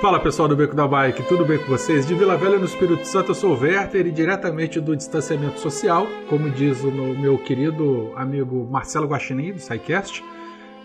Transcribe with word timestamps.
Fala 0.00 0.18
pessoal 0.18 0.48
do 0.48 0.56
Beco 0.56 0.74
da 0.74 0.88
Bike, 0.88 1.22
tudo 1.24 1.44
bem 1.44 1.58
com 1.58 1.66
vocês? 1.66 2.06
De 2.06 2.14
Vila 2.14 2.34
Velha 2.34 2.58
no 2.58 2.64
Espírito 2.64 3.04
Santo, 3.06 3.32
eu 3.32 3.34
sou 3.34 3.54
o 3.54 3.60
Werther 3.60 4.06
e 4.06 4.10
diretamente 4.10 4.80
do 4.80 4.96
distanciamento 4.96 5.60
social, 5.60 6.06
como 6.26 6.48
diz 6.48 6.82
o 6.82 6.90
meu 6.90 7.36
querido 7.36 8.10
amigo 8.16 8.66
Marcelo 8.70 9.06
Guaxinim, 9.06 9.52
do 9.52 9.58
SciCast. 9.58 10.24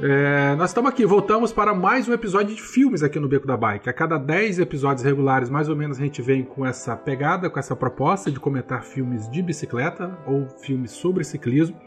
É, 0.01 0.53
nós 0.57 0.71
estamos 0.71 0.91
aqui, 0.91 1.05
voltamos 1.05 1.53
para 1.53 1.73
mais 1.73 2.09
um 2.09 2.13
episódio 2.13 2.53
de 2.53 2.61
filmes 2.61 3.03
aqui 3.03 3.17
no 3.17 3.29
Beco 3.29 3.47
da 3.47 3.55
Bike. 3.55 3.89
A 3.89 3.93
cada 3.93 4.17
10 4.17 4.59
episódios 4.59 5.05
regulares, 5.05 5.49
mais 5.49 5.69
ou 5.69 5.77
menos, 5.77 5.97
a 5.97 6.01
gente 6.01 6.21
vem 6.21 6.43
com 6.43 6.65
essa 6.65 6.93
pegada, 6.93 7.49
com 7.49 7.57
essa 7.57 7.73
proposta 7.73 8.29
de 8.29 8.37
comentar 8.37 8.83
filmes 8.83 9.29
de 9.31 9.41
bicicleta 9.41 10.19
ou 10.27 10.45
filmes 10.59 10.91
sobre 10.91 11.23
ciclismo. 11.23 11.77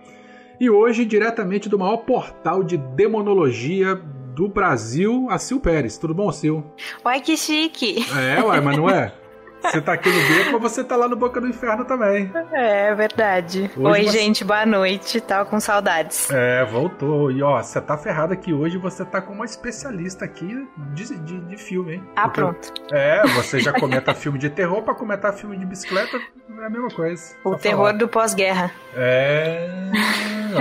E 0.59 0.71
hoje, 0.71 1.05
diretamente 1.05 1.69
do 1.69 1.79
maior 1.79 1.99
portal 1.99 2.65
de 2.65 2.79
demonologia 2.79 4.01
do 4.39 4.47
Brasil, 4.47 5.27
a 5.31 5.37
Sil 5.43 5.59
Pérez. 5.59 5.99
Tudo 5.99 6.15
bom, 6.15 6.31
Sil? 6.31 6.63
Uai, 7.05 7.21
que 7.21 7.37
chique. 7.37 8.07
É, 8.17 8.41
uai, 8.41 8.61
mas 8.61 8.77
não 8.77 8.89
é? 8.89 9.13
Você 9.61 9.81
tá 9.81 9.95
aqui 9.95 10.09
no 10.09 10.29
beco, 10.29 10.61
mas 10.61 10.71
você 10.71 10.85
tá 10.85 10.95
lá 10.95 11.09
no 11.09 11.17
Boca 11.17 11.41
do 11.41 11.49
Inferno 11.49 11.85
também. 11.85 12.31
É, 12.53 12.95
verdade. 12.95 13.69
Hoje 13.77 14.01
Oi, 14.01 14.05
você... 14.05 14.19
gente, 14.19 14.45
boa 14.45 14.65
noite. 14.65 15.21
Tava 15.21 15.45
com 15.45 15.59
saudades. 15.59 16.31
É, 16.31 16.65
voltou. 16.65 17.33
E 17.33 17.43
ó, 17.43 17.61
você 17.61 17.81
tá 17.81 17.99
ferrado 17.99 18.33
aqui 18.33 18.53
hoje, 18.53 18.79
você 18.79 19.05
tá 19.05 19.21
com 19.21 19.33
uma 19.33 19.45
especialista 19.45 20.25
aqui 20.25 20.69
de, 20.95 21.19
de, 21.19 21.41
de 21.41 21.57
filme, 21.57 21.95
hein? 21.95 22.05
Ah, 22.15 22.29
Porque, 22.29 22.41
pronto. 22.41 22.73
É, 22.93 23.27
você 23.35 23.59
já 23.59 23.73
comenta 23.73 24.15
filme 24.15 24.39
de 24.39 24.49
terror, 24.49 24.83
pra 24.83 24.95
comentar 24.95 25.33
filme 25.33 25.59
de 25.59 25.67
bicicleta 25.67 26.17
é 26.17 26.65
a 26.65 26.71
mesma 26.71 26.91
coisa. 26.91 27.35
O 27.45 27.57
terror 27.57 27.87
falar. 27.87 27.99
do 27.99 28.07
pós-guerra. 28.07 28.71
É, 28.95 29.69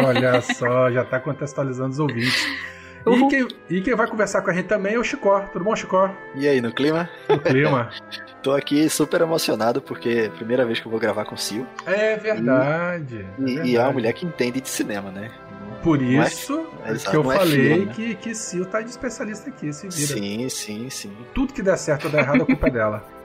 olha 0.03 0.41
só, 0.41 0.89
já 0.89 1.03
tá 1.05 1.19
contextualizando 1.19 1.91
os 1.91 1.99
ouvintes. 1.99 2.47
E 3.13 3.27
quem, 3.27 3.47
e 3.69 3.81
quem, 3.81 3.95
vai 3.95 4.07
conversar 4.07 4.41
com 4.41 4.49
a 4.49 4.53
gente 4.53 4.67
também 4.67 4.95
é 4.95 4.99
o 4.99 5.03
Chicó. 5.03 5.41
Tudo 5.51 5.65
bom, 5.65 5.75
Chicó? 5.75 6.09
E 6.35 6.47
aí, 6.47 6.61
no 6.61 6.73
clima? 6.73 7.09
No 7.29 7.39
clima. 7.39 7.89
Tô 8.41 8.53
aqui 8.53 8.89
super 8.89 9.21
emocionado 9.21 9.81
porque 9.81 10.09
é 10.09 10.25
a 10.27 10.31
primeira 10.31 10.65
vez 10.65 10.79
que 10.79 10.87
eu 10.87 10.91
vou 10.91 10.99
gravar 10.99 11.25
com 11.25 11.35
o 11.35 11.37
Sil. 11.41 11.67
É 11.85 12.15
verdade. 12.15 13.25
E, 13.37 13.41
é, 13.41 13.45
verdade. 13.45 13.69
e 13.69 13.75
é 13.75 13.81
uma 13.81 13.91
mulher 13.91 14.13
que 14.13 14.25
entende 14.25 14.61
de 14.61 14.69
cinema, 14.69 15.11
né? 15.11 15.31
Por 15.83 16.01
isso 16.01 16.67
é, 16.85 16.93
que 16.95 17.15
eu 17.15 17.31
é 17.31 17.35
falei 17.35 17.69
filme, 17.69 17.85
né? 17.85 17.93
que, 17.93 18.15
que 18.15 18.35
Sil 18.35 18.65
tá 18.65 18.81
de 18.81 18.89
especialista 18.89 19.49
aqui, 19.49 19.71
se 19.71 19.87
vira. 19.87 20.13
Sim, 20.13 20.49
sim, 20.49 20.89
sim. 20.89 21.11
Tudo 21.33 21.53
que 21.53 21.61
der 21.61 21.77
certo 21.77 22.05
ou 22.05 22.11
der 22.11 22.21
errado, 22.21 22.43
a 22.43 22.45
culpa 22.45 22.67
é 22.67 22.71
dela. 22.71 23.16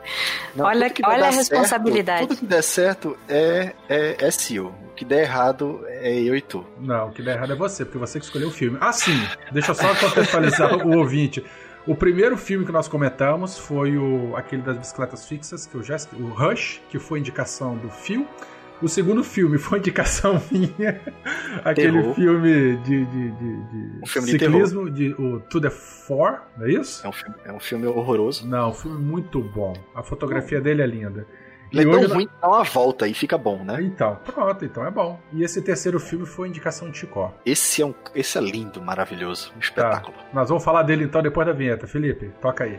Não, 0.55 0.67
olha 0.67 0.93
olha 1.05 1.27
a 1.27 1.31
responsabilidade. 1.31 2.19
Certo, 2.21 2.29
tudo 2.29 2.39
que 2.41 2.47
der 2.47 2.63
certo 2.63 3.19
é, 3.29 3.73
é, 3.89 4.17
é 4.19 4.31
Sil. 4.31 4.75
O 4.87 4.95
que 4.95 5.05
der 5.05 5.23
errado 5.23 5.85
é 5.89 6.21
eu 6.21 6.37
e 6.37 6.41
tu. 6.41 6.67
Não, 6.79 7.09
o 7.09 7.13
que 7.13 7.23
der 7.23 7.37
errado 7.37 7.53
é 7.53 7.57
você, 7.57 7.85
porque 7.85 7.99
você 7.99 8.19
que 8.19 8.25
escolheu 8.25 8.49
o 8.49 8.53
filme. 8.53 8.79
Ah, 8.81 8.93
sim. 8.93 9.19
Deixa 9.51 9.71
eu 9.71 9.75
só 9.75 9.95
contextualizar 9.95 10.75
o 10.87 10.99
ouvinte. 10.99 11.45
O 11.87 11.97
primeiro 11.97 12.37
filme 12.37 12.65
que 12.65 12.71
nós 12.71 12.87
comentamos 12.87 13.59
foi 13.59 13.97
o 13.97 14.37
aquele 14.37 14.63
das 14.63 14.79
bicicletas 14.79 15.27
fixas, 15.27 15.67
que 15.67 15.75
eu 15.75 15.83
já 15.83 15.97
o 16.13 16.29
Rush, 16.29 16.81
que 16.89 16.99
foi 16.99 17.19
indicação 17.19 17.77
do 17.77 17.91
Phil. 17.91 18.27
O 18.83 18.89
segundo 18.89 19.23
filme 19.23 19.59
foi 19.59 19.79
indicação 19.79 20.43
minha. 20.51 21.01
Aquele 21.65 22.01
terror. 22.01 22.15
filme 22.15 22.77
de, 22.79 23.05
de, 23.07 23.31
de, 23.31 23.65
de 23.65 24.01
um 24.03 24.07
filme 24.07 24.29
ciclismo, 24.29 24.91
de, 24.91 25.09
de, 25.09 25.23
o 25.23 25.39
To 25.41 25.61
The 25.61 25.71
Four, 25.71 26.41
não 26.57 26.67
é 26.67 26.73
isso? 26.73 27.07
É 27.07 27.09
um 27.09 27.13
filme, 27.13 27.37
é 27.45 27.53
um 27.53 27.61
filme 27.61 27.87
horroroso. 27.87 28.47
Não, 28.47 28.71
um 28.71 28.75
filme 28.75 28.99
muito 29.01 29.41
bom. 29.41 29.73
A 29.95 30.03
fotografia 30.03 30.61
dele 30.61 30.83
é 30.83 30.87
linda. 30.87 31.27
Ele 31.73 31.89
é 31.89 31.91
tão 31.91 32.15
ruim 32.15 32.29
dá 32.41 32.49
uma 32.49 32.65
volta 32.65 33.09
e 33.09 33.15
fica 33.15 33.39
bom, 33.39 33.65
né? 33.65 33.83
Então, 33.83 34.19
pronto, 34.25 34.63
então 34.65 34.85
é 34.85 34.91
bom. 34.91 35.19
E 35.33 35.43
esse 35.43 35.63
terceiro 35.63 35.99
filme 35.99 36.27
foi 36.27 36.49
indicação 36.49 36.91
de 36.91 36.99
Chicó. 36.99 37.35
Esse 37.47 37.81
é, 37.81 37.87
um, 37.87 37.95
esse 38.15 38.37
é 38.37 38.41
lindo, 38.43 38.83
maravilhoso, 38.83 39.53
um 39.57 39.61
espetáculo. 39.61 40.15
Tá. 40.17 40.25
Nós 40.35 40.49
vamos 40.49 40.63
falar 40.63 40.83
dele 40.83 41.05
então 41.05 41.23
depois 41.23 41.47
da 41.47 41.53
vinheta. 41.55 41.87
Felipe, 41.87 42.31
toca 42.43 42.65
aí. 42.65 42.79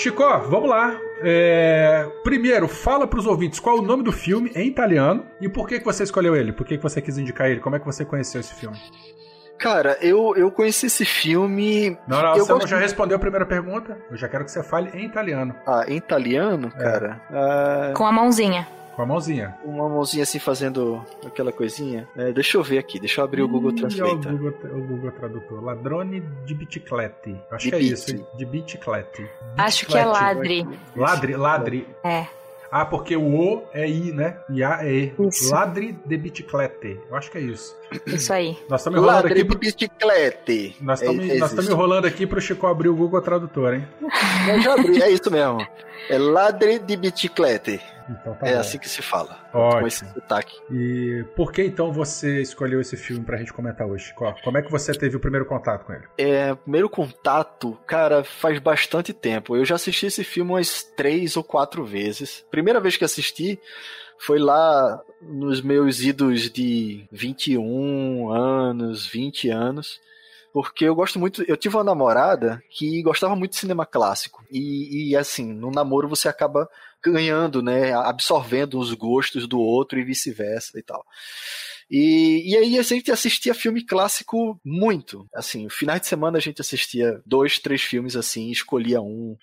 Chico, 0.00 0.22
vamos 0.48 0.70
lá. 0.70 0.98
É... 1.22 2.08
Primeiro, 2.24 2.66
fala 2.66 3.06
para 3.06 3.18
os 3.18 3.26
ouvintes 3.26 3.60
qual 3.60 3.76
é 3.76 3.80
o 3.80 3.82
nome 3.82 4.02
do 4.02 4.10
filme 4.10 4.50
em 4.54 4.66
italiano 4.66 5.26
e 5.42 5.46
por 5.46 5.68
que, 5.68 5.78
que 5.78 5.84
você 5.84 6.04
escolheu 6.04 6.34
ele, 6.34 6.54
por 6.54 6.66
que, 6.66 6.78
que 6.78 6.82
você 6.82 7.02
quis 7.02 7.18
indicar 7.18 7.50
ele, 7.50 7.60
como 7.60 7.76
é 7.76 7.78
que 7.78 7.84
você 7.84 8.02
conheceu 8.02 8.40
esse 8.40 8.54
filme? 8.54 8.78
Cara, 9.58 9.98
eu, 10.00 10.34
eu 10.36 10.50
conheci 10.50 10.86
esse 10.86 11.04
filme. 11.04 11.98
Não, 12.08 12.22
não, 12.22 12.32
você 12.32 12.50
gosto... 12.50 12.66
já 12.66 12.78
respondeu 12.78 13.18
a 13.18 13.20
primeira 13.20 13.44
pergunta. 13.44 13.98
Eu 14.10 14.16
já 14.16 14.26
quero 14.26 14.46
que 14.46 14.50
você 14.50 14.62
fale 14.62 14.88
em 14.94 15.04
italiano. 15.04 15.54
Ah, 15.66 15.84
em 15.86 15.96
italiano, 15.96 16.72
é. 16.74 16.82
cara? 16.82 17.92
Com 17.94 18.06
a 18.06 18.10
mãozinha. 18.10 18.66
Com 18.94 19.02
a 19.02 19.06
mãozinha. 19.06 19.56
Uma 19.64 19.88
mãozinha 19.88 20.22
assim 20.24 20.38
fazendo 20.38 21.04
aquela 21.24 21.52
coisinha. 21.52 22.08
É, 22.16 22.32
deixa 22.32 22.58
eu 22.58 22.62
ver 22.62 22.78
aqui, 22.78 22.98
deixa 22.98 23.20
eu 23.20 23.24
abrir 23.24 23.42
o 23.42 23.48
Google 23.48 23.74
Translator. 23.74 24.32
O 24.32 24.38
Google, 24.38 24.54
o 24.72 24.82
Google 24.82 25.10
Tradutor. 25.12 25.64
Ladrone 25.64 26.20
de 26.44 26.54
biciclette. 26.54 27.36
Acho 27.50 27.64
de 27.64 27.70
que 27.70 27.76
é 27.76 27.80
isso, 27.80 28.10
hein? 28.10 28.26
De 28.36 28.44
biciclette. 28.44 29.28
Acho 29.56 29.86
que 29.86 29.96
é 29.96 30.04
ladre. 30.04 30.66
Ladre, 30.94 31.36
ladre. 31.36 31.86
É. 32.04 32.26
Ah, 32.70 32.84
porque 32.84 33.16
o 33.16 33.22
O 33.22 33.62
é 33.72 33.88
I, 33.88 34.12
né? 34.12 34.36
E 34.48 34.62
A 34.62 34.86
é 34.86 34.92
E. 34.92 35.14
Isso. 35.18 35.50
Ladre 35.52 35.98
de 36.06 36.16
biciclete. 36.16 37.00
Eu 37.08 37.16
acho 37.16 37.30
que 37.30 37.38
é 37.38 37.40
isso. 37.40 37.76
Isso 38.06 38.32
aí. 38.32 38.56
Nós 38.68 38.80
estamos 38.80 38.98
enrolando 38.98 39.16
Ladre 39.16 39.32
aqui. 39.32 39.44
Pro... 39.44 39.58
de 39.58 39.66
biciclete. 39.66 40.76
Nós 40.80 41.00
estamos 41.00 41.28
é, 41.28 41.38
nós 41.38 41.68
enrolando 41.68 42.04
aqui 42.04 42.26
pro 42.26 42.40
Chico 42.40 42.66
abrir 42.68 42.88
o 42.88 42.94
Google 42.94 43.20
Tradutor, 43.20 43.74
hein? 43.74 43.88
Eu 44.48 44.60
já 44.62 44.74
abri, 44.74 45.02
é 45.02 45.10
isso 45.10 45.28
mesmo. 45.30 45.66
É 46.08 46.18
ladre 46.18 46.78
de 46.78 46.96
biciclete. 46.96 47.80
Então 48.10 48.34
tá 48.34 48.46
é 48.48 48.54
bom. 48.54 48.60
assim 48.60 48.78
que 48.78 48.88
se 48.88 49.00
fala. 49.02 49.38
Ótimo. 49.52 49.80
Com 49.80 49.86
esse 49.86 50.12
sotaque. 50.12 50.56
E 50.70 51.24
por 51.36 51.52
que 51.52 51.62
então 51.62 51.92
você 51.92 52.42
escolheu 52.42 52.80
esse 52.80 52.96
filme 52.96 53.24
pra 53.24 53.36
gente 53.36 53.52
comentar 53.52 53.86
hoje? 53.86 54.12
Como 54.14 54.58
é 54.58 54.62
que 54.62 54.70
você 54.70 54.92
teve 54.92 55.16
o 55.16 55.20
primeiro 55.20 55.46
contato 55.46 55.84
com 55.84 55.92
ele? 55.92 56.04
É, 56.18 56.54
primeiro 56.54 56.88
contato, 56.88 57.78
cara, 57.86 58.24
faz 58.24 58.58
bastante 58.58 59.12
tempo. 59.12 59.56
Eu 59.56 59.64
já 59.64 59.76
assisti 59.76 60.06
esse 60.06 60.24
filme 60.24 60.50
umas 60.50 60.82
três 60.82 61.36
ou 61.36 61.44
quatro 61.44 61.84
vezes. 61.84 62.44
Primeira 62.50 62.80
vez 62.80 62.96
que 62.96 63.04
assisti 63.04 63.60
foi 64.18 64.38
lá 64.38 65.00
nos 65.22 65.62
meus 65.62 66.00
idos 66.00 66.50
de 66.50 67.06
21 67.10 68.30
anos, 68.30 69.06
20 69.06 69.48
anos 69.48 70.00
porque 70.52 70.84
eu 70.84 70.94
gosto 70.94 71.18
muito. 71.18 71.42
Eu 71.46 71.56
tive 71.56 71.76
uma 71.76 71.84
namorada 71.84 72.62
que 72.68 73.02
gostava 73.02 73.36
muito 73.36 73.52
de 73.52 73.58
cinema 73.58 73.86
clássico. 73.86 74.44
E, 74.50 75.10
e, 75.10 75.16
assim, 75.16 75.52
no 75.52 75.70
namoro 75.70 76.08
você 76.08 76.28
acaba 76.28 76.68
ganhando, 77.04 77.62
né? 77.62 77.92
Absorvendo 77.92 78.78
os 78.78 78.92
gostos 78.92 79.46
do 79.46 79.58
outro 79.58 79.98
e 79.98 80.04
vice-versa 80.04 80.78
e 80.78 80.82
tal. 80.82 81.04
E, 81.90 82.52
e 82.52 82.56
aí 82.56 82.78
a 82.78 82.82
gente 82.82 83.10
assistia 83.10 83.52
filme 83.52 83.84
clássico 83.84 84.60
muito. 84.64 85.28
Assim, 85.34 85.68
finais 85.68 86.00
de 86.00 86.06
semana 86.06 86.38
a 86.38 86.40
gente 86.40 86.60
assistia 86.60 87.20
dois, 87.26 87.58
três 87.58 87.82
filmes 87.82 88.14
assim, 88.14 88.50
escolhia 88.50 89.00
um. 89.00 89.36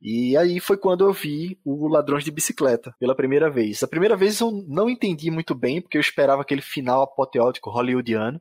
E 0.00 0.36
aí 0.36 0.60
foi 0.60 0.76
quando 0.76 1.06
eu 1.06 1.12
vi 1.12 1.58
o 1.64 1.88
Ladrões 1.88 2.22
de 2.22 2.30
Bicicleta 2.30 2.94
pela 3.00 3.14
primeira 3.14 3.48
vez. 3.48 3.82
A 3.82 3.88
primeira 3.88 4.14
vez 4.14 4.40
eu 4.40 4.52
não 4.68 4.90
entendi 4.90 5.30
muito 5.30 5.54
bem, 5.54 5.80
porque 5.80 5.96
eu 5.96 6.00
esperava 6.00 6.42
aquele 6.42 6.60
final 6.60 7.02
apoteótico 7.02 7.70
hollywoodiano. 7.70 8.40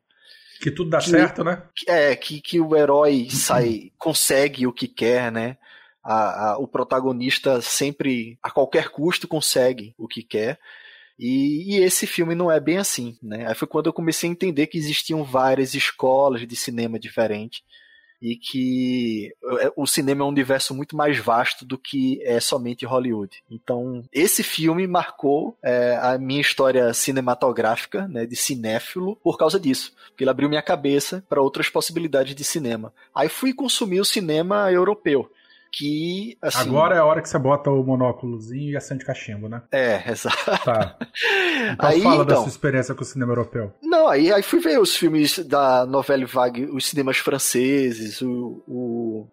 Que 0.62 0.70
tudo 0.70 0.90
dá 0.90 1.00
que, 1.00 1.10
certo, 1.10 1.44
né? 1.44 1.64
É, 1.88 2.16
que, 2.16 2.42
que 2.42 2.60
o 2.60 2.76
herói 2.76 3.28
sai, 3.30 3.92
consegue 3.98 4.68
o 4.68 4.74
que 4.74 4.88
quer, 4.88 5.32
né? 5.32 5.58
A, 6.06 6.52
a, 6.52 6.58
o 6.60 6.68
protagonista 6.68 7.60
sempre, 7.62 8.38
a 8.44 8.52
qualquer 8.52 8.90
custo, 8.90 9.28
consegue 9.28 9.96
o 9.98 10.08
que 10.08 10.22
quer. 10.22 10.60
E, 11.18 11.76
e, 11.76 11.84
esse 11.84 12.06
filme 12.06 12.36
não 12.36 12.52
é 12.52 12.60
bem 12.60 12.78
assim, 12.78 13.18
né? 13.24 13.48
Aí 13.48 13.56
foi 13.56 13.68
quando 13.68 13.88
eu 13.88 13.94
comecei 13.94 14.30
a 14.30 14.32
entender 14.32 14.68
que 14.68 14.78
existiam 14.78 15.24
várias 15.24 15.74
escolas 15.74 16.46
de 16.46 16.56
cinema 16.56 17.00
diferentes 17.00 17.64
e 18.22 18.36
que 18.36 19.34
é, 19.60 19.72
o 19.76 19.86
cinema 19.86 20.22
é 20.22 20.26
um 20.26 20.30
universo 20.30 20.74
muito 20.74 20.96
mais 20.96 21.18
vasto 21.18 21.66
do 21.66 21.78
que 21.78 22.22
é 22.24 22.40
somente 22.40 22.86
Hollywood. 22.86 23.44
Então, 23.50 24.04
esse 24.12 24.44
filme 24.44 24.88
marcou 24.88 25.58
é, 25.64 25.98
a 26.02 26.18
minha 26.18 26.42
história 26.42 26.94
cinematográfica, 26.94 28.08
né, 28.08 28.26
de 28.26 28.36
cinéfilo, 28.36 29.16
por 29.18 29.38
causa 29.38 29.60
disso. 29.60 29.94
Porque 30.10 30.24
ele 30.24 30.32
abriu 30.32 30.50
minha 30.50 30.62
cabeça 30.62 31.24
para 31.30 31.42
outras 31.42 31.70
possibilidades 31.70 32.36
de 32.36 32.44
cinema. 32.44 32.94
Aí 33.14 33.30
fui 33.30 33.54
consumir 33.54 34.00
o 34.00 34.06
cinema 34.06 34.72
europeu 34.72 35.30
que. 35.76 36.38
Assim, 36.42 36.60
Agora 36.60 36.96
é 36.96 37.00
a 37.00 37.06
hora 37.06 37.22
que 37.22 37.30
você 37.30 37.38
bota 37.38 37.70
o 37.70 37.84
monóculozinho 37.84 38.72
e 38.72 38.78
acende 38.78 39.04
cachimbo, 39.04 39.50
né? 39.50 39.62
É, 39.72 40.04
exato. 40.10 40.64
Tá. 40.64 40.98
Então 41.74 41.90
aí, 41.90 42.02
fala 42.02 42.16
então, 42.16 42.26
da 42.26 42.36
sua 42.38 42.48
experiência 42.48 42.96
com 42.96 43.02
o 43.02 43.06
cinema 43.06 43.32
europeu. 43.34 43.74
Não, 43.82 44.08
aí, 44.08 44.32
aí 44.32 44.42
fui 44.42 44.60
ver 44.60 44.80
os 44.80 44.96
filmes 44.96 45.40
da 45.40 45.86
Novelle 45.86 46.26
Vague, 46.26 46.66
os 46.66 46.86
cinemas 46.86 47.18
franceses, 47.18 48.22
o, 48.22 48.64
o 48.68 49.28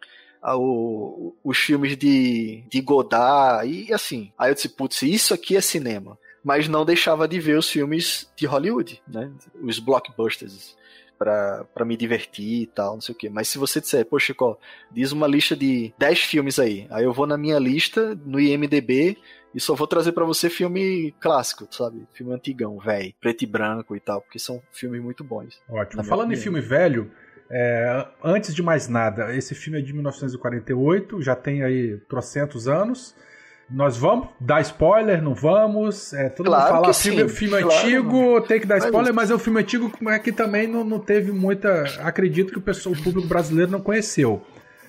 os 1.44 1.56
filmes 1.58 1.96
de, 1.96 2.64
de 2.68 2.80
Godard, 2.80 3.68
e 3.70 3.92
assim. 3.92 4.32
Aí 4.36 4.50
eu 4.50 4.54
disse, 4.54 4.68
putz, 4.68 5.02
isso 5.02 5.32
aqui 5.32 5.56
é 5.56 5.60
cinema. 5.60 6.18
Mas 6.44 6.66
não 6.66 6.84
deixava 6.84 7.28
de 7.28 7.38
ver 7.38 7.56
os 7.56 7.70
filmes 7.70 8.28
de 8.36 8.46
Hollywood, 8.46 9.00
né? 9.06 9.30
Os 9.62 9.78
blockbusters 9.78 10.74
para 11.22 11.84
me 11.84 11.96
divertir 11.96 12.62
e 12.62 12.66
tal, 12.66 12.94
não 12.94 13.00
sei 13.00 13.14
o 13.14 13.18
quê. 13.18 13.28
Mas 13.28 13.48
se 13.48 13.58
você 13.58 13.80
disser, 13.80 14.04
pô, 14.04 14.18
Chico, 14.18 14.58
diz 14.90 15.12
uma 15.12 15.26
lista 15.26 15.54
de 15.54 15.92
10 15.98 16.20
filmes 16.20 16.58
aí. 16.58 16.86
Aí 16.90 17.04
eu 17.04 17.12
vou 17.12 17.26
na 17.26 17.36
minha 17.36 17.58
lista, 17.58 18.18
no 18.24 18.40
IMDB, 18.40 19.16
e 19.54 19.60
só 19.60 19.74
vou 19.74 19.86
trazer 19.86 20.12
para 20.12 20.24
você 20.24 20.48
filme 20.48 21.14
clássico, 21.20 21.68
sabe? 21.70 22.06
Filme 22.12 22.34
antigão, 22.34 22.78
velho, 22.78 23.14
preto 23.20 23.42
e 23.42 23.46
branco 23.46 23.94
e 23.94 24.00
tal, 24.00 24.20
porque 24.20 24.38
são 24.38 24.62
filmes 24.72 25.02
muito 25.02 25.22
bons. 25.22 25.60
Ótimo. 25.68 26.02
Falando 26.04 26.32
em 26.32 26.36
filme 26.36 26.60
velho, 26.60 27.10
é, 27.50 28.08
antes 28.24 28.54
de 28.54 28.62
mais 28.62 28.88
nada, 28.88 29.34
esse 29.36 29.54
filme 29.54 29.78
é 29.78 29.82
de 29.82 29.92
1948, 29.92 31.20
já 31.20 31.36
tem 31.36 31.62
aí 31.62 31.98
trocentos 32.08 32.66
anos. 32.66 33.14
Nós 33.70 33.96
vamos 33.96 34.28
dar 34.38 34.60
spoiler, 34.60 35.22
não 35.22 35.34
vamos? 35.34 36.12
É, 36.12 36.28
todo 36.28 36.46
claro 36.46 36.74
mundo 36.74 36.82
fala 36.82 36.94
filme, 36.94 37.28
filme 37.28 37.62
claro, 37.62 37.78
antigo, 37.78 38.40
tem 38.42 38.60
que 38.60 38.66
dar 38.66 38.78
spoiler, 38.78 39.14
mas 39.14 39.30
é 39.30 39.34
um 39.34 39.38
filme 39.38 39.60
antigo 39.60 39.90
que 40.22 40.32
também 40.32 40.66
não, 40.66 40.84
não 40.84 40.98
teve 40.98 41.32
muita. 41.32 41.84
Acredito 42.00 42.52
que 42.52 42.58
o, 42.58 42.62
pessoal, 42.62 42.94
o 42.94 43.02
público 43.02 43.26
brasileiro 43.26 43.70
não 43.70 43.80
conheceu. 43.80 44.42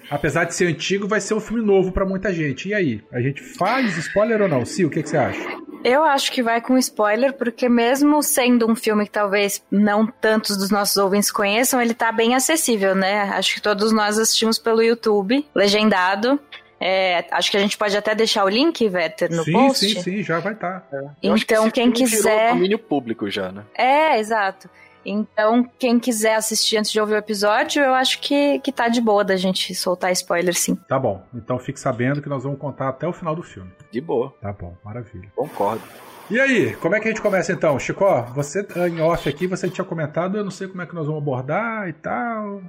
Apesar 0.10 0.44
de 0.44 0.54
ser 0.54 0.68
antigo, 0.68 1.08
vai 1.08 1.22
ser 1.22 1.34
um 1.34 1.40
filme 1.40 1.64
novo 1.64 1.92
para 1.92 2.06
muita 2.06 2.34
gente. 2.34 2.70
E 2.70 2.74
aí? 2.74 3.02
A 3.12 3.22
gente 3.22 3.42
faz 3.42 3.98
spoiler 3.98 4.42
ou 4.42 4.50
não? 4.50 4.66
Sim, 4.66 4.86
o 4.86 4.90
que, 4.90 5.02
que 5.02 5.10
você 5.10 5.18
acha? 5.18 5.64
Eu 5.84 6.02
acho 6.04 6.32
que 6.32 6.42
vai 6.42 6.62
com 6.62 6.78
spoiler, 6.78 7.34
porque 7.34 7.68
mesmo 7.68 8.24
sendo 8.24 8.70
um 8.70 8.76
filme 8.76 9.06
que 9.06 9.12
talvez 9.12 9.62
não 9.70 10.08
tantos 10.08 10.56
dos 10.56 10.70
nossos 10.70 10.96
ouvintes 10.96 11.30
conheçam, 11.30 11.82
ele 11.82 11.94
tá 11.94 12.10
bem 12.10 12.36
acessível, 12.36 12.96
né? 12.96 13.24
Acho 13.34 13.56
que 13.56 13.62
todos 13.62 13.92
nós 13.92 14.18
assistimos 14.18 14.58
pelo 14.58 14.82
YouTube, 14.82 15.46
legendado. 15.54 16.40
É, 16.86 17.26
acho 17.32 17.50
que 17.50 17.56
a 17.56 17.62
gente 17.62 17.78
pode 17.78 17.96
até 17.96 18.14
deixar 18.14 18.44
o 18.44 18.50
link, 18.50 18.90
Vetter, 18.90 19.32
no 19.32 19.46
sim, 19.46 19.54
post. 19.54 19.90
Sim, 19.90 20.02
sim, 20.02 20.22
já 20.22 20.42
vai 20.42 20.52
estar. 20.52 20.82
Tá. 20.82 20.98
É. 20.98 21.10
Então, 21.24 21.64
que 21.66 21.72
quem 21.72 21.90
quiser. 21.90 22.54
domínio 22.54 22.78
público 22.78 23.30
já, 23.30 23.54
né? 23.54 23.64
É, 23.74 24.20
exato. 24.20 24.70
Então, 25.06 25.66
quem 25.80 25.98
quiser 25.98 26.36
assistir 26.36 26.76
antes 26.76 26.92
de 26.92 27.00
ouvir 27.00 27.14
o 27.14 27.18
episódio, 27.18 27.82
eu 27.82 27.94
acho 27.94 28.20
que, 28.20 28.60
que 28.60 28.70
tá 28.70 28.90
de 28.90 29.00
boa 29.00 29.24
da 29.24 29.38
gente 29.38 29.74
soltar 29.74 30.12
spoiler, 30.12 30.54
sim. 30.54 30.76
Tá 30.76 31.00
bom. 31.00 31.24
Então 31.34 31.58
fique 31.58 31.80
sabendo 31.80 32.22
que 32.22 32.28
nós 32.28 32.44
vamos 32.44 32.60
contar 32.60 32.90
até 32.90 33.08
o 33.08 33.14
final 33.14 33.34
do 33.34 33.44
filme. 33.44 33.72
De 33.90 34.02
boa. 34.02 34.34
Tá 34.42 34.52
bom, 34.52 34.76
maravilha. 34.84 35.30
Concordo. 35.34 35.84
E 36.30 36.40
aí, 36.40 36.76
como 36.78 36.96
é 36.96 37.00
que 37.00 37.08
a 37.08 37.12
gente 37.12 37.22
começa 37.22 37.52
então? 37.52 37.78
Chico, 37.78 38.06
você 38.34 38.66
em 38.90 39.02
off 39.02 39.28
aqui, 39.28 39.46
você 39.46 39.70
tinha 39.70 39.84
comentado, 39.84 40.38
eu 40.38 40.44
não 40.44 40.52
sei 40.52 40.68
como 40.68 40.82
é 40.82 40.86
que 40.86 40.96
nós 40.96 41.06
vamos 41.06 41.22
abordar 41.22 41.88
e 41.90 41.94
tal. 41.94 42.62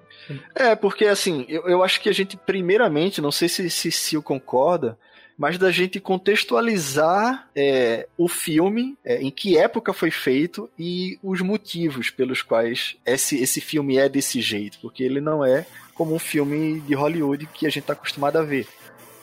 É, 0.55 0.75
porque 0.75 1.07
assim, 1.07 1.47
eu, 1.49 1.63
eu 1.69 1.83
acho 1.83 2.01
que 2.01 2.09
a 2.09 2.13
gente, 2.13 2.37
primeiramente, 2.37 3.21
não 3.21 3.31
sei 3.31 3.49
se, 3.49 3.71
se, 3.71 3.93
se 3.93 4.21
concorda, 4.21 4.99
mas 5.39 5.57
da 5.57 5.71
gente 5.71 6.01
contextualizar 6.01 7.49
é, 7.55 8.07
o 8.17 8.29
filme, 8.29 8.97
é, 9.05 9.21
em 9.23 9.31
que 9.31 9.57
época 9.57 9.93
foi 9.93 10.11
feito 10.11 10.69
e 10.79 11.19
os 11.23 11.41
motivos 11.41 12.11
pelos 12.11 12.43
quais 12.43 12.97
esse, 13.07 13.41
esse 13.41 13.61
filme 13.61 13.99
é 13.99 14.09
desse 14.09 14.41
jeito, 14.41 14.79
porque 14.81 15.03
ele 15.03 15.21
não 15.21 15.45
é 15.45 15.67
como 15.95 16.15
um 16.15 16.19
filme 16.19 16.81
de 16.81 16.95
Hollywood 16.95 17.47
que 17.47 17.67
a 17.67 17.71
gente 17.71 17.81
está 17.81 17.93
acostumado 17.93 18.37
a 18.37 18.43
ver, 18.43 18.67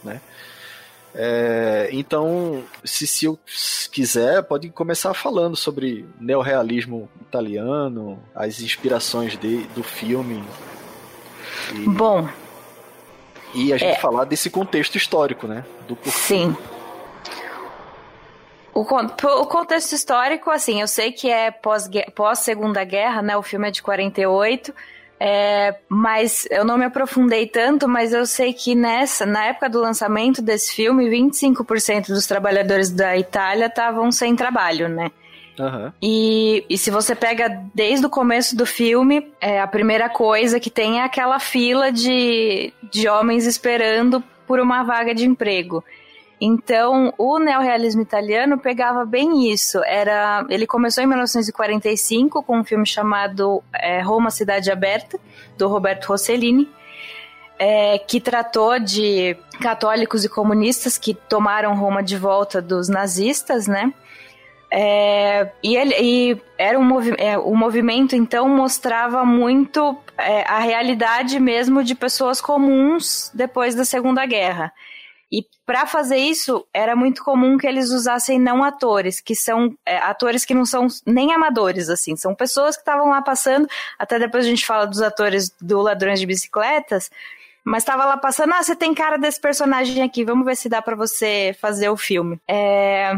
né? 0.03 0.21
É, 1.13 1.89
então, 1.91 2.63
se, 2.83 3.05
se 3.05 3.25
eu 3.25 3.37
quiser, 3.91 4.43
pode 4.43 4.69
começar 4.69 5.13
falando 5.13 5.55
sobre 5.55 6.05
neorrealismo 6.19 7.09
italiano, 7.21 8.21
as 8.33 8.61
inspirações 8.61 9.37
de, 9.37 9.63
do 9.75 9.83
filme. 9.83 10.43
E, 11.73 11.89
Bom. 11.89 12.27
E 13.53 13.73
a 13.73 13.77
gente 13.77 13.97
é, 13.97 13.99
falar 13.99 14.23
desse 14.23 14.49
contexto 14.49 14.95
histórico, 14.95 15.47
né? 15.47 15.65
Do 15.87 15.95
porquê. 15.95 16.11
Sim. 16.11 16.55
O, 18.73 18.81
o, 18.83 19.45
contexto 19.47 19.91
histórico, 19.91 20.49
assim, 20.49 20.79
eu 20.79 20.87
sei 20.87 21.11
que 21.11 21.29
é 21.29 21.51
pós-Segunda 21.51 22.79
pós 22.79 22.89
Guerra, 22.89 23.21
né? 23.21 23.35
O 23.35 23.41
filme 23.41 23.67
é 23.67 23.71
de 23.71 23.81
48. 23.81 24.73
É, 25.23 25.75
mas 25.87 26.47
eu 26.49 26.65
não 26.65 26.79
me 26.79 26.85
aprofundei 26.85 27.45
tanto, 27.45 27.87
mas 27.87 28.11
eu 28.11 28.25
sei 28.25 28.53
que 28.53 28.73
nessa, 28.73 29.23
na 29.23 29.45
época 29.45 29.69
do 29.69 29.79
lançamento 29.79 30.41
desse 30.41 30.73
filme, 30.73 31.07
25% 31.07 32.07
dos 32.07 32.25
trabalhadores 32.25 32.89
da 32.89 33.15
Itália 33.15 33.67
estavam 33.67 34.11
sem 34.11 34.35
trabalho, 34.35 34.89
né? 34.89 35.11
Uhum. 35.59 35.91
E, 36.01 36.65
e 36.67 36.75
se 36.75 36.89
você 36.89 37.13
pega 37.13 37.61
desde 37.71 38.03
o 38.03 38.09
começo 38.09 38.55
do 38.55 38.65
filme, 38.65 39.31
é, 39.39 39.61
a 39.61 39.67
primeira 39.67 40.09
coisa 40.09 40.59
que 40.59 40.71
tem 40.71 41.01
é 41.01 41.03
aquela 41.03 41.37
fila 41.37 41.91
de, 41.91 42.73
de 42.91 43.07
homens 43.07 43.45
esperando 43.45 44.23
por 44.47 44.59
uma 44.59 44.81
vaga 44.81 45.13
de 45.13 45.27
emprego. 45.27 45.83
Então, 46.43 47.13
o 47.19 47.37
neorrealismo 47.37 48.01
italiano 48.01 48.57
pegava 48.57 49.05
bem 49.05 49.51
isso. 49.51 49.79
Era, 49.85 50.43
ele 50.49 50.65
começou 50.65 51.03
em 51.03 51.07
1945 51.07 52.41
com 52.41 52.57
um 52.57 52.63
filme 52.63 52.83
chamado 52.83 53.63
é, 53.71 54.01
Roma 54.01 54.31
Cidade 54.31 54.71
Aberta, 54.71 55.19
do 55.55 55.67
Roberto 55.67 56.05
Rossellini, 56.05 56.67
é, 57.59 57.99
que 57.99 58.19
tratou 58.19 58.79
de 58.79 59.37
católicos 59.61 60.25
e 60.25 60.29
comunistas 60.29 60.97
que 60.97 61.13
tomaram 61.13 61.75
Roma 61.75 62.01
de 62.01 62.17
volta 62.17 62.59
dos 62.59 62.89
nazistas, 62.89 63.67
né? 63.67 63.93
É, 64.73 65.51
e, 65.61 65.75
ele, 65.75 65.93
e 65.99 66.41
era 66.57 66.79
um 66.79 66.83
movi 66.83 67.13
é, 67.17 67.37
o 67.37 67.53
movimento 67.53 68.15
então 68.15 68.47
mostrava 68.47 69.25
muito 69.25 69.97
é, 70.17 70.43
a 70.43 70.59
realidade 70.59 71.41
mesmo 71.41 71.83
de 71.83 71.93
pessoas 71.93 72.39
comuns 72.39 73.29
depois 73.33 73.75
da 73.75 73.83
Segunda 73.83 74.25
Guerra. 74.25 74.73
E 75.31 75.45
para 75.65 75.85
fazer 75.85 76.17
isso, 76.17 76.67
era 76.73 76.93
muito 76.93 77.23
comum 77.23 77.57
que 77.57 77.65
eles 77.65 77.89
usassem 77.89 78.37
não 78.37 78.63
atores, 78.63 79.21
que 79.21 79.33
são 79.33 79.73
é, 79.85 79.97
atores 79.97 80.43
que 80.43 80.53
não 80.53 80.65
são 80.65 80.87
nem 81.05 81.33
amadores, 81.33 81.89
assim, 81.89 82.17
são 82.17 82.35
pessoas 82.35 82.75
que 82.75 82.81
estavam 82.81 83.09
lá 83.09 83.21
passando. 83.21 83.65
Até 83.97 84.19
depois 84.19 84.45
a 84.45 84.49
gente 84.49 84.65
fala 84.65 84.85
dos 84.85 85.01
atores 85.01 85.49
do 85.61 85.81
Ladrões 85.81 86.19
de 86.19 86.25
Bicicletas, 86.25 87.09
mas 87.63 87.83
estava 87.83 88.03
lá 88.03 88.17
passando, 88.17 88.53
ah, 88.53 88.61
você 88.61 88.75
tem 88.75 88.93
cara 88.93 89.17
desse 89.17 89.39
personagem 89.39 90.03
aqui, 90.03 90.25
vamos 90.25 90.45
ver 90.45 90.57
se 90.57 90.67
dá 90.67 90.81
para 90.81 90.95
você 90.97 91.55
fazer 91.61 91.89
o 91.89 91.95
filme. 91.95 92.37
É... 92.45 93.13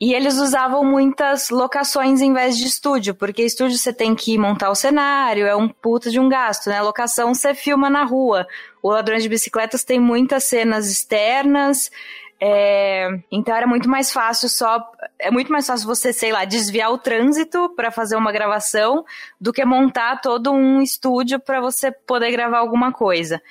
E 0.00 0.14
eles 0.14 0.38
usavam 0.38 0.82
muitas 0.82 1.50
locações 1.50 2.22
em 2.22 2.32
vez 2.32 2.56
de 2.56 2.66
estúdio, 2.66 3.14
porque 3.14 3.42
estúdio 3.42 3.76
você 3.76 3.92
tem 3.92 4.14
que 4.14 4.38
montar 4.38 4.70
o 4.70 4.74
cenário, 4.74 5.46
é 5.46 5.54
um 5.54 5.68
puta 5.68 6.10
de 6.10 6.18
um 6.18 6.26
gasto, 6.26 6.70
né? 6.70 6.80
Locação 6.80 7.34
você 7.34 7.54
filma 7.54 7.90
na 7.90 8.02
rua. 8.02 8.46
O 8.82 8.88
Ladrões 8.88 9.22
de 9.22 9.28
Bicicletas 9.28 9.84
tem 9.84 10.00
muitas 10.00 10.44
cenas 10.44 10.90
externas, 10.90 11.90
é, 12.42 13.10
então 13.30 13.54
era 13.54 13.66
muito 13.66 13.86
mais 13.90 14.10
fácil 14.10 14.48
só. 14.48 14.90
É 15.18 15.30
muito 15.30 15.52
mais 15.52 15.66
fácil 15.66 15.86
você, 15.86 16.10
sei 16.10 16.32
lá, 16.32 16.46
desviar 16.46 16.90
o 16.90 16.96
trânsito 16.96 17.68
para 17.76 17.90
fazer 17.90 18.16
uma 18.16 18.32
gravação 18.32 19.04
do 19.38 19.52
que 19.52 19.62
montar 19.66 20.22
todo 20.22 20.50
um 20.50 20.80
estúdio 20.80 21.38
para 21.38 21.60
você 21.60 21.92
poder 21.92 22.32
gravar 22.32 22.58
alguma 22.58 22.90
coisa. 22.90 23.42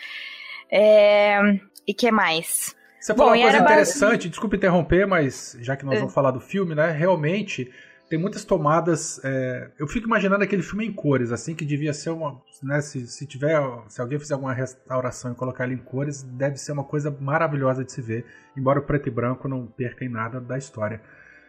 É, 0.71 1.39
e 1.85 1.93
que 1.93 2.11
mais? 2.11 2.75
Você 2.99 3.13
falou 3.15 3.33
uma 3.33 3.41
coisa 3.41 3.57
interessante, 3.57 4.29
desculpe 4.29 4.57
interromper, 4.57 5.07
mas 5.07 5.57
já 5.61 5.75
que 5.75 5.85
nós 5.85 5.95
é. 5.95 5.99
vamos 5.99 6.13
falar 6.13 6.31
do 6.31 6.39
filme, 6.39 6.75
né? 6.75 6.91
Realmente 6.91 7.71
tem 8.09 8.17
muitas 8.17 8.43
tomadas. 8.43 9.21
É, 9.23 9.69
eu 9.77 9.87
fico 9.87 10.07
imaginando 10.07 10.43
aquele 10.43 10.63
filme 10.63 10.85
em 10.85 10.91
cores, 10.91 11.31
assim, 11.31 11.53
que 11.53 11.63
devia 11.63 11.93
ser 11.93 12.09
uma. 12.09 12.41
Né, 12.61 12.81
se, 12.81 13.07
se 13.07 13.25
tiver. 13.25 13.61
Se 13.87 14.01
alguém 14.01 14.19
fizer 14.19 14.33
alguma 14.33 14.51
restauração 14.51 15.31
e 15.31 15.35
colocar 15.35 15.65
ele 15.65 15.75
em 15.75 15.77
cores, 15.77 16.23
deve 16.23 16.57
ser 16.57 16.71
uma 16.71 16.83
coisa 16.83 17.15
maravilhosa 17.21 17.85
de 17.85 17.91
se 17.91 18.01
ver, 18.01 18.25
embora 18.57 18.79
o 18.79 18.83
preto 18.83 19.07
e 19.07 19.11
branco 19.11 19.47
não 19.47 19.67
perca 19.67 20.03
em 20.03 20.09
nada 20.09 20.41
da 20.41 20.57
história. 20.57 21.01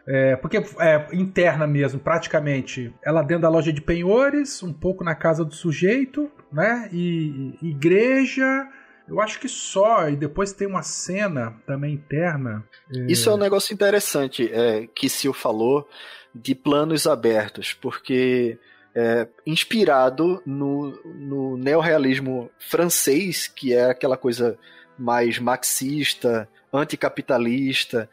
É, 0.07 0.37
porque 0.37 0.59
é 0.79 1.09
interna 1.13 1.67
mesmo, 1.67 1.99
praticamente. 1.99 2.95
Ela 3.03 3.23
dentro 3.23 3.43
da 3.43 3.49
loja 3.49 3.73
de 3.73 3.81
penhores, 3.81 4.63
um 4.63 4.73
pouco 4.73 5.03
na 5.03 5.15
casa 5.15 5.45
do 5.45 5.55
sujeito, 5.55 6.31
né? 6.53 6.89
E, 6.93 7.59
e 7.63 7.71
igreja 7.71 8.69
eu 9.11 9.21
acho 9.21 9.41
que 9.41 9.49
só, 9.49 10.09
e 10.09 10.15
depois 10.15 10.53
tem 10.53 10.69
uma 10.69 10.83
cena 10.83 11.55
também 11.67 11.95
interna. 11.95 12.65
É... 12.95 13.13
Isso 13.13 13.29
é 13.29 13.35
um 13.35 13.37
negócio 13.37 13.75
interessante 13.75 14.49
é, 14.53 14.87
que 14.95 15.09
Sil 15.11 15.35
falou 15.35 15.89
de 16.33 16.55
planos 16.55 17.09
abertos, 17.09 17.73
porque 17.75 18.57
é, 18.95 19.27
inspirado 19.45 20.41
no, 20.47 20.93
no 21.05 21.57
neorrealismo 21.57 22.49
francês, 22.59 23.49
que 23.49 23.75
é 23.75 23.91
aquela 23.91 24.17
coisa 24.17 24.57
mais 24.97 25.41
marxista, 25.41 26.49
anticapitalista, 26.73 28.09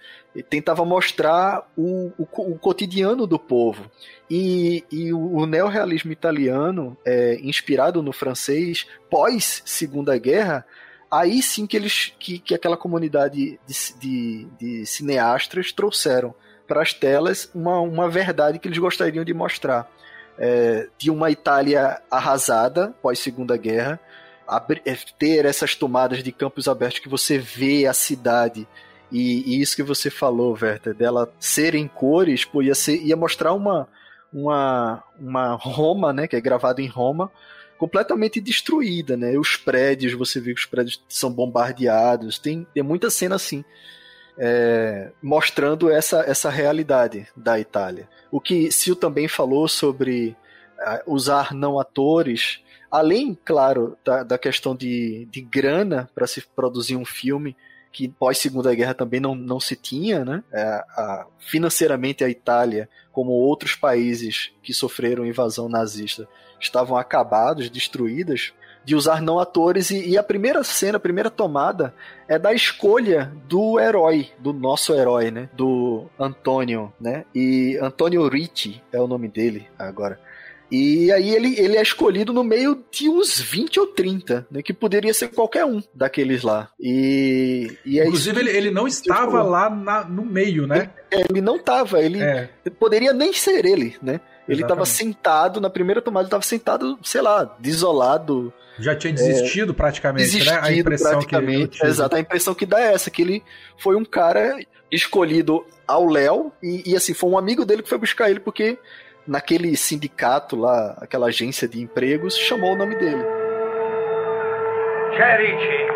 tentava 0.50 0.84
mostrar 0.84 1.70
o, 1.78 2.12
o, 2.18 2.28
o, 2.54 2.58
cotidiano 2.58 3.28
do 3.28 3.38
povo. 3.38 3.90
E, 4.30 4.84
e 4.92 5.14
o, 5.14 5.20
o 5.20 5.46
neorrealismo 5.46 6.12
italiano, 6.12 6.98
é, 7.06 7.38
inspirado 7.42 8.02
no 8.02 8.12
francês, 8.12 8.88
pós 9.12 9.62
Segunda 9.64 10.18
Guerra, 10.18 10.66
aí 11.10 11.42
sim 11.42 11.66
que 11.66 11.78
eles 11.78 12.14
que, 12.20 12.40
que 12.40 12.54
aquela 12.54 12.78
comunidade 12.78 13.60
de, 13.66 14.00
de, 14.00 14.48
de 14.60 14.86
cineastas 14.86 15.72
trouxeram 15.72 16.34
para 16.68 16.82
as 16.82 16.94
telas 16.94 17.50
uma, 17.54 17.80
uma 17.80 18.10
verdade 18.10 18.60
que 18.60 18.68
eles 18.68 18.78
gostariam 18.78 19.24
de 19.24 19.34
mostrar. 19.34 19.90
É, 20.40 20.88
de 21.00 21.10
uma 21.10 21.32
Itália 21.32 22.00
arrasada 22.12 22.94
pós 23.02 23.18
Segunda 23.18 23.58
Guerra, 23.58 24.00
é, 24.86 24.96
ter 25.18 25.46
essas 25.46 25.74
tomadas 25.74 26.22
de 26.22 26.32
campos 26.32 26.68
abertos 26.68 27.00
que 27.00 27.10
você 27.10 27.40
vê 27.40 27.88
a 27.88 27.94
cidade 27.94 28.68
e, 29.12 29.56
e 29.56 29.62
isso 29.62 29.76
que 29.76 29.84
você 29.84 30.10
falou, 30.10 30.58
Werther, 30.62 30.94
dela 30.94 31.32
ser 31.40 31.76
em 31.76 31.88
cores, 31.88 32.44
pô, 32.46 32.62
ia, 32.62 32.76
ser, 32.76 33.02
ia 33.02 33.16
mostrar 33.16 33.54
uma, 33.54 33.88
uma, 34.34 35.04
uma 35.20 35.54
Roma, 35.56 36.12
né, 36.12 36.28
que 36.28 36.36
é 36.36 36.42
gravado 36.42 36.82
em 36.82 36.88
Roma, 36.88 37.32
completamente 37.78 38.42
destruída, 38.42 39.16
né? 39.16 39.38
Os 39.38 39.56
prédios, 39.56 40.14
você 40.14 40.40
vê 40.40 40.54
que 40.54 40.60
os 40.60 40.66
prédios 40.66 41.04
são 41.08 41.32
bombardeados, 41.32 42.40
tem, 42.40 42.66
tem 42.74 42.84
muita 42.84 43.10
cena 43.10 43.36
assim. 43.36 43.64
É, 44.40 45.12
mostrando 45.20 45.90
essa, 45.90 46.22
essa 46.22 46.50
realidade 46.50 47.28
da 47.36 47.60
Itália. 47.60 48.08
O 48.30 48.40
que 48.40 48.72
Sil 48.72 48.94
também 48.96 49.28
falou 49.28 49.68
sobre 49.68 50.38
usar 51.06 51.54
não 51.54 51.80
atores, 51.80 52.62
além, 52.90 53.38
claro, 53.46 53.98
da, 54.06 54.24
da 54.24 54.38
questão 54.38 54.76
de, 54.76 55.28
de 55.32 55.42
grana 55.42 56.10
para 56.14 56.28
se 56.28 56.42
produzir 56.56 56.96
um 56.96 57.06
filme, 57.06 57.56
que 57.92 58.08
pós 58.08 58.38
Segunda 58.38 58.74
Guerra 58.76 58.94
também 58.94 59.20
não, 59.20 59.34
não 59.34 59.60
se 59.60 59.76
tinha, 59.76 60.24
né? 60.24 60.44
É, 60.54 60.62
a, 60.62 61.26
financeiramente 61.40 62.24
a 62.24 62.30
Itália, 62.30 62.88
como 63.12 63.32
outros 63.32 63.76
países 63.76 64.52
que 64.62 64.74
sofreram 64.74 65.26
invasão 65.26 65.68
nazista, 65.68 66.28
estavam 66.60 66.98
acabados, 66.98 67.70
destruídas, 67.70 68.54
de 68.88 68.96
usar 68.96 69.22
não 69.22 69.38
atores 69.38 69.92
e, 69.92 70.12
e, 70.12 70.18
a 70.18 70.24
primeira 70.24 70.64
cena, 70.64 70.96
a 70.96 71.00
primeira 71.00 71.30
tomada 71.30 71.94
é 72.26 72.40
da 72.40 72.54
escolha 72.54 73.34
do 73.46 73.78
herói, 73.78 74.30
do 74.40 74.54
nosso 74.54 74.94
herói, 74.94 75.30
né? 75.30 75.50
Do 75.54 76.06
Antônio, 76.18 76.94
né? 76.98 77.26
E 77.36 77.78
Antônio 77.82 78.26
Ricci 78.30 78.82
é 78.94 79.02
o 79.02 79.06
nome 79.06 79.28
dele 79.28 79.68
agora. 79.78 80.18
E 80.72 81.12
aí 81.12 81.34
ele, 81.34 81.60
ele 81.60 81.78
é 81.78 81.82
escolhido 81.82 82.32
no 82.34 82.44
meio 82.44 82.84
de 82.90 83.10
uns 83.10 83.40
20 83.40 83.80
ou 83.80 83.88
30, 83.88 84.48
né? 84.50 84.62
Que 84.62 84.74
poderia 84.74 85.14
ser 85.14 85.30
qualquer 85.30 85.66
um 85.66 85.82
daqueles 85.94 86.44
lá. 86.44 86.70
E, 86.80 87.78
e 87.86 88.00
é 88.00 88.06
Inclusive, 88.06 88.40
ele, 88.40 88.52
ele 88.52 88.72
não 88.72 88.88
estava 88.88 89.44
lá 89.44 89.70
na, 89.70 90.06
no 90.06 90.26
meio, 90.26 90.66
né? 90.66 90.92
Ele, 91.12 91.26
ele 91.30 91.42
não 91.42 91.58
estava, 91.58 92.02
ele 92.02 92.22
é. 92.22 92.50
poderia 92.80 93.12
nem 93.12 93.34
ser 93.34 93.66
ele, 93.66 93.98
né? 94.02 94.22
Ele 94.48 94.62
estava 94.62 94.86
sentado, 94.86 95.60
na 95.60 95.70
primeira 95.70 96.02
tomada, 96.02 96.24
ele 96.24 96.28
estava 96.28 96.44
sentado, 96.44 96.98
sei 97.04 97.22
lá, 97.22 97.56
desolado. 97.60 98.54
Já 98.80 98.96
tinha 98.96 99.12
desistido 99.12 99.74
é, 99.74 99.76
praticamente, 99.76 100.24
desistido 100.24 100.54
né? 100.54 100.60
A 100.62 100.72
impressão 100.72 101.12
praticamente, 101.12 101.80
que 101.80 101.86
Exato, 101.86 102.16
a 102.16 102.20
impressão 102.20 102.54
que 102.54 102.66
dá 102.66 102.80
é 102.80 102.94
essa, 102.94 103.10
que 103.10 103.22
ele 103.22 103.44
foi 103.78 103.96
um 103.96 104.06
cara 104.06 104.58
escolhido 104.92 105.66
ao 105.86 106.06
Léo, 106.08 106.52
e, 106.64 106.92
e 106.92 106.96
assim, 106.96 107.14
foi 107.14 107.30
um 107.30 107.38
amigo 107.38 107.66
dele 107.66 107.84
que 107.84 107.90
foi 107.90 107.98
buscar 107.98 108.30
ele, 108.30 108.40
porque 108.40 108.78
naquele 109.28 109.76
sindicato 109.76 110.56
lá, 110.56 110.98
aquela 111.02 111.28
agência 111.28 111.68
de 111.68 111.82
empregos, 111.82 112.38
chamou 112.38 112.74
o 112.74 112.78
nome 112.78 112.96
dele. 112.96 113.24
C'è 115.18 115.38
Ricci. 115.38 115.88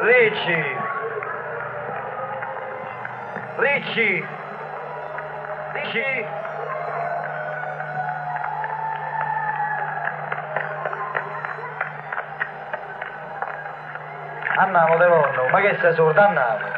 Ricci. 0.00 0.58
Ricci. 3.58 4.37
Ricci. 5.72 6.26
Andiamo, 14.58 14.98
Devorno, 14.98 15.48
ma 15.50 15.60
che 15.60 15.78
sei 15.80 15.94
sordo? 15.94 16.20
Andiamo. 16.20 16.76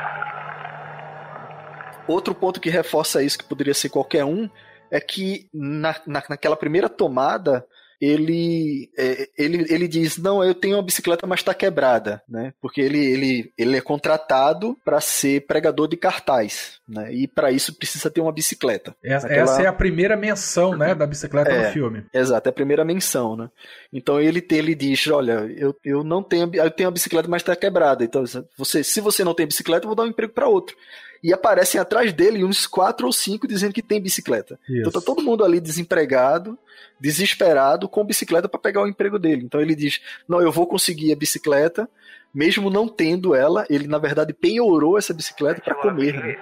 Outro 2.06 2.34
ponto 2.34 2.60
que 2.60 2.68
reforça 2.70 3.22
isso, 3.22 3.38
que 3.38 3.44
poderia 3.44 3.72
ser 3.72 3.88
qualquer 3.88 4.24
um, 4.24 4.50
é 4.90 5.00
que 5.00 5.48
na, 5.54 5.94
na, 6.06 6.22
naquela 6.28 6.56
primeira 6.56 6.88
tomada 6.88 7.64
ele, 8.00 8.90
é, 8.96 9.28
ele, 9.36 9.66
ele 9.68 9.86
diz: 9.86 10.16
Não, 10.16 10.42
eu 10.42 10.54
tenho 10.54 10.76
uma 10.76 10.82
bicicleta, 10.82 11.26
mas 11.26 11.40
está 11.40 11.52
quebrada, 11.52 12.22
né? 12.26 12.54
Porque 12.60 12.80
ele, 12.80 12.98
ele, 12.98 13.52
ele 13.58 13.76
é 13.76 13.80
contratado 13.80 14.76
para 14.82 15.00
ser 15.00 15.46
pregador 15.46 15.86
de 15.86 15.96
cartaz, 15.96 16.80
né? 16.88 17.12
E 17.12 17.28
para 17.28 17.52
isso 17.52 17.76
precisa 17.76 18.10
ter 18.10 18.22
uma 18.22 18.32
bicicleta. 18.32 18.96
Essa, 19.04 19.28
Naquela... 19.28 19.52
essa, 19.52 19.62
é 19.62 19.66
a 19.66 19.72
primeira 19.72 20.16
menção, 20.16 20.74
né, 20.76 20.94
da 20.94 21.06
bicicleta 21.06 21.50
é, 21.50 21.66
no 21.66 21.72
filme. 21.72 22.04
Exato, 22.12 22.48
é 22.48 22.50
a 22.50 22.54
primeira 22.54 22.84
menção, 22.84 23.36
né? 23.36 23.50
Então 23.92 24.18
ele, 24.18 24.44
ele 24.50 24.74
diz: 24.74 25.06
Olha, 25.08 25.46
eu, 25.56 25.76
eu 25.84 26.02
não 26.02 26.22
tenho, 26.22 26.50
eu 26.54 26.70
tenho 26.70 26.88
uma 26.88 26.94
bicicleta, 26.94 27.28
mas 27.28 27.42
está 27.42 27.54
quebrada. 27.54 28.02
Então, 28.02 28.24
você, 28.56 28.82
se 28.82 29.00
você 29.00 29.22
não 29.22 29.34
tem 29.34 29.46
bicicleta, 29.46 29.84
eu 29.84 29.88
vou 29.88 29.96
dar 29.96 30.04
um 30.04 30.08
emprego 30.08 30.32
para 30.32 30.48
outro 30.48 30.74
e 31.22 31.32
aparecem 31.32 31.80
atrás 31.80 32.12
dele 32.12 32.44
uns 32.44 32.66
quatro 32.66 33.06
ou 33.06 33.12
cinco 33.12 33.46
dizendo 33.46 33.74
que 33.74 33.82
tem 33.82 34.00
bicicleta. 34.00 34.58
Isso. 34.68 34.80
Então 34.80 34.92
tá 34.92 35.00
todo 35.04 35.22
mundo 35.22 35.44
ali 35.44 35.60
desempregado, 35.60 36.58
desesperado, 36.98 37.88
com 37.88 38.04
bicicleta 38.04 38.48
para 38.48 38.60
pegar 38.60 38.82
o 38.82 38.88
emprego 38.88 39.18
dele. 39.18 39.44
Então 39.44 39.60
ele 39.60 39.74
diz: 39.74 40.00
Não, 40.28 40.40
eu 40.40 40.50
vou 40.50 40.66
conseguir 40.66 41.12
a 41.12 41.16
bicicleta, 41.16 41.88
mesmo 42.34 42.70
não 42.70 42.88
tendo 42.88 43.34
ela, 43.34 43.66
ele 43.68 43.86
na 43.86 43.98
verdade 43.98 44.32
penhorou 44.32 44.96
essa 44.96 45.12
bicicleta 45.12 45.60
para 45.60 45.74
comer. 45.74 46.14
Né? 46.14 46.36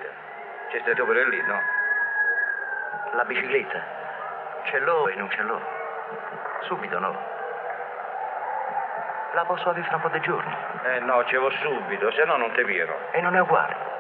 La 3.14 3.24
bicicletta? 3.24 3.82
Ce 4.70 4.78
l'ho 4.80 5.08
e 5.08 5.16
non 5.16 5.28
ce 5.30 5.42
l'ho. 5.42 5.60
Subito 6.68 6.98
no. 6.98 7.16
La 9.34 9.44
posso 9.44 9.68
avere 9.68 9.86
fra 9.86 9.96
un 9.96 10.02
po' 10.02 10.08
di 10.08 10.20
giorni. 10.20 10.54
Eh 10.84 11.00
no, 11.00 11.24
ce 11.24 11.36
l'ho 11.36 11.50
subito, 11.50 12.10
se 12.12 12.24
no 12.24 12.36
non 12.36 12.52
te 12.52 12.64
viro. 12.64 12.94
E 13.12 13.20
non 13.20 13.34
è 13.34 13.40
uguale. 13.40 13.97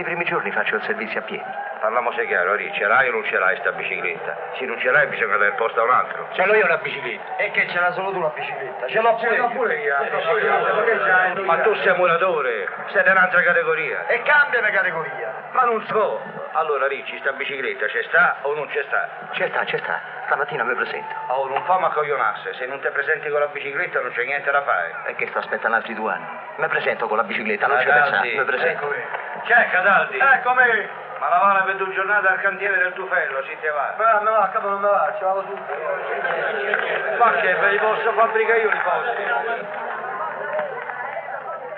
Questi 0.00 0.16
primi 0.16 0.30
giorni 0.30 0.50
faccio 0.50 0.76
il 0.76 0.82
servizio 0.84 1.20
a 1.20 1.22
piedi. 1.24 1.44
Parliamo 1.78 2.10
se 2.12 2.26
chiaro, 2.26 2.54
Ri, 2.54 2.72
ce 2.72 2.86
l'hai 2.86 3.08
o 3.08 3.12
non 3.12 3.24
ce 3.24 3.36
l'hai 3.36 3.54
sta 3.58 3.70
bicicletta? 3.72 4.34
Se 4.56 4.64
non 4.64 4.78
ce 4.78 4.90
l'hai 4.90 5.06
bisogna 5.08 5.36
dare 5.36 5.52
posto 5.52 5.78
a 5.78 5.84
un 5.84 5.90
altro. 5.90 6.26
Ce 6.32 6.46
l'ho 6.46 6.54
io 6.54 6.64
una 6.64 6.78
bicicletta. 6.78 7.36
E 7.36 7.50
che 7.50 7.68
ce 7.68 7.78
l'ha 7.78 7.92
solo 7.92 8.10
tu 8.10 8.18
la 8.18 8.32
bicicletta? 8.34 8.86
Ce 8.88 8.98
l'ho 8.98 9.14
pure, 9.16 9.34
io. 9.34 9.48
pure 9.48 9.76
io. 9.76 11.44
Ma 11.44 11.58
tu 11.58 11.74
sei 11.82 11.94
muratore, 11.96 12.66
sei 12.92 13.02
di 13.02 13.10
un'altra 13.10 13.42
categoria. 13.42 14.06
E 14.06 14.22
cambia 14.22 14.62
di 14.62 14.70
categoria. 14.70 15.34
Ma 15.52 15.64
non 15.64 15.84
so. 15.84 16.18
Allora 16.52 16.86
Ricci, 16.86 17.18
sta 17.18 17.32
bicicletta 17.32 17.84
c'è 17.84 18.02
sta 18.04 18.36
o 18.42 18.54
non 18.54 18.68
c'è 18.68 18.82
sta? 18.84 19.08
C'è 19.32 19.48
sta, 19.48 19.64
c'è 19.64 19.78
sta. 19.78 20.00
Stamattina 20.24 20.64
mi 20.64 20.74
presento. 20.76 21.14
Oh, 21.26 21.46
non 21.46 21.62
fa 21.64 21.78
ma 21.78 21.90
coglionasse. 21.90 22.54
Se 22.54 22.64
non 22.64 22.80
ti 22.80 22.88
presenti 22.88 23.28
con 23.28 23.40
la 23.40 23.48
bicicletta 23.48 24.00
non 24.00 24.12
c'è 24.12 24.24
niente 24.24 24.50
da 24.50 24.62
fare. 24.62 24.94
E 25.08 25.14
che 25.16 25.26
sto 25.26 25.40
aspettando 25.40 25.76
altri 25.76 25.92
due 25.92 26.10
anni? 26.10 26.26
Mi 26.56 26.68
presento 26.68 27.06
con 27.06 27.18
la 27.18 27.24
bicicletta, 27.24 27.66
non 27.66 27.76
c'è 27.78 27.84
pensare. 27.84 28.28
Mi 28.30 28.44
presento. 28.44 28.84
Eccomi. 28.86 29.28
C'è 29.44 29.70
Cataldi? 29.70 30.16
Eccomi. 30.16 31.08
Ma 31.20 31.28
lavora 31.28 31.62
per 31.64 31.76
due 31.76 31.92
giornate 31.92 32.28
al 32.28 32.40
cantiere 32.40 32.78
del 32.78 32.92
tufello, 32.94 33.42
si 33.44 33.54
te 33.60 33.68
va. 33.68 33.94
Ma 33.98 34.20
no, 34.20 34.36
a 34.36 34.48
capo 34.48 34.68
non 34.70 34.80
mi 34.80 34.88
va, 34.88 35.14
ci 35.18 35.24
vado 35.24 35.42
subito. 35.42 35.72
Ma 37.18 37.30
che, 37.40 37.54
ve 37.54 37.70
li 37.72 37.78
posso 37.78 38.12
fabbricare 38.12 38.60
io 38.60 38.68
i 38.68 38.80
posti. 38.80 39.88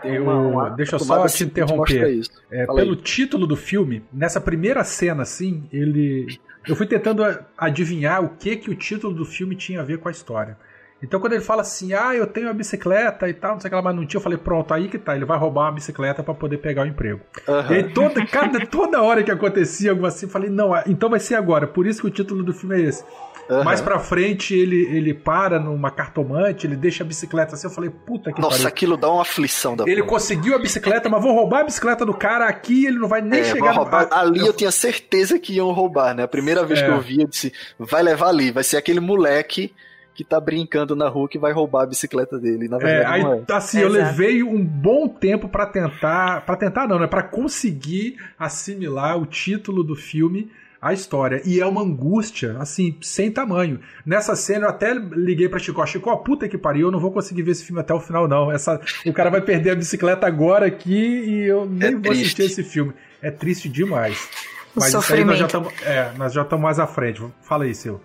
Eu, 0.05 0.75
deixa 0.75 0.97
eu 0.97 1.01
só 1.01 1.27
te 1.27 1.45
interromper. 1.45 2.21
É, 2.51 2.67
pelo 2.67 2.91
aí. 2.91 2.97
título 2.97 3.47
do 3.47 3.57
filme, 3.57 4.05
nessa 4.13 4.41
primeira 4.41 4.83
cena, 4.85 5.23
assim, 5.23 5.69
ele. 5.73 6.27
Eu 6.67 6.77
fui 6.77 6.87
tentando 6.87 7.25
adivinhar 7.57 8.23
o 8.23 8.31
que 8.31 8.57
que 8.57 8.71
o 8.71 8.75
título 8.75 9.15
do 9.15 9.25
filme 9.25 9.57
tinha 9.57 9.81
a 9.81 9.85
ver 9.85 9.99
com 9.99 10.09
a 10.09 10.13
história. 10.13 10.57
Então 11.03 11.19
quando 11.19 11.33
ele 11.33 11.43
fala 11.43 11.63
assim, 11.63 11.93
ah, 11.93 12.15
eu 12.15 12.27
tenho 12.27 12.49
a 12.49 12.53
bicicleta 12.53 13.29
e 13.29 13.35
tal, 13.35 13.53
não 13.55 13.61
sei 13.61 13.69
o 13.69 13.71
que 13.71 13.77
lá, 13.77 13.83
mas 13.83 13.97
não 13.97 14.07
tinha, 14.07 14.19
eu 14.19 14.23
falei, 14.23 14.39
pronto, 14.39 14.73
aí 14.73 14.89
que 14.89 14.99
tá, 14.99 15.17
ele 15.17 15.25
vai 15.25 15.37
roubar 15.37 15.63
uma 15.65 15.73
bicicleta 15.73 16.23
para 16.23 16.35
poder 16.35 16.59
pegar 16.59 16.83
o 16.83 16.87
emprego. 16.87 17.21
Uhum. 17.49 17.71
E 17.71 17.75
aí 17.75 17.93
toda, 17.93 18.25
cada, 18.27 18.65
toda 18.67 19.03
hora 19.03 19.23
que 19.23 19.31
acontecia 19.31 19.91
algo 19.91 20.07
assim, 20.07 20.27
eu 20.27 20.31
falei, 20.31 20.49
não, 20.49 20.73
então 20.87 21.11
vai 21.11 21.19
ser 21.19 21.35
agora, 21.35 21.67
por 21.67 21.87
isso 21.87 22.01
que 22.01 22.07
o 22.07 22.11
título 22.11 22.45
do 22.45 22.55
filme 22.55 22.77
é 22.77 22.85
esse. 22.87 23.05
Uhum. 23.51 23.65
Mais 23.65 23.81
pra 23.81 23.99
frente, 23.99 24.55
ele, 24.55 24.87
ele 24.97 25.13
para 25.13 25.59
numa 25.59 25.91
cartomante, 25.91 26.67
ele 26.67 26.77
deixa 26.77 27.03
a 27.03 27.07
bicicleta 27.07 27.55
assim. 27.55 27.67
Eu 27.67 27.73
falei, 27.73 27.91
puta 27.91 28.33
que 28.33 28.41
Nossa, 28.41 28.57
pariu. 28.57 28.69
aquilo 28.69 28.97
dá 28.97 29.11
uma 29.11 29.23
aflição 29.23 29.77
da 29.77 29.85
Ele 29.85 29.97
porra. 29.97 30.13
conseguiu 30.13 30.55
a 30.55 30.59
bicicleta, 30.59 31.09
mas 31.09 31.21
vou 31.21 31.35
roubar 31.35 31.61
a 31.61 31.65
bicicleta 31.65 32.07
do 32.07 32.15
cara 32.15 32.47
aqui 32.47 32.87
ele 32.87 32.99
não 32.99 33.09
vai 33.09 33.21
nem 33.21 33.41
é, 33.41 33.45
chegar 33.45 33.73
roubar. 33.73 34.09
No... 34.09 34.15
Ali 34.15 34.41
eu... 34.41 34.47
eu 34.47 34.53
tinha 34.53 34.71
certeza 34.71 35.39
que 35.39 35.55
iam 35.55 35.71
roubar, 35.73 36.15
né? 36.15 36.23
A 36.23 36.29
primeira 36.29 36.65
vez 36.65 36.81
é. 36.81 36.85
que 36.85 36.91
eu 36.91 37.01
vi, 37.01 37.21
eu 37.21 37.27
disse, 37.27 37.53
vai 37.79 38.03
levar 38.03 38.29
ali, 38.29 38.53
vai 38.53 38.63
ser 38.63 38.77
aquele 38.77 39.01
moleque 39.01 39.75
que 40.15 40.25
tá 40.25 40.39
brincando 40.41 40.95
na 40.95 41.09
rua 41.09 41.29
que 41.29 41.39
vai 41.39 41.53
roubar 41.53 41.83
a 41.83 41.87
bicicleta 41.87 42.39
dele. 42.39 42.69
Na 42.69 42.79
verdade, 42.79 43.05
é, 43.05 43.07
aí, 43.07 43.45
é. 43.49 43.53
assim, 43.53 43.81
eu 43.81 43.89
levei 43.89 44.43
um 44.43 44.65
bom 44.65 45.09
tempo 45.09 45.49
para 45.49 45.67
tentar, 45.67 46.45
para 46.45 46.57
tentar 46.57 46.87
não, 46.87 46.99
né, 46.99 47.07
para 47.07 47.23
conseguir 47.23 48.17
assimilar 48.39 49.19
o 49.19 49.27
título 49.27 49.83
do 49.83 49.97
filme 49.97 50.51
a 50.83 50.93
história. 50.93 51.41
E 51.45 51.61
é 51.61 51.65
uma 51.65 51.81
angústia, 51.81 52.57
assim, 52.59 52.99
sem 53.01 53.31
tamanho. 53.31 53.79
Nessa 54.05 54.35
cena 54.35 54.67
eu 54.67 54.71
até 54.71 54.93
liguei 54.93 55.49
pra 55.49 55.61
Chico, 55.61 55.87
Chico, 55.87 56.17
puta 56.25 56.49
que 56.49 56.59
pariu, 56.59 56.89
eu 56.89 56.91
não 56.91 56.99
vou 56.99 57.13
conseguir 57.13 57.43
ver 57.43 57.53
esse 57.53 57.65
filme 57.65 57.81
até 57.81 57.95
o 57.95 58.01
final, 58.01 58.27
não. 58.27 58.51
Essa, 58.51 58.81
o 59.07 59.13
cara 59.13 59.31
vai 59.31 59.41
perder 59.41 59.71
a 59.71 59.75
bicicleta 59.77 60.27
agora 60.27 60.67
aqui 60.67 60.93
e 60.93 61.45
eu 61.45 61.65
nem 61.67 61.89
é 61.89 61.93
vou 61.93 62.01
triste. 62.01 62.23
assistir 62.23 62.43
esse 62.43 62.65
filme. 62.65 62.93
É 63.23 63.31
triste 63.31 63.69
demais. 63.69 64.29
O 64.75 64.81
Mas 64.81 64.91
sofrimento. 64.91 65.03
isso 65.03 65.15
aí 65.15 65.25
nós 65.25 65.39
já 65.39 65.47
estamos 65.47 65.73
é, 65.85 66.13
nós 66.17 66.33
já 66.33 66.43
estamos 66.43 66.63
mais 66.65 66.81
à 66.81 66.87
frente. 66.89 67.23
Fala 67.43 67.63
aí, 67.63 67.75
Sil. 67.79 68.03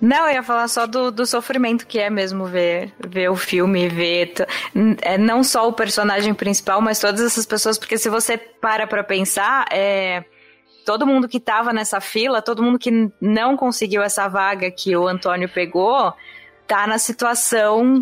Não, 0.00 0.26
eu 0.26 0.34
ia 0.34 0.42
falar 0.42 0.66
só 0.68 0.86
do, 0.86 1.10
do 1.10 1.26
sofrimento 1.26 1.86
que 1.86 1.98
é 1.98 2.08
mesmo 2.08 2.46
ver, 2.46 2.92
ver 2.98 3.30
o 3.30 3.36
filme, 3.36 3.88
ver 3.88 4.32
é, 5.02 5.18
não 5.18 5.44
só 5.44 5.68
o 5.68 5.72
personagem 5.72 6.32
principal, 6.32 6.80
mas 6.80 6.98
todas 6.98 7.20
essas 7.20 7.44
pessoas, 7.44 7.76
porque 7.78 7.98
se 7.98 8.08
você 8.08 8.38
para 8.38 8.86
pra 8.86 9.04
pensar, 9.04 9.66
é, 9.70 10.24
todo 10.86 11.06
mundo 11.06 11.28
que 11.28 11.38
tava 11.38 11.72
nessa 11.72 12.00
fila, 12.00 12.40
todo 12.40 12.62
mundo 12.62 12.78
que 12.78 13.10
não 13.20 13.56
conseguiu 13.56 14.02
essa 14.02 14.26
vaga 14.26 14.70
que 14.70 14.96
o 14.96 15.06
Antônio 15.06 15.48
pegou, 15.48 16.14
tá 16.66 16.86
na 16.86 16.98
situação 16.98 18.00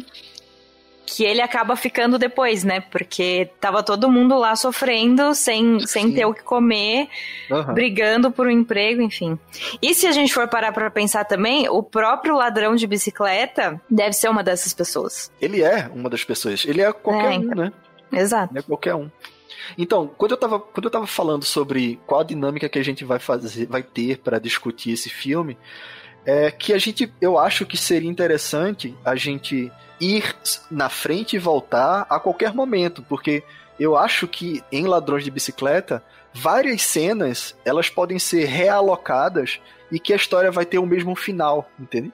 que 1.09 1.25
ele 1.25 1.41
acaba 1.41 1.75
ficando 1.75 2.19
depois, 2.19 2.62
né? 2.62 2.81
Porque 2.81 3.50
tava 3.59 3.83
todo 3.83 4.11
mundo 4.11 4.37
lá 4.37 4.55
sofrendo, 4.55 5.35
sem, 5.35 5.81
sem 5.87 6.12
ter 6.12 6.27
o 6.27 6.35
que 6.35 6.43
comer, 6.43 7.09
uhum. 7.50 7.73
brigando 7.73 8.31
por 8.31 8.47
um 8.47 8.50
emprego, 8.50 9.00
enfim. 9.00 9.38
E 9.81 9.95
se 9.95 10.07
a 10.07 10.12
gente 10.12 10.35
for 10.35 10.47
parar 10.49 10.71
pra 10.71 10.91
pensar 10.91 11.25
também, 11.25 11.67
o 11.67 11.83
próprio 11.83 12.37
ladrão 12.37 12.77
de 12.77 12.87
bicicleta 12.87 13.81
deve 13.88 14.12
ser 14.12 14.29
uma 14.29 14.45
dessas 14.45 14.75
pessoas. 14.75 15.33
Ele 15.41 15.62
é 15.62 15.91
uma 15.95 16.11
das 16.11 16.25
pessoas. 16.25 16.67
Ele 16.67 16.83
é 16.83 16.93
qualquer 16.93 17.33
é, 17.33 17.38
um, 17.38 17.43
então. 17.43 17.65
né? 17.65 17.73
Exato. 18.12 18.53
Ele 18.53 18.59
é 18.59 18.62
qualquer 18.62 18.95
um. 18.95 19.11
Então, 19.79 20.07
quando 20.07 20.33
eu 20.33 20.37
tava, 20.37 20.61
quando 20.61 20.85
eu 20.85 20.91
tava 20.91 21.07
falando 21.07 21.45
sobre 21.45 21.99
qual 22.07 22.21
a 22.21 22.25
dinâmica 22.25 22.69
que 22.69 22.79
a 22.79 22.85
gente 22.85 23.05
vai 23.05 23.19
fazer, 23.19 23.67
vai 23.67 23.83
ter 23.83 24.19
para 24.19 24.38
discutir 24.38 24.93
esse 24.93 25.09
filme, 25.09 25.57
é 26.30 26.50
que 26.50 26.75
a 26.75 26.78
gente, 26.78 27.11
eu 27.23 27.38
acho 27.38 27.64
que 27.64 27.78
seria 27.78 28.11
interessante 28.11 28.94
a 29.02 29.16
gente 29.16 29.73
ir 29.99 30.37
na 30.70 30.90
frente 30.90 31.37
e 31.37 31.38
voltar 31.38 32.06
a 32.11 32.20
qualquer 32.20 32.52
momento, 32.52 33.02
porque 33.08 33.42
eu 33.80 33.97
acho 33.97 34.28
que 34.28 34.62
em 34.70 34.87
Ladrões 34.87 35.25
de 35.25 35.30
Bicicleta, 35.30 36.04
várias 36.35 36.82
cenas, 36.82 37.56
elas 37.64 37.88
podem 37.88 38.18
ser 38.18 38.44
realocadas 38.44 39.58
e 39.90 39.99
que 39.99 40.12
a 40.12 40.16
história 40.16 40.50
vai 40.50 40.66
ter 40.66 40.78
o 40.78 40.85
mesmo 40.85 41.16
final, 41.16 41.66
entende? 41.80 42.12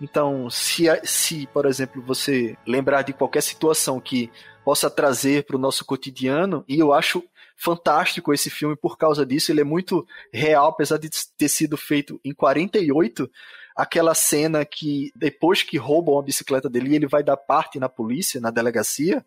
Então, 0.00 0.48
se, 0.48 0.84
se 1.04 1.46
por 1.52 1.66
exemplo, 1.66 2.00
você 2.00 2.56
lembrar 2.66 3.02
de 3.02 3.12
qualquer 3.12 3.42
situação 3.42 4.00
que 4.00 4.30
possa 4.64 4.88
trazer 4.88 5.44
para 5.44 5.56
o 5.56 5.60
nosso 5.60 5.84
cotidiano, 5.84 6.64
e 6.66 6.78
eu 6.78 6.94
acho 6.94 7.22
fantástico 7.60 8.32
esse 8.32 8.48
filme 8.48 8.74
por 8.74 8.96
causa 8.96 9.24
disso, 9.24 9.52
ele 9.52 9.60
é 9.60 9.64
muito 9.64 10.06
real, 10.32 10.68
apesar 10.68 10.98
de 10.98 11.10
ter 11.36 11.48
sido 11.48 11.76
feito 11.76 12.18
em 12.24 12.32
48, 12.32 13.30
aquela 13.76 14.14
cena 14.14 14.64
que 14.64 15.12
depois 15.14 15.62
que 15.62 15.76
roubam 15.76 16.18
a 16.18 16.22
bicicleta 16.22 16.70
dele, 16.70 16.96
ele 16.96 17.06
vai 17.06 17.22
dar 17.22 17.36
parte 17.36 17.78
na 17.78 17.88
polícia, 17.88 18.40
na 18.40 18.50
delegacia, 18.50 19.24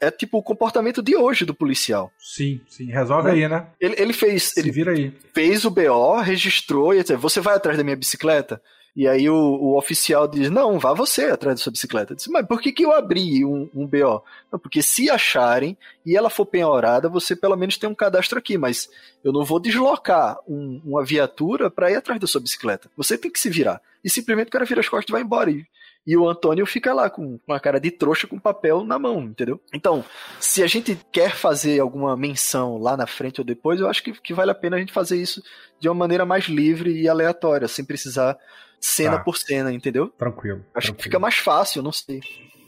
é 0.00 0.10
tipo 0.10 0.36
o 0.36 0.42
comportamento 0.42 1.02
de 1.02 1.16
hoje 1.16 1.44
do 1.44 1.54
policial. 1.54 2.12
Sim, 2.18 2.60
sim. 2.68 2.86
Resolve 2.86 3.30
aí, 3.30 3.48
né? 3.48 3.68
Ele, 3.80 3.94
ele 3.98 4.12
fez. 4.12 4.44
Se 4.44 4.60
ele 4.60 4.70
vira 4.70 4.92
aí. 4.92 5.12
Fez 5.32 5.64
o 5.64 5.70
BO, 5.70 6.20
registrou 6.20 6.92
e 6.92 7.00
disse: 7.00 7.16
Você 7.16 7.40
vai 7.40 7.54
atrás 7.54 7.78
da 7.78 7.84
minha 7.84 7.96
bicicleta? 7.96 8.60
E 8.96 9.06
aí 9.06 9.28
o, 9.28 9.36
o, 9.36 9.76
oficial 9.76 10.26
diz: 10.26 10.50
Não, 10.50 10.78
vá 10.78 10.94
você 10.94 11.26
atrás 11.26 11.58
da 11.58 11.62
sua 11.62 11.70
bicicleta. 11.70 12.14
Eu 12.14 12.16
disse, 12.16 12.30
Mas 12.30 12.46
por 12.46 12.62
que, 12.62 12.72
que 12.72 12.82
eu 12.82 12.92
abri 12.92 13.44
um, 13.44 13.68
um 13.74 13.86
BO? 13.86 14.24
Não, 14.50 14.58
porque 14.58 14.80
se 14.80 15.10
acharem 15.10 15.76
e 16.04 16.16
ela 16.16 16.30
for 16.30 16.46
penhorada, 16.46 17.06
você 17.06 17.36
pelo 17.36 17.56
menos 17.56 17.76
tem 17.76 17.90
um 17.90 17.94
cadastro 17.94 18.38
aqui, 18.38 18.56
mas 18.56 18.88
eu 19.22 19.32
não 19.32 19.44
vou 19.44 19.60
deslocar 19.60 20.38
um, 20.48 20.80
uma 20.82 21.04
viatura 21.04 21.70
para 21.70 21.90
ir 21.90 21.96
atrás 21.96 22.18
da 22.18 22.26
sua 22.26 22.40
bicicleta. 22.40 22.90
Você 22.96 23.18
tem 23.18 23.30
que 23.30 23.38
se 23.38 23.50
virar. 23.50 23.82
E 24.02 24.08
simplesmente 24.08 24.48
o 24.48 24.52
cara 24.52 24.64
vira 24.64 24.80
as 24.80 24.88
costas 24.88 25.10
e 25.10 25.12
vai 25.12 25.20
embora. 25.20 25.50
E, 25.50 25.66
e 26.06 26.16
o 26.16 26.26
Antônio 26.26 26.64
fica 26.64 26.94
lá 26.94 27.10
com 27.10 27.38
uma 27.46 27.60
cara 27.60 27.78
de 27.78 27.90
trouxa 27.90 28.26
com 28.26 28.38
papel 28.38 28.82
na 28.82 28.98
mão, 28.98 29.24
entendeu? 29.24 29.60
Então, 29.74 30.02
se 30.40 30.62
a 30.62 30.66
gente 30.66 30.98
quer 31.12 31.34
fazer 31.34 31.80
alguma 31.80 32.16
menção 32.16 32.78
lá 32.78 32.96
na 32.96 33.06
frente 33.06 33.42
ou 33.42 33.44
depois, 33.44 33.78
eu 33.78 33.88
acho 33.90 34.02
que, 34.02 34.12
que 34.12 34.32
vale 34.32 34.52
a 34.52 34.54
pena 34.54 34.76
a 34.76 34.78
gente 34.78 34.92
fazer 34.92 35.20
isso 35.20 35.42
de 35.78 35.86
uma 35.86 35.94
maneira 35.94 36.24
mais 36.24 36.44
livre 36.44 36.98
e 36.98 37.08
aleatória, 37.08 37.68
sem 37.68 37.84
precisar 37.84 38.38
cena 38.80 39.18
tá. 39.18 39.24
por 39.24 39.36
cena, 39.36 39.72
entendeu? 39.72 40.08
Tranquilo. 40.08 40.64
Acho 40.74 40.88
tranquilo. 40.88 40.96
que 40.96 41.02
fica 41.02 41.18
mais 41.18 41.36
fácil, 41.36 41.82
não 41.82 41.92
sei. 41.92 42.20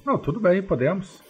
Não, 0.05 0.19
tudo 0.19 0.41
bem, 0.41 0.63
podemos. 0.63 1.23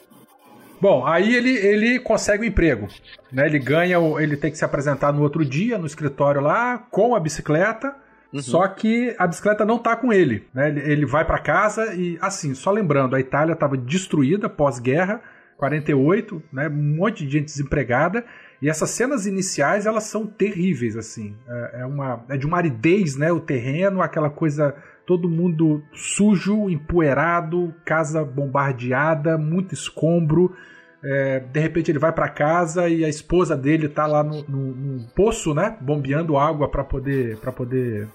Bom, 0.80 1.04
aí 1.04 1.34
ele, 1.34 1.50
ele 1.50 1.98
consegue 1.98 2.42
o 2.42 2.46
um 2.46 2.48
emprego, 2.48 2.86
né? 3.32 3.46
Ele 3.46 3.58
ganha, 3.58 3.98
o, 3.98 4.20
ele 4.20 4.36
tem 4.36 4.50
que 4.50 4.58
se 4.58 4.64
apresentar 4.64 5.12
no 5.12 5.22
outro 5.22 5.44
dia 5.44 5.76
no 5.76 5.86
escritório 5.86 6.40
lá 6.40 6.78
com 6.78 7.14
a 7.14 7.20
bicicleta. 7.20 7.94
Uhum. 8.32 8.42
Só 8.42 8.68
que 8.68 9.14
a 9.18 9.26
bicicleta 9.26 9.64
não 9.64 9.78
tá 9.78 9.96
com 9.96 10.12
ele, 10.12 10.46
né? 10.54 10.68
Ele, 10.68 10.80
ele 10.80 11.06
vai 11.06 11.24
para 11.24 11.38
casa 11.38 11.94
e 11.94 12.18
assim, 12.20 12.54
só 12.54 12.70
lembrando, 12.70 13.16
a 13.16 13.20
Itália 13.20 13.54
estava 13.54 13.76
destruída 13.76 14.48
pós-guerra, 14.48 15.20
48, 15.56 16.42
né? 16.52 16.68
Um 16.68 16.96
monte 16.96 17.26
de 17.26 17.32
gente 17.32 17.46
desempregada 17.46 18.24
e 18.60 18.68
essas 18.68 18.90
cenas 18.90 19.26
iniciais, 19.26 19.86
elas 19.86 20.04
são 20.04 20.26
terríveis, 20.26 20.96
assim. 20.96 21.36
É, 21.48 21.80
é, 21.80 21.86
uma, 21.86 22.24
é 22.28 22.36
de 22.36 22.46
uma 22.46 22.56
aridez, 22.56 23.16
né? 23.16 23.30
O 23.32 23.40
terreno, 23.40 24.02
aquela 24.02 24.30
coisa... 24.30 24.74
Todo 25.06 25.26
mundo 25.26 25.82
sujo, 25.94 26.68
empoeirado, 26.68 27.74
casa 27.82 28.22
bombardeada, 28.22 29.38
muito 29.38 29.72
escombro. 29.72 30.54
É, 31.02 31.40
de 31.40 31.60
repente 31.60 31.90
ele 31.90 31.98
vai 31.98 32.12
para 32.12 32.28
casa 32.28 32.90
e 32.90 33.04
a 33.04 33.08
esposa 33.08 33.56
dele 33.56 33.88
tá 33.88 34.06
lá 34.06 34.22
no, 34.22 34.42
no, 34.46 34.74
no 34.74 35.08
poço, 35.14 35.54
né? 35.54 35.78
Bombeando 35.80 36.36
água 36.36 36.68
para 36.68 36.84
poder, 36.84 37.38
pra 37.38 37.50
poder 37.50 38.06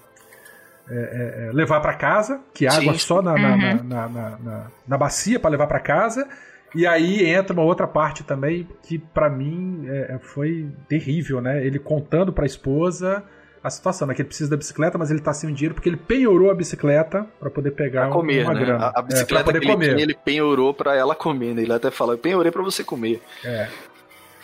é, 0.88 0.94
é, 0.94 1.48
é 1.48 1.52
levar 1.52 1.80
para 1.80 1.94
casa, 1.94 2.40
que 2.52 2.66
água 2.66 2.92
Sim. 2.92 2.98
só 2.98 3.22
na, 3.22 3.32
uhum. 3.32 3.84
na, 3.84 4.08
na, 4.08 4.08
na, 4.38 4.66
na, 4.86 4.98
bacia 4.98 5.40
para 5.40 5.50
levar 5.50 5.66
para 5.66 5.80
casa. 5.80 6.28
E 6.74 6.86
aí 6.86 7.24
entra 7.24 7.52
uma 7.52 7.62
outra 7.62 7.86
parte 7.86 8.24
também 8.24 8.66
que 8.82 8.98
para 8.98 9.30
mim 9.30 9.84
é, 9.88 10.14
é, 10.14 10.18
foi 10.18 10.68
terrível, 10.88 11.40
né? 11.40 11.64
Ele 11.64 11.78
contando 11.78 12.32
para 12.32 12.44
a 12.44 12.46
esposa 12.46 13.22
a 13.62 13.70
situação, 13.70 14.06
né? 14.06 14.14
Que 14.14 14.22
ele 14.22 14.28
precisa 14.28 14.50
da 14.50 14.56
bicicleta, 14.56 14.98
mas 14.98 15.10
ele 15.10 15.20
tá 15.20 15.32
sem 15.32 15.52
dinheiro 15.54 15.74
porque 15.74 15.88
ele 15.88 15.96
penhorou 15.96 16.50
a 16.50 16.54
bicicleta 16.54 17.26
para 17.38 17.48
poder 17.48 17.70
pegar 17.70 18.02
pra 18.02 18.10
comer, 18.10 18.44
uma 18.44 18.54
né? 18.54 18.60
grana. 18.60 18.86
A, 18.86 18.98
a 18.98 19.02
bicicleta 19.02 19.50
é, 19.50 19.52
que 19.52 19.66
ele, 19.66 19.76
tinha, 19.76 20.02
ele 20.02 20.14
penhorou 20.14 20.74
para 20.74 20.94
ela 20.96 21.14
comer, 21.14 21.54
né? 21.54 21.62
Ele 21.62 21.72
até 21.72 21.90
fala, 21.90 22.14
eu 22.14 22.18
penhorei 22.18 22.50
para 22.50 22.62
você 22.62 22.82
comer. 22.82 23.22
É. 23.44 23.68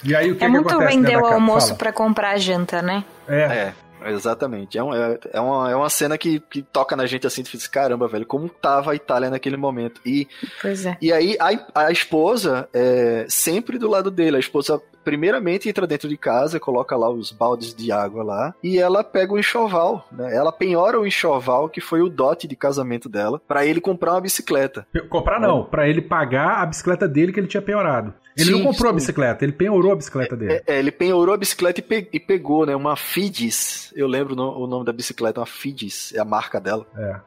E 0.05 0.15
aí 0.15 0.31
o 0.31 0.37
que 0.37 0.45
É 0.45 0.47
que 0.47 0.53
muito 0.53 0.79
vender 0.79 1.17
o 1.17 1.27
almoço 1.27 1.77
para 1.77 1.93
comprar 1.93 2.31
a 2.31 2.39
janta, 2.39 2.81
né? 2.81 3.05
É. 3.29 3.41
é. 3.41 3.75
Exatamente. 4.07 4.79
É, 4.79 4.83
um, 4.83 4.95
é, 4.95 5.19
é, 5.33 5.41
uma, 5.41 5.71
é 5.71 5.77
uma 5.77 5.91
cena 5.91 6.17
que, 6.17 6.41
que 6.41 6.63
toca 6.63 6.97
na 6.97 7.07
gente 7.07 7.27
assim, 7.27 7.43
diz, 7.43 7.67
caramba, 7.67 8.09
velho, 8.09 8.27
como 8.27 8.49
tava 8.49 8.93
a 8.93 8.95
Itália 8.95 9.31
naquele 9.31 9.57
momento. 9.57 10.01
E, 10.05 10.27
pois 10.61 10.87
é. 10.87 10.97
E 11.01 11.13
aí 11.13 11.37
a, 11.39 11.87
a 11.87 11.93
esposa 11.93 12.69
é 12.73 13.27
sempre 13.29 13.79
do 13.79 13.89
lado 13.89 14.11
dele. 14.11 14.37
A 14.37 14.41
esposa 14.41 14.81
primeiramente 15.05 15.69
entra 15.69 15.87
dentro 15.87 16.09
de 16.09 16.17
casa, 16.17 16.61
coloca 16.61 16.97
lá 16.97 17.11
os 17.11 17.33
baldes 17.33 17.75
de 17.75 17.91
água 17.91 18.23
lá, 18.23 18.55
e 18.63 18.79
ela 18.79 19.03
pega 19.03 19.33
o 19.33 19.39
enxoval, 19.39 20.07
né? 20.13 20.35
Ela 20.35 20.53
penhora 20.53 21.01
o 21.01 21.07
enxoval, 21.07 21.69
que 21.69 21.81
foi 21.81 22.03
o 22.03 22.09
dote 22.09 22.47
de 22.47 22.57
casamento 22.57 23.09
dela, 23.09 23.41
para 23.47 23.65
ele 23.65 23.81
comprar 23.81 24.13
uma 24.13 24.21
bicicleta. 24.21 24.87
Comprar 25.09 25.41
não, 25.41 25.65
para 25.65 25.89
ele 25.89 26.03
pagar 26.03 26.63
a 26.63 26.67
bicicleta 26.67 27.09
dele 27.09 27.33
que 27.33 27.41
ele 27.41 27.47
tinha 27.47 27.63
penhorado. 27.63 28.13
Ele 28.37 28.47
sim, 28.47 28.53
não 28.53 28.63
comprou 28.63 28.91
sim. 28.91 28.91
a 28.91 28.93
bicicleta, 28.93 29.45
ele 29.45 29.53
penhorou 29.53 29.93
a 29.93 29.97
bicicleta 29.97 30.37
dele. 30.37 30.63
É, 30.67 30.75
é 30.75 30.79
ele 30.79 30.93
penhorou 30.93 31.35
a 31.35 31.39
bicicleta 31.39 31.81
e, 31.81 31.83
pe 31.83 32.09
e, 32.13 32.21
pegou, 32.21 32.65
né? 32.65 32.75
Uma 32.77 32.97
Fidis. 32.97 33.93
Eu 33.95 34.07
lembro 34.07 34.35
o 34.35 34.67
nome 34.67 34.85
da 34.85 34.93
bicicleta, 34.93 35.41
uma 35.41 35.47
Fidis, 35.47 36.13
é 36.15 36.21
a 36.21 36.25
marca 36.25 36.61
dela. 36.61 36.87
É. 36.97 37.21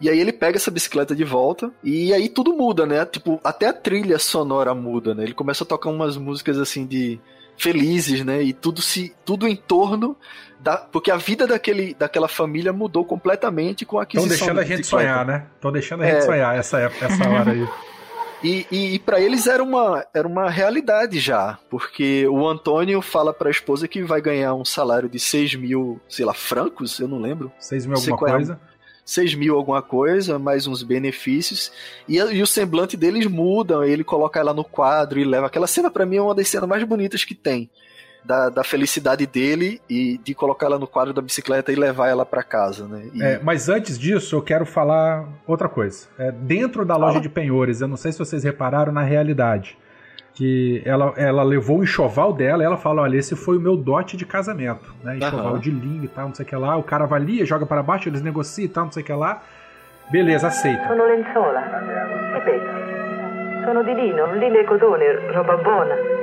E 0.00 0.10
aí 0.10 0.20
ele 0.20 0.32
pega 0.32 0.56
essa 0.56 0.70
bicicleta 0.70 1.14
de 1.14 1.24
volta 1.24 1.72
e 1.82 2.12
aí 2.12 2.28
tudo 2.28 2.52
muda, 2.52 2.84
né? 2.84 3.04
Tipo, 3.06 3.40
até 3.42 3.66
a 3.66 3.72
trilha 3.72 4.18
sonora 4.18 4.74
muda, 4.74 5.14
né? 5.14 5.24
Ele 5.24 5.32
começa 5.32 5.64
a 5.64 5.66
tocar 5.66 5.88
umas 5.88 6.18
músicas 6.18 6.58
assim 6.58 6.84
de 6.84 7.18
felizes, 7.56 8.22
né? 8.22 8.42
E 8.42 8.52
tudo 8.52 8.82
se 8.82 9.14
tudo 9.24 9.48
em 9.48 9.56
torno 9.56 10.14
da 10.60 10.76
porque 10.76 11.10
a 11.10 11.16
vida 11.16 11.46
daquele 11.46 11.94
daquela 11.94 12.28
família 12.28 12.74
mudou 12.74 13.06
completamente 13.06 13.86
com 13.86 13.98
a 13.98 14.02
aquisição. 14.02 14.30
Estão 14.30 14.54
deixando 14.54 14.60
a 14.60 14.76
gente 14.76 14.86
sonhar, 14.86 15.24
né? 15.24 15.46
Estão 15.54 15.72
deixando 15.72 16.02
a 16.02 16.06
gente 16.06 16.18
é... 16.18 16.20
sonhar 16.20 16.56
essa 16.56 16.78
essa 16.78 17.28
hora 17.28 17.52
aí. 17.52 17.66
E, 18.42 18.66
e, 18.70 18.94
e 18.94 18.98
para 18.98 19.20
eles 19.20 19.46
era 19.46 19.62
uma, 19.62 20.06
era 20.14 20.26
uma 20.26 20.50
realidade 20.50 21.18
já, 21.18 21.58
porque 21.70 22.26
o 22.28 22.46
Antônio 22.46 23.00
fala 23.00 23.32
para 23.32 23.48
a 23.48 23.50
esposa 23.50 23.88
que 23.88 24.02
vai 24.02 24.20
ganhar 24.20 24.54
um 24.54 24.64
salário 24.64 25.08
de 25.08 25.18
6 25.18 25.54
mil, 25.54 26.00
sei 26.08 26.24
lá, 26.24 26.34
francos, 26.34 27.00
eu 27.00 27.08
não 27.08 27.18
lembro. 27.18 27.50
6 27.58 27.86
mil 27.86 27.96
alguma 27.96 28.18
coisa. 28.18 28.60
6 29.04 29.34
mil 29.36 29.56
alguma 29.56 29.80
coisa, 29.80 30.38
mais 30.38 30.66
uns 30.66 30.82
benefícios. 30.82 31.70
E, 32.08 32.16
e, 32.16 32.42
o 32.42 32.46
semblante 32.46 32.96
deles 32.96 33.26
muda, 33.26 33.86
ele 33.86 34.02
coloca 34.02 34.40
ela 34.40 34.52
no 34.52 34.64
quadro 34.64 35.20
e 35.20 35.24
leva. 35.24 35.46
Aquela 35.46 35.68
cena 35.68 35.90
para 35.90 36.04
mim 36.04 36.16
é 36.16 36.22
uma 36.22 36.34
das 36.34 36.48
cenas 36.48 36.68
mais 36.68 36.82
bonitas 36.82 37.24
que 37.24 37.34
tem. 37.34 37.70
Da, 38.26 38.48
da, 38.48 38.64
felicidade 38.64 39.24
dele 39.24 39.80
e 39.88 40.18
de 40.18 40.34
colocar 40.34 40.66
ela 40.66 40.78
no 40.78 40.86
quadro 40.86 41.14
da 41.14 41.22
bicicleta 41.22 41.70
e 41.70 41.76
levar 41.76 42.08
ela 42.08 42.26
para 42.26 42.42
casa, 42.42 42.88
né? 42.88 43.08
E... 43.14 43.22
É, 43.22 43.40
mas 43.40 43.68
antes 43.68 43.96
disso, 43.96 44.34
eu 44.34 44.42
quero 44.42 44.66
falar 44.66 45.24
outra 45.46 45.68
coisa. 45.68 46.08
É, 46.18 46.32
dentro 46.32 46.84
da 46.84 46.96
loja 46.96 47.20
de 47.20 47.28
penhores, 47.28 47.80
eu 47.80 47.86
não 47.86 47.96
sei 47.96 48.10
se 48.10 48.18
vocês 48.18 48.42
repararam 48.42 48.92
na 48.92 49.02
realidade. 49.02 49.78
que 50.34 50.82
ela, 50.84 51.14
ela 51.16 51.44
levou 51.44 51.78
o 51.78 51.84
enxoval 51.84 52.32
dela 52.32 52.64
ela 52.64 52.76
fala: 52.76 53.02
olha, 53.02 53.16
esse 53.16 53.36
foi 53.36 53.56
o 53.58 53.60
meu 53.60 53.76
dote 53.76 54.16
de 54.16 54.26
casamento, 54.26 54.92
né? 55.04 55.18
Enxoval 55.18 55.52
uhum. 55.54 55.58
de 55.60 55.70
linho 55.70 56.04
e 56.04 56.08
tal, 56.08 56.26
não 56.26 56.34
sei 56.34 56.44
o 56.44 56.48
que 56.48 56.56
lá. 56.56 56.76
O 56.76 56.82
cara 56.82 57.04
avalia, 57.04 57.46
joga 57.46 57.64
para 57.64 57.82
baixo, 57.82 58.08
eles 58.08 58.22
negociam 58.22 58.64
e 58.66 58.68
tal, 58.68 58.84
não 58.86 58.92
sei 58.92 59.04
o 59.04 59.06
que 59.06 59.12
lá. 59.12 59.40
Beleza, 60.10 60.48
aceita. 60.48 60.88
Sono 60.88 61.04
lenzuola. 61.04 61.60
Ripeto. 62.34 62.86
Sono 63.64 63.82
di 63.82 63.94
lino, 63.94 64.32
lino 64.34 64.56
e 64.56 64.64
cotone, 64.64 65.04
roba 65.34 65.56
buona. 65.56 66.15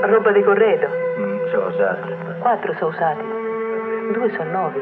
Roba 0.00 0.32
di 0.32 0.42
corredo. 0.42 0.88
Mm, 1.18 1.46
sono 1.50 1.66
usati. 1.68 2.14
Quattro 2.40 2.74
sono 2.74 2.90
usati. 2.90 3.22
Due 4.12 4.30
sono 4.36 4.50
nuovi. 4.50 4.80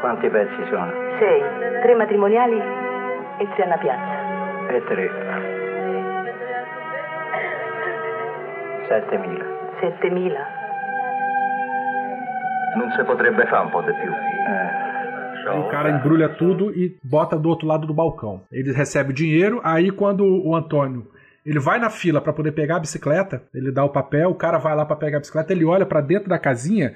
Quanti 0.00 0.28
pezzi 0.28 0.64
sono? 0.68 0.92
Sei. 1.18 1.42
Tre 1.82 1.94
matrimoniali 1.94 2.60
e 3.38 3.48
tre 3.54 3.64
alla 3.64 3.78
piazza. 3.78 4.72
E 4.72 4.84
tre. 4.84 5.10
7.000. 8.88 9.44
7.000? 9.80 10.32
Non 12.76 12.90
si 12.96 13.02
potrebbe 13.04 13.46
fare 13.46 13.64
un 13.64 13.70
po' 13.70 13.80
di 13.82 13.92
più. 13.92 14.10
Eh. 14.10 14.82
o 15.50 15.66
cara 15.68 15.90
embrulha 15.90 16.30
tudo 16.30 16.70
e 16.70 16.98
bota 17.02 17.36
do 17.36 17.48
outro 17.48 17.66
lado 17.66 17.86
do 17.86 17.94
balcão. 17.94 18.42
Ele 18.50 18.72
recebe 18.72 19.10
o 19.10 19.14
dinheiro, 19.14 19.60
aí 19.62 19.90
quando 19.90 20.24
o 20.24 20.54
Antônio 20.56 21.06
ele 21.44 21.58
vai 21.58 21.78
na 21.78 21.90
fila 21.90 22.20
para 22.20 22.32
poder 22.32 22.52
pegar 22.52 22.76
a 22.76 22.80
bicicleta, 22.80 23.42
ele 23.52 23.70
dá 23.70 23.84
o 23.84 23.90
papel, 23.90 24.30
o 24.30 24.34
cara 24.34 24.58
vai 24.58 24.74
lá 24.74 24.86
para 24.86 24.96
pegar 24.96 25.18
a 25.18 25.20
bicicleta, 25.20 25.52
ele 25.52 25.64
olha 25.64 25.84
para 25.84 26.00
dentro 26.00 26.28
da 26.28 26.38
casinha, 26.38 26.94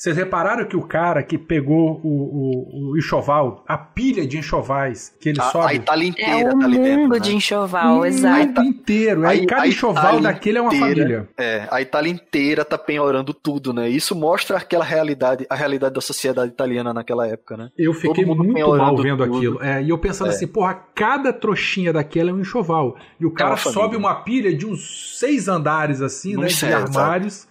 vocês 0.00 0.16
repararam 0.16 0.64
que 0.64 0.78
o 0.78 0.80
cara 0.80 1.22
que 1.22 1.36
pegou 1.36 2.00
o, 2.02 2.08
o, 2.08 2.92
o 2.92 2.96
enxoval, 2.96 3.62
a 3.68 3.76
pilha 3.76 4.26
de 4.26 4.38
enxovais 4.38 5.14
que 5.20 5.28
ele 5.28 5.38
a, 5.38 5.44
sobe. 5.50 5.66
A 5.66 5.74
Itália 5.74 6.08
inteira 6.08 6.32
é 6.32 6.54
um 6.54 6.58
tá 6.58 6.64
ali 6.64 6.78
dentro. 6.78 7.00
mundo 7.02 7.12
né? 7.12 7.18
de 7.18 7.36
enxoval, 7.36 7.98
o 7.98 8.06
exato. 8.06 8.46
mundo 8.46 8.62
inteiro. 8.62 9.26
Aí 9.26 9.44
cada 9.44 9.68
enxoval 9.68 10.18
daquele 10.18 10.56
é 10.56 10.62
uma 10.62 10.70
família. 10.70 11.28
É, 11.36 11.68
a 11.70 11.82
Itália 11.82 12.10
inteira 12.10 12.64
tá 12.64 12.78
penhorando 12.78 13.34
tudo, 13.34 13.74
né? 13.74 13.90
Isso 13.90 14.14
mostra 14.14 14.56
aquela 14.56 14.86
realidade, 14.86 15.46
a 15.50 15.54
realidade 15.54 15.92
da 15.92 16.00
sociedade 16.00 16.50
italiana 16.50 16.94
naquela 16.94 17.26
época, 17.26 17.58
né? 17.58 17.70
Eu 17.76 17.92
fiquei 17.92 18.24
muito 18.24 18.74
mal 18.78 18.96
vendo 18.96 19.22
tudo. 19.22 19.36
aquilo. 19.36 19.62
É, 19.62 19.82
e 19.82 19.90
eu 19.90 19.98
pensando 19.98 20.30
é. 20.30 20.34
assim, 20.34 20.46
porra, 20.46 20.82
cada 20.94 21.30
trouxinha 21.30 21.92
daquela 21.92 22.30
é 22.30 22.32
um 22.32 22.40
enxoval. 22.40 22.96
E 23.20 23.26
o 23.26 23.30
cara 23.30 23.52
é 23.52 23.56
sobe 23.58 23.96
uma 23.96 24.14
pilha 24.14 24.56
de 24.56 24.64
uns 24.64 25.18
seis 25.18 25.46
andares 25.46 26.00
assim, 26.00 26.38
né? 26.38 26.46
de 26.46 26.72
armários. 26.72 27.49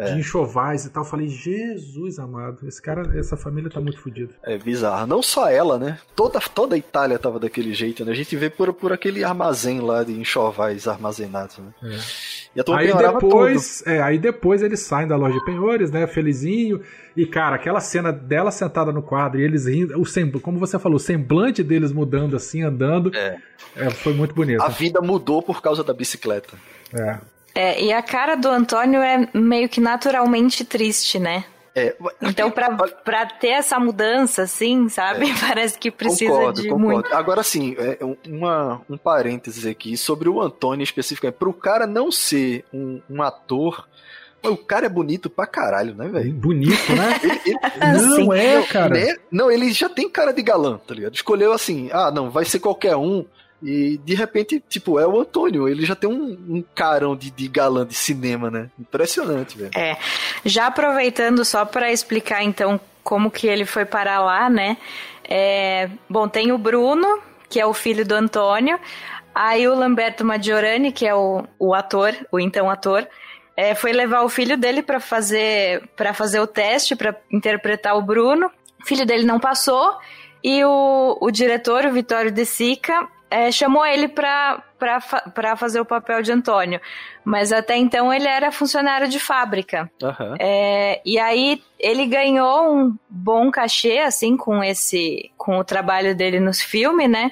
É. 0.00 0.12
de 0.12 0.20
enxovais 0.20 0.86
e 0.86 0.90
tal. 0.90 1.02
Eu 1.02 1.08
falei, 1.08 1.28
Jesus 1.28 2.18
amado, 2.18 2.66
esse 2.66 2.80
cara, 2.80 3.18
essa 3.18 3.36
família 3.36 3.70
tá 3.70 3.80
muito 3.80 4.00
fodida. 4.00 4.32
É 4.42 4.56
bizarro. 4.56 5.06
Não 5.06 5.22
só 5.22 5.48
ela, 5.48 5.78
né? 5.78 5.98
Toda, 6.16 6.40
toda 6.40 6.74
a 6.74 6.78
Itália 6.78 7.18
tava 7.18 7.38
daquele 7.38 7.74
jeito, 7.74 8.04
né? 8.04 8.12
A 8.12 8.14
gente 8.14 8.34
vê 8.36 8.48
por, 8.48 8.72
por 8.72 8.92
aquele 8.92 9.22
armazém 9.22 9.80
lá 9.80 10.02
de 10.02 10.12
enxovais 10.12 10.88
armazenados, 10.88 11.58
né? 11.58 11.72
É. 11.82 11.98
E 12.56 12.60
a 12.60 12.76
aí 12.76 12.92
depois, 12.92 13.86
é, 13.86 14.02
aí 14.02 14.18
depois 14.18 14.62
eles 14.62 14.80
saem 14.80 15.06
da 15.06 15.16
loja 15.16 15.38
de 15.38 15.44
penhores, 15.44 15.90
né? 15.90 16.06
Felizinho. 16.06 16.80
E, 17.16 17.26
cara, 17.26 17.56
aquela 17.56 17.80
cena 17.80 18.12
dela 18.12 18.50
sentada 18.50 18.90
no 18.90 19.02
quadro 19.02 19.40
e 19.40 19.44
eles 19.44 19.66
rindo, 19.66 20.00
o 20.00 20.06
sem, 20.06 20.30
como 20.30 20.58
você 20.58 20.78
falou, 20.78 20.96
o 20.96 21.00
semblante 21.00 21.62
deles 21.62 21.92
mudando 21.92 22.34
assim, 22.34 22.62
andando. 22.62 23.14
É. 23.14 23.38
é 23.76 23.90
foi 23.90 24.14
muito 24.14 24.34
bonito. 24.34 24.62
A 24.62 24.68
vida 24.68 25.00
mudou 25.00 25.42
por 25.42 25.60
causa 25.60 25.84
da 25.84 25.92
bicicleta. 25.92 26.56
É. 26.92 27.18
É, 27.54 27.82
e 27.82 27.92
a 27.92 28.02
cara 28.02 28.36
do 28.36 28.48
Antônio 28.48 29.00
é 29.02 29.28
meio 29.34 29.68
que 29.68 29.80
naturalmente 29.80 30.64
triste, 30.64 31.18
né? 31.18 31.44
É, 31.74 31.94
então, 32.22 32.50
pra, 32.50 32.70
pra 33.04 33.26
ter 33.26 33.48
essa 33.48 33.78
mudança, 33.78 34.42
assim, 34.42 34.88
sabe? 34.88 35.30
É. 35.30 35.34
Parece 35.40 35.78
que 35.78 35.90
precisa 35.90 36.30
concordo, 36.30 36.62
de 36.62 36.68
concordo. 36.68 36.92
muito. 36.92 37.14
Agora, 37.14 37.42
sim, 37.42 37.76
é, 37.78 37.98
uma, 38.28 38.80
um 38.88 38.96
parênteses 38.96 39.66
aqui 39.66 39.96
sobre 39.96 40.28
o 40.28 40.40
Antônio 40.40 40.82
especificamente. 40.84 41.38
Pro 41.38 41.52
cara 41.52 41.86
não 41.86 42.10
ser 42.10 42.64
um, 42.72 43.00
um 43.08 43.22
ator. 43.22 43.88
O 44.42 44.56
cara 44.56 44.86
é 44.86 44.88
bonito 44.88 45.28
pra 45.28 45.46
caralho, 45.46 45.94
né, 45.94 46.08
velho? 46.08 46.32
Bonito, 46.32 46.92
né? 46.94 47.20
ele, 47.22 47.40
ele, 47.44 48.06
não 48.06 48.16
Sim. 48.16 48.32
é, 48.32 48.62
cara. 48.62 48.94
Né? 48.94 49.16
Não, 49.30 49.50
ele 49.50 49.70
já 49.70 49.88
tem 49.88 50.08
cara 50.08 50.32
de 50.32 50.42
galã, 50.42 50.78
tá 50.78 50.94
ligado? 50.94 51.14
Escolheu 51.14 51.52
assim, 51.52 51.90
ah, 51.92 52.10
não, 52.10 52.30
vai 52.30 52.46
ser 52.46 52.58
qualquer 52.58 52.96
um. 52.96 53.24
E 53.62 53.98
de 53.98 54.14
repente, 54.14 54.62
tipo, 54.68 54.98
é 54.98 55.06
o 55.06 55.20
Antônio. 55.20 55.68
Ele 55.68 55.84
já 55.84 55.94
tem 55.94 56.08
um, 56.08 56.38
um 56.48 56.64
carão 56.74 57.14
de, 57.14 57.30
de 57.30 57.48
galã 57.48 57.86
de 57.86 57.94
cinema, 57.94 58.50
né? 58.50 58.70
Impressionante, 58.78 59.56
velho. 59.56 59.70
É. 59.76 59.96
Já 60.44 60.66
aproveitando 60.66 61.44
só 61.44 61.64
para 61.64 61.92
explicar 61.92 62.42
então 62.42 62.80
como 63.02 63.30
que 63.30 63.46
ele 63.46 63.64
foi 63.64 63.84
parar 63.84 64.20
lá, 64.20 64.48
né? 64.48 64.76
É, 65.28 65.90
bom, 66.08 66.28
tem 66.28 66.52
o 66.52 66.58
Bruno, 66.58 67.20
que 67.48 67.60
é 67.60 67.66
o 67.66 67.74
filho 67.74 68.04
do 68.04 68.14
Antônio. 68.14 68.78
Aí 69.34 69.68
o 69.68 69.74
Lamberto 69.74 70.24
Maggiorani, 70.24 70.90
que 70.90 71.06
é 71.06 71.14
o, 71.14 71.44
o 71.58 71.74
ator, 71.74 72.14
o 72.32 72.40
então 72.40 72.68
ator, 72.68 73.06
é, 73.56 73.74
foi 73.74 73.92
levar 73.92 74.22
o 74.22 74.28
filho 74.28 74.56
dele 74.56 74.82
para 74.82 74.98
fazer 74.98 75.88
para 75.94 76.14
fazer 76.14 76.40
o 76.40 76.46
teste 76.46 76.96
para 76.96 77.14
interpretar 77.30 77.96
o 77.96 78.02
Bruno. 78.02 78.50
O 78.82 78.86
filho 78.86 79.04
dele 79.04 79.24
não 79.24 79.38
passou 79.38 79.98
e 80.42 80.64
o, 80.64 81.18
o 81.20 81.30
diretor, 81.30 81.84
o 81.84 81.92
Vitório 81.92 82.30
De 82.30 82.44
Sica, 82.46 83.06
é, 83.30 83.52
chamou 83.52 83.86
ele 83.86 84.08
para 84.08 85.56
fazer 85.56 85.80
o 85.80 85.84
papel 85.84 86.20
de 86.20 86.32
Antônio. 86.32 86.80
Mas 87.24 87.52
até 87.52 87.76
então 87.76 88.12
ele 88.12 88.26
era 88.26 88.50
funcionário 88.50 89.08
de 89.08 89.20
fábrica. 89.20 89.90
Uhum. 90.02 90.34
É, 90.38 91.00
e 91.04 91.18
aí 91.18 91.62
ele 91.78 92.06
ganhou 92.06 92.74
um 92.74 92.96
bom 93.08 93.50
cachê, 93.50 93.98
assim, 93.98 94.36
com 94.36 94.62
esse. 94.64 95.30
com 95.38 95.58
o 95.58 95.64
trabalho 95.64 96.14
dele 96.14 96.40
nos 96.40 96.60
filmes, 96.60 97.08
né? 97.08 97.30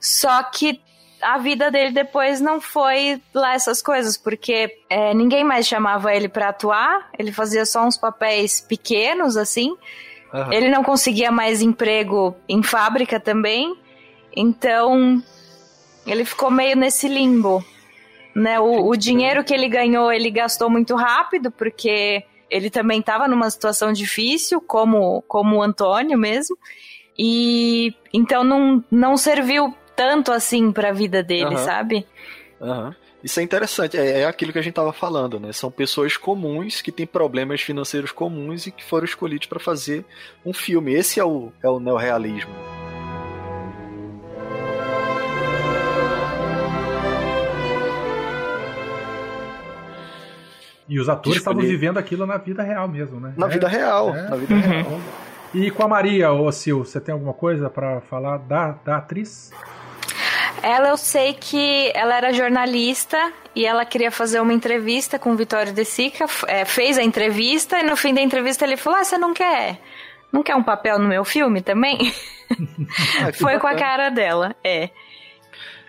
Só 0.00 0.42
que 0.42 0.80
a 1.22 1.38
vida 1.38 1.70
dele 1.70 1.90
depois 1.90 2.40
não 2.40 2.60
foi 2.60 3.20
lá 3.34 3.54
essas 3.54 3.82
coisas, 3.82 4.16
porque 4.16 4.76
é, 4.88 5.12
ninguém 5.14 5.44
mais 5.44 5.66
chamava 5.66 6.14
ele 6.14 6.28
para 6.28 6.48
atuar, 6.48 7.08
ele 7.18 7.32
fazia 7.32 7.64
só 7.64 7.84
uns 7.84 7.96
papéis 7.96 8.60
pequenos, 8.60 9.36
assim. 9.36 9.76
Uhum. 10.32 10.52
Ele 10.52 10.68
não 10.68 10.84
conseguia 10.84 11.30
mais 11.30 11.62
emprego 11.62 12.36
em 12.48 12.62
fábrica 12.62 13.18
também. 13.18 13.76
Então, 14.40 15.20
ele 16.06 16.24
ficou 16.24 16.48
meio 16.48 16.76
nesse 16.76 17.08
limbo. 17.08 17.64
Né? 18.32 18.60
O, 18.60 18.88
o 18.88 18.96
dinheiro 18.96 19.42
que 19.42 19.52
ele 19.52 19.68
ganhou, 19.68 20.12
ele 20.12 20.30
gastou 20.30 20.70
muito 20.70 20.94
rápido, 20.94 21.50
porque 21.50 22.22
ele 22.48 22.70
também 22.70 23.00
estava 23.00 23.26
numa 23.26 23.50
situação 23.50 23.92
difícil, 23.92 24.60
como, 24.60 25.22
como 25.22 25.56
o 25.56 25.62
Antônio 25.62 26.16
mesmo. 26.16 26.56
E 27.18 27.92
então 28.14 28.44
não, 28.44 28.84
não 28.88 29.16
serviu 29.16 29.74
tanto 29.96 30.30
assim 30.30 30.70
para 30.70 30.90
a 30.90 30.92
vida 30.92 31.20
dele, 31.20 31.56
uhum. 31.56 31.64
sabe? 31.64 32.06
Uhum. 32.60 32.94
Isso 33.24 33.40
é 33.40 33.42
interessante, 33.42 33.96
é, 33.96 34.20
é, 34.20 34.24
aquilo 34.24 34.52
que 34.52 34.58
a 34.60 34.62
gente 34.62 34.70
estava 34.70 34.92
falando, 34.92 35.40
né? 35.40 35.52
São 35.52 35.68
pessoas 35.68 36.16
comuns 36.16 36.80
que 36.80 36.92
têm 36.92 37.08
problemas 37.08 37.60
financeiros 37.60 38.12
comuns 38.12 38.68
e 38.68 38.70
que 38.70 38.84
foram 38.84 39.04
escolhidos 39.04 39.48
para 39.48 39.58
fazer 39.58 40.04
um 40.46 40.52
filme. 40.52 40.94
Esse 40.94 41.18
é 41.18 41.24
o, 41.24 41.50
é 41.60 41.68
o 41.68 41.80
neorrealismo. 41.80 42.77
E 50.88 50.98
os 50.98 51.08
atores 51.08 51.38
estavam 51.38 51.60
vivendo 51.60 51.98
aquilo 51.98 52.26
na 52.26 52.38
vida 52.38 52.62
real 52.62 52.88
mesmo, 52.88 53.20
né? 53.20 53.34
Na 53.36 53.46
é, 53.46 53.50
vida 53.50 53.68
real, 53.68 54.14
é. 54.14 54.28
na 54.28 54.36
vida 54.36 54.54
uhum. 54.54 54.60
real. 54.60 55.00
E 55.54 55.70
com 55.70 55.82
a 55.82 55.88
Maria, 55.88 56.32
ô 56.32 56.50
Sil, 56.52 56.84
você 56.84 57.00
tem 57.00 57.12
alguma 57.12 57.32
coisa 57.32 57.70
para 57.70 58.00
falar 58.02 58.38
da, 58.38 58.72
da 58.84 58.96
atriz? 58.96 59.50
Ela 60.62 60.88
eu 60.88 60.96
sei 60.96 61.34
que 61.34 61.90
ela 61.94 62.16
era 62.16 62.32
jornalista 62.32 63.32
e 63.54 63.64
ela 63.64 63.84
queria 63.84 64.10
fazer 64.10 64.40
uma 64.40 64.52
entrevista 64.52 65.18
com 65.18 65.32
o 65.32 65.36
Vitório 65.36 65.72
De 65.72 65.84
Sica, 65.84 66.26
é, 66.46 66.64
fez 66.64 66.98
a 66.98 67.02
entrevista 67.02 67.78
e 67.78 67.82
no 67.82 67.96
fim 67.96 68.12
da 68.12 68.20
entrevista 68.20 68.64
ele 68.64 68.76
falou: 68.76 68.98
Ah, 68.98 69.04
você 69.04 69.16
não 69.16 69.32
quer? 69.32 69.80
Não 70.32 70.42
quer 70.42 70.56
um 70.56 70.62
papel 70.62 70.98
no 70.98 71.08
meu 71.08 71.24
filme 71.24 71.60
também? 71.60 71.98
Ah, 73.20 73.30
Foi 73.30 73.58
com 73.58 73.66
a 73.66 73.74
cara 73.74 74.08
dela, 74.08 74.56
é. 74.64 74.88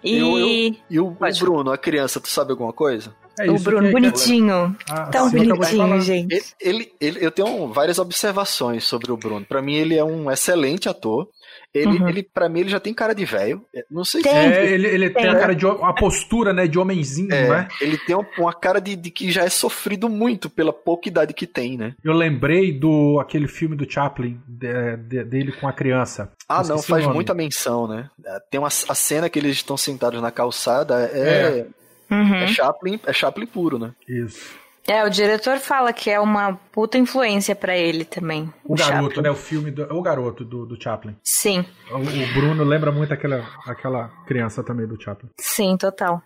E, 0.04 0.18
eu, 0.18 0.38
eu, 0.38 0.76
e 0.90 1.00
o, 1.00 1.08
o 1.08 1.40
Bruno, 1.40 1.72
a 1.72 1.78
criança, 1.78 2.20
tu 2.20 2.28
sabe 2.28 2.52
alguma 2.52 2.74
coisa? 2.74 3.16
É 3.40 3.52
o 3.52 3.60
Bruno, 3.60 3.88
que, 3.88 3.92
bonitinho. 3.94 4.76
Ah, 4.90 5.06
Tão 5.06 5.30
bonitinho, 5.30 6.02
gente. 6.02 6.34
Ele, 6.34 6.44
ele, 6.60 6.92
ele, 7.00 7.26
eu 7.26 7.32
tenho 7.32 7.68
várias 7.68 8.00
observações 8.00 8.84
sobre 8.84 9.12
o 9.12 9.18
Bruno. 9.18 9.46
Para 9.46 9.62
mim, 9.62 9.76
ele 9.76 9.96
é 9.96 10.04
um 10.04 10.30
excelente 10.30 10.90
ator. 10.90 11.28
Ele, 11.72 12.00
uhum. 12.00 12.10
ele 12.10 12.24
para 12.24 12.50
mim, 12.50 12.62
ele 12.62 12.70
já 12.70 12.80
tem 12.80 12.94
cara 12.94 13.14
de 13.14 13.24
velho. 13.26 13.64
É, 13.76 13.86
não 13.92 14.04
sei 14.04 14.24
tem, 14.24 14.32
se. 14.32 14.38
É, 14.38 14.72
ele, 14.72 14.88
ele 14.88 15.10
tem, 15.12 15.24
tem 15.24 15.32
a 15.32 15.40
cara 15.40 15.56
de 15.56 15.66
uma 15.68 15.94
postura, 15.94 16.52
né, 16.52 16.68
de 16.68 16.80
homenzinho, 16.80 17.32
é, 17.32 17.48
né? 17.48 17.68
Ele 17.80 17.98
tem 17.98 18.16
uma 18.38 18.54
cara 18.54 18.82
de, 18.82 18.96
de, 18.96 19.12
que 19.12 19.32
já 19.32 19.44
é 19.44 19.50
sofrido 19.50 20.10
muito 20.10 20.50
pela 20.50 20.74
pouca 20.74 21.08
idade 21.08 21.32
que 21.32 21.46
tem, 21.46 21.78
né? 21.78 21.94
Eu 22.04 22.14
lembrei 22.14 22.72
do 22.72 23.20
aquele 23.20 23.48
filme 23.48 23.76
do 23.76 23.90
Chaplin 23.90 24.40
de, 24.48 24.98
de, 24.98 25.24
dele 25.24 25.52
com 25.52 25.68
a 25.68 25.74
criança. 25.74 26.32
Ah, 26.48 26.64
não, 26.64 26.82
faz 26.82 27.06
muita 27.06 27.36
menção, 27.36 27.88
né? 27.88 28.10
Tem 28.50 28.60
uma 28.60 28.68
a 28.68 28.96
cena 28.96 29.30
que 29.30 29.38
eles 29.38 29.58
estão 29.58 29.78
sentados 29.78 30.20
na 30.22 30.32
calçada 30.32 31.08
é, 31.14 31.60
é. 31.60 31.68
Uhum. 32.10 32.36
É 32.36 32.48
Chaplin, 32.48 33.00
é 33.06 33.14
Chaplin 33.14 33.46
puro, 33.46 33.80
né? 33.80 33.92
Isso. 34.08 34.58
É, 34.90 35.06
o 35.06 35.10
diretor 35.10 35.60
fala 35.60 35.94
que 35.94 36.10
é 36.10 36.20
uma 36.20 36.60
puta 36.72 36.98
influência 36.98 37.56
para 37.56 37.78
ele 37.78 38.04
também. 38.04 38.52
O, 38.64 38.74
o 38.74 38.76
garoto, 38.76 39.16
Chaplin. 39.16 39.22
né? 39.22 39.30
O 39.30 39.36
filme 39.36 39.70
do, 39.70 39.84
o 39.84 40.02
garoto 40.02 40.44
do, 40.44 40.66
do 40.66 40.82
Chaplin. 40.82 41.16
Sim. 41.24 41.64
O, 41.92 41.98
o, 41.98 42.34
Bruno 42.34 42.64
lembra 42.64 42.92
muito 42.92 43.14
aquela, 43.14 43.46
aquela 43.68 44.08
criança 44.26 44.64
também 44.64 44.88
do 44.88 45.00
Chaplin. 45.00 45.30
Sim, 45.38 45.78
total. 45.78 46.24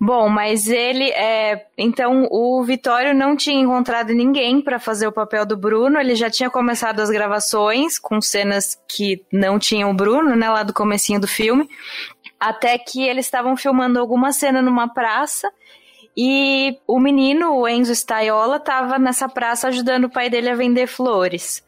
Bom, 0.00 0.30
mas 0.30 0.66
ele 0.66 1.10
é. 1.10 1.66
Então, 1.76 2.26
o 2.30 2.64
Vitório 2.64 3.14
não 3.14 3.36
tinha 3.36 3.60
encontrado 3.60 4.14
ninguém 4.14 4.62
para 4.62 4.78
fazer 4.78 5.06
o 5.06 5.12
papel 5.12 5.44
do 5.44 5.56
Bruno. 5.56 6.00
Ele 6.00 6.14
já 6.14 6.30
tinha 6.30 6.48
começado 6.48 7.00
as 7.00 7.10
gravações 7.10 7.98
com 7.98 8.18
cenas 8.22 8.78
que 8.88 9.22
não 9.30 9.58
tinham 9.58 9.90
o 9.90 9.94
Bruno, 9.94 10.34
né? 10.34 10.48
Lá 10.48 10.62
do 10.62 10.72
comecinho 10.72 11.20
do 11.20 11.28
filme. 11.28 11.68
Até 12.38 12.78
que 12.78 13.02
eles 13.02 13.26
estavam 13.26 13.56
filmando 13.56 13.98
alguma 13.98 14.32
cena 14.32 14.60
numa 14.60 14.88
praça 14.88 15.50
e 16.16 16.78
o 16.86 16.98
menino, 16.98 17.54
o 17.56 17.68
Enzo 17.68 17.92
Staiola, 17.92 18.56
estava 18.56 18.98
nessa 18.98 19.28
praça 19.28 19.68
ajudando 19.68 20.04
o 20.04 20.10
pai 20.10 20.30
dele 20.30 20.48
a 20.48 20.54
vender 20.54 20.86
flores. 20.86 21.62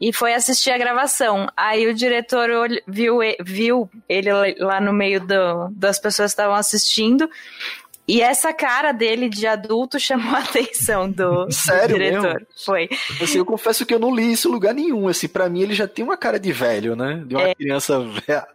E 0.00 0.10
foi 0.12 0.32
assistir 0.32 0.70
a 0.70 0.78
gravação. 0.78 1.46
Aí 1.54 1.86
o 1.86 1.92
diretor 1.92 2.48
viu, 2.88 3.18
viu 3.44 3.90
ele 4.08 4.30
lá 4.58 4.80
no 4.80 4.94
meio 4.94 5.20
do, 5.20 5.68
das 5.72 5.98
pessoas 5.98 6.32
que 6.32 6.40
estavam 6.40 6.56
assistindo 6.56 7.28
e 8.08 8.20
essa 8.20 8.52
cara 8.52 8.90
dele 8.92 9.28
de 9.28 9.46
adulto 9.46 9.98
chamou 10.00 10.34
a 10.34 10.40
atenção 10.40 11.10
do, 11.10 11.50
Sério 11.52 11.88
do 11.90 11.94
diretor. 11.94 12.34
Mesmo? 12.34 12.46
Foi. 12.64 12.88
Assim, 13.22 13.38
eu 13.38 13.44
confesso 13.44 13.86
que 13.86 13.94
eu 13.94 13.98
não 13.98 14.14
li 14.14 14.32
isso 14.32 14.48
em 14.48 14.52
lugar 14.52 14.74
nenhum. 14.74 15.06
Assim, 15.06 15.28
para 15.28 15.48
mim 15.48 15.62
ele 15.62 15.74
já 15.74 15.86
tem 15.86 16.04
uma 16.04 16.16
cara 16.16 16.38
de 16.38 16.52
velho, 16.52 16.96
né? 16.96 17.22
De 17.24 17.36
uma 17.36 17.48
é. 17.48 17.54
criança 17.54 18.00
velha. 18.00 18.46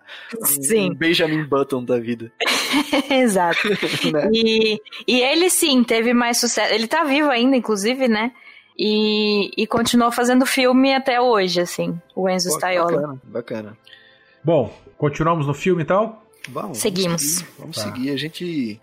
Sim. 0.44 0.92
Um 0.92 0.96
Benjamin 0.96 1.46
Button 1.46 1.84
da 1.84 1.98
vida. 1.98 2.32
Exato. 3.10 3.70
né? 4.12 4.30
e, 4.34 4.82
e 5.08 5.22
ele 5.22 5.50
sim 5.50 5.84
teve 5.84 6.14
mais 6.14 6.38
sucesso. 6.38 6.74
Ele 6.74 6.88
tá 6.88 7.04
vivo 7.04 7.30
ainda, 7.30 7.56
inclusive, 7.56 8.08
né? 8.08 8.34
E, 8.78 9.52
e 9.56 9.66
continuou 9.66 10.12
fazendo 10.12 10.46
filme 10.46 10.94
até 10.94 11.22
hoje, 11.22 11.62
assim, 11.62 11.98
o 12.14 12.28
Enzo 12.28 12.50
Pô, 12.50 12.56
Staiola. 12.56 12.92
Bacana, 12.92 13.22
bacana. 13.24 13.78
Bom, 14.44 14.78
continuamos 14.98 15.48
no 15.48 15.54
filme 15.54 15.82
então? 15.82 16.20
Vamos, 16.50 16.80
Seguimos. 16.80 17.22
Vamos 17.24 17.38
seguir. 17.38 17.56
Vamos 17.58 17.78
tá. 17.78 17.84
seguir. 17.84 18.12
A 18.12 18.18
gente 18.18 18.82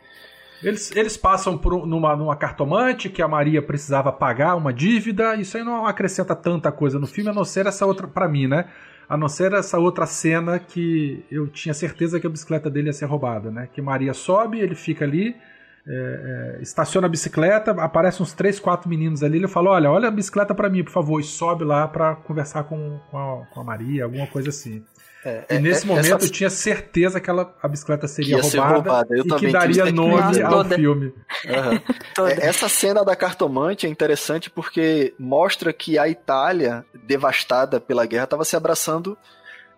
eles, 0.63 0.95
eles 0.95 1.17
passam 1.17 1.59
por 1.59 1.87
numa, 1.87 2.15
numa 2.17 2.37
cartomante 2.37 3.09
que 3.09 3.21
a 3.21 3.29
Maria 3.29 3.61
precisava 3.61 4.13
pagar 4.13 4.55
uma 4.55 4.73
dívida. 4.73 5.35
Isso 5.35 5.57
aí 5.57 5.65
não 5.65 5.87
acrescenta 5.87 6.37
tanta 6.37 6.71
coisa 6.71 6.99
no 6.99 7.07
filme, 7.07 7.31
a 7.31 7.35
não 7.35 7.45
ser 7.45 7.67
essa 7.67 7.85
outra, 7.85 8.07
para 8.07 8.29
mim, 8.29 8.47
né? 8.47 8.67
A 9.09 9.17
não 9.17 9.29
ser 9.29 9.53
essa 9.53 9.79
outra 9.79 10.07
cena 10.07 10.59
que 10.59 11.25
eu 11.31 11.49
tinha 11.49 11.75
certeza 11.75 12.21
que 12.21 12.27
a 12.27 12.31
bicicleta 12.31 12.71
dele 12.71 12.89
ia 12.89 12.93
ser 12.93 13.07
roubada, 13.07 13.51
né? 13.51 13.69
Que 13.73 13.83
Maria 13.83 14.15
sobe, 14.15 14.61
ele 14.61 14.75
fica 14.75 15.05
ali, 15.05 15.37
é, 15.87 16.59
é, 16.59 16.63
estaciona 16.63 17.09
a 17.09 17.11
bicicleta, 17.11 17.73
aparecem 17.73 18.23
uns 18.23 18.33
três, 18.33 18.61
quatro 18.61 18.89
meninos 18.89 19.23
ali, 19.23 19.39
ele 19.39 19.49
fala, 19.49 19.71
olha, 19.71 19.91
olha 19.91 20.09
a 20.09 20.11
bicicleta 20.13 20.55
para 20.55 20.69
mim, 20.69 20.85
por 20.85 20.93
favor, 20.93 21.19
e 21.19 21.25
sobe 21.25 21.65
lá 21.65 21.89
para 21.89 22.15
conversar 22.15 22.65
com, 22.65 23.01
com 23.11 23.19
a, 23.19 23.47
com, 23.47 23.61
a, 23.61 23.65
Maria, 23.65 24.05
alguma 24.05 24.27
coisa 24.29 24.51
assim. 24.51 24.85
É, 25.25 25.45
e 25.51 25.59
nesse 25.59 25.85
é, 25.85 25.89
momento 25.89 26.07
essa... 26.07 26.25
eu 26.25 26.31
tinha 26.31 26.51
certeza 26.51 27.21
que 27.21 27.29
ela, 27.29 27.53
a 27.61 27.67
bicicleta 27.67 28.07
seria 28.07 28.41
roubada, 28.41 28.75
roubada. 28.75 29.19
e 29.19 29.23
que 29.23 29.53
daria 29.53 29.91
nome 29.91 30.35
que... 30.35 30.43
ao 30.43 30.65
filme. 30.65 31.07
Uhum. 31.07 32.27
essa 32.41 32.69
cena 32.69 33.05
da 33.05 33.17
cartomante 33.17 33.87
é 33.87 33.89
interessante 33.89 34.49
porque 34.51 35.15
mostra 35.19 35.73
que 35.73 35.99
a 35.99 36.09
Itália, 36.09 36.85
devastada 37.07 37.81
pela 37.81 38.07
guerra, 38.07 38.25
estava 38.25 38.45
se 38.45 38.55
abraçando 38.55 39.19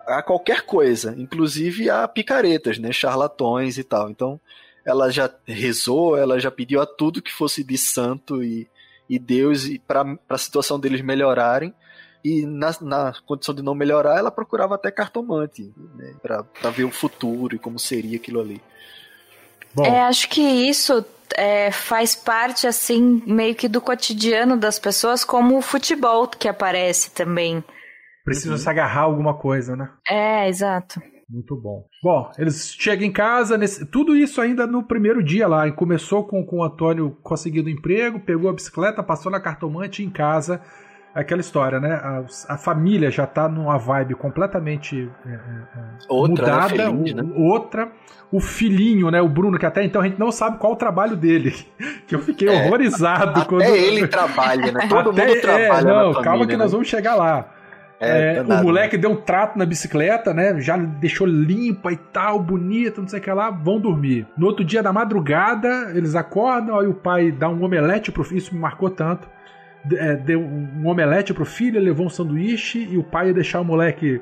a 0.06 0.22
qualquer 0.22 0.62
coisa, 0.66 1.14
inclusive 1.16 1.88
a 1.88 2.06
picaretas, 2.06 2.78
né, 2.78 2.92
charlatões 2.92 3.78
e 3.78 3.84
tal. 3.84 4.10
Então, 4.10 4.38
ela 4.87 5.11
já 5.11 5.31
rezou, 5.47 6.16
ela 6.16 6.38
já 6.38 6.51
pediu 6.51 6.81
a 6.81 6.87
tudo 6.87 7.23
que 7.23 7.33
fosse 7.33 7.64
de 7.64 7.79
santo 7.79 8.42
e, 8.42 8.68
e 9.09 9.18
Deus 9.18 9.66
para 9.87 10.18
a 10.29 10.38
situação 10.38 10.79
deles 10.79 11.01
melhorarem 11.01 11.75
e 12.25 12.47
na, 12.47 12.75
na, 12.81 13.12
condição 13.27 13.55
de 13.55 13.62
não 13.62 13.75
melhorar, 13.75 14.18
ela 14.18 14.31
procurava 14.31 14.77
até 14.77 14.90
cartomante, 14.90 15.70
né, 15.94 16.14
para 16.23 16.70
ver 16.70 16.85
o 16.85 16.90
futuro 16.90 17.55
e 17.55 17.59
como 17.59 17.79
seria 17.79 18.16
aquilo 18.16 18.40
ali. 18.40 18.62
Bom. 19.75 19.85
É, 19.85 20.01
acho 20.03 20.29
que 20.31 20.40
isso 20.40 21.05
é, 21.37 21.70
faz 21.70 22.14
parte, 22.14 22.66
assim, 22.66 23.23
meio 23.27 23.55
que 23.55 23.68
do 23.68 23.81
cotidiano 23.81 24.57
das 24.57 24.79
pessoas, 24.79 25.23
como 25.23 25.59
o 25.59 25.62
futebol 25.62 26.27
que 26.27 26.49
aparece 26.49 27.11
também. 27.11 27.62
Precisa 28.25 28.53
uhum. 28.53 28.59
se 28.59 28.70
agarrar 28.70 29.03
a 29.03 29.05
alguma 29.05 29.35
coisa, 29.35 29.77
né? 29.77 29.90
É, 30.09 30.49
exato. 30.49 31.03
Muito 31.28 31.56
bom. 31.56 31.87
Bom, 32.02 32.30
eles 32.38 32.74
chegam 32.78 33.06
em 33.06 33.12
casa, 33.12 33.56
nesse, 33.56 33.87
tudo 33.87 34.14
isso 34.14 34.40
ainda 34.40 34.66
no 34.66 34.82
primeiro 34.82 35.22
dia 35.22 35.48
lá. 35.48 35.70
Começou 35.72 36.24
com, 36.24 36.44
com 36.44 36.58
o 36.58 36.64
Antônio 36.64 37.16
conseguindo 37.22 37.70
emprego, 37.70 38.20
pegou 38.20 38.50
a 38.50 38.52
bicicleta, 38.52 39.02
passou 39.02 39.32
na 39.32 39.40
cartomante 39.40 40.02
em 40.02 40.10
casa 40.10 40.60
aquela 41.14 41.40
história, 41.40 41.78
né? 41.78 41.94
A, 41.94 42.24
a 42.48 42.58
família 42.58 43.10
já 43.10 43.26
tá 43.26 43.48
numa 43.48 43.78
vibe 43.78 44.14
completamente 44.14 45.08
é, 45.24 45.30
é, 45.30 45.34
é 45.34 45.82
outra, 46.08 46.46
né? 46.46 46.52
mudada, 46.52 46.74
né? 46.74 46.98
Feliz, 46.98 47.14
né? 47.14 47.22
outra. 47.37 47.92
O 48.32 48.40
filhinho, 48.40 49.10
né? 49.10 49.22
O 49.22 49.28
Bruno, 49.28 49.56
que 49.56 49.64
até 49.64 49.84
então 49.84 50.02
a 50.02 50.04
gente 50.04 50.18
não 50.18 50.32
sabe 50.32 50.58
qual 50.58 50.72
o 50.72 50.76
trabalho 50.76 51.16
dele. 51.16 51.54
Que 52.06 52.14
eu 52.14 52.20
fiquei 52.20 52.48
é, 52.48 52.66
horrorizado 52.66 53.30
até 53.30 53.44
quando. 53.46 53.62
ele 53.62 54.06
trabalha, 54.06 54.72
né? 54.72 54.87
Todo 54.90 55.10
até, 55.10 55.26
mundo 55.26 55.40
trabalha. 55.40 55.88
É, 55.88 55.92
não, 55.92 56.12
família, 56.12 56.22
calma 56.22 56.46
que 56.46 56.52
né? 56.52 56.58
nós 56.58 56.72
vamos 56.72 56.87
chegar 56.87 57.14
lá. 57.14 57.48
É, 58.00 58.37
é, 58.37 58.42
o 58.42 58.62
moleque 58.62 58.98
deu 58.98 59.11
um 59.11 59.16
trato 59.16 59.59
na 59.59 59.64
bicicleta, 59.64 60.35
né? 60.35 60.61
Já 60.61 60.76
deixou 60.76 61.26
limpa 61.26 61.92
e 61.92 61.96
tal, 61.96 62.40
bonita, 62.40 63.00
não 63.00 63.09
sei 63.09 63.20
o 63.20 63.22
que 63.22 63.30
lá. 63.33 63.50
Vão 63.50 63.80
dormir. 63.80 64.26
No 64.37 64.46
outro 64.46 64.64
dia, 64.64 64.83
da 64.83 64.92
madrugada, 64.92 65.92
eles 65.94 66.14
acordam, 66.14 66.78
aí 66.78 66.87
o 66.87 66.94
pai 66.94 67.30
dá 67.30 67.48
um 67.48 67.62
omelete 67.62 68.12
pro 68.12 68.24
filho. 68.24 68.38
Isso 68.38 68.54
me 68.54 68.61
marcou 68.61 68.90
tanto 68.90 69.28
é, 69.92 70.16
deu 70.16 70.40
um 70.40 70.87
omelete 70.87 71.35
pro 71.35 71.44
filho, 71.44 71.80
levou 71.80 72.07
um 72.07 72.11
sanduíche 72.11 72.88
e 72.90 72.96
o 72.96 73.02
pai 73.02 73.28
ia 73.28 73.35
deixar 73.35 73.61
o 73.61 73.64
moleque. 73.64 74.20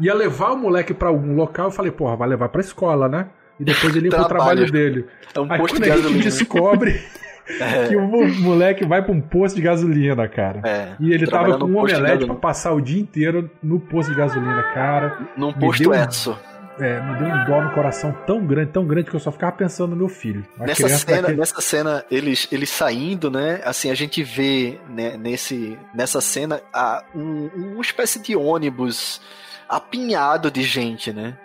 ia 0.00 0.14
levar 0.14 0.52
o 0.52 0.56
moleque 0.56 0.92
para 0.92 1.08
algum 1.08 1.34
local. 1.34 1.66
Eu 1.66 1.70
falei, 1.70 1.92
porra, 1.92 2.16
vai 2.16 2.28
levar 2.28 2.48
pra 2.48 2.60
escola, 2.60 3.08
né? 3.08 3.28
E 3.60 3.64
depois 3.64 3.94
ele 3.94 4.06
ia 4.06 4.16
pro 4.16 4.26
trabalho 4.26 4.70
dele. 4.70 5.06
É 5.34 5.40
um 5.40 5.50
Aí 5.50 5.58
quando 5.58 5.82
a 5.82 5.96
gente 5.96 6.22
descobre. 6.22 7.00
É. 7.60 7.88
que 7.88 7.96
o 7.96 8.06
moleque 8.40 8.84
vai 8.84 9.02
pra 9.02 9.12
um 9.12 9.20
posto 9.20 9.56
de 9.56 9.62
gasolina, 9.62 10.28
cara. 10.28 10.60
É, 10.64 10.96
e 11.00 11.12
ele 11.12 11.26
tava 11.26 11.58
com 11.58 11.66
um 11.66 11.78
omelete 11.78 12.26
pra 12.26 12.34
passar 12.34 12.72
o 12.72 12.80
dia 12.80 13.00
inteiro 13.00 13.50
no 13.62 13.80
posto 13.80 14.10
de 14.10 14.16
gasolina, 14.16 14.62
cara. 14.74 15.18
Num 15.36 15.52
posto 15.52 15.94
Edson 15.94 16.36
é, 16.80 17.00
me 17.00 17.18
deu 17.18 17.28
um 17.28 17.44
dó 17.44 17.60
no 17.62 17.70
coração 17.72 18.12
tão 18.26 18.44
grande, 18.44 18.70
tão 18.70 18.86
grande 18.86 19.10
que 19.10 19.16
eu 19.16 19.20
só 19.20 19.32
ficava 19.32 19.52
pensando 19.52 19.90
no 19.90 19.96
meu 19.96 20.08
filho. 20.08 20.46
Nessa 20.58 20.88
cena, 20.88 21.22
daquele... 21.22 21.38
nessa 21.38 21.60
cena 21.60 22.04
eles, 22.10 22.48
eles 22.50 22.70
saindo, 22.70 23.30
né? 23.30 23.60
Assim, 23.64 23.90
a 23.90 23.94
gente 23.94 24.22
vê 24.22 24.78
né, 24.88 25.16
nesse, 25.16 25.78
nessa 25.94 26.20
cena 26.20 26.60
a, 26.72 27.04
um, 27.14 27.50
uma 27.54 27.82
espécie 27.82 28.20
de 28.20 28.36
ônibus 28.36 29.20
apinhado 29.68 30.50
de 30.50 30.62
gente, 30.62 31.12
né? 31.12 31.36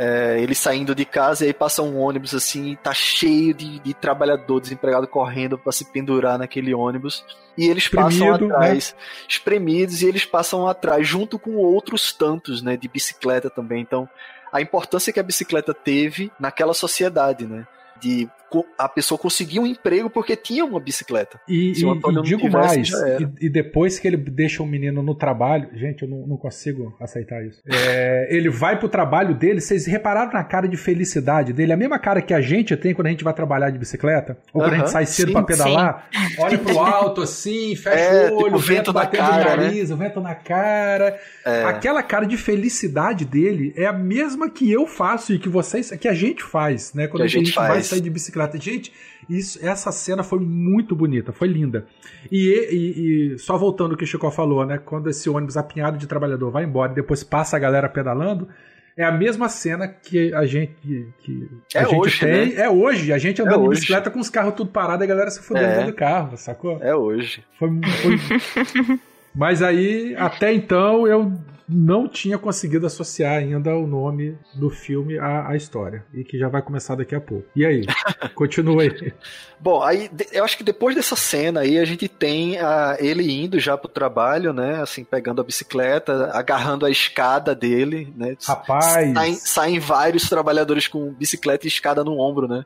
É, 0.00 0.40
eles 0.40 0.58
saindo 0.58 0.94
de 0.94 1.04
casa 1.04 1.44
e 1.44 1.48
aí 1.48 1.52
passa 1.52 1.82
um 1.82 1.98
ônibus 1.98 2.32
assim, 2.32 2.78
tá 2.80 2.94
cheio 2.94 3.52
de, 3.52 3.80
de 3.80 3.92
trabalhador 3.92 4.60
desempregado 4.60 5.08
correndo 5.08 5.58
para 5.58 5.72
se 5.72 5.84
pendurar 5.90 6.38
naquele 6.38 6.72
ônibus. 6.72 7.24
E 7.56 7.66
eles 7.66 7.82
Espremido, 7.82 8.10
passam 8.10 8.28
né? 8.28 8.54
atrás, 8.54 8.94
né? 8.96 9.04
espremidos, 9.28 10.02
e 10.02 10.06
eles 10.06 10.24
passam 10.24 10.68
atrás, 10.68 11.06
junto 11.06 11.36
com 11.36 11.56
outros 11.56 12.12
tantos, 12.12 12.62
né, 12.62 12.76
de 12.76 12.86
bicicleta 12.86 13.50
também. 13.50 13.82
Então, 13.82 14.08
a 14.52 14.60
importância 14.60 15.12
que 15.12 15.18
a 15.18 15.24
bicicleta 15.24 15.74
teve 15.74 16.30
naquela 16.38 16.72
sociedade, 16.72 17.44
né? 17.44 17.66
De 18.00 18.28
a 18.76 18.88
pessoa 18.88 19.18
conseguir 19.18 19.60
um 19.60 19.66
emprego 19.66 20.08
porque 20.08 20.36
tinha 20.36 20.64
uma 20.64 20.80
bicicleta. 20.80 21.40
E, 21.48 21.74
Se 21.74 21.84
o 21.84 21.90
Antônio 21.90 22.20
e, 22.20 22.22
e 22.22 22.24
digo 22.24 22.40
tivesse, 22.42 22.92
mais, 22.92 23.20
e, 23.20 23.46
e, 23.46 23.48
depois 23.48 23.98
que 23.98 24.06
ele 24.06 24.16
deixa 24.16 24.62
o 24.62 24.66
menino 24.66 25.02
no 25.02 25.14
trabalho, 25.14 25.68
gente, 25.74 26.02
eu 26.02 26.08
não, 26.08 26.26
não 26.26 26.36
consigo 26.36 26.96
aceitar 27.00 27.44
isso. 27.44 27.60
É, 27.66 28.28
ele 28.30 28.48
vai 28.48 28.78
pro 28.78 28.88
trabalho 28.88 29.34
dele, 29.34 29.60
vocês 29.60 29.86
repararam 29.86 30.32
na 30.32 30.44
cara 30.44 30.66
de 30.66 30.76
felicidade 30.76 31.52
dele, 31.52 31.72
a 31.72 31.76
mesma 31.76 31.98
cara 31.98 32.22
que 32.22 32.32
a 32.32 32.40
gente 32.40 32.76
tem 32.76 32.94
quando 32.94 33.08
a 33.08 33.10
gente 33.10 33.24
vai 33.24 33.34
trabalhar 33.34 33.70
de 33.70 33.78
bicicleta, 33.78 34.38
ou 34.52 34.62
quando 34.62 34.72
uh 34.72 34.74
-huh, 34.74 34.74
a 34.74 34.78
gente 34.78 34.90
sai 34.90 35.06
cedo 35.06 35.32
para 35.32 35.42
pedalar, 35.42 36.08
sim. 36.12 36.42
olha 36.42 36.58
pro 36.58 36.78
alto 36.80 37.22
assim, 37.22 37.76
fecha 37.76 37.98
é, 37.98 38.30
o 38.30 38.34
olho, 38.34 38.44
tipo, 38.44 38.56
o 38.56 38.58
vento, 38.58 38.92
batendo 38.92 39.20
cara, 39.20 39.36
no 39.36 39.60
né? 39.60 39.66
nariz, 39.66 39.90
né? 39.90 39.94
o 39.94 39.98
vento 39.98 40.20
na 40.20 40.34
cara. 40.34 41.18
É. 41.44 41.64
Aquela 41.64 42.02
cara 42.02 42.26
de 42.26 42.36
felicidade 42.36 43.24
dele 43.24 43.72
é 43.76 43.86
a 43.86 43.92
mesma 43.92 44.48
que 44.50 44.70
eu 44.70 44.86
faço 44.86 45.32
e 45.32 45.38
que 45.38 45.48
vocês, 45.48 45.90
que 45.92 46.08
a 46.08 46.14
gente 46.14 46.42
faz, 46.42 46.92
né? 46.94 47.06
Quando 47.06 47.22
a, 47.22 47.24
a, 47.24 47.28
gente, 47.28 47.52
faz. 47.52 47.68
vai 47.68 47.82
sair 47.82 48.00
de 48.00 48.10
bicicleta 48.10 48.37
bicicleta. 48.38 48.58
Gente, 48.58 48.92
isso, 49.28 49.58
essa 49.64 49.90
cena 49.90 50.22
foi 50.22 50.38
muito 50.38 50.94
bonita, 50.94 51.32
foi 51.32 51.48
linda. 51.48 51.86
E, 52.30 52.48
e, 52.70 53.34
e 53.34 53.38
só 53.38 53.56
voltando 53.56 53.92
ao 53.92 53.96
que 53.96 54.04
o 54.04 54.06
Chico 54.06 54.30
falou, 54.30 54.64
né? 54.64 54.78
Quando 54.78 55.10
esse 55.10 55.28
ônibus 55.28 55.56
apinhado 55.56 55.98
de 55.98 56.06
trabalhador 56.06 56.50
vai 56.50 56.64
embora 56.64 56.92
e 56.92 56.94
depois 56.94 57.24
passa 57.24 57.56
a 57.56 57.60
galera 57.60 57.88
pedalando, 57.88 58.48
é 58.96 59.04
a 59.04 59.12
mesma 59.12 59.48
cena 59.48 59.86
que 59.86 60.32
a 60.34 60.44
gente 60.44 60.74
que 61.20 61.48
é 61.74 61.78
a 61.78 61.84
gente 61.84 61.96
hoje, 61.96 62.20
tem. 62.20 62.54
Né? 62.54 62.62
É 62.62 62.70
hoje, 62.70 63.12
a 63.12 63.18
gente 63.18 63.40
andando 63.40 63.60
é 63.60 63.64
de 63.64 63.68
bicicleta 63.70 64.10
com 64.10 64.18
os 64.18 64.30
carros 64.30 64.54
tudo 64.54 64.70
parado 64.70 65.02
e 65.02 65.04
a 65.04 65.08
galera 65.08 65.30
se 65.30 65.40
fudendo 65.40 65.66
é. 65.66 65.74
dentro 65.74 65.92
do 65.92 65.96
carro, 65.96 66.36
sacou? 66.36 66.78
É 66.82 66.94
hoje. 66.94 67.44
Foi, 67.58 67.70
foi... 68.02 68.98
Mas 69.34 69.62
aí, 69.62 70.16
até 70.16 70.52
então, 70.52 71.06
eu 71.06 71.32
não 71.68 72.08
tinha 72.08 72.38
conseguido 72.38 72.86
associar 72.86 73.36
ainda 73.36 73.76
o 73.76 73.86
nome 73.86 74.38
do 74.54 74.70
filme 74.70 75.18
à, 75.18 75.48
à 75.50 75.56
história. 75.56 76.04
E 76.14 76.24
que 76.24 76.38
já 76.38 76.48
vai 76.48 76.62
começar 76.62 76.94
daqui 76.94 77.14
a 77.14 77.20
pouco. 77.20 77.46
E 77.54 77.66
aí? 77.66 77.84
Continua 78.34 78.82
aí. 78.82 79.12
Bom, 79.60 79.82
aí 79.82 80.10
eu 80.32 80.44
acho 80.44 80.56
que 80.56 80.64
depois 80.64 80.96
dessa 80.96 81.14
cena 81.14 81.60
aí 81.60 81.78
a 81.78 81.84
gente 81.84 82.08
tem 82.08 82.58
a, 82.58 82.96
ele 82.98 83.30
indo 83.30 83.60
já 83.60 83.76
pro 83.76 83.88
trabalho, 83.88 84.52
né? 84.52 84.80
Assim, 84.80 85.04
pegando 85.04 85.40
a 85.40 85.44
bicicleta, 85.44 86.30
agarrando 86.32 86.86
a 86.86 86.90
escada 86.90 87.54
dele, 87.54 88.12
né? 88.16 88.36
Rapaz! 88.46 89.12
Saem, 89.12 89.34
saem 89.34 89.78
vários 89.78 90.28
trabalhadores 90.28 90.88
com 90.88 91.12
bicicleta 91.12 91.66
e 91.66 91.68
escada 91.68 92.02
no 92.02 92.18
ombro, 92.18 92.48
né? 92.48 92.64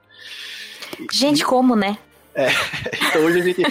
Gente, 1.11 1.45
como, 1.45 1.75
né? 1.75 1.99
É, 2.35 2.49
então 3.09 3.25
hoje 3.25 3.41
a 3.41 3.43
gente. 3.43 3.63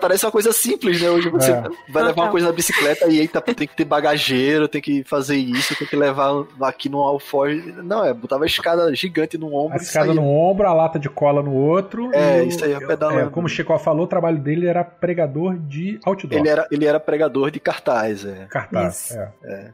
Parece 0.00 0.26
uma 0.26 0.32
coisa 0.32 0.52
simples, 0.52 1.00
né? 1.00 1.08
Hoje 1.08 1.28
você 1.28 1.52
é. 1.52 1.62
vai 1.88 2.02
levar 2.02 2.24
uma 2.24 2.30
coisa 2.30 2.48
na 2.48 2.52
bicicleta 2.52 3.06
e 3.08 3.28
tá, 3.28 3.40
tem 3.40 3.54
que 3.54 3.76
ter 3.76 3.84
bagageiro, 3.84 4.66
tem 4.66 4.80
que 4.80 5.04
fazer 5.04 5.36
isso, 5.36 5.76
tem 5.76 5.86
que 5.86 5.94
levar 5.94 6.44
aqui 6.62 6.88
no 6.88 7.00
alforje. 7.00 7.72
Não, 7.82 8.04
é, 8.04 8.12
botava 8.12 8.44
a 8.44 8.46
escada 8.46 8.92
gigante 8.94 9.38
no 9.38 9.54
ombro. 9.54 9.78
A 9.78 9.82
escada 9.82 10.12
no 10.12 10.26
ombro, 10.26 10.66
a 10.66 10.72
lata 10.72 10.98
de 10.98 11.08
cola 11.08 11.42
no 11.42 11.54
outro. 11.54 12.10
É, 12.12 12.42
isso 12.42 12.64
aí, 12.64 12.74
a 12.74 12.80
pedalando. 12.80 13.28
É, 13.28 13.30
como 13.30 13.46
o 13.46 13.50
Chico 13.50 13.76
falou, 13.78 14.04
o 14.04 14.08
trabalho 14.08 14.38
dele 14.38 14.66
era 14.66 14.82
pregador 14.82 15.56
de 15.56 16.00
outdoor. 16.04 16.40
Ele 16.40 16.48
era, 16.48 16.66
ele 16.70 16.86
era 16.86 16.98
pregador 16.98 17.50
de 17.50 17.60
cartaz, 17.60 18.24
é. 18.24 18.46
Cartaz, 18.50 19.12
é. 19.12 19.30
é. 19.44 19.70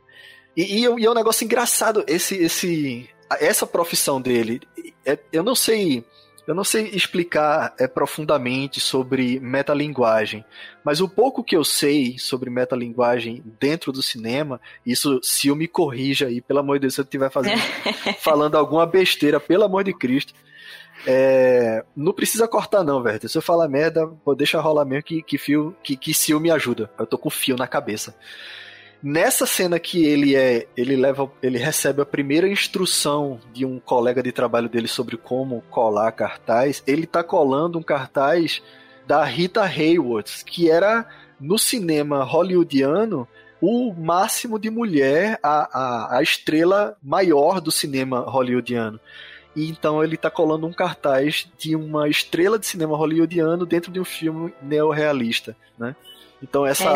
E, 0.54 0.80
e, 0.80 1.00
e 1.00 1.06
é 1.06 1.10
um 1.10 1.14
negócio 1.14 1.44
engraçado, 1.44 2.04
esse, 2.06 2.36
esse, 2.36 3.08
essa 3.40 3.66
profissão 3.66 4.20
dele. 4.20 4.60
É, 5.04 5.18
eu 5.32 5.42
não 5.42 5.54
sei 5.54 6.04
eu 6.46 6.54
não 6.54 6.64
sei 6.64 6.88
explicar 6.88 7.74
é, 7.78 7.86
profundamente 7.86 8.80
sobre 8.80 9.38
metalinguagem, 9.40 10.44
mas 10.84 11.00
o 11.00 11.08
pouco 11.08 11.44
que 11.44 11.56
eu 11.56 11.64
sei 11.64 12.18
sobre 12.18 12.50
metalinguagem 12.50 13.42
dentro 13.60 13.92
do 13.92 14.02
cinema, 14.02 14.60
isso 14.84 15.20
se 15.22 15.48
eu 15.48 15.56
me 15.56 15.68
corrija 15.68 16.26
aí, 16.26 16.40
pelo 16.40 16.58
amor 16.58 16.76
de 16.76 16.82
Deus, 16.82 16.94
se 16.94 17.00
eu 17.00 17.04
estiver 17.04 17.30
fazendo, 17.30 17.60
falando 18.18 18.56
alguma 18.56 18.86
besteira, 18.86 19.38
pelo 19.38 19.64
amor 19.64 19.84
de 19.84 19.92
Cristo, 19.92 20.34
é, 21.06 21.84
não 21.96 22.12
precisa 22.12 22.46
cortar 22.46 22.84
não, 22.84 23.02
velho. 23.02 23.28
Se 23.28 23.36
eu 23.36 23.42
falar 23.42 23.68
merda, 23.68 24.10
deixa 24.36 24.60
rolar 24.60 24.84
mesmo 24.84 25.02
que, 25.02 25.22
que 25.22 25.38
fio, 25.38 25.74
que, 25.82 25.96
que 25.96 26.14
fio 26.14 26.38
me 26.38 26.50
ajuda. 26.50 26.90
Eu 26.98 27.06
tô 27.06 27.18
com 27.18 27.30
fio 27.30 27.56
na 27.56 27.66
cabeça. 27.66 28.14
Nessa 29.02 29.46
cena 29.46 29.80
que 29.80 30.04
ele 30.04 30.36
é, 30.36 30.68
ele 30.76 30.94
leva, 30.94 31.30
ele 31.42 31.58
recebe 31.58 32.00
a 32.00 32.06
primeira 32.06 32.48
instrução 32.48 33.40
de 33.52 33.66
um 33.66 33.80
colega 33.80 34.22
de 34.22 34.30
trabalho 34.30 34.68
dele 34.68 34.86
sobre 34.86 35.16
como 35.16 35.62
colar 35.70 36.12
cartaz, 36.12 36.84
ele 36.86 37.04
tá 37.04 37.24
colando 37.24 37.78
um 37.78 37.82
cartaz 37.82 38.62
da 39.04 39.24
Rita 39.24 39.62
Hayworth, 39.64 40.44
que 40.46 40.70
era 40.70 41.04
no 41.40 41.58
cinema 41.58 42.22
hollywoodiano 42.22 43.26
o 43.60 43.92
máximo 43.92 44.58
de 44.58 44.70
mulher, 44.70 45.38
a, 45.42 45.78
a, 45.78 46.18
a 46.18 46.22
estrela 46.22 46.96
maior 47.02 47.60
do 47.60 47.72
cinema 47.72 48.20
hollywoodiano. 48.20 49.00
E 49.54 49.68
então 49.68 50.02
ele 50.02 50.16
tá 50.16 50.30
colando 50.30 50.66
um 50.66 50.72
cartaz 50.72 51.48
de 51.58 51.74
uma 51.74 52.08
estrela 52.08 52.58
de 52.58 52.66
cinema 52.66 52.96
hollywoodiano 52.96 53.66
dentro 53.66 53.92
de 53.92 54.00
um 54.00 54.04
filme 54.04 54.54
neorrealista, 54.62 55.56
né? 55.76 55.94
Então 56.42 56.64
essa 56.64 56.84
é 56.84 56.86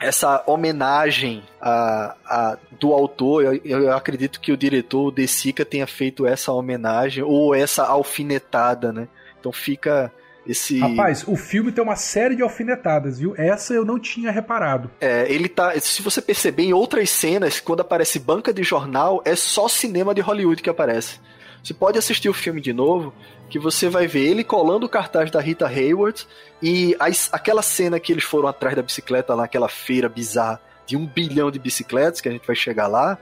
essa 0.00 0.42
homenagem 0.46 1.42
a, 1.60 2.14
a, 2.26 2.58
do 2.78 2.92
autor, 2.92 3.42
eu, 3.42 3.60
eu, 3.64 3.92
acredito 3.96 4.40
que 4.40 4.52
o 4.52 4.56
diretor, 4.56 5.06
o 5.06 5.10
De 5.10 5.26
Sica, 5.26 5.64
tenha 5.64 5.86
feito 5.86 6.26
essa 6.26 6.52
homenagem 6.52 7.22
ou 7.22 7.54
essa 7.54 7.84
alfinetada, 7.84 8.92
né? 8.92 9.08
Então 9.38 9.52
fica 9.52 10.12
esse. 10.46 10.78
Rapaz, 10.78 11.24
o 11.26 11.36
filme 11.36 11.72
tem 11.72 11.82
uma 11.82 11.96
série 11.96 12.36
de 12.36 12.42
alfinetadas, 12.42 13.18
viu? 13.18 13.34
Essa 13.36 13.74
eu 13.74 13.84
não 13.84 13.98
tinha 13.98 14.30
reparado. 14.30 14.90
É, 15.00 15.30
ele 15.32 15.48
tá. 15.48 15.78
Se 15.80 16.02
você 16.02 16.20
perceber 16.20 16.64
em 16.64 16.72
outras 16.72 17.10
cenas, 17.10 17.60
quando 17.60 17.80
aparece 17.80 18.18
banca 18.18 18.52
de 18.52 18.62
jornal, 18.62 19.22
é 19.24 19.34
só 19.34 19.68
cinema 19.68 20.14
de 20.14 20.20
Hollywood 20.20 20.62
que 20.62 20.70
aparece. 20.70 21.18
Você 21.64 21.72
pode 21.72 21.98
assistir 21.98 22.28
o 22.28 22.34
filme 22.34 22.60
de 22.60 22.74
novo, 22.74 23.14
que 23.48 23.58
você 23.58 23.88
vai 23.88 24.06
ver 24.06 24.28
ele 24.28 24.44
colando 24.44 24.84
o 24.84 24.88
cartaz 24.88 25.30
da 25.30 25.40
Rita 25.40 25.66
Hayworth 25.66 26.26
e 26.62 26.94
a, 27.00 27.06
aquela 27.32 27.62
cena 27.62 27.98
que 27.98 28.12
eles 28.12 28.22
foram 28.22 28.48
atrás 28.48 28.76
da 28.76 28.82
bicicleta 28.82 29.34
lá, 29.34 29.44
aquela 29.44 29.68
feira 29.68 30.06
bizarra 30.06 30.60
de 30.86 30.94
um 30.94 31.06
bilhão 31.06 31.50
de 31.50 31.58
bicicletas, 31.58 32.20
que 32.20 32.28
a 32.28 32.32
gente 32.32 32.46
vai 32.46 32.54
chegar 32.54 32.86
lá. 32.86 33.16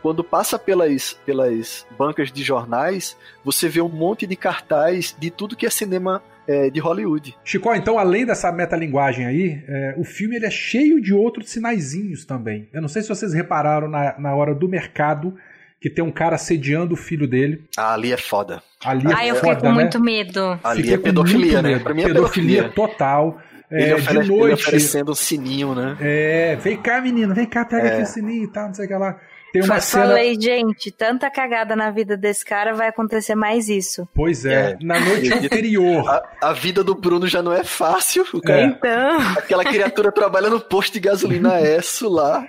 Quando 0.00 0.22
passa 0.22 0.60
pelas, 0.60 1.14
pelas 1.26 1.84
bancas 1.98 2.30
de 2.30 2.44
jornais, 2.44 3.16
você 3.44 3.68
vê 3.68 3.80
um 3.80 3.88
monte 3.88 4.28
de 4.28 4.36
cartaz 4.36 5.16
de 5.18 5.28
tudo 5.28 5.56
que 5.56 5.66
é 5.66 5.70
cinema 5.70 6.22
é, 6.46 6.70
de 6.70 6.78
Hollywood. 6.78 7.36
Chico, 7.42 7.74
então, 7.74 7.98
além 7.98 8.24
dessa 8.24 8.52
metalinguagem 8.52 9.26
aí, 9.26 9.64
é, 9.66 9.94
o 9.96 10.04
filme 10.04 10.36
ele 10.36 10.46
é 10.46 10.50
cheio 10.50 11.00
de 11.00 11.12
outros 11.12 11.50
sinaizinhos 11.50 12.24
também. 12.24 12.68
Eu 12.72 12.80
não 12.80 12.88
sei 12.88 13.02
se 13.02 13.08
vocês 13.08 13.32
repararam 13.32 13.88
na, 13.88 14.16
na 14.20 14.34
hora 14.36 14.54
do 14.54 14.68
mercado 14.68 15.36
que 15.82 15.90
tem 15.90 16.04
um 16.04 16.12
cara 16.12 16.38
sediando 16.38 16.94
o 16.94 16.96
filho 16.96 17.26
dele. 17.26 17.64
Ah, 17.76 17.94
ali 17.94 18.12
é 18.12 18.16
foda. 18.16 18.62
Ali 18.84 19.04
é 19.04 19.14
ah, 19.14 19.26
eu 19.26 19.34
fiquei 19.34 19.56
com 19.56 19.66
né? 19.66 19.72
muito 19.72 20.00
medo. 20.00 20.56
Ali 20.62 20.82
fiquei 20.82 20.94
é 20.94 20.98
pedofilia, 20.98 21.60
né? 21.60 21.80
Pra 21.80 21.92
mim 21.92 22.02
é 22.02 22.06
pedofilia. 22.06 22.62
pedofilia 22.62 22.68
total. 22.68 23.40
Ele, 23.68 23.90
é, 23.90 23.94
ofere, 23.96 24.20
de 24.20 24.28
noite, 24.28 24.44
ele 24.44 24.52
oferecendo 24.52 25.10
um 25.10 25.14
sininho, 25.14 25.74
né? 25.74 25.96
É, 26.00 26.56
vem 26.56 26.76
cá, 26.76 27.00
menino, 27.00 27.34
vem 27.34 27.46
cá, 27.46 27.64
pega 27.64 27.88
é. 27.88 27.94
aqui 27.94 28.02
o 28.02 28.06
sininho 28.06 28.44
e 28.44 28.52
tal, 28.52 28.66
não 28.68 28.74
sei 28.74 28.84
o 28.84 28.88
que 28.88 28.94
lá. 28.94 29.18
Tem 29.52 29.62
uma 29.62 29.80
Falei, 29.82 30.30
cena... 30.30 30.42
gente, 30.42 30.90
tanta 30.90 31.30
cagada 31.30 31.76
na 31.76 31.90
vida 31.90 32.16
desse 32.16 32.42
cara, 32.42 32.72
vai 32.72 32.88
acontecer 32.88 33.34
mais 33.34 33.68
isso. 33.68 34.08
Pois 34.14 34.46
é, 34.46 34.70
é. 34.70 34.78
na 34.80 34.98
noite 34.98 35.32
anterior. 35.32 36.08
A, 36.08 36.48
a, 36.48 36.52
vida 36.54 36.82
do 36.82 36.94
Bruno 36.94 37.26
já 37.26 37.42
não 37.42 37.52
é 37.52 37.62
fácil. 37.62 38.24
O 38.32 38.40
cara, 38.40 38.62
é. 38.62 38.64
Então. 38.64 39.20
Aquela 39.36 39.62
criatura 39.62 40.10
trabalha 40.10 40.48
no 40.48 40.58
posto 40.58 40.94
de 40.94 41.00
gasolina 41.00 41.60
S 41.60 42.02
lá. 42.04 42.48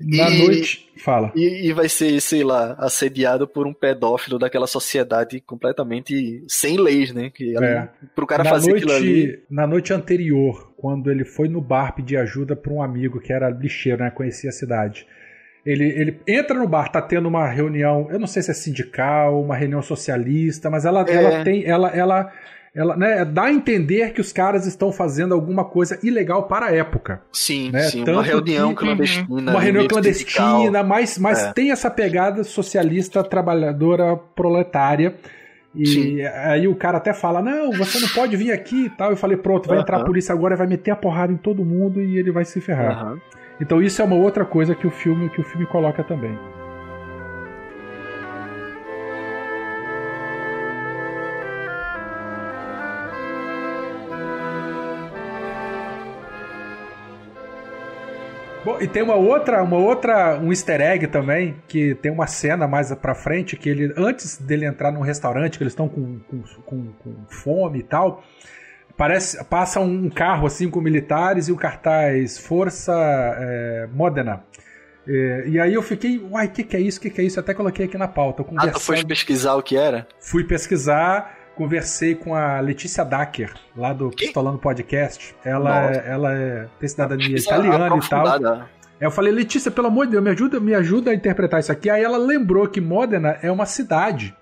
Na 0.00 0.30
e, 0.30 0.38
noite. 0.38 0.86
Fala. 0.98 1.32
E, 1.34 1.68
e, 1.68 1.72
vai 1.72 1.88
ser, 1.88 2.20
sei 2.20 2.44
lá, 2.44 2.76
assediado 2.78 3.48
por 3.48 3.66
um 3.66 3.74
pedófilo 3.74 4.38
daquela 4.38 4.66
sociedade 4.68 5.40
completamente 5.40 6.44
sem 6.46 6.76
leis, 6.76 7.12
né? 7.12 7.30
Que 7.34 7.56
é. 7.56 7.88
pro 8.14 8.26
cara 8.26 8.44
na 8.44 8.50
fazer 8.50 8.70
noite, 8.70 8.84
aquilo 8.84 8.96
ali. 8.96 9.42
Na 9.50 9.66
noite 9.66 9.92
anterior, 9.92 10.72
quando 10.76 11.10
ele 11.10 11.24
foi 11.24 11.48
no 11.48 11.60
bar 11.60 11.96
pedir 11.96 12.16
ajuda 12.16 12.54
para 12.54 12.72
um 12.72 12.80
amigo 12.80 13.20
que 13.20 13.32
era 13.32 13.50
lixeiro, 13.50 14.04
né? 14.04 14.10
Conhecia 14.10 14.50
a 14.50 14.52
cidade. 14.52 15.06
Ele, 15.66 15.84
ele 15.84 16.20
entra 16.28 16.56
no 16.56 16.68
bar, 16.68 16.88
tá 16.92 17.02
tendo 17.02 17.26
uma 17.26 17.48
reunião, 17.48 18.06
eu 18.08 18.20
não 18.20 18.26
sei 18.28 18.40
se 18.40 18.52
é 18.52 18.54
sindical, 18.54 19.42
uma 19.42 19.56
reunião 19.56 19.82
socialista, 19.82 20.70
mas 20.70 20.84
ela, 20.84 21.04
é. 21.08 21.12
ela 21.12 21.42
tem. 21.42 21.64
Ela, 21.64 21.88
ela, 21.88 22.32
ela 22.72 22.96
né, 22.96 23.24
dá 23.24 23.46
a 23.46 23.52
entender 23.52 24.12
que 24.12 24.20
os 24.20 24.32
caras 24.32 24.64
estão 24.64 24.92
fazendo 24.92 25.34
alguma 25.34 25.64
coisa 25.64 25.98
ilegal 26.04 26.44
para 26.44 26.66
a 26.66 26.72
época. 26.72 27.20
Sim, 27.32 27.72
né? 27.72 27.80
sim. 27.80 28.04
Tanto 28.04 28.18
uma 28.18 28.22
reunião 28.22 28.74
que, 28.74 28.84
clandestina. 28.84 29.26
Uma 29.50 29.60
reunião 29.60 29.88
clandestina, 29.88 30.82
mas, 30.84 31.18
mas 31.18 31.42
é. 31.42 31.52
tem 31.52 31.72
essa 31.72 31.90
pegada 31.90 32.44
socialista, 32.44 33.24
trabalhadora, 33.24 34.16
proletária. 34.16 35.16
E 35.74 35.86
Sim. 35.86 36.22
aí 36.22 36.66
o 36.66 36.74
cara 36.74 36.98
até 36.98 37.12
fala: 37.12 37.42
Não, 37.42 37.70
você 37.72 37.98
não 37.98 38.08
pode 38.08 38.34
vir 38.36 38.52
aqui 38.52 38.86
e 38.86 38.90
tal. 38.90 39.10
Eu 39.10 39.16
falei: 39.16 39.36
Pronto, 39.36 39.68
vai 39.68 39.78
entrar 39.78 39.98
a 39.98 40.04
polícia 40.04 40.32
agora, 40.32 40.56
vai 40.56 40.66
meter 40.66 40.92
a 40.92 40.96
porrada 40.96 41.32
em 41.32 41.36
todo 41.36 41.64
mundo 41.64 42.00
e 42.00 42.16
ele 42.16 42.30
vai 42.30 42.44
se 42.46 42.60
ferrar. 42.60 43.16
Então 43.60 43.80
isso 43.80 44.02
é 44.02 44.04
uma 44.04 44.16
outra 44.16 44.44
coisa 44.44 44.74
que 44.74 44.86
o 44.86 44.90
filme 44.90 45.30
que 45.30 45.40
o 45.40 45.44
filme 45.44 45.66
coloca 45.66 46.04
também. 46.04 46.38
Bom, 58.66 58.78
e 58.80 58.88
tem 58.88 59.00
uma 59.00 59.14
outra, 59.14 59.62
uma 59.62 59.76
outra, 59.76 60.40
um 60.40 60.50
easter 60.50 60.80
egg 60.80 61.06
também, 61.06 61.54
que 61.68 61.94
tem 61.94 62.10
uma 62.10 62.26
cena 62.26 62.66
mais 62.66 62.92
pra 62.96 63.14
frente, 63.14 63.56
que 63.56 63.68
ele, 63.68 63.94
antes 63.96 64.38
dele 64.38 64.66
entrar 64.66 64.90
num 64.90 65.02
restaurante, 65.02 65.56
que 65.56 65.62
eles 65.62 65.72
estão 65.72 65.88
com, 65.88 66.18
com, 66.28 66.42
com, 66.64 66.92
com 66.98 67.14
fome 67.28 67.78
e 67.78 67.82
tal, 67.84 68.24
Parece, 68.96 69.44
passa 69.44 69.78
um 69.78 70.08
carro 70.08 70.46
assim 70.46 70.70
com 70.70 70.80
militares 70.80 71.48
e 71.48 71.52
o 71.52 71.56
cartaz 71.56 72.38
Força 72.38 72.94
é, 72.94 73.88
Modena. 73.92 74.42
É, 75.06 75.44
e 75.46 75.60
aí 75.60 75.74
eu 75.74 75.82
fiquei, 75.82 76.18
uai, 76.18 76.46
o 76.46 76.50
que, 76.50 76.64
que 76.64 76.76
é 76.76 76.80
isso? 76.80 76.98
O 76.98 77.02
que, 77.02 77.10
que 77.10 77.20
é 77.20 77.24
isso? 77.24 77.38
Até 77.38 77.52
coloquei 77.52 77.84
aqui 77.84 77.98
na 77.98 78.08
pauta. 78.08 78.44
Ah, 78.56 78.68
tu 78.68 78.80
foi 78.80 79.04
pesquisar 79.04 79.54
o 79.54 79.62
que 79.62 79.76
era? 79.76 80.08
Fui 80.18 80.44
pesquisar, 80.44 81.36
conversei 81.54 82.14
com 82.14 82.34
a 82.34 82.58
Letícia 82.60 83.04
Dacker, 83.04 83.52
lá 83.76 83.92
do 83.92 84.10
que? 84.10 84.26
Pistolando 84.26 84.58
Podcast. 84.58 85.36
Ela, 85.44 85.92
é, 85.92 86.04
ela 86.08 86.34
é, 86.34 86.66
tem 86.80 86.88
cidadania 86.88 87.36
italiana 87.36 87.96
e 87.96 88.08
tal. 88.08 88.66
Eu 88.98 89.10
falei, 89.10 89.30
Letícia, 89.30 89.70
pelo 89.70 89.88
amor 89.88 90.06
de 90.06 90.12
Deus, 90.12 90.24
me 90.24 90.30
ajuda, 90.30 90.58
me 90.58 90.74
ajuda 90.74 91.10
a 91.10 91.14
interpretar 91.14 91.60
isso 91.60 91.70
aqui. 91.70 91.90
Aí 91.90 92.02
ela 92.02 92.16
lembrou 92.16 92.66
que 92.66 92.80
Modena 92.80 93.36
é 93.42 93.52
uma 93.52 93.66
cidade 93.66 94.34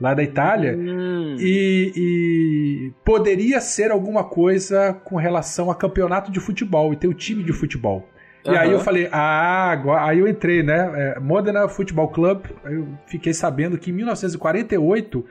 lá 0.00 0.14
da 0.14 0.22
Itália, 0.22 0.76
hum. 0.76 1.36
e, 1.38 1.92
e, 1.96 2.92
poderia 3.04 3.60
ser 3.60 3.90
alguma 3.90 4.24
coisa 4.24 4.92
com 5.04 5.16
relação 5.16 5.70
a 5.70 5.74
campeonato 5.74 6.30
de 6.30 6.38
futebol 6.38 6.92
e 6.92 6.96
ter 6.96 7.08
o 7.08 7.14
time 7.14 7.42
de 7.42 7.52
futebol. 7.52 8.08
Uhum. 8.44 8.52
E 8.52 8.56
aí 8.56 8.70
eu 8.70 8.80
falei, 8.80 9.08
ah, 9.10 9.70
agora, 9.70 10.04
aí 10.04 10.18
eu 10.18 10.28
entrei, 10.28 10.62
né? 10.62 11.14
É, 11.16 11.20
Modena 11.20 11.68
Football 11.68 12.08
Club, 12.08 12.44
eu 12.64 12.86
fiquei 13.06 13.32
sabendo 13.32 13.78
que 13.78 13.90
em 13.90 13.94
1948 13.94 15.24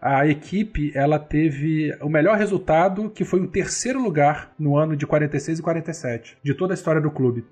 a 0.00 0.26
equipe 0.26 0.92
ela 0.94 1.18
teve 1.18 1.94
o 2.00 2.08
melhor 2.08 2.36
resultado, 2.36 3.10
que 3.10 3.24
foi 3.24 3.40
o 3.40 3.48
terceiro 3.48 4.02
lugar 4.02 4.52
no 4.58 4.76
ano 4.76 4.96
de 4.96 5.06
46 5.06 5.58
e 5.58 5.62
47, 5.62 6.38
de 6.42 6.54
toda 6.54 6.72
a 6.72 6.76
história 6.76 7.00
do 7.00 7.10
clube. 7.10 7.44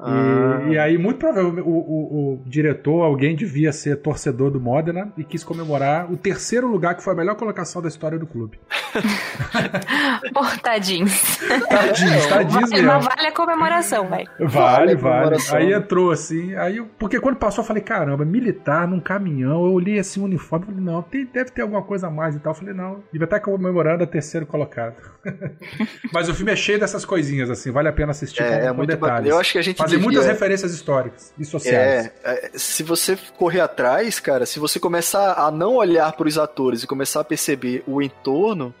Ah. 0.00 0.62
E, 0.66 0.72
e, 0.72 0.78
aí, 0.78 0.96
muito 0.96 1.18
provavelmente, 1.18 1.66
o, 1.66 1.70
o, 1.70 2.34
o, 2.34 2.42
diretor, 2.46 3.02
alguém 3.02 3.34
devia 3.34 3.72
ser 3.72 3.96
torcedor 3.96 4.50
do 4.50 4.60
Modena 4.60 5.12
e 5.16 5.24
quis 5.24 5.42
comemorar 5.42 6.10
o 6.10 6.16
terceiro 6.16 6.68
lugar, 6.68 6.94
que 6.94 7.02
foi 7.02 7.12
a 7.12 7.16
melhor 7.16 7.34
colocação 7.34 7.82
da 7.82 7.88
história 7.88 8.18
do 8.18 8.26
clube. 8.26 8.60
Por 10.32 10.58
tadinhos. 10.58 11.38
Tadinhos, 11.68 12.26
tadinhos 12.26 12.70
mesmo. 12.70 12.86
Mas 12.86 13.04
vale 13.04 13.26
a 13.26 13.32
comemoração, 13.32 14.08
velho. 14.08 14.28
Vale, 14.38 14.94
vale. 14.94 15.36
Aí 15.52 15.72
entrou 15.72 16.12
assim, 16.12 16.54
aí, 16.54 16.80
porque 16.98 17.18
quando 17.18 17.36
passou, 17.36 17.64
eu 17.64 17.66
falei, 17.66 17.82
caramba, 17.82 18.24
militar 18.24 18.86
num 18.86 19.00
caminhão, 19.00 19.66
eu 19.66 19.72
olhei 19.72 19.98
assim 19.98 20.20
o 20.20 20.24
uniforme, 20.24 20.66
falei, 20.66 20.80
não, 20.80 21.02
tem, 21.02 21.24
deve 21.24 21.50
ter 21.50 21.62
alguma 21.62 21.82
coisa 21.82 22.06
a 22.06 22.10
mais 22.10 22.36
e 22.36 22.38
tal. 22.38 22.52
Eu 22.52 22.58
falei, 22.58 22.74
não, 22.74 23.02
devia 23.12 23.24
estar 23.24 23.40
comemorando 23.40 24.04
a 24.04 24.06
terceiro 24.06 24.46
colocado. 24.46 24.96
Mas 26.12 26.28
o 26.28 26.34
filme 26.34 26.52
é 26.52 26.56
cheio 26.56 26.78
dessas 26.78 27.04
coisinhas, 27.04 27.50
assim, 27.50 27.72
vale 27.72 27.88
a 27.88 27.92
pena 27.92 28.12
assistir 28.12 28.42
é, 28.42 28.60
com, 28.60 28.66
é 28.66 28.74
com 28.74 28.86
detalhes. 28.86 29.28
Eu 29.28 29.38
acho 29.40 29.52
que 29.52 29.58
a 29.58 29.62
gente 29.62 29.87
Fazer 29.90 30.02
muitas 30.02 30.26
referências 30.26 30.72
históricas 30.72 31.32
e 31.38 31.44
sociais. 31.44 32.10
É, 32.24 32.46
é, 32.46 32.50
se 32.54 32.82
você 32.82 33.18
correr 33.36 33.60
atrás, 33.60 34.20
cara, 34.20 34.46
se 34.46 34.58
você 34.58 34.78
começar 34.78 35.34
a 35.34 35.50
não 35.50 35.76
olhar 35.76 36.12
para 36.12 36.28
os 36.28 36.38
atores 36.38 36.82
e 36.82 36.86
começar 36.86 37.20
a 37.20 37.24
perceber 37.24 37.82
o 37.86 38.02
entorno, 38.02 38.74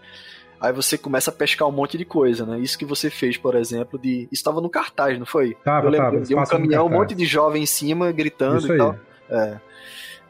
aí 0.60 0.72
você 0.72 0.98
começa 0.98 1.30
a 1.30 1.34
pescar 1.34 1.68
um 1.68 1.72
monte 1.72 1.96
de 1.96 2.04
coisa, 2.04 2.44
né? 2.44 2.58
Isso 2.58 2.78
que 2.78 2.84
você 2.84 3.10
fez, 3.10 3.36
por 3.36 3.54
exemplo, 3.54 3.98
de. 3.98 4.28
Estava 4.30 4.60
no 4.60 4.68
cartaz, 4.68 5.18
não 5.18 5.26
foi? 5.26 5.56
Tava, 5.64 5.86
eu 5.86 5.90
lembro, 5.90 6.12
tava. 6.12 6.24
De 6.24 6.34
um 6.34 6.44
caminhão, 6.44 6.86
um 6.86 6.90
monte 6.90 7.14
de 7.14 7.24
jovem 7.24 7.62
em 7.62 7.66
cima, 7.66 8.12
gritando 8.12 8.58
Isso 8.58 8.68
e 8.68 8.72
aí. 8.72 8.78
tal. 8.78 8.96
É. 9.30 9.56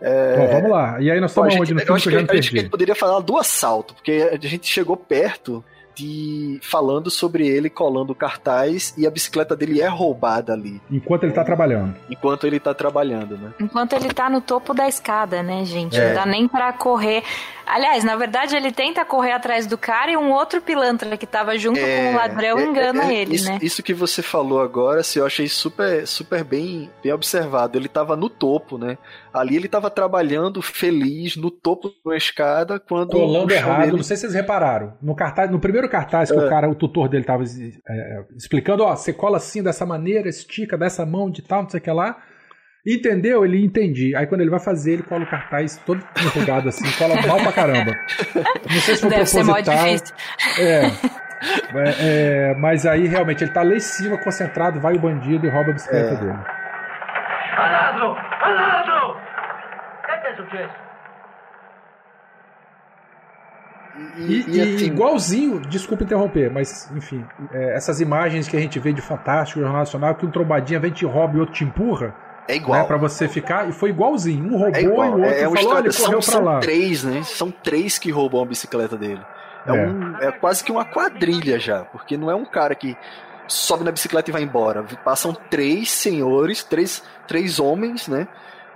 É... 0.01 0.37
Bom, 0.37 0.53
vamos 0.53 0.71
lá. 0.71 1.01
E 1.01 1.11
aí 1.11 1.21
nós 1.21 1.31
estamos 1.31 1.55
onde 1.55 1.75
no 1.75 1.81
filme 1.81 1.85
que, 1.85 1.93
acho 1.93 2.09
que 2.09 2.17
a 2.17 2.43
gente 2.43 2.71
poderia 2.71 2.95
falar 2.95 3.21
do 3.21 3.37
assalto, 3.37 3.95
porque 3.95 4.31
a 4.33 4.47
gente 4.47 4.67
chegou 4.67 4.97
perto 4.97 5.65
de 5.99 6.61
falando 6.63 7.11
sobre 7.11 7.47
ele 7.47 7.69
colando 7.69 8.13
o 8.13 8.15
cartaz 8.15 8.95
e 8.97 9.07
a 9.07 9.11
bicicleta 9.11 9.57
dele 9.57 9.81
é 9.81 9.89
roubada 9.89 10.53
ali. 10.53 10.81
Enquanto 10.91 11.25
ele 11.25 11.33
tá 11.33 11.45
trabalhando. 11.45 11.97
Enquanto 12.09 12.47
ele 12.47 12.61
tá 12.61 12.73
trabalhando, 12.73 13.37
né? 13.37 13.53
Enquanto 13.61 13.95
ele 13.95 14.09
tá 14.11 14.31
no 14.31 14.41
topo 14.41 14.73
da 14.73 14.87
escada, 14.87 15.43
né, 15.43 15.65
gente? 15.65 15.99
É. 15.99 16.09
Não 16.09 16.15
dá 16.15 16.27
nem 16.27 16.47
para 16.47 16.73
correr. 16.73 17.25
Aliás, 17.69 18.03
na 18.03 18.17
verdade, 18.17 18.57
ele 18.57 18.73
tenta 18.73 19.05
correr 19.05 19.33
atrás 19.33 19.67
do 19.67 19.77
cara 19.77 20.11
e 20.11 20.17
um 20.17 20.33
outro 20.33 20.61
pilantra 20.61 21.17
que 21.17 21.27
tava 21.27 21.57
junto 21.59 21.79
é, 21.79 21.97
com 21.97 22.13
o 22.13 22.17
ladrão 22.17 22.59
é, 22.59 22.65
engana 22.65 23.13
é, 23.13 23.15
ele, 23.15 23.35
isso, 23.35 23.51
né? 23.51 23.59
Isso 23.61 23.83
que 23.83 23.93
você 23.93 24.23
falou 24.23 24.61
agora, 24.61 25.01
assim, 25.01 25.19
eu 25.19 25.27
achei 25.27 25.47
super, 25.49 26.07
super 26.07 26.43
bem, 26.43 26.91
bem 27.03 27.13
observado. 27.13 27.77
Ele 27.77 27.89
tava 27.89 28.17
no 28.17 28.31
topo, 28.31 28.79
né? 28.79 28.97
Ali 29.33 29.57
ele 29.57 29.69
tava 29.69 29.91
trabalhando 29.91 30.63
feliz 30.63 31.37
no 31.37 31.51
topo 31.51 31.93
da 32.05 32.17
escada 32.17 32.81
quando. 32.81 33.11
Colando 33.11 33.53
errado, 33.53 33.81
dele... 33.87 33.97
não 33.97 34.03
sei 34.03 34.17
se 34.17 34.23
vocês 34.23 34.35
repararam. 34.35 34.95
No, 35.03 35.15
cartaz, 35.15 35.51
no 35.51 35.61
primeiro 35.61 35.89
cartaz 35.89 36.31
que 36.31 36.39
o 36.39 36.49
cara, 36.49 36.69
o 36.69 36.75
tutor 36.75 37.09
dele 37.09 37.25
tava 37.25 37.45
é, 37.45 38.25
explicando, 38.37 38.83
ó, 38.83 38.97
você 38.97 39.13
cola 39.13 39.37
assim 39.37 39.63
dessa 39.63 39.85
maneira, 39.85 40.29
estica 40.29 40.77
dessa 40.77 41.05
mão 41.05 41.31
de 41.31 41.43
tal, 41.43 41.63
não 41.63 41.69
sei 41.71 41.81
o 41.81 41.83
que 41.83 41.91
lá. 41.91 42.19
Entendeu? 42.87 43.45
Ele 43.45 43.65
entendi. 43.65 44.15
Aí 44.17 44.27
quando 44.27 44.41
ele 44.41 44.51
vai 44.51 44.61
fazer, 44.61 44.93
ele 44.95 45.03
cola 45.03 45.25
o 45.25 45.27
cartaz 45.31 45.77
todo 45.85 46.03
enrugado 46.25 46.69
assim, 46.69 46.85
cola 46.99 47.15
mal 47.27 47.39
pra 47.43 47.53
caramba. 47.53 47.93
Não 48.35 48.81
sei 48.81 48.95
se 48.95 49.01
foi 49.03 49.11
Deve 49.11 49.31
proposital. 49.31 49.75
É. 50.59 50.87
É, 51.75 51.95
é, 52.01 52.55
mas 52.57 52.85
aí 52.87 53.07
realmente 53.07 53.45
ele 53.45 53.53
tá 53.53 53.63
lá 53.63 53.75
em 53.75 53.81
cima, 53.81 54.19
concentrado, 54.19 54.81
vai 54.81 54.95
o 54.95 54.99
bandido 54.99 55.47
e 55.47 55.51
rouba 55.51 55.71
a 55.71 55.75
bicicleta 55.75 56.15
É. 56.15 56.17
dele. 56.17 56.39
Malandro! 57.57 58.15
Malandro! 58.41 59.17
Successo? 60.37 60.75
E, 64.19 64.23
E, 64.23 64.45
e, 64.49 64.57
e 64.57 64.61
assim, 64.77 64.87
igualzinho, 64.87 65.61
desculpa 65.61 66.05
interromper, 66.05 66.51
mas 66.51 66.91
enfim, 66.95 67.25
é, 67.53 67.75
essas 67.75 68.01
imagens 68.01 68.47
que 68.49 68.57
a 68.57 68.61
gente 68.61 68.79
vê 68.79 68.93
de 68.93 69.01
Fantástico, 69.03 69.61
Jornal 69.61 69.79
Nacional, 69.81 70.15
que 70.15 70.25
um 70.25 70.31
trombadinha 70.31 70.79
vem 70.79 70.93
te 70.93 71.05
rouba 71.05 71.37
e 71.37 71.41
outro 71.41 71.55
te 71.55 71.65
empurra, 71.65 72.15
é 72.49 72.57
igual. 72.57 72.81
né, 72.81 72.87
pra 72.87 72.97
você 72.97 73.29
ficar, 73.29 73.69
e 73.69 73.73
foi 73.73 73.91
igualzinho. 73.91 74.45
Um 74.55 74.59
roubou 74.59 74.75
É 74.77 74.83
e 74.83 74.89
o 74.89 74.93
igual. 74.93 75.11
outro 75.13 75.25
É, 75.27 75.47
uma 75.49 75.57
falou, 75.57 75.79
história, 75.79 75.93
correu 75.93 76.23
são, 76.23 76.33
pra 76.33 76.41
são 76.41 76.45
lá. 76.45 76.61
três, 76.61 77.05
né? 77.05 77.23
São 77.23 77.51
três 77.51 77.99
que 77.99 78.11
roubam 78.11 78.43
a 78.43 78.47
bicicleta 78.47 78.97
dele. 78.97 79.21
É, 79.67 79.71
É. 79.71 79.87
Um, 79.87 80.17
é 80.19 80.33
quase 80.33 80.65
que 80.65 80.73
uma 80.73 80.85
quadrilha 80.85 81.59
já, 81.61 81.81
porque 81.85 82.17
não 82.17 82.31
é 82.31 82.35
um 82.35 82.45
cara 82.47 82.75
que 82.75 82.97
sobe 83.47 83.85
na 83.85 83.93
bicicleta 83.93 84.31
e 84.31 84.33
vai 84.33 84.43
embora. 84.43 84.83
Passam 85.05 85.33
três 85.51 85.91
senhores, 85.91 86.63
três, 86.65 87.03
três 87.27 87.59
homens, 87.61 88.09
né? 88.09 88.27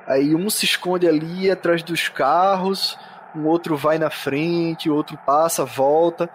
Aí 0.07 0.35
um 0.35 0.51
se 0.51 0.65
esconde 0.65 1.07
ali 1.09 1.51
atrás 1.51 1.83
dos 1.83 2.09
carros, 2.09 2.99
um 3.35 3.47
outro 3.47 3.77
vai 3.77 3.99
na 3.99 4.11
frente, 4.11 4.91
o 4.91 4.95
outro 4.95 5.17
passa, 5.25 5.65
volta. 5.65 6.29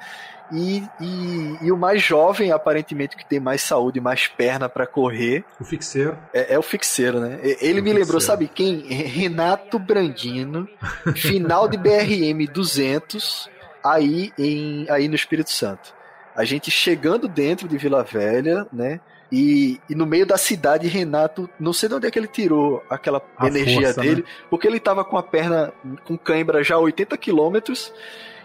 E, 0.52 0.84
e, 1.02 1.58
e 1.64 1.72
o 1.72 1.78
mais 1.78 2.02
jovem, 2.02 2.52
aparentemente, 2.52 3.18
que 3.18 3.26
tem 3.26 3.40
mais 3.40 3.62
saúde, 3.62 4.00
mais 4.00 4.28
perna 4.28 4.70
para 4.70 4.88
correr, 4.88 5.44
O 5.60 5.66
fixeiro. 5.66 6.18
é, 6.34 6.54
é 6.54 6.60
o 6.60 6.62
fixeiro, 6.62 7.20
né? 7.20 7.40
Ele 7.62 7.82
O 7.82 7.84
me 7.84 7.92
lembrou, 7.94 8.20
fixeiro. 8.20 8.22
sabe 8.22 8.48
quem? 8.48 8.82
Renato 8.88 9.78
Brandino, 9.78 10.68
final 11.16 11.68
de 11.68 11.78
BRM 11.78 12.46
200, 12.52 13.50
aí, 13.84 14.32
em, 14.38 14.86
aí 14.90 15.08
no 15.08 15.16
Espírito 15.16 15.52
Santo. 15.52 15.94
A 16.36 16.44
gente 16.46 16.70
chegando 16.72 17.28
dentro 17.28 17.68
de 17.68 17.78
Vila 17.78 18.04
Velha, 18.04 18.66
né? 18.72 19.00
E, 19.30 19.82
e 19.90 19.96
no 19.96 20.06
meio 20.06 20.26
da 20.26 20.38
cidade, 20.38 20.88
Renato, 20.88 21.50
não 21.60 21.74
sei 21.74 21.90
de 21.90 21.96
onde 21.96 22.08
é 22.08 22.12
que 22.12 22.18
ele 22.18 22.28
tirou 22.30 22.82
aquela 22.90 23.22
A 23.38 23.48
energia 23.48 23.82
força, 23.88 24.02
né? 24.02 24.08
dele, 24.08 24.26
porque 24.50 24.66
ele 24.68 24.80
tava 24.80 25.04
com 25.04 25.18
a 25.18 25.24
perna 25.24 25.74
com 26.06 26.18
cãibra 26.18 26.64
já 26.64 26.76
a 26.76 26.80
80 26.80 27.18
quilômetros. 27.18 27.92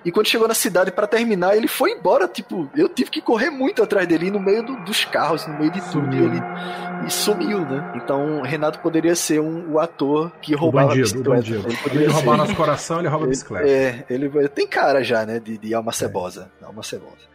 E 0.05 0.11
quando 0.11 0.27
chegou 0.27 0.49
na 0.49 0.55
cidade 0.55 0.91
para 0.91 1.07
terminar, 1.07 1.57
ele 1.57 1.69
foi 1.69 1.93
embora. 1.93 2.27
Tipo, 2.27 2.69
eu 2.77 2.89
tive 2.89 3.11
que 3.11 3.21
correr 3.21 3.51
muito 3.51 3.83
atrás 3.83 4.07
dele 4.07 4.31
no 4.31 4.41
meio 4.41 4.63
do- 4.63 4.77
dos 4.85 5.05
carros, 5.05 5.47
no 5.47 5.59
meio 5.59 5.71
de 5.71 5.81
tudo. 5.91 6.15
E 6.15 6.19
ele 6.19 6.41
e 7.07 7.11
sumiu, 7.11 7.61
né? 7.61 7.93
Então, 7.97 8.43
Renato 8.43 8.79
poderia 8.81 9.15
ser 9.15 9.41
um, 9.41 9.73
o 9.73 9.79
ator 9.81 10.31
que 10.41 10.55
roubava 10.55 10.93
a 10.93 10.97
bandido, 10.97 11.31
o 11.33 11.35
bicicleta. 11.37 11.69
Ele 11.69 11.77
poderia 11.83 12.09
de 12.09 12.15
roubar 12.15 12.37
nosso 12.37 12.55
coração, 12.57 12.99
ele 13.01 13.09
rouba 13.09 13.27
a 13.27 13.29
bicicleta. 13.29 13.69
É, 13.69 14.05
ele 14.11 14.29
tem 14.49 14.67
cara 14.67 15.03
já, 15.05 15.25
né? 15.27 15.39
De, 15.41 15.57
de 15.59 15.75
alma 15.75 15.93
cebosa. 15.93 16.51
Alma 16.63 16.83
cebosa. 16.83 17.31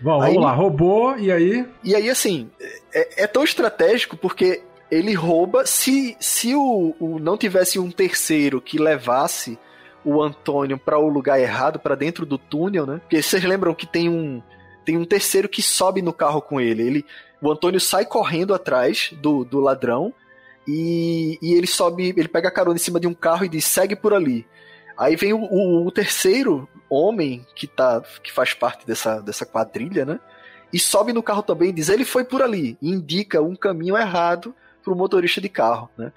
Bom, 0.00 0.20
Aí- 0.20 0.32
vamos 0.34 0.44
lá, 0.44 0.52
roubou, 0.52 1.18
e 1.18 1.32
aí? 1.32 1.66
E 1.82 1.94
aí, 1.94 2.10
assim, 2.10 2.50
é, 2.94 3.24
é 3.24 3.26
tão 3.26 3.42
estratégico 3.44 4.16
porque 4.16 4.62
ele 4.90 5.14
rouba. 5.14 5.64
Se, 5.66 6.16
se 6.20 6.54
o, 6.54 6.94
o 7.00 7.18
não 7.18 7.36
tivesse 7.38 7.78
um 7.78 7.90
terceiro 7.90 8.60
que 8.60 8.78
levasse 8.78 9.58
o 10.06 10.22
Antônio 10.22 10.78
para 10.78 10.98
o 10.98 11.08
lugar 11.08 11.38
errado, 11.40 11.78
para 11.78 11.94
dentro 11.94 12.24
do 12.24 12.38
túnel, 12.38 12.86
né? 12.86 12.98
Porque 13.00 13.20
vocês 13.20 13.42
lembram 13.44 13.74
que 13.74 13.86
tem 13.86 14.08
um 14.08 14.40
tem 14.84 14.96
um 14.96 15.04
terceiro 15.04 15.48
que 15.48 15.60
sobe 15.60 16.00
no 16.00 16.12
carro 16.12 16.40
com 16.40 16.60
ele. 16.60 16.82
ele 16.82 17.04
o 17.42 17.50
Antônio 17.50 17.80
sai 17.80 18.06
correndo 18.06 18.54
atrás 18.54 19.10
do, 19.20 19.44
do 19.44 19.58
ladrão 19.60 20.14
e, 20.66 21.38
e 21.42 21.54
ele 21.54 21.66
sobe, 21.66 22.14
ele 22.16 22.28
pega 22.28 22.48
a 22.48 22.52
carona 22.52 22.76
em 22.76 22.80
cima 22.80 22.98
de 23.00 23.06
um 23.06 23.14
carro 23.14 23.44
e 23.44 23.48
diz: 23.48 23.64
segue 23.64 23.94
por 23.96 24.14
ali. 24.14 24.46
Aí 24.96 25.14
vem 25.16 25.32
o, 25.32 25.38
o- 25.40 25.86
o 25.86 25.90
terceiro 25.90 26.68
homem 26.88 27.44
que, 27.54 27.66
tá, 27.66 28.02
que 28.22 28.32
faz 28.32 28.54
parte 28.54 28.86
dessa, 28.86 29.20
dessa 29.20 29.44
quadrilha, 29.44 30.04
né? 30.04 30.18
E 30.72 30.78
sobe 30.78 31.12
no 31.12 31.22
carro 31.22 31.42
também 31.42 31.68
e 31.70 31.72
diz: 31.72 31.88
ele 31.88 32.04
foi 32.04 32.24
por 32.24 32.42
ali. 32.42 32.78
E 32.80 32.90
indica 32.90 33.42
um 33.42 33.54
caminho 33.54 33.96
errado 33.96 34.54
pro 34.82 34.96
motorista 34.96 35.40
de 35.40 35.48
carro, 35.48 35.90
né? 35.98 36.12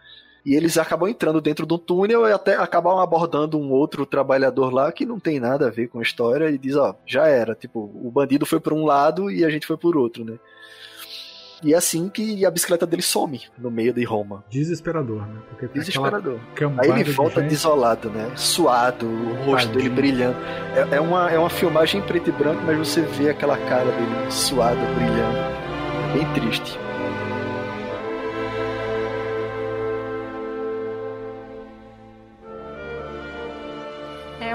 E 0.45 0.55
eles 0.55 0.77
acabam 0.77 1.09
entrando 1.09 1.41
dentro 1.41 1.65
do 1.65 1.77
túnel 1.77 2.27
e 2.27 2.31
até 2.31 2.55
acabam 2.55 2.99
abordando 2.99 3.57
um 3.59 3.71
outro 3.71 4.05
trabalhador 4.05 4.73
lá 4.73 4.91
que 4.91 5.05
não 5.05 5.19
tem 5.19 5.39
nada 5.39 5.67
a 5.67 5.71
ver 5.71 5.87
com 5.87 5.99
a 5.99 6.01
história 6.03 6.49
e 6.49 6.57
diz: 6.57 6.75
ó, 6.75 6.95
já 7.05 7.27
era. 7.27 7.53
Tipo, 7.55 7.91
o 7.93 8.09
bandido 8.09 8.45
foi 8.45 8.59
por 8.59 8.73
um 8.73 8.85
lado 8.85 9.29
e 9.29 9.43
a 9.43 9.49
gente 9.49 9.67
foi 9.67 9.77
por 9.77 9.97
outro, 9.97 10.23
né? 10.23 10.39
E 11.61 11.73
é 11.73 11.77
assim 11.77 12.07
que 12.07 12.45
a 12.45 12.51
bicicleta 12.51 12.85
dele 12.85 13.01
some 13.01 13.41
no 13.57 13.69
meio 13.69 13.91
de 13.91 14.03
Roma. 14.05 14.43
Desesperador, 14.49 15.27
né? 15.27 15.41
Porque 15.49 15.67
Desesperador. 15.67 16.39
Aí 16.77 16.89
ele 16.89 17.03
de 17.03 17.11
volta 17.11 17.41
gente. 17.41 17.49
desolado, 17.49 18.09
né? 18.09 18.31
Suado, 18.35 19.05
o 19.05 19.33
rosto 19.43 19.67
Tadinho. 19.67 19.73
dele 19.73 19.89
brilhando. 19.89 20.37
É, 20.73 20.95
é 20.95 21.01
uma, 21.01 21.29
é 21.29 21.37
uma 21.37 21.49
filmagem 21.49 21.99
em 21.99 22.03
preto 22.03 22.29
e 22.29 22.31
branco, 22.31 22.61
mas 22.65 22.77
você 22.77 23.01
vê 23.01 23.29
aquela 23.29 23.57
cara 23.57 23.91
dele 23.91 24.31
suada, 24.31 24.79
brilhando. 24.95 25.37
Bem 26.13 26.33
triste. 26.33 26.79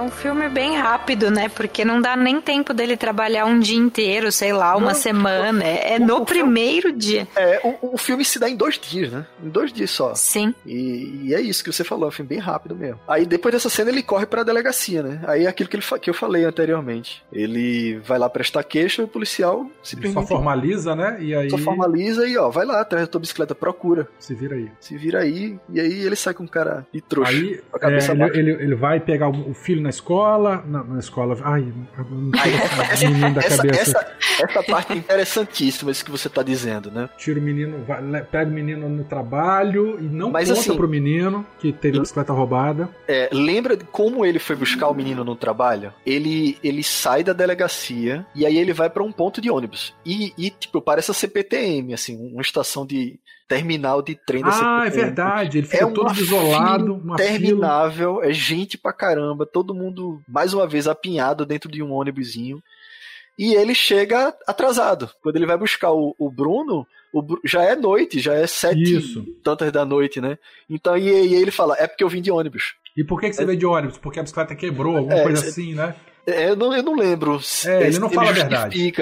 Um 0.05 0.11
filme 0.11 0.49
bem 0.49 0.77
rápido, 0.77 1.31
né? 1.31 1.49
Porque 1.49 1.85
não 1.85 2.01
dá 2.01 2.17
nem 2.17 2.41
tempo 2.41 2.73
dele 2.75 2.97
trabalhar 2.97 3.47
um 3.47 3.59
dia 3.59 3.79
inteiro, 3.79 4.31
sei 4.31 4.53
lá, 4.53 4.77
uma 4.77 4.89
Não, 4.89 4.95
semana. 4.95 5.65
É, 5.65 5.95
é 5.95 5.97
o- 5.99 6.07
no 6.07 6.17
o 6.19 6.25
primeiro 6.27 6.93
dia. 6.93 7.27
É, 7.37 7.61
o, 7.65 7.95
o 7.95 7.99
filme 7.99 8.25
se 8.25 8.39
dá 8.39 8.49
em 8.49 8.57
dois 8.57 8.79
dias, 8.79 9.11
né? 9.11 9.27
Em 9.43 9.49
dois 9.49 9.73
dias 9.73 9.91
só. 9.91 10.15
Sim. 10.15 10.55
E, 10.67 11.21
e 11.25 11.35
é 11.35 11.41
isso 11.41 11.63
que 11.65 11.73
você 11.73 11.83
falou, 11.85 12.07
é 12.07 12.09
um 12.09 12.13
filme 12.13 12.29
bem 12.29 12.39
rápido 12.39 12.75
mesmo. 12.77 13.01
Aí 13.09 13.25
depois 13.25 13.53
dessa 13.55 13.69
cena 13.71 13.91
ele 13.91 14.03
corre 14.03 14.27
pra 14.27 14.43
delegacia, 14.43 15.03
né? 15.03 15.21
Aí 15.27 15.45
é 15.47 15.49
aquilo 15.49 15.69
que, 15.69 15.77
ele, 15.77 15.85
que 16.01 16.11
eu 16.11 16.15
falei 16.15 16.45
anteriormente. 16.45 17.23
Ele 17.33 17.99
vai 18.05 18.19
lá 18.19 18.29
prestar 18.29 18.63
queixa 18.65 19.03
e 19.03 19.05
o 19.05 19.09
policial 19.09 19.67
Ele 19.97 20.13
só 20.13 20.23
formaliza, 20.23 20.95
né? 20.95 21.17
E 21.21 21.35
aí 21.35 21.49
só 21.51 21.59
formaliza 21.59 22.27
e 22.27 22.37
ó, 22.37 22.51
vai 22.51 22.67
lá 22.67 22.81
atrás 22.81 23.07
da 23.07 23.11
tua 23.11 23.21
bicicleta, 23.21 23.55
procura. 23.55 24.09
se 24.19 24.35
vira 24.35 24.57
aí. 24.57 24.71
Se 24.81 24.97
vira 24.97 25.21
aí, 25.21 25.59
e 25.71 25.81
aí 25.81 26.03
ele 26.05 26.17
sai 26.17 26.35
com 26.35 26.45
um 26.45 26.49
cara 26.49 26.87
de 26.93 27.01
trouxa. 27.01 27.31
Aí 27.33 27.61
com 27.71 27.77
a 27.77 27.81
cabeça 27.81 28.13
é, 28.13 28.15
ele, 28.15 28.39
ele, 28.39 28.51
ele 28.65 28.75
vai 28.75 29.01
pegar 29.01 29.29
o 29.29 29.45
o 29.45 29.53
filho 29.53 29.83
na 29.83 29.91
escola. 29.95 30.63
Na, 30.67 30.83
na 30.85 30.99
escola. 30.99 31.37
Ai, 31.43 31.73
não 32.11 32.31
tira 32.31 32.93
esse 32.95 33.07
menino 33.09 33.35
da 33.35 33.41
essa, 33.41 33.57
cabeça. 33.57 33.81
essa, 33.99 34.45
essa 34.45 34.63
parte 34.63 34.93
é 34.93 34.97
interessantíssima, 34.97 35.91
isso 35.91 36.05
que 36.05 36.11
você 36.11 36.29
tá 36.29 36.43
dizendo, 36.43 36.91
né? 36.91 37.09
Tira 37.17 37.39
o 37.39 37.43
menino, 37.43 37.85
vai- 37.85 38.23
pega 38.25 38.51
o 38.51 38.53
menino 38.55 38.89
no 38.89 39.05
trabalho 39.05 39.99
e 40.01 40.05
não 40.05 40.31
Mas 40.31 40.49
conta 40.49 40.61
assim- 40.61 40.77
pro 40.77 40.89
menino 40.89 41.47
que 41.59 41.73
teve 41.73 41.99
a 41.99 42.01
bicicleta 42.01 42.33
roubada. 42.33 42.89
É, 43.09 43.29
lembra 43.33 43.77
de 43.77 43.85
como 43.85 44.25
ele 44.25 44.39
foi 44.39 44.57
buscar 44.57 44.89
o 44.89 44.95
menino 44.95 45.25
no 45.25 45.37
trabalho? 45.37 45.93
Ele, 46.05 46.59
ele 46.63 46.83
sai 46.83 47.23
da 47.25 47.33
delegacia 47.33 48.27
e 48.35 48.45
aí 48.45 48.57
ele 48.59 48.73
vai 48.73 48.91
pra 48.91 49.03
um 49.03 49.13
ponto 49.13 49.41
de 49.41 49.51
ônibus. 49.51 49.95
E, 50.05 50.33
e, 50.37 50.51
tipo, 50.51 50.81
parece 50.81 51.11
a 51.11 51.15
CPTM, 51.15 51.95
assim, 51.95 52.17
uma 52.33 52.43
estação 52.43 52.85
de 52.87 53.19
terminal 53.49 54.03
de 54.03 54.15
trem 54.15 54.43
da. 54.43 54.51
Ah, 54.83 54.87
é 54.87 54.91
verdade. 54.91 55.59
Ele 55.59 55.67
fica 55.67 55.85
É 55.85 55.91
todo 55.91 56.13
isolado, 56.15 56.85
fila 56.85 56.95
uma 56.97 57.17
fila. 57.19 57.31
interminável, 57.31 58.23
é 58.23 58.33
gente 58.33 58.77
pra 58.79 58.93
caramba, 58.93 59.45
todo 59.47 59.75
mundo, 59.75 60.21
mais 60.29 60.55
uma 60.55 60.67
vez, 60.67 60.87
apinhado 60.89 61.45
dentro 61.47 61.71
de 61.71 61.83
um 61.83 61.93
ônibusinho. 61.93 62.63
E 63.39 63.55
ele 63.55 63.75
chega 63.75 64.33
atrasado. 64.47 65.11
Quando 65.23 65.37
ele 65.37 65.47
vai 65.47 65.57
buscar 65.59 65.91
o, 65.93 66.15
o 66.19 66.31
Bruno, 66.31 66.87
o 67.13 67.23
já 67.45 67.65
é 67.65 67.75
noite, 67.75 68.21
já 68.21 68.33
é 68.35 68.47
sete 68.47 68.97
Isso. 68.97 69.25
tantas 69.43 69.73
da 69.73 69.85
noite, 69.85 70.21
né? 70.21 70.39
Então, 70.71 70.97
e, 70.97 71.03
e 71.09 71.35
ele 71.35 71.51
fala, 71.51 71.77
é 71.79 71.87
porque 71.89 72.05
eu 72.05 72.09
vim 72.09 72.23
de 72.23 72.31
ônibus. 72.31 72.75
E 72.97 73.03
por 73.03 73.21
que, 73.21 73.29
que 73.29 73.35
você 73.35 73.45
veio 73.45 73.59
de 73.59 73.67
ônibus? 73.67 73.99
Porque 73.99 74.21
a 74.21 74.23
bicicleta 74.23 74.55
quebrou, 74.55 74.97
alguma 74.99 75.17
É, 75.19 75.23
coisa 75.25 75.49
assim, 75.49 75.75
né? 75.75 75.97
É, 76.27 76.49
eu, 76.51 76.55
não, 76.57 76.73
eu 76.75 76.83
não 76.85 76.95
lembro. 76.95 77.41
É, 77.67 77.89
ele 77.89 77.99
não 77.99 78.09
fala 78.09 78.31
a 78.31 78.33
verdade. 78.33 78.93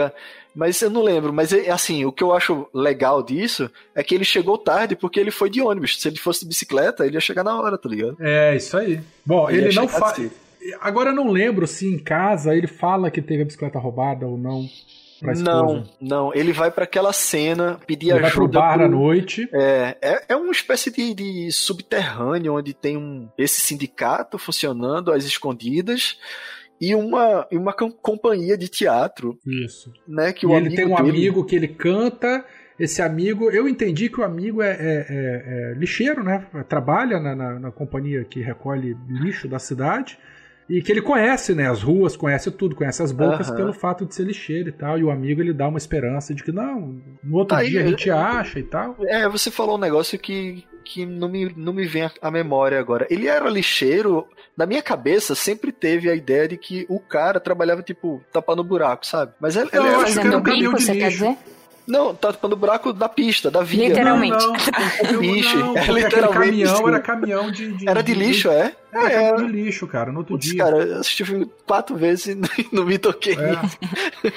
Mas 0.54 0.80
eu 0.82 0.90
não 0.90 1.02
lembro. 1.02 1.32
Mas 1.32 1.52
é, 1.52 1.70
assim, 1.70 2.04
o 2.04 2.12
que 2.12 2.22
eu 2.22 2.32
acho 2.34 2.66
legal 2.74 3.22
disso 3.22 3.70
é 3.94 4.02
que 4.02 4.14
ele 4.14 4.24
chegou 4.24 4.58
tarde 4.58 4.94
porque 4.94 5.18
ele 5.18 5.30
foi 5.30 5.48
de 5.48 5.60
ônibus. 5.60 6.00
Se 6.00 6.08
ele 6.08 6.18
fosse 6.18 6.40
de 6.40 6.46
bicicleta, 6.48 7.06
ele 7.06 7.14
ia 7.16 7.20
chegar 7.20 7.42
na 7.44 7.58
hora, 7.60 7.78
tá 7.78 7.88
ligado? 7.88 8.16
É, 8.20 8.54
isso 8.56 8.76
aí. 8.76 9.00
Bom, 9.24 9.48
Ele 9.50 9.66
ele, 9.68 9.74
não 9.74 9.88
fala. 9.88 10.14
cedo. 10.14 10.32
Agora 10.80 11.10
eu 11.10 11.14
não 11.14 11.28
lembro 11.30 11.66
se 11.66 11.86
em 11.86 11.98
casa 11.98 12.54
ele 12.54 12.66
fala 12.68 13.10
que 13.10 13.20
teve 13.20 13.42
a 13.42 13.44
bicicleta 13.44 13.78
roubada 13.78 14.26
ou 14.26 14.36
não. 14.38 14.68
Não, 15.38 15.84
não. 16.00 16.34
Ele 16.34 16.52
vai 16.52 16.70
pra 16.70 16.82
aquela 16.84 17.12
cena 17.12 17.78
pedir 17.86 18.10
Ele 18.10 18.20
vai 18.20 18.30
pro 18.32 18.42
ajuda. 18.42 18.58
bar 18.58 18.74
pro- 18.74 18.84
à 18.84 18.88
noite. 18.88 19.48
É, 19.52 19.96
é, 20.02 20.24
é 20.30 20.36
uma 20.36 20.50
espécie 20.50 20.90
de, 20.90 21.14
de 21.14 21.52
subterrâneo 21.52 22.54
onde 22.56 22.74
tem 22.74 22.96
um, 22.96 23.28
esse 23.38 23.60
sindicato 23.60 24.36
funcionando 24.36 25.12
às 25.12 25.24
escondidas 25.24 26.16
e 26.82 26.94
uma, 26.96 27.46
e 27.50 27.56
uma 27.56 27.72
com- 27.72 27.92
companhia 27.92 28.58
de 28.58 28.66
teatro, 28.68 29.38
Isso. 29.46 29.92
né? 30.06 30.32
Que 30.32 30.44
e 30.44 30.48
o 30.48 30.50
ele 30.52 30.66
amigo 30.66 30.76
tem 30.76 30.84
um 30.86 30.96
dele- 30.96 31.10
amigo 31.10 31.44
que 31.44 31.54
ele 31.56 31.68
canta. 31.68 32.44
Esse 32.78 33.00
amigo, 33.00 33.48
eu 33.50 33.68
entendi 33.68 34.08
que 34.08 34.20
o 34.20 34.24
amigo 34.24 34.60
é, 34.60 34.70
é- 34.70 35.06
é- 35.08 35.70
é 35.70 35.74
lixeiro, 35.78 36.24
né? 36.24 36.44
Trabalha 36.68 37.20
na, 37.20 37.34
na- 37.36 37.58
na 37.60 37.70
companhia 37.70 38.24
que 38.24 38.40
recolhe 38.40 38.96
lixo 39.08 39.46
da 39.46 39.58
cidade. 39.60 40.18
E 40.68 40.80
que 40.80 40.90
ele 40.92 41.02
conhece, 41.02 41.54
né? 41.54 41.68
As 41.68 41.82
ruas, 41.82 42.16
conhece 42.16 42.50
tudo, 42.50 42.74
conhece 42.76 43.02
as 43.02 43.12
bocas 43.12 43.48
Aham. 43.48 43.56
pelo 43.56 43.72
fato 43.74 44.06
de 44.06 44.14
ser 44.14 44.24
lixeiro 44.24 44.68
e 44.68 44.72
tal. 44.72 44.98
E 44.98 45.04
o 45.04 45.10
amigo 45.10 45.40
ele 45.40 45.52
dá 45.52 45.68
uma 45.68 45.78
esperança 45.78 46.34
de 46.34 46.42
que 46.42 46.52
não, 46.52 47.00
no 47.22 47.36
outro 47.36 47.56
Aí, 47.56 47.68
dia 47.70 47.80
a 47.80 47.82
eu- 47.84 47.88
gente 47.90 48.10
acha 48.10 48.58
e 48.58 48.62
tal. 48.62 48.96
É, 49.00 49.28
você 49.28 49.50
falou 49.50 49.76
um 49.76 49.80
negócio 49.80 50.18
que, 50.18 50.64
que 50.84 51.04
não, 51.04 51.28
me, 51.28 51.52
não 51.56 51.72
me 51.72 51.84
vem 51.86 52.08
à- 52.20 52.30
memória 52.30 52.78
agora. 52.78 53.06
Ele 53.10 53.26
era 53.26 53.50
lixeiro, 53.50 54.26
na 54.56 54.64
minha 54.64 54.82
cabeça 54.82 55.34
sempre 55.34 55.72
teve 55.72 56.08
a 56.08 56.14
ideia 56.14 56.46
de 56.48 56.56
que 56.56 56.86
o 56.88 56.98
cara 57.00 57.38
trabalhava, 57.40 57.82
tipo, 57.82 58.22
tapando 58.32 58.62
buraco, 58.64 59.04
sabe? 59.06 59.32
Mas 59.40 59.56
ele, 59.56 59.68
Não, 59.72 59.80
ele 59.80 59.88
eu 59.88 59.94
era, 59.98 60.02
acho 60.04 60.20
que 60.20 60.26
era 60.26 60.38
um 60.38 60.42
caminhão 60.42 60.70
bico, 60.72 60.78
de 60.78 60.84
você 60.86 60.92
quer 60.96 61.08
lixo. 61.10 61.24
dizer? 61.24 61.36
Não, 61.92 62.14
tapando 62.14 62.56
buraco 62.56 62.92
da 62.92 63.08
pista, 63.08 63.50
da 63.50 63.62
via. 63.62 63.88
Literalmente. 63.88 64.36
Não, 64.44 64.52
não. 65.12 65.20
Bicho. 65.20 65.58
Não, 65.58 65.76
É 65.76 65.80
aquele 65.80 66.00
literalmente 66.04 66.64
caminhão 66.64 66.88
era 66.88 67.00
caminhão 67.00 67.50
de, 67.50 67.72
de- 67.72 67.88
Era 67.88 68.02
de 68.02 68.14
lixo, 68.14 68.48
é? 68.50 68.74
Era 68.90 69.06
É, 69.12 69.30
caminhão 69.30 69.46
de 69.46 69.52
lixo, 69.52 69.86
cara, 69.86 70.10
no 70.10 70.18
outro 70.20 70.34
Putz, 70.34 70.48
dia. 70.50 70.64
cara, 70.64 70.76
eu 70.78 71.00
assisti 71.00 71.22
o 71.22 71.26
filme 71.26 71.50
quatro 71.66 71.94
vezes 71.96 72.26
e 72.26 72.34
não- 72.34 72.48
não 72.72 72.84
me 72.86 72.96
toquei. 72.98 73.34
É. 73.34 74.32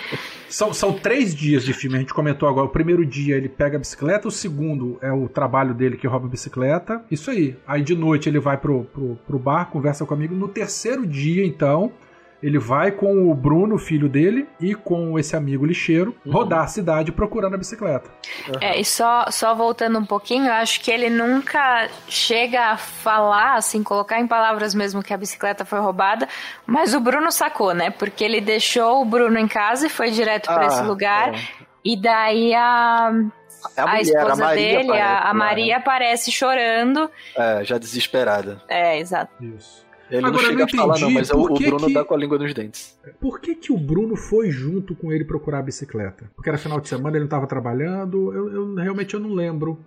São, 0.49 0.73
são 0.73 0.93
três 0.93 1.33
dias 1.35 1.63
de 1.63 1.73
filme, 1.73 1.95
a 1.97 1.99
gente 1.99 2.13
comentou 2.13 2.47
agora. 2.47 2.65
O 2.67 2.69
primeiro 2.69 3.05
dia 3.05 3.35
ele 3.35 3.49
pega 3.49 3.77
a 3.77 3.79
bicicleta, 3.79 4.27
o 4.27 4.31
segundo 4.31 4.97
é 5.01 5.11
o 5.11 5.27
trabalho 5.27 5.73
dele 5.73 5.97
que 5.97 6.07
rouba 6.07 6.27
a 6.27 6.29
bicicleta. 6.29 7.03
Isso 7.09 7.31
aí. 7.31 7.55
Aí 7.67 7.81
de 7.81 7.95
noite 7.95 8.29
ele 8.29 8.39
vai 8.39 8.57
pro, 8.57 8.83
pro, 8.85 9.17
pro 9.27 9.39
bar, 9.39 9.65
conversa 9.65 10.05
com 10.05 10.13
o 10.13 10.17
amigo. 10.17 10.35
No 10.35 10.47
terceiro 10.47 11.05
dia, 11.05 11.45
então, 11.45 11.91
ele 12.43 12.59
vai 12.59 12.91
com 12.91 13.31
o 13.31 13.33
Bruno, 13.33 13.77
filho 13.77 14.07
dele, 14.09 14.47
e 14.59 14.75
com 14.75 15.17
esse 15.17 15.35
amigo 15.35 15.65
lixeiro, 15.65 16.15
Uhum. 16.25 16.31
rodar 16.31 16.63
a 16.63 16.67
cidade 16.67 17.11
procurando 17.11 17.55
a 17.55 17.57
bicicleta. 17.57 18.09
É, 18.61 18.79
e 18.79 18.85
só, 18.85 19.25
só 19.31 19.55
voltando 19.55 19.97
um 19.97 20.05
pouquinho, 20.05 20.45
eu 20.45 20.53
acho 20.53 20.79
que 20.81 20.91
ele 20.91 21.09
nunca 21.09 21.89
chega 22.07 22.71
a 22.71 22.77
falar, 22.77 23.55
assim, 23.55 23.81
colocar 23.81 24.19
em 24.19 24.27
palavras 24.27 24.75
mesmo 24.75 25.01
que 25.01 25.13
a 25.13 25.17
bicicleta 25.17 25.65
foi 25.65 25.79
roubada, 25.79 26.27
mas 26.65 26.93
o 26.93 26.99
Bruno 26.99 27.31
sacou, 27.31 27.73
né? 27.73 27.89
Porque 27.89 28.23
ele 28.23 28.41
deixou 28.41 29.01
o 29.01 29.05
Bruno 29.05 29.37
em 29.39 29.47
casa 29.47 29.87
e 29.87 29.89
foi 29.89 30.11
direto 30.11 30.45
pra 30.45 30.63
Ah, 30.63 30.67
esse 30.67 30.81
lugar. 30.83 31.33
é. 31.33 31.65
E 31.83 31.95
daí 31.99 32.53
a, 32.53 33.11
É 33.77 33.81
a, 33.81 33.87
mulher, 33.87 34.01
esposa 34.01 34.43
Maria 34.43 34.77
dele, 34.77 34.89
aparece 34.91 35.01
a, 35.03 35.19
a 35.21 35.23
lá, 35.27 35.33
Maria, 35.33 35.77
aparece 35.77 36.31
chorando. 36.31 37.11
É, 37.35 37.63
já 37.63 37.77
desesperada. 37.77 38.61
É, 38.67 38.99
exato. 38.99 39.31
Isso. 39.43 39.85
Ele 40.09 40.19
Agora, 40.25 40.31
não 40.31 40.39
chega 40.39 40.55
não 40.59 40.65
a 40.65 40.67
falar, 40.69 40.87
não, 40.87 40.95
entendi 41.09 41.13
mas 41.15 41.29
o, 41.31 41.33
por 41.33 41.51
o 41.51 41.53
que 41.55 41.65
Bruno 41.65 41.87
que- 41.87 41.93
dá 41.93 42.05
com 42.05 42.13
a 42.13 42.17
língua 42.17 42.37
nos 42.37 42.53
dentes. 42.53 42.99
Por 43.19 43.39
que, 43.39 43.55
que 43.55 43.71
o 43.73 43.77
Bruno 43.77 44.15
foi 44.15 44.51
junto 44.51 44.93
com 44.95 45.11
ele 45.11 45.25
procurar 45.25 45.59
a 45.59 45.61
bicicleta? 45.63 46.29
Porque 46.35 46.47
era 46.47 46.57
final 46.59 46.79
de 46.79 46.87
semana, 46.87 47.11
ele 47.17 47.21
não 47.21 47.25
estava 47.25 47.47
trabalhando. 47.47 48.31
Eu, 48.31 48.53
eu- 48.53 48.75
realmente 48.75 49.13
eu 49.15 49.19
não 49.19 49.33
lembro. 49.33 49.79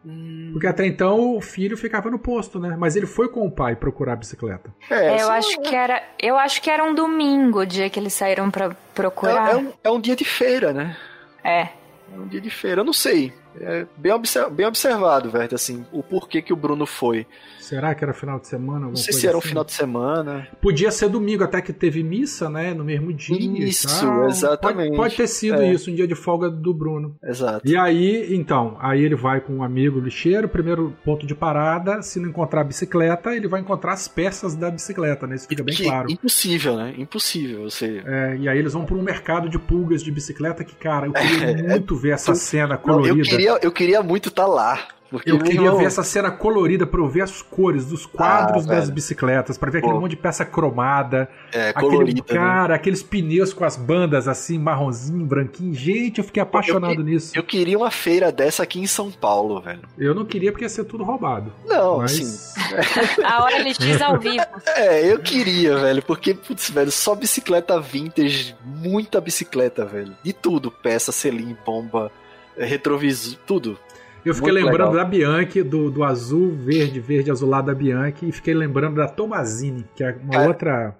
Porque 0.52 0.66
até 0.66 0.84
então 0.86 1.36
o 1.36 1.40
filho 1.40 1.76
ficava 1.76 2.10
no 2.10 2.18
posto, 2.18 2.58
né? 2.58 2.76
Mas 2.76 2.96
ele 2.96 3.06
foi 3.06 3.28
com 3.28 3.46
o 3.46 3.50
pai 3.50 3.76
procurar 3.76 4.14
a 4.14 4.16
bicicleta. 4.16 4.74
É, 4.90 5.06
É, 5.06 5.14
eu 5.14 5.26
só- 5.26 5.32
acho 5.32 5.60
que 5.60 5.74
era, 5.74 6.02
eu 6.20 6.36
acho 6.36 6.60
que 6.62 6.68
era 6.70 6.82
um 6.82 6.94
domingo 6.94 7.60
o 7.60 7.66
dia 7.66 7.88
que 7.88 8.00
eles 8.00 8.12
saíram 8.12 8.50
pra 8.50 8.66
é, 8.66 8.76
procurar. 8.94 9.52
é 9.52 9.56
um, 9.56 9.72
é 9.84 9.90
um 9.90 10.00
dia 10.00 10.16
de 10.16 10.24
feira, 10.24 10.72
né? 10.72 10.96
É. 11.44 11.68
É 12.12 12.18
um 12.18 12.26
dia 12.26 12.40
de 12.40 12.50
feira, 12.50 12.80
eu 12.80 12.84
não 12.84 12.92
sei. 12.92 13.32
É 13.60 13.86
bem, 13.96 14.12
bem 14.52 14.66
observado, 14.66 15.30
velho, 15.30 15.54
assim, 15.54 15.84
o 15.92 16.02
porquê 16.02 16.40
que 16.42 16.52
o 16.52 16.56
Bruno 16.56 16.86
foi. 16.86 17.26
Será 17.60 17.94
que 17.94 18.02
era 18.02 18.14
final 18.14 18.40
de 18.40 18.46
semana? 18.48 18.86
Não 18.86 18.96
sei 18.96 19.12
se 19.12 19.26
era 19.26 19.36
um 19.36 19.40
assim? 19.40 19.48
final 19.48 19.62
de 19.62 19.72
semana. 19.72 20.48
Podia 20.58 20.90
ser 20.90 21.10
domingo, 21.10 21.44
até 21.44 21.60
que 21.60 21.70
teve 21.70 22.02
missa, 22.02 22.48
né? 22.48 22.72
No 22.72 22.82
mesmo 22.82 23.12
dia. 23.12 23.36
Isso, 23.68 23.86
tal. 24.00 24.26
exatamente. 24.26 24.86
Pode, 24.88 24.96
pode 24.96 25.16
ter 25.16 25.26
sido 25.26 25.60
É. 25.60 25.70
isso, 25.72 25.90
um 25.90 25.94
dia 25.94 26.08
de 26.08 26.14
folga 26.14 26.48
do 26.48 26.72
Bruno. 26.72 27.16
Exato. 27.22 27.68
E 27.68 27.76
aí, 27.76 28.34
então, 28.34 28.78
aí 28.80 29.02
ele 29.04 29.14
vai 29.14 29.42
com 29.42 29.52
um 29.56 29.62
amigo 29.62 30.00
lixeiro, 30.00 30.48
primeiro 30.48 30.96
ponto 31.04 31.26
de 31.26 31.34
parada, 31.34 32.00
se 32.00 32.18
não 32.18 32.30
encontrar 32.30 32.62
a 32.62 32.64
bicicleta, 32.64 33.34
ele 33.36 33.46
vai 33.46 33.60
encontrar 33.60 33.92
as 33.92 34.08
peças 34.08 34.54
da 34.54 34.70
bicicleta, 34.70 35.26
né? 35.26 35.34
Isso 35.34 35.46
fica 35.46 35.62
bem 35.62 35.74
Que- 35.74 35.84
claro. 35.84 36.10
Impossível, 36.10 36.74
né? 36.74 36.94
Impossível 36.96 37.64
você. 37.64 38.02
É, 38.06 38.36
e 38.40 38.48
aí 38.48 38.58
eles 38.58 38.72
vão 38.72 38.86
para 38.86 38.96
um 38.96 39.02
mercado 39.02 39.46
de 39.46 39.58
pulgas 39.58 40.02
de 40.02 40.10
bicicleta 40.10 40.64
que, 40.64 40.74
cara, 40.74 41.06
eu 41.06 41.12
queria 41.12 41.18
É, 41.58 41.62
muito 41.62 41.94
ver 41.96 42.12
essa 42.12 42.34
cena 42.34 42.78
colorida. 42.78 43.18
eu, 43.18 43.22
queria, 43.24 43.47
eu 43.56 43.72
queria 43.72 44.02
muito 44.02 44.28
estar 44.28 44.46
lá. 44.46 44.78
Porque, 45.10 45.30
Eu 45.32 45.38
queria 45.38 45.62
irmão, 45.62 45.78
ver 45.78 45.86
essa 45.86 46.02
cena 46.02 46.30
colorida 46.30 46.86
pra 46.86 47.00
eu 47.00 47.08
ver 47.08 47.22
as 47.22 47.40
cores 47.40 47.86
dos 47.86 48.04
quadros 48.04 48.64
Ah, 48.66 48.68
das 48.68 48.80
velho. 48.84 48.92
bicicletas, 48.92 49.56
pra 49.56 49.70
ver 49.70 49.78
aquele 49.78 49.94
Pô. 49.94 50.00
monte 50.00 50.10
de 50.10 50.16
peça 50.18 50.44
cromada, 50.44 51.30
É, 51.50 51.70
aquele 51.70 51.86
colorida. 51.86 52.20
né? 52.28 52.38
cara, 52.38 52.74
aqueles 52.74 53.02
pneus 53.02 53.54
com 53.54 53.64
as 53.64 53.74
bandas 53.74 54.28
assim, 54.28 54.58
marronzinho, 54.58 55.24
branquinho. 55.24 55.72
Gente, 55.72 56.18
eu 56.18 56.24
fiquei 56.24 56.42
apaixonado 56.42 56.92
eu, 57.00 57.02
nisso. 57.04 57.32
Eu 57.34 57.42
queria 57.42 57.78
uma 57.78 57.90
feira 57.90 58.30
dessa 58.30 58.62
aqui 58.62 58.80
em 58.80 58.86
São 58.86 59.10
Paulo, 59.10 59.62
velho. 59.62 59.80
Eu 59.96 60.14
não 60.14 60.26
queria 60.26 60.52
porque 60.52 60.66
ia 60.66 60.68
ser 60.68 60.84
tudo 60.84 61.04
roubado. 61.04 61.50
Não, 61.64 62.00
Mas 62.00 62.12
assim. 62.12 63.22
A 63.24 63.44
hora 63.44 63.60
ele 63.60 63.72
diz 63.72 64.02
ao 64.02 64.18
vivo. 64.18 64.44
É, 64.76 65.10
eu 65.10 65.18
queria, 65.20 65.74
velho, 65.78 66.02
porque, 66.02 66.34
putz, 66.34 66.68
velho, 66.68 66.92
só 66.92 67.14
bicicleta 67.14 67.80
vintage, 67.80 68.54
muita 68.62 69.22
bicicleta, 69.22 69.86
velho. 69.86 70.14
De 70.22 70.34
tudo, 70.34 70.70
peça, 70.70 71.10
selim, 71.12 71.56
bomba, 71.64 72.10
é, 72.10 72.27
retrovisor, 72.64 73.38
tudo. 73.46 73.78
eu 74.24 74.34
fiquei 74.34 74.52
Muito 74.52 74.64
lembrando 74.64 74.90
legal. 74.92 75.04
da 75.04 75.10
Bianchi, 75.10 75.62
do, 75.62 75.90
do 75.90 76.04
azul, 76.04 76.54
verde, 76.54 77.00
verde, 77.00 77.30
azulado 77.30 77.66
da 77.68 77.74
Bianchi, 77.74 78.28
e 78.28 78.32
fiquei 78.32 78.54
lembrando 78.54 78.96
da 78.96 79.08
Tomazini, 79.08 79.84
que 79.94 80.04
é 80.04 80.16
uma 80.22 80.32
Cara, 80.32 80.48
outra. 80.48 80.96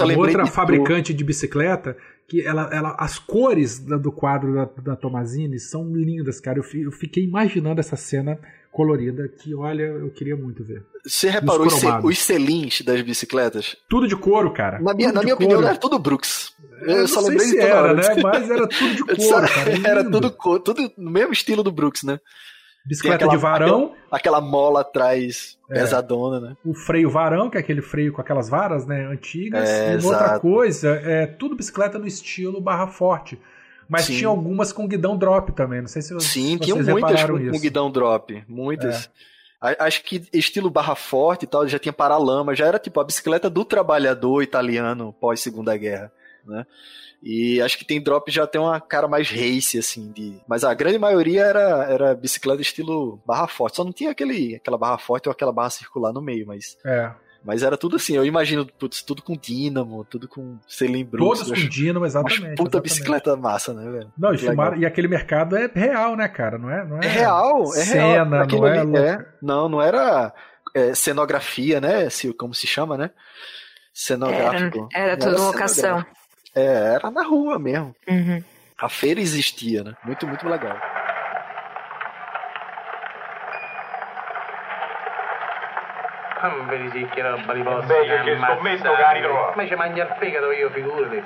Uma 0.00 0.18
outra 0.18 0.42
de 0.44 0.50
fabricante 0.50 1.14
de 1.14 1.24
bicicleta 1.24 1.96
que 2.26 2.46
ela, 2.46 2.68
ela 2.72 2.96
as 2.98 3.18
cores 3.18 3.78
do 3.78 4.10
quadro 4.10 4.54
da, 4.54 4.64
da 4.82 4.96
Tomazini 4.96 5.58
são 5.58 5.94
lindas, 5.94 6.40
cara. 6.40 6.58
Eu, 6.58 6.82
eu 6.82 6.92
fiquei 6.92 7.24
imaginando 7.24 7.80
essa 7.80 7.96
cena 7.96 8.38
colorida 8.74 9.28
que, 9.28 9.54
olha, 9.54 9.82
eu 9.84 10.10
queria 10.10 10.36
muito 10.36 10.64
ver. 10.64 10.82
Você 11.06 11.30
reparou 11.30 11.66
os, 11.66 11.74
os 12.02 12.18
selins 12.18 12.80
das 12.82 13.00
bicicletas? 13.02 13.76
Tudo 13.88 14.08
de 14.08 14.16
couro, 14.16 14.52
cara. 14.52 14.80
Na 14.80 14.92
minha, 14.92 15.08
Tudo 15.08 15.16
na 15.16 15.22
minha 15.22 15.36
couro. 15.36 15.50
opinião, 15.52 15.68
era 15.70 15.78
tudo 15.78 15.98
Brooks. 15.98 16.52
Eu, 16.82 16.88
Eu 16.90 16.98
não 17.02 17.06
só 17.06 17.20
sei 17.20 17.30
lembrei 17.30 17.46
se 17.48 17.58
era, 17.58 17.80
hora. 17.82 17.94
né? 17.94 18.22
Mas 18.22 18.50
era 18.50 18.66
tudo 18.68 18.94
de 18.94 19.00
Eu 19.12 19.16
couro, 19.16 19.46
cara. 19.48 19.70
Era 19.88 20.10
tudo, 20.10 20.30
co- 20.32 20.58
tudo 20.58 20.92
no 20.98 21.10
mesmo 21.10 21.32
estilo 21.32 21.62
do 21.62 21.70
Brooks, 21.70 22.02
né? 22.02 22.18
Bicicleta 22.86 23.16
aquela- 23.24 23.30
de 23.32 23.38
varão, 23.38 23.94
Aquela 24.10 24.40
mola 24.40 24.80
atrás, 24.82 25.56
É. 25.70 25.74
pesadona, 25.74 26.38
né? 26.40 26.56
o 26.64 26.74
freio 26.74 27.08
varão, 27.10 27.48
que 27.48 27.56
é 27.56 27.60
aquele 27.60 27.80
freio 27.80 28.12
com 28.12 28.20
aquelas 28.20 28.48
varas, 28.48 28.86
né, 28.86 29.06
antigas. 29.06 29.68
É, 29.68 29.94
e 29.94 30.04
outra 30.04 30.38
coisa, 30.40 30.90
é 31.02 31.26
tudo 31.26 31.56
bicicleta 31.56 31.98
no 31.98 32.06
estilo 32.06 32.60
barra 32.60 32.86
forte. 32.86 33.38
Mas 33.88 34.04
Sim. 34.04 34.16
tinha 34.16 34.28
algumas 34.28 34.72
com 34.72 34.86
guidão 34.86 35.16
drop 35.16 35.52
também. 35.52 35.80
Não 35.80 35.88
sei 35.88 36.02
se, 36.02 36.08
Sim, 36.20 36.52
se 36.52 36.58
tinham 36.58 36.78
vocês 36.78 36.88
muitas 36.88 37.22
com, 37.24 37.50
com 37.50 37.60
guidão 37.60 37.90
drop. 37.90 38.44
Muitas. 38.48 39.10
Acho 39.78 40.02
que 40.04 40.28
estilo 40.32 40.68
barra 40.68 40.94
forte 40.94 41.44
e 41.44 41.46
tal, 41.46 41.66
já 41.66 41.78
tinha 41.78 41.92
paralama, 41.92 42.54
já 42.54 42.66
era 42.66 42.78
tipo 42.78 43.00
a 43.00 43.04
bicicleta 43.04 43.48
do 43.48 43.64
trabalhador 43.64 44.42
italiano 44.42 45.14
pós 45.14 45.40
Segunda 45.40 45.74
Guerra, 45.74 46.12
né? 46.44 46.66
E 47.26 47.62
acho 47.62 47.78
que 47.78 47.86
tem 47.86 48.02
drop 48.02 48.30
já 48.30 48.46
tem 48.46 48.60
uma 48.60 48.78
cara 48.78 49.08
mais 49.08 49.30
race, 49.30 49.78
assim, 49.78 50.12
de. 50.12 50.38
Mas 50.46 50.62
a 50.62 50.74
grande 50.74 50.98
maioria 50.98 51.42
era, 51.42 51.84
era 51.90 52.14
bicicleta 52.14 52.60
estilo 52.60 53.18
barra 53.26 53.46
forte. 53.46 53.76
Só 53.76 53.84
não 53.84 53.92
tinha 53.92 54.10
aquele, 54.10 54.56
aquela 54.56 54.76
barra 54.76 54.98
forte 54.98 55.26
ou 55.26 55.32
aquela 55.32 55.50
barra 55.50 55.70
circular 55.70 56.12
no 56.12 56.20
meio, 56.20 56.46
mas. 56.46 56.76
É. 56.84 57.10
Mas 57.44 57.62
era 57.62 57.76
tudo 57.76 57.96
assim, 57.96 58.16
eu 58.16 58.24
imagino 58.24 58.64
putz, 58.64 59.02
tudo 59.02 59.22
com 59.22 59.36
dínamo, 59.36 60.02
tudo 60.04 60.26
com 60.26 60.58
cilindro. 60.66 61.18
Todas 61.18 61.48
com 61.48 61.68
dínamo, 61.68 62.06
exatamente. 62.06 62.40
Uma 62.40 62.48
puta 62.50 62.62
exatamente. 62.62 62.82
bicicleta 62.82 63.36
massa, 63.36 63.74
né, 63.74 63.90
velho? 63.90 64.12
Não, 64.16 64.32
e, 64.32 64.38
filmaram, 64.38 64.78
e 64.78 64.86
aquele 64.86 65.08
mercado 65.08 65.54
é 65.54 65.70
real, 65.72 66.16
né, 66.16 66.26
cara? 66.26 66.56
Não 66.56 66.70
é, 66.70 66.84
não 66.86 66.98
é, 67.02 67.04
é 67.04 67.08
real, 67.08 67.64
é 67.74 67.84
cena, 67.84 68.44
real. 68.44 68.48
não 68.48 68.66
é, 68.66 68.78
ali, 68.78 68.96
é, 68.96 69.26
Não, 69.42 69.68
não 69.68 69.82
era 69.82 70.32
é, 70.74 70.94
cenografia, 70.94 71.82
né? 71.82 72.08
Se, 72.08 72.32
como 72.32 72.54
se 72.54 72.66
chama, 72.66 72.96
né? 72.96 73.10
Cenográfico. 73.92 74.88
Era, 74.94 75.12
era 75.12 75.16
tudo 75.18 75.42
locação. 75.42 76.04
É, 76.54 76.94
era 76.94 77.10
na 77.10 77.22
rua 77.22 77.58
mesmo. 77.58 77.94
Uhum. 78.08 78.42
A 78.78 78.88
feira 78.88 79.20
existia, 79.20 79.84
né? 79.84 79.94
Muito, 80.04 80.26
muito 80.26 80.48
legal. 80.48 80.76
Non 86.48 86.66
vedi 86.66 86.90
sì 86.90 87.06
che 87.06 87.22
roba 87.22 87.52
li 87.52 87.62
posso 87.62 87.80
Invece 87.80 88.22
che 88.22 88.38
scommesso 88.38 88.92
carico 88.92 89.52
Ma 89.54 89.66
ci 89.66 89.74
mangia 89.74 90.02
il 90.02 90.14
fegato 90.18 90.52
io, 90.52 90.70
figurati. 90.70 91.22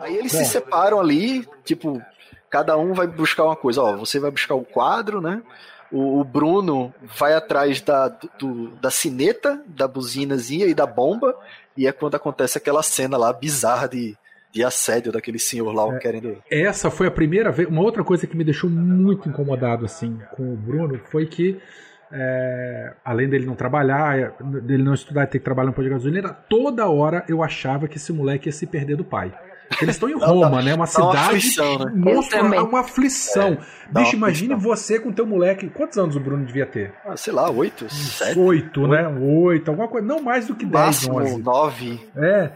Aí 0.00 0.16
eles 0.16 0.32
Bom, 0.32 0.38
se 0.38 0.44
separam 0.44 1.00
ali, 1.00 1.46
tipo, 1.64 2.00
cada 2.48 2.76
um 2.76 2.92
vai 2.94 3.06
buscar 3.06 3.44
uma 3.44 3.56
coisa. 3.56 3.82
Ó, 3.82 3.96
você 3.96 4.20
vai 4.20 4.30
buscar 4.30 4.54
o 4.54 4.64
quadro, 4.64 5.20
né? 5.20 5.42
O, 5.90 6.20
o 6.20 6.24
Bruno 6.24 6.94
vai 7.02 7.34
atrás 7.34 7.80
da, 7.80 8.08
do, 8.38 8.68
da 8.76 8.90
sineta, 8.90 9.62
da 9.66 9.88
buzinazinha 9.88 10.66
e 10.66 10.74
da 10.74 10.86
bomba. 10.86 11.36
E 11.76 11.86
é 11.86 11.92
quando 11.92 12.14
acontece 12.14 12.58
aquela 12.58 12.82
cena 12.82 13.16
lá 13.16 13.32
bizarra 13.32 13.88
de, 13.88 14.16
de 14.50 14.64
assédio 14.64 15.12
daquele 15.12 15.38
senhor 15.38 15.72
lá 15.72 15.94
é, 15.94 15.98
querendo. 15.98 16.36
Essa 16.50 16.90
foi 16.90 17.06
a 17.06 17.10
primeira 17.10 17.50
vez. 17.50 17.68
Uma 17.68 17.82
outra 17.82 18.02
coisa 18.02 18.26
que 18.26 18.36
me 18.36 18.44
deixou 18.44 18.68
muito 18.70 19.28
incomodado 19.28 19.84
assim 19.84 20.18
com 20.32 20.52
o 20.52 20.56
Bruno 20.56 21.00
foi 21.10 21.26
que. 21.26 21.60
É, 22.10 22.94
além 23.04 23.28
dele 23.28 23.44
não 23.44 23.54
trabalhar, 23.54 24.32
dele 24.62 24.82
não 24.82 24.94
estudar 24.94 25.24
e 25.24 25.26
ter 25.26 25.38
que 25.40 25.44
trabalhar 25.44 25.66
no 25.66 25.74
pôr 25.74 25.84
de 25.84 25.90
gasolina, 25.90 26.30
toda 26.48 26.88
hora 26.88 27.22
eu 27.28 27.42
achava 27.42 27.86
que 27.86 27.98
esse 27.98 28.10
moleque 28.14 28.48
ia 28.48 28.52
se 28.52 28.66
perder 28.66 28.96
do 28.96 29.04
pai. 29.04 29.30
Eles 29.82 29.96
estão 29.96 30.08
em 30.08 30.14
Roma, 30.18 30.62
né? 30.62 30.74
Uma 30.74 30.86
cidade. 30.86 31.10
Uma 31.12 31.26
aflição, 31.26 31.78
né? 31.78 31.92
Monstro, 31.94 32.64
uma 32.64 32.80
aflição. 32.80 33.58
É, 33.58 33.58
Bicho, 33.92 34.16
imagine 34.16 34.54
aflição. 34.54 34.76
você 34.76 34.98
com 34.98 35.12
teu 35.12 35.26
moleque. 35.26 35.68
Quantos 35.68 35.98
anos 35.98 36.16
o 36.16 36.20
Bruno 36.20 36.46
devia 36.46 36.64
ter? 36.64 36.94
Ah, 37.04 37.16
sei 37.16 37.32
lá, 37.32 37.50
oito, 37.50 37.92
sete. 37.92 38.38
Oito, 38.38 38.86
né? 38.88 39.06
Oito, 39.06 39.70
alguma 39.70 39.88
coisa. 39.88 40.06
Não 40.06 40.22
mais 40.22 40.46
do 40.46 40.54
que 40.54 40.64
dez, 40.64 41.06
onze. 41.06 41.42
nove. 41.42 42.00
É. 42.16 42.50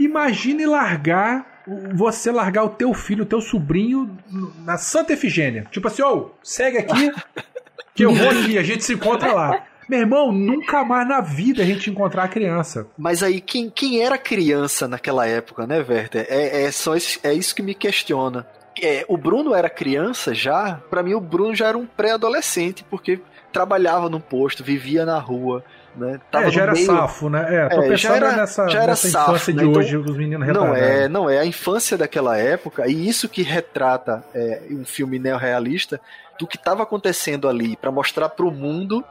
Imagine 0.00 0.66
largar. 0.66 1.46
Você 1.94 2.32
largar 2.32 2.64
o 2.64 2.70
teu 2.70 2.92
filho, 2.92 3.22
o 3.22 3.26
teu 3.26 3.40
sobrinho 3.40 4.18
na 4.64 4.76
Santa 4.76 5.12
Efigênia. 5.12 5.66
Tipo 5.70 5.86
assim, 5.86 6.02
ó, 6.02 6.16
oh, 6.16 6.30
segue 6.42 6.78
aqui, 6.78 7.12
que 7.94 8.04
eu 8.04 8.12
vou 8.12 8.30
aqui, 8.30 8.58
a 8.58 8.62
gente 8.62 8.82
se 8.82 8.94
encontra 8.94 9.32
lá. 9.32 9.62
Meu 9.88 10.00
irmão, 10.00 10.32
nunca 10.32 10.84
mais 10.84 11.06
na 11.06 11.20
vida 11.20 11.62
a 11.62 11.66
gente 11.66 11.90
encontrar 11.90 12.24
a 12.24 12.28
criança. 12.28 12.86
Mas 12.96 13.22
aí, 13.22 13.40
quem, 13.40 13.68
quem 13.68 14.00
era 14.00 14.16
criança 14.16 14.88
naquela 14.88 15.26
época, 15.26 15.66
né, 15.66 15.84
Werther? 15.86 16.26
É, 16.28 16.62
é, 16.62 16.70
só 16.70 16.96
esse, 16.96 17.18
é 17.22 17.34
isso 17.34 17.54
que 17.54 17.62
me 17.62 17.74
questiona. 17.74 18.46
É, 18.80 19.04
o 19.08 19.16
Bruno 19.16 19.52
era 19.54 19.68
criança 19.68 20.32
já? 20.32 20.80
Para 20.88 21.02
mim, 21.02 21.14
o 21.14 21.20
Bruno 21.20 21.54
já 21.54 21.66
era 21.66 21.76
um 21.76 21.86
pré-adolescente, 21.86 22.84
porque 22.88 23.20
trabalhava 23.52 24.08
no 24.08 24.20
posto, 24.20 24.62
vivia 24.62 25.04
na 25.04 25.18
rua. 25.18 25.64
Né? 26.00 26.18
Tava 26.30 26.46
é, 26.46 26.50
já 26.50 26.62
era 26.62 26.72
meio... 26.72 26.86
safo, 26.86 27.28
né? 27.28 27.46
É, 27.46 27.68
tô 27.68 27.82
é, 27.82 27.88
pensando 27.88 27.98
já 27.98 28.16
era, 28.16 28.36
nessa, 28.36 28.68
já 28.68 28.78
era 28.78 28.86
nessa 28.86 29.08
safo, 29.10 29.30
infância 29.32 29.54
né? 29.54 29.62
de 29.62 29.68
hoje, 29.68 29.96
então, 29.96 30.10
os 30.10 30.16
meninos 30.16 30.48
Não 30.48 30.74
é, 30.74 31.08
não 31.08 31.28
é. 31.28 31.38
A 31.38 31.44
infância 31.44 31.98
daquela 31.98 32.38
época, 32.38 32.88
e 32.88 33.06
isso 33.06 33.28
que 33.28 33.42
retrata 33.42 34.24
é, 34.34 34.62
um 34.70 34.82
filme 34.82 35.18
neorrealista, 35.18 36.00
do 36.38 36.46
que 36.46 36.56
estava 36.56 36.82
acontecendo 36.82 37.46
ali, 37.46 37.76
para 37.76 37.92
mostrar 37.92 38.30
para 38.30 38.46
o 38.46 38.50
mundo 38.50 39.04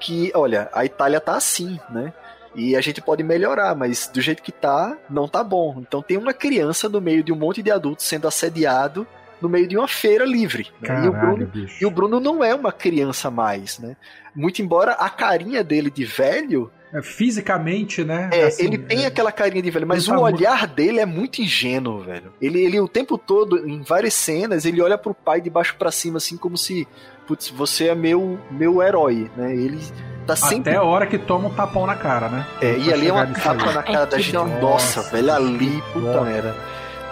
que, 0.00 0.32
olha, 0.34 0.68
a 0.72 0.84
Itália 0.84 1.20
tá 1.20 1.36
assim, 1.36 1.78
né? 1.88 2.12
E 2.56 2.74
a 2.74 2.80
gente 2.80 3.00
pode 3.00 3.22
melhorar, 3.22 3.76
mas 3.76 4.10
do 4.12 4.20
jeito 4.20 4.42
que 4.42 4.50
tá, 4.50 4.98
não 5.08 5.28
tá 5.28 5.44
bom. 5.44 5.76
Então 5.78 6.02
tem 6.02 6.18
uma 6.18 6.34
criança 6.34 6.88
no 6.88 7.00
meio 7.00 7.22
de 7.22 7.32
um 7.32 7.36
monte 7.36 7.62
de 7.62 7.70
adultos 7.70 8.04
sendo 8.04 8.26
assediado 8.26 9.06
no 9.40 9.48
meio 9.48 9.66
de 9.66 9.76
uma 9.76 9.88
feira 9.88 10.24
livre. 10.24 10.68
Né? 10.80 10.88
Caralho, 10.88 11.06
e, 11.06 11.08
o 11.08 11.12
Bruno, 11.12 11.52
e 11.80 11.86
o 11.86 11.90
Bruno 11.90 12.20
não 12.20 12.44
é 12.44 12.54
uma 12.54 12.72
criança 12.72 13.30
mais, 13.30 13.78
né? 13.78 13.96
Muito 14.34 14.62
embora 14.62 14.92
a 14.92 15.10
carinha 15.10 15.62
dele 15.62 15.90
de 15.90 16.04
velho 16.04 16.70
é, 16.92 17.00
fisicamente, 17.00 18.04
né? 18.04 18.28
É, 18.30 18.44
assim, 18.44 18.64
ele 18.64 18.76
tem 18.76 19.04
é... 19.04 19.06
aquela 19.06 19.32
carinha 19.32 19.62
de 19.62 19.70
velho, 19.70 19.86
mas 19.86 20.06
o 20.08 20.14
olhar 20.14 20.66
dele 20.66 21.00
é 21.00 21.06
muito 21.06 21.40
ingênuo, 21.40 22.00
velho. 22.00 22.34
Ele, 22.40 22.62
ele 22.62 22.78
o 22.80 22.86
tempo 22.86 23.16
todo, 23.16 23.66
em 23.66 23.80
várias 23.80 24.12
cenas, 24.12 24.66
ele 24.66 24.82
olha 24.82 24.98
pro 24.98 25.14
pai 25.14 25.40
de 25.40 25.48
baixo 25.48 25.74
para 25.78 25.90
cima, 25.90 26.18
assim, 26.18 26.36
como 26.36 26.58
se, 26.58 26.86
putz, 27.26 27.48
você 27.48 27.88
é 27.88 27.94
meu, 27.94 28.38
meu 28.50 28.82
herói, 28.82 29.30
né? 29.34 29.54
Ele 29.54 29.80
tá 30.26 30.36
sempre. 30.36 30.70
Até 30.70 30.76
a 30.78 30.82
hora 30.82 31.06
que 31.06 31.16
toma 31.16 31.48
um 31.48 31.54
tapão 31.54 31.86
na 31.86 31.96
cara, 31.96 32.28
né? 32.28 32.46
É, 32.60 32.76
e 32.76 32.92
ali 32.92 33.08
é 33.08 33.12
uma 33.12 33.26
capa 33.26 33.72
na 33.72 33.82
cara 33.82 34.04
da 34.04 34.18
gente. 34.18 34.34
Nossa, 34.34 34.60
nossa, 34.60 35.02
velho, 35.02 35.32
ali, 35.32 35.82
puta 35.94 36.20
merda. 36.20 36.54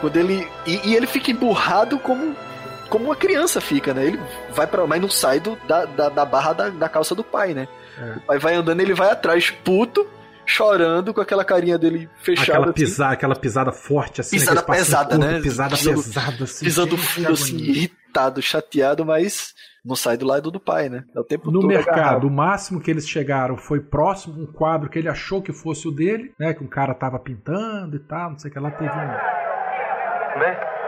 Quando 0.02 0.16
ele. 0.18 0.46
E, 0.66 0.90
e 0.90 0.94
ele 0.94 1.06
fica 1.06 1.30
emburrado 1.30 1.98
como 1.98 2.36
como 2.90 3.06
uma 3.06 3.16
criança 3.16 3.60
fica, 3.60 3.94
né? 3.94 4.04
Ele 4.04 4.20
vai 4.50 4.66
para 4.66 4.86
mas 4.86 5.00
não 5.00 5.08
sai 5.08 5.40
do, 5.40 5.56
da, 5.66 5.84
da, 5.86 6.08
da 6.08 6.24
barra 6.24 6.52
da, 6.52 6.68
da, 6.68 6.88
calça 6.88 7.14
do 7.14 7.24
pai, 7.24 7.54
né? 7.54 7.68
É. 7.96 8.16
O 8.16 8.20
pai 8.20 8.38
vai 8.38 8.54
andando, 8.54 8.80
ele 8.80 8.92
vai 8.92 9.10
atrás, 9.10 9.50
puto, 9.50 10.06
chorando, 10.44 11.14
com 11.14 11.20
aquela 11.20 11.44
carinha 11.44 11.78
dele 11.78 12.10
fechada. 12.16 12.52
Aquela, 12.52 12.64
assim. 12.66 12.74
pisada, 12.74 13.12
aquela 13.12 13.36
pisada 13.36 13.72
forte, 13.72 14.20
assim. 14.20 14.36
Pisada 14.36 14.62
pesada, 14.62 15.16
curto, 15.16 15.26
né? 15.26 15.40
Pisada 15.40 15.76
pisando, 15.76 16.02
pesada, 16.02 16.44
assim. 16.44 16.64
Pisando 16.64 16.98
fundo, 16.98 17.32
assim, 17.32 17.56
irritado, 17.56 18.42
chateado, 18.42 19.04
mas 19.06 19.54
não 19.84 19.94
sai 19.94 20.16
do 20.16 20.26
lado 20.26 20.50
do 20.50 20.58
pai, 20.58 20.88
né? 20.88 21.04
É 21.14 21.20
o 21.20 21.24
tempo 21.24 21.50
no 21.50 21.60
todo 21.60 21.68
mercado, 21.68 21.98
agarrado. 21.98 22.26
o 22.26 22.30
máximo 22.30 22.80
que 22.80 22.90
eles 22.90 23.08
chegaram 23.08 23.56
foi 23.56 23.80
próximo, 23.80 24.42
um 24.42 24.46
quadro 24.46 24.90
que 24.90 24.98
ele 24.98 25.08
achou 25.08 25.40
que 25.40 25.52
fosse 25.52 25.86
o 25.86 25.92
dele, 25.92 26.34
né? 26.38 26.52
Que 26.52 26.64
um 26.64 26.68
cara 26.68 26.92
tava 26.92 27.18
pintando 27.18 27.96
e 27.96 28.00
tal, 28.00 28.30
não 28.30 28.38
sei 28.38 28.50
o 28.50 28.52
que 28.52 28.58
lá, 28.58 28.70
teve 28.72 28.90
um. 28.90 29.08
Beh, 30.38 30.79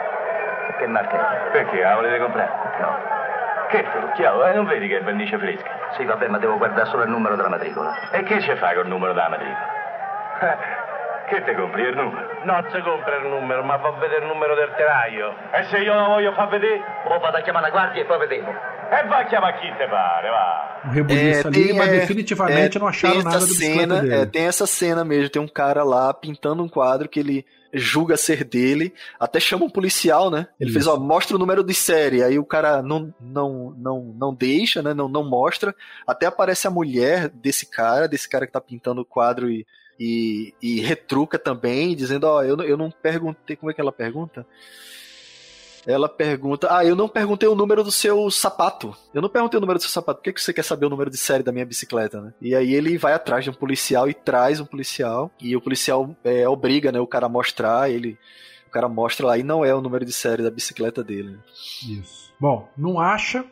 che 0.79 0.87
marca 0.87 1.47
è? 1.47 1.51
Perché? 1.51 1.81
La 1.83 1.95
volete 1.95 2.19
comprare? 2.19 2.51
No. 2.81 2.97
Che 3.69 3.85
frucchiavo, 3.91 4.45
eh? 4.47 4.55
Non 4.55 4.67
vedi 4.67 4.87
che 4.89 4.99
è 4.99 5.03
vernice 5.03 5.39
fresca? 5.39 5.71
Sì, 5.97 6.05
vabbè, 6.05 6.29
ma 6.29 6.39
devo 6.39 6.59
guardare 6.59 6.89
solo 6.91 7.05
il 7.05 7.11
numero 7.11 7.37
della 7.37 7.49
matricola. 7.49 8.11
E 8.11 8.23
che 8.23 8.41
ci 8.41 8.55
fai 8.57 8.75
col 8.75 8.87
numero 8.87 9.13
della 9.13 9.29
matricola? 9.29 9.81
Che 11.25 11.45
te 11.45 11.55
compri 11.55 11.83
il 11.83 11.95
numero? 11.97 12.29
Non 12.45 12.67
si 12.71 12.79
compra 12.83 13.17
il 13.17 13.27
numero, 13.27 13.63
ma 13.63 13.77
va 13.77 13.89
a 13.89 13.93
vedere 13.93 14.21
il 14.23 14.27
numero 14.27 14.55
del 14.55 14.71
telaio. 14.77 15.33
E 15.53 15.63
se 15.71 15.79
io 15.79 15.95
lo 15.95 16.07
voglio 16.07 16.33
far 16.33 16.49
vedere? 16.49 16.83
O 17.07 17.19
vado 17.21 17.39
a 17.39 17.41
chiamare 17.41 17.67
la 17.67 17.71
guardia 17.71 18.03
e 18.03 18.05
poi 18.05 18.19
vediamo. 18.19 18.51
E 18.51 19.07
vai 19.07 19.23
a 19.23 19.27
chiamare 19.27 19.57
chi 19.59 19.73
te 19.79 19.87
pare, 19.89 20.29
va. 20.29 20.81
Um 20.85 20.91
rebuliço 20.91 21.47
É, 21.47 21.49
ali, 21.49 21.69
tem, 21.69 21.79
mas 21.79 21.89
é, 21.89 21.99
definitivamente 22.01 22.77
é, 22.77 22.81
não 22.81 22.87
acharam 22.89 23.23
nada 23.23 23.37
essa 23.37 23.39
do 23.39 23.47
bicicleta 23.47 23.81
cena, 23.95 24.01
dele. 24.03 24.15
é, 24.15 24.27
tem 24.27 24.47
essa 24.47 24.67
cena 24.67 25.05
mesmo, 25.05 25.31
tem 25.31 25.41
um 25.41 25.49
cara 25.49 25.83
lá 25.85 26.13
pintando 26.13 26.63
um 26.63 26.69
quadro 26.69 27.09
que 27.09 27.21
ele 27.21 27.47
julga 27.73 28.17
ser 28.17 28.45
dele, 28.45 28.93
até 29.19 29.41
chama 29.41 29.65
um 29.65 29.71
policial, 29.71 30.31
né? 30.31 30.49
Ele 30.61 30.71
Isso. 30.71 30.79
fez, 30.79 30.87
ó, 30.87 30.99
mostra 30.99 31.37
o 31.37 31.39
número 31.39 31.65
de 31.65 31.75
série, 31.75 32.23
aí 32.23 32.39
o 32.39 32.45
cara 32.45 32.83
não, 32.83 33.15
não, 33.21 33.75
não, 33.79 34.15
não 34.19 34.35
deixa, 34.35 34.83
né? 34.83 34.93
Não, 34.93 35.09
não 35.09 35.29
mostra, 35.29 35.75
até 36.07 36.27
aparece 36.27 36.67
a 36.67 36.71
mulher 36.71 37.29
desse 37.29 37.67
cara, 37.67 38.07
desse 38.07 38.29
cara 38.29 38.47
que 38.47 38.53
tá 38.53 38.61
pintando 38.61 39.01
o 39.01 39.07
quadro 39.07 39.51
e, 39.51 39.67
e, 39.99 40.55
e 40.61 40.81
retruca 40.81 41.39
também, 41.39 41.97
dizendo, 41.97 42.25
ó, 42.25 42.43
eu, 42.43 42.57
eu 42.63 42.77
não 42.77 42.91
perguntei, 42.91 43.57
como 43.57 43.71
é 43.71 43.75
que 43.75 43.81
ela 43.81 43.93
pergunta? 43.93 44.47
Ela 45.87 46.09
pergunta, 46.09 46.69
ah, 46.71 46.85
eu 46.85 46.95
não 46.95 47.09
perguntei 47.09 47.49
o 47.49 47.55
número 47.55 47.83
do 47.83 47.91
seu 47.91 48.31
sapato. 48.31 48.95
Eu 49.13 49.21
não 49.21 49.29
perguntei 49.29 49.59
o 49.59 49.61
número 49.61 49.79
do 49.79 49.83
seu 49.83 49.91
sapato. 49.91 50.19
Por 50.19 50.25
que, 50.25 50.33
que 50.33 50.41
você 50.41 50.53
quer 50.53 50.63
saber 50.63 50.87
o 50.87 50.91
número 50.91 51.11
de 51.11 51.17
série 51.17 51.43
da 51.43 51.53
minha 51.53 51.67
bicicleta, 51.67 52.21
né? 52.21 52.33
E 52.41 52.55
aí 52.55 52.73
ele 52.75 52.97
vai 52.97 53.13
atrás 53.13 53.45
de 53.45 53.51
um 53.51 53.55
policial 53.55 54.09
e 54.09 54.15
traz 54.15 54.61
um 54.61 54.65
policial. 54.65 55.31
E 55.41 55.57
o 55.57 55.61
policial 55.61 56.15
é, 56.23 56.49
obriga, 56.49 56.93
né, 56.93 57.01
o 57.01 57.07
cara 57.07 57.27
a 57.27 57.29
mostrar. 57.29 57.91
Ele, 57.91 58.17
o 58.69 58.71
cara 58.71 58.89
mostra 58.89 59.27
lá 59.27 59.39
e 59.39 59.43
não 59.43 59.65
é 59.65 59.75
o 59.75 59.81
número 59.81 60.05
de 60.05 60.13
série 60.13 60.43
da 60.43 60.51
bicicleta 60.51 61.03
dele. 61.03 61.39
Isso. 61.89 62.33
Bom, 62.39 62.69
não 62.77 63.01
acha. 63.01 63.45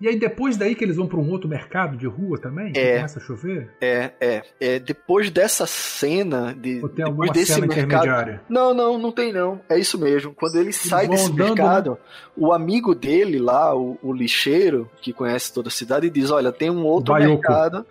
E 0.00 0.08
aí 0.08 0.18
depois 0.18 0.56
daí 0.56 0.74
que 0.74 0.84
eles 0.84 0.96
vão 0.96 1.06
para 1.06 1.18
um 1.18 1.30
outro 1.30 1.48
mercado 1.48 1.96
de 1.96 2.06
rua 2.06 2.38
também, 2.38 2.72
que 2.72 2.78
É. 2.80 2.96
começa 2.96 3.18
a 3.18 3.22
chover? 3.22 3.70
É, 3.80 4.10
é, 4.20 4.42
é. 4.60 4.78
Depois 4.78 5.30
dessa 5.30 5.66
cena, 5.66 6.52
de, 6.52 6.80
Ou 6.82 6.88
tem 6.88 7.04
depois 7.04 7.30
desse 7.30 7.54
cena 7.54 7.66
mercado. 7.66 8.40
Não, 8.48 8.74
não, 8.74 8.98
não 8.98 9.12
tem 9.12 9.32
não. 9.32 9.60
É 9.68 9.78
isso 9.78 9.98
mesmo. 9.98 10.34
Quando 10.34 10.56
ele 10.56 10.72
sai 10.72 11.06
vão 11.06 11.14
desse 11.14 11.30
andando, 11.30 11.46
mercado, 11.56 11.98
o 12.36 12.52
amigo 12.52 12.94
dele 12.94 13.38
lá, 13.38 13.74
o, 13.74 13.96
o 14.02 14.12
lixeiro, 14.12 14.90
que 15.00 15.12
conhece 15.12 15.52
toda 15.52 15.68
a 15.68 15.72
cidade, 15.72 16.10
diz: 16.10 16.30
Olha, 16.30 16.50
tem 16.52 16.68
um 16.70 16.84
outro 16.84 17.14
Baiocco. 17.14 17.40
mercado. 17.40 17.86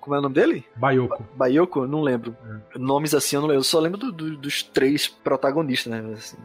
Como 0.00 0.16
é 0.16 0.18
o 0.18 0.22
nome 0.22 0.34
dele? 0.34 0.64
Baioko. 0.74 1.22
Baioko? 1.34 1.86
Não 1.86 2.00
lembro. 2.00 2.34
É. 2.74 2.78
Nomes 2.78 3.12
assim 3.14 3.36
eu 3.36 3.42
não 3.42 3.48
lembro. 3.48 3.60
Eu 3.60 3.64
só 3.64 3.78
lembro 3.78 3.98
do- 3.98 4.12
do- 4.12 4.36
dos 4.38 4.62
três 4.62 5.06
protagonistas, 5.06 5.92
né? 5.92 6.12
Assim. 6.14 6.36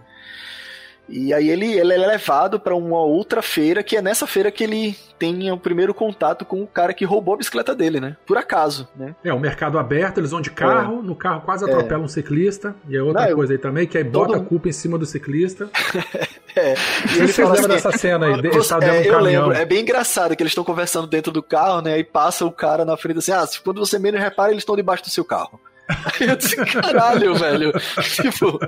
E 1.10 1.34
aí 1.34 1.50
ele, 1.50 1.74
ele 1.74 1.94
é 1.94 1.98
levado 1.98 2.60
para 2.60 2.76
uma 2.76 3.00
outra 3.00 3.42
feira, 3.42 3.84
que 3.84 3.98
é 3.98 4.02
nessa 4.02 4.26
feira 4.26 4.52
que 4.52 4.64
ele 4.64 4.96
tem 5.20 5.52
o 5.52 5.58
primeiro 5.58 5.94
contato 5.94 6.46
com 6.46 6.64
o 6.64 6.68
cara 6.68 6.94
que 6.94 7.06
roubou 7.06 7.36
a 7.36 7.38
bicicleta 7.38 7.76
dele, 7.76 8.00
né? 8.00 8.18
Por 8.26 8.38
acaso, 8.38 8.88
né? 8.96 9.14
É, 9.24 9.34
o 9.34 9.40
mercado 9.40 9.78
aberto, 9.78 10.20
eles 10.20 10.32
vão 10.32 10.42
de 10.42 10.50
carro, 10.50 11.00
é. 11.00 11.04
no 11.04 11.16
carro 11.16 11.42
quase 11.42 11.64
atropelam 11.64 12.02
é. 12.02 12.06
um 12.06 12.08
ciclista, 12.08 12.76
e 12.88 12.96
é 12.96 13.04
outra 13.04 13.28
Não, 13.28 13.36
coisa 13.36 13.54
aí 13.54 13.60
também, 13.60 13.86
que 13.86 13.98
aí 13.98 14.04
bota 14.04 14.38
a 14.38 14.40
culpa 14.40 14.70
em 14.70 14.72
cima 14.72 14.98
do 14.98 15.06
ciclista. 15.06 15.70
é. 16.56 16.74
E 17.14 17.20
ele 17.20 17.28
fala 17.28 17.54
assim, 17.54 17.68
dessa 17.68 17.92
cena 17.92 18.26
aí, 18.28 18.34
ele 18.34 18.50
tá 18.50 18.80
é, 18.82 19.02
um 19.02 19.04
eu 19.04 19.20
lembro, 19.20 19.52
é 19.54 19.66
bem 19.66 19.82
engraçado 19.82 20.36
que 20.36 20.42
eles 20.42 20.52
estão 20.52 20.64
conversando 20.64 21.08
dentro 21.08 21.32
do 21.32 21.44
carro, 21.44 21.82
né? 21.82 21.94
Aí 21.94 22.04
passa 22.04 22.46
o 22.46 22.52
cara 22.52 22.84
na 22.86 22.98
frente 22.98 23.20
assim, 23.20 23.32
ah, 23.32 23.46
quando 23.64 23.80
você 23.80 24.00
menos 24.00 24.20
repara, 24.20 24.52
eles 24.52 24.62
estão 24.62 24.76
debaixo 24.76 25.04
do 25.04 25.10
seu 25.10 25.26
carro. 25.26 25.60
Eu 26.20 26.36
disse, 26.36 26.56
caralho, 26.56 27.36
velho. 27.36 27.72
tipo, 28.22 28.60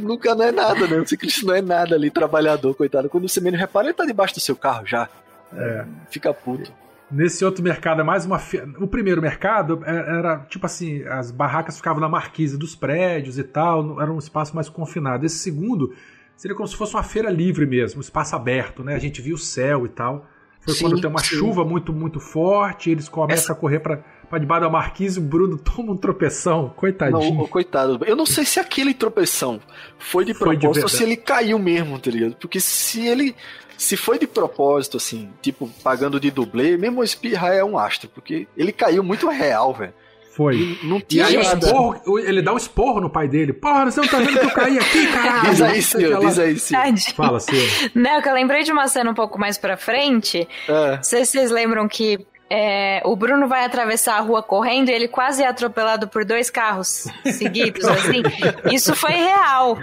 nunca 0.00 0.34
não 0.34 0.44
é 0.44 0.52
nada, 0.52 0.86
né? 0.86 0.98
O 0.98 1.06
ciclista 1.06 1.46
não 1.46 1.54
é 1.54 1.62
nada 1.62 1.94
ali, 1.94 2.10
trabalhador, 2.10 2.74
coitado. 2.74 3.08
Quando 3.08 3.28
você 3.28 3.40
menos 3.40 3.60
repara, 3.60 3.86
ele 3.86 3.94
tá 3.94 4.04
debaixo 4.04 4.34
do 4.34 4.40
seu 4.40 4.56
carro 4.56 4.86
já. 4.86 5.08
É. 5.54 5.84
Fica 6.10 6.32
puto. 6.32 6.72
Nesse 7.10 7.44
outro 7.44 7.62
mercado 7.62 8.00
é 8.00 8.04
mais 8.04 8.24
uma. 8.24 8.38
Fe... 8.38 8.62
O 8.80 8.86
primeiro 8.86 9.20
mercado 9.20 9.82
é, 9.84 9.90
era 9.90 10.38
tipo 10.48 10.64
assim: 10.64 11.04
as 11.04 11.30
barracas 11.30 11.76
ficavam 11.76 12.00
na 12.00 12.08
marquise 12.08 12.56
dos 12.56 12.74
prédios 12.74 13.38
e 13.38 13.44
tal, 13.44 14.00
era 14.00 14.10
um 14.10 14.18
espaço 14.18 14.56
mais 14.56 14.68
confinado. 14.70 15.26
Esse 15.26 15.38
segundo 15.38 15.94
seria 16.34 16.56
como 16.56 16.66
se 16.66 16.74
fosse 16.74 16.94
uma 16.94 17.02
feira 17.02 17.28
livre 17.28 17.66
mesmo, 17.66 17.98
um 17.98 18.00
espaço 18.00 18.34
aberto, 18.34 18.82
né? 18.82 18.94
A 18.94 18.98
gente 18.98 19.20
via 19.20 19.34
o 19.34 19.38
céu 19.38 19.84
e 19.84 19.90
tal. 19.90 20.26
Foi 20.62 20.74
sim, 20.74 20.84
quando 20.84 21.00
tem 21.00 21.10
uma 21.10 21.20
sim. 21.20 21.36
chuva 21.36 21.64
muito, 21.64 21.92
muito 21.92 22.18
forte, 22.18 22.90
eles 22.90 23.08
começam 23.08 23.44
Essa... 23.44 23.52
a 23.52 23.56
correr 23.56 23.80
para 23.80 24.02
pra 24.32 24.38
debaixo 24.38 24.62
da 24.62 24.70
marquise, 24.70 25.18
o 25.18 25.22
Bruno 25.22 25.58
toma 25.60 25.92
um 25.92 25.96
tropeção. 25.96 26.72
Coitadinho. 26.74 27.34
Não, 27.34 27.46
coitado. 27.46 28.00
Eu 28.06 28.16
não 28.16 28.24
sei 28.24 28.46
se 28.46 28.58
aquele 28.58 28.94
tropeção 28.94 29.60
foi 29.98 30.24
de 30.24 30.32
foi 30.32 30.56
propósito 30.56 30.72
de 30.72 30.82
ou 30.82 30.88
se 30.88 31.02
ele 31.02 31.16
caiu 31.16 31.58
mesmo, 31.58 31.98
tá 31.98 32.10
ligado? 32.10 32.36
Porque 32.36 32.58
se 32.58 33.06
ele. 33.06 33.36
Se 33.76 33.96
foi 33.96 34.18
de 34.18 34.28
propósito, 34.28 34.96
assim, 34.96 35.28
tipo, 35.42 35.68
pagando 35.82 36.20
de 36.20 36.30
dublê, 36.30 36.76
mesmo 36.76 37.00
o 37.00 37.04
Espirra 37.04 37.48
é 37.48 37.64
um 37.64 37.76
astro, 37.76 38.08
porque 38.08 38.46
ele 38.56 38.70
caiu 38.70 39.02
muito 39.02 39.28
real, 39.28 39.74
velho. 39.74 39.92
Foi. 40.34 40.78
não 40.82 40.98
tinha 40.98 41.24
e 41.24 41.36
aí, 41.36 41.42
nada. 41.42 41.66
Esporro, 41.66 42.18
ele 42.18 42.40
dá 42.40 42.54
um 42.54 42.56
esporro 42.56 43.00
no 43.00 43.10
pai 43.10 43.28
dele. 43.28 43.52
Porra, 43.52 43.90
você 43.90 44.00
não 44.00 44.08
tá 44.08 44.18
vendo 44.18 44.38
que 44.38 44.46
eu 44.46 44.50
caí 44.50 44.78
aqui, 44.78 45.06
caralho? 45.08 45.50
diz 45.50 45.60
aí, 45.60 45.82
senhor, 45.82 46.20
diz 46.20 46.38
aí, 46.38 46.58
senhor. 46.58 46.98
Fala, 47.14 47.38
senhor. 47.38 47.68
Não, 47.94 48.22
que 48.22 48.28
eu 48.28 48.32
lembrei 48.32 48.62
de 48.62 48.72
uma 48.72 48.88
cena 48.88 49.10
um 49.10 49.14
pouco 49.14 49.38
mais 49.38 49.58
pra 49.58 49.76
frente. 49.76 50.48
É. 50.66 50.96
Não 50.96 51.02
sei 51.02 51.26
se 51.26 51.32
vocês 51.32 51.50
lembram 51.50 51.86
que 51.86 52.18
é, 52.54 53.00
o 53.06 53.16
Bruno 53.16 53.48
vai 53.48 53.64
atravessar 53.64 54.18
a 54.18 54.20
rua 54.20 54.42
correndo 54.42 54.90
e 54.90 54.92
ele 54.92 55.08
quase 55.08 55.42
é 55.42 55.46
atropelado 55.46 56.06
por 56.06 56.22
dois 56.22 56.50
carros 56.50 57.06
seguidos, 57.24 57.82
assim. 57.88 58.22
Isso 58.70 58.94
foi 58.94 59.12
real. 59.12 59.78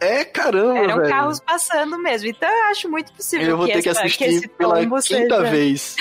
É, 0.00 0.24
caramba, 0.24 0.78
Eram 0.78 0.96
velho. 0.96 1.08
carros 1.10 1.38
passando 1.38 1.98
mesmo. 1.98 2.26
Então 2.30 2.48
eu 2.48 2.64
acho 2.70 2.88
muito 2.88 3.12
possível 3.12 3.46
eu 3.46 3.56
vou 3.58 3.66
que, 3.66 3.74
ter 3.74 3.82
que 3.82 3.88
essa, 3.90 4.00
assistir 4.00 4.18
que 4.18 4.24
esse 4.24 4.48
pela 4.48 4.80
quinta 4.80 5.02
seja... 5.02 5.42
vez 5.42 5.96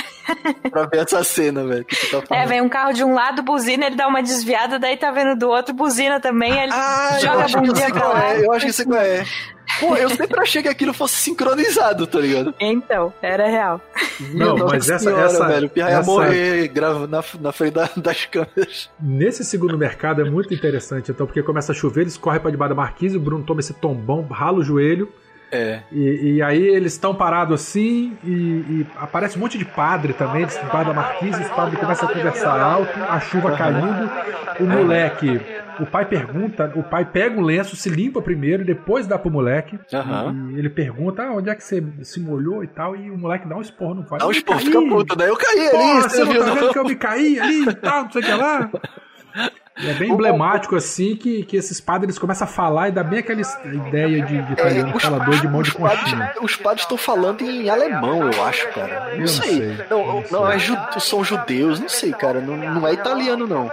pra 0.69 0.85
ver 0.85 0.99
essa 0.99 1.23
cena, 1.23 1.65
velho. 1.65 1.85
Tá 2.27 2.35
é, 2.35 2.45
vem 2.45 2.61
um 2.61 2.69
carro 2.69 2.93
de 2.93 3.03
um 3.03 3.13
lado, 3.13 3.41
buzina, 3.41 3.85
ele 3.85 3.95
dá 3.95 4.07
uma 4.07 4.21
desviada, 4.21 4.79
daí 4.79 4.97
tá 4.97 5.11
vendo 5.11 5.37
do 5.37 5.49
outro, 5.49 5.73
buzina 5.73 6.19
também, 6.19 6.51
ele 6.51 6.71
ah, 6.73 7.17
joga 7.21 7.45
a 7.45 7.61
bundinha 7.61 7.91
pra 7.91 8.07
lá. 8.07 8.33
É, 8.33 8.45
eu 8.45 8.51
acho 8.51 8.65
que 8.65 8.73
você 8.73 8.83
é. 8.95 9.23
Pô, 9.79 9.95
eu 9.95 10.09
sempre 10.09 10.39
achei 10.39 10.61
que 10.61 10.67
aquilo 10.67 10.93
fosse 10.93 11.15
sincronizado, 11.15 12.05
tá 12.05 12.19
ligado? 12.19 12.53
Então, 12.59 13.13
era 13.21 13.47
real. 13.47 13.81
Não, 14.33 14.57
mas 14.57 14.89
essa, 14.89 15.05
senhora, 15.05 15.25
essa, 15.25 15.47
velho, 15.47 15.67
o 15.67 15.69
Pirra 15.69 15.91
ia 15.91 16.01
morrer 16.03 16.67
grava 16.67 17.07
na, 17.07 17.23
na 17.39 17.51
frente 17.51 17.73
da, 17.73 17.89
das 17.97 18.25
câmeras. 18.25 18.89
Nesse 18.99 19.43
segundo 19.43 19.77
mercado 19.77 20.21
é 20.21 20.29
muito 20.29 20.53
interessante, 20.53 21.11
então, 21.11 21.25
porque 21.25 21.41
começa 21.41 21.71
a 21.71 21.75
chover, 21.75 22.01
eles 22.01 22.17
correm 22.17 22.39
pra 22.39 22.51
debaixo 22.51 22.75
da 22.75 22.81
marquise, 22.81 23.17
o 23.17 23.19
Bruno 23.19 23.43
toma 23.43 23.61
esse 23.61 23.73
tombão, 23.73 24.27
rala 24.27 24.59
o 24.59 24.63
joelho, 24.63 25.11
é. 25.53 25.83
E, 25.91 26.33
e, 26.35 26.41
aí 26.41 26.61
eles 26.61 26.93
estão 26.93 27.13
parados 27.13 27.61
assim 27.61 28.17
e, 28.23 28.31
e, 28.31 28.87
aparece 28.97 29.37
um 29.37 29.41
monte 29.41 29.55
de 29.55 29.65
padre 29.65 30.13
também, 30.13 30.41
eles 30.41 30.55
estão 30.55 30.83
da 30.83 30.93
marquise, 30.93 31.41
os 31.41 31.49
padres 31.49 31.79
começam 31.79 32.09
a 32.09 32.11
conversar 32.11 32.59
alto, 32.59 32.99
a 33.07 33.19
chuva 33.19 33.55
caindo, 33.55 34.11
o 34.59 34.63
moleque, 34.63 35.39
o 35.79 35.85
pai 35.85 36.05
pergunta, 36.05 36.71
o 36.75 36.81
pai 36.81 37.05
pega 37.05 37.39
o 37.39 37.41
lenço, 37.41 37.75
se 37.75 37.87
limpa 37.87 38.19
primeiro, 38.19 38.65
depois 38.65 39.05
dá 39.05 39.19
pro 39.19 39.29
moleque. 39.29 39.79
Uhum. 39.93 40.51
E 40.51 40.59
ele 40.59 40.69
pergunta, 40.69 41.23
ah, 41.23 41.33
onde 41.33 41.49
é 41.49 41.55
que 41.55 41.63
você 41.63 41.83
se 42.01 42.19
molhou 42.19 42.63
e 42.63 42.67
tal, 42.67 42.95
e 42.95 43.11
o 43.11 43.17
moleque 43.17 43.47
dá 43.47 43.55
um 43.55 43.61
esporro 43.61 43.93
no 43.93 44.03
pai. 44.03 44.19
Dá 44.19 44.27
um 44.27 44.31
esporro, 44.31 44.59
fica 44.59 44.81
puta, 44.81 45.15
daí 45.15 45.29
eu 45.29 45.37
caí 45.37 45.67
ali. 45.67 46.01
você 46.01 46.23
não 46.23 46.33
tá 46.33 46.53
vendo 46.53 46.73
que 46.73 46.79
eu 46.79 46.85
me 46.85 46.95
caí 46.95 47.39
ali 47.39 47.69
e 47.69 47.75
tal, 47.75 48.03
não 48.05 48.11
sei 48.11 48.21
o 48.21 48.25
que 48.25 48.33
lá. 48.33 48.71
É 49.85 49.93
bem 49.93 50.11
emblemático, 50.11 50.75
assim, 50.75 51.15
que, 51.15 51.43
que 51.43 51.57
esses 51.57 51.79
padres 51.79 52.17
começam 52.17 52.47
a 52.47 52.49
falar 52.49 52.89
e 52.89 52.91
dá 52.91 53.03
bem 53.03 53.19
aquela 53.19 53.41
ideia 53.41 54.21
de, 54.25 54.41
de 54.41 54.53
italiano 54.53 54.93
é, 54.95 54.99
falador 54.99 55.39
de 55.39 55.47
mão 55.47 55.61
de 55.61 55.71
conchinha. 55.71 56.33
Os 56.41 56.55
padres 56.55 56.83
estão 56.83 56.97
falando 56.97 57.41
em 57.41 57.69
alemão, 57.69 58.31
eu 58.31 58.43
acho, 58.43 58.67
cara. 58.69 59.11
Não, 59.11 59.21
eu 59.21 59.27
sei. 59.27 59.59
Não, 59.59 59.75
sei. 59.75 59.85
não, 59.89 60.05
não, 60.05 60.23
não 60.31 60.51
é 60.51 60.59
ju, 60.59 60.77
são 60.99 61.23
judeus, 61.23 61.79
não 61.79 61.89
sei, 61.89 62.11
cara. 62.11 62.39
Não, 62.39 62.55
não 62.55 62.87
é 62.87 62.93
italiano, 62.93 63.47
não. 63.47 63.71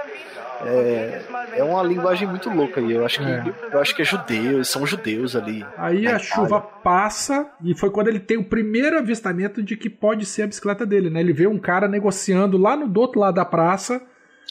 É, 0.63 1.23
é 1.57 1.65
uma 1.65 1.83
linguagem 1.83 2.29
muito 2.29 2.51
louca 2.51 2.81
aí. 2.81 2.93
Eu 2.93 3.05
acho 3.05 3.19
que, 3.19 3.31
é. 3.31 3.45
eu 3.73 3.81
acho 3.81 3.95
que 3.95 4.03
é 4.03 4.05
judeu, 4.05 4.63
são 4.65 4.87
judeus 4.87 5.35
ali. 5.35 5.65
Aí 5.77 6.07
a 6.07 6.19
chuva 6.19 6.61
passa 6.61 7.49
e 7.63 7.75
foi 7.75 7.91
quando 7.91 8.09
ele 8.09 8.21
tem 8.21 8.37
o 8.37 8.45
primeiro 8.45 8.99
avistamento 8.99 9.63
de 9.63 9.77
que 9.77 9.89
pode 9.89 10.27
ser 10.27 10.43
a 10.43 10.47
bicicleta 10.47 10.85
dele, 10.85 11.09
né? 11.09 11.21
Ele 11.21 11.33
vê 11.33 11.47
um 11.47 11.59
cara 11.59 11.89
negociando 11.89 12.59
lá 12.59 12.77
no 12.77 12.89
do 12.89 13.01
outro 13.01 13.21
lado 13.21 13.37
da 13.37 13.45
praça 13.45 14.03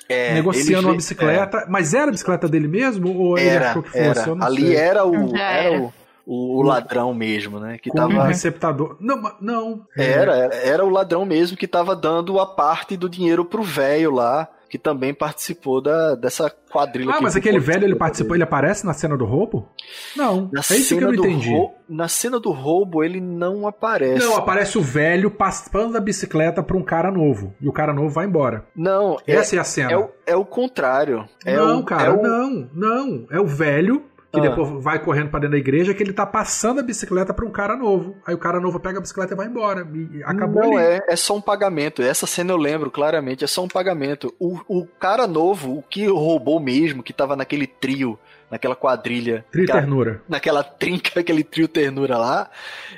é, 0.10 0.34
negociando 0.34 0.88
uma 0.88 0.96
bicicleta. 0.96 1.60
É. 1.60 1.66
Mas 1.70 1.94
era 1.94 2.10
a 2.10 2.12
bicicleta 2.12 2.50
dele 2.50 2.68
mesmo? 2.68 3.16
Ou 3.16 3.38
era, 3.38 3.48
ele 3.48 3.66
achou 3.66 3.84
que 3.84 3.92
fosse? 3.92 4.30
Era. 4.30 4.46
Ali 4.46 4.68
sei. 4.68 4.76
era 4.76 5.06
o. 5.06 5.38
Era 5.38 5.82
o 5.82 5.94
o, 6.32 6.62
ladrão 6.62 7.12
mesmo, 7.12 7.60
né? 7.60 7.80
Que 7.80 7.90
tava... 7.90 8.14
um 8.14 8.22
receptador. 8.22 8.96
Não, 9.00 9.36
não. 9.42 9.88
Era, 9.98 10.54
era 10.64 10.86
o 10.86 10.90
ladrão 10.90 11.26
mesmo 11.26 11.58
que 11.58 11.68
tava 11.68 11.96
dando 11.96 12.40
a 12.40 12.46
parte 12.46 12.96
do 12.96 13.10
dinheiro 13.10 13.44
pro 13.44 13.64
velho 13.64 14.12
lá 14.12 14.48
que 14.70 14.78
também 14.78 15.14
participou 15.14 15.82
da, 15.82 16.16
dessa 16.16 16.50
quadrilha. 16.72 17.12
Ah, 17.16 17.22
mas 17.22 17.36
aquele 17.36 17.60
velho, 17.60 17.86
ele 17.86 17.96
participou, 17.96 18.36
ele 18.36 18.44
aparece 18.44 18.86
na 18.86 18.94
cena 18.94 19.18
do 19.18 19.26
roubo? 19.26 19.68
Não, 20.16 20.50
na 20.52 20.62
é 20.62 20.76
isso 20.76 20.96
que 20.96 21.04
eu 21.04 21.12
não 21.12 21.16
entendi. 21.16 21.52
Na 21.88 22.08
cena 22.08 22.40
do 22.40 22.52
roubo, 22.52 23.04
ele 23.04 23.20
não 23.20 23.68
aparece. 23.68 24.24
Não, 24.24 24.36
aparece 24.36 24.78
o 24.78 24.82
velho 24.82 25.32
passando 25.32 25.98
a 25.98 26.00
bicicleta 26.00 26.62
pra 26.62 26.78
um 26.78 26.84
cara 26.84 27.12
novo. 27.12 27.56
E 27.60 27.68
o 27.68 27.74
cara 27.74 27.92
novo 27.92 28.10
vai 28.10 28.28
embora. 28.28 28.66
Não, 28.76 29.18
essa 29.26 29.56
é, 29.56 29.58
é 29.58 29.62
a 29.62 29.64
cena. 29.64 29.92
É 29.92 29.98
o, 29.98 30.10
é 30.28 30.36
o 30.36 30.46
contrário. 30.46 31.28
É 31.44 31.56
não, 31.56 31.80
o, 31.80 31.84
cara, 31.84 32.10
é 32.10 32.12
o... 32.12 32.22
não, 32.22 32.70
não. 32.72 33.28
É 33.32 33.40
o 33.40 33.48
velho 33.48 34.04
que 34.32 34.40
ah. 34.40 34.44
depois 34.44 34.84
vai 34.84 35.00
correndo 35.00 35.30
para 35.30 35.42
dentro 35.42 35.54
da 35.54 35.58
igreja, 35.58 35.94
que 35.94 36.04
ele 36.04 36.14
tá 36.14 36.26
passando 36.26 36.80
a 36.80 36.84
bicicleta 36.84 37.34
para 37.34 37.46
um 37.46 37.52
cara 37.52 37.76
novo. 37.76 38.16
Aí 38.26 38.36
o 38.36 38.38
cara 38.38 38.60
novo 38.60 38.80
pega 38.80 39.00
a 39.00 39.02
bicicleta 39.02 39.34
e 39.34 39.38
vai 39.38 39.48
embora. 39.48 39.88
E 39.92 40.24
acabou 40.24 40.64
Não 40.64 40.78
ali. 40.78 40.86
é, 40.86 41.02
é 41.08 41.16
só 41.16 41.36
um 41.36 41.42
pagamento. 41.42 42.02
Essa 42.02 42.28
cena 42.28 42.52
eu 42.52 42.58
lembro 42.58 42.92
claramente, 42.92 43.44
é 43.44 43.48
só 43.48 43.64
um 43.64 43.68
pagamento. 43.68 44.34
O, 44.40 44.60
o 44.68 44.86
cara 44.86 45.28
novo, 45.28 45.78
o 45.78 45.82
que 45.82 46.06
roubou 46.06 46.60
mesmo, 46.60 47.02
que 47.02 47.14
tava 47.14 47.36
naquele 47.36 47.66
trio 47.66 48.20
naquela 48.50 48.76
quadrilha. 48.76 49.46
Trio 49.52 49.66
naquela, 49.66 49.82
Ternura. 49.82 50.22
Naquela 50.28 50.64
trinca, 50.64 51.20
aquele 51.20 51.44
trio 51.44 51.68
Ternura 51.68 52.18
lá. 52.18 52.50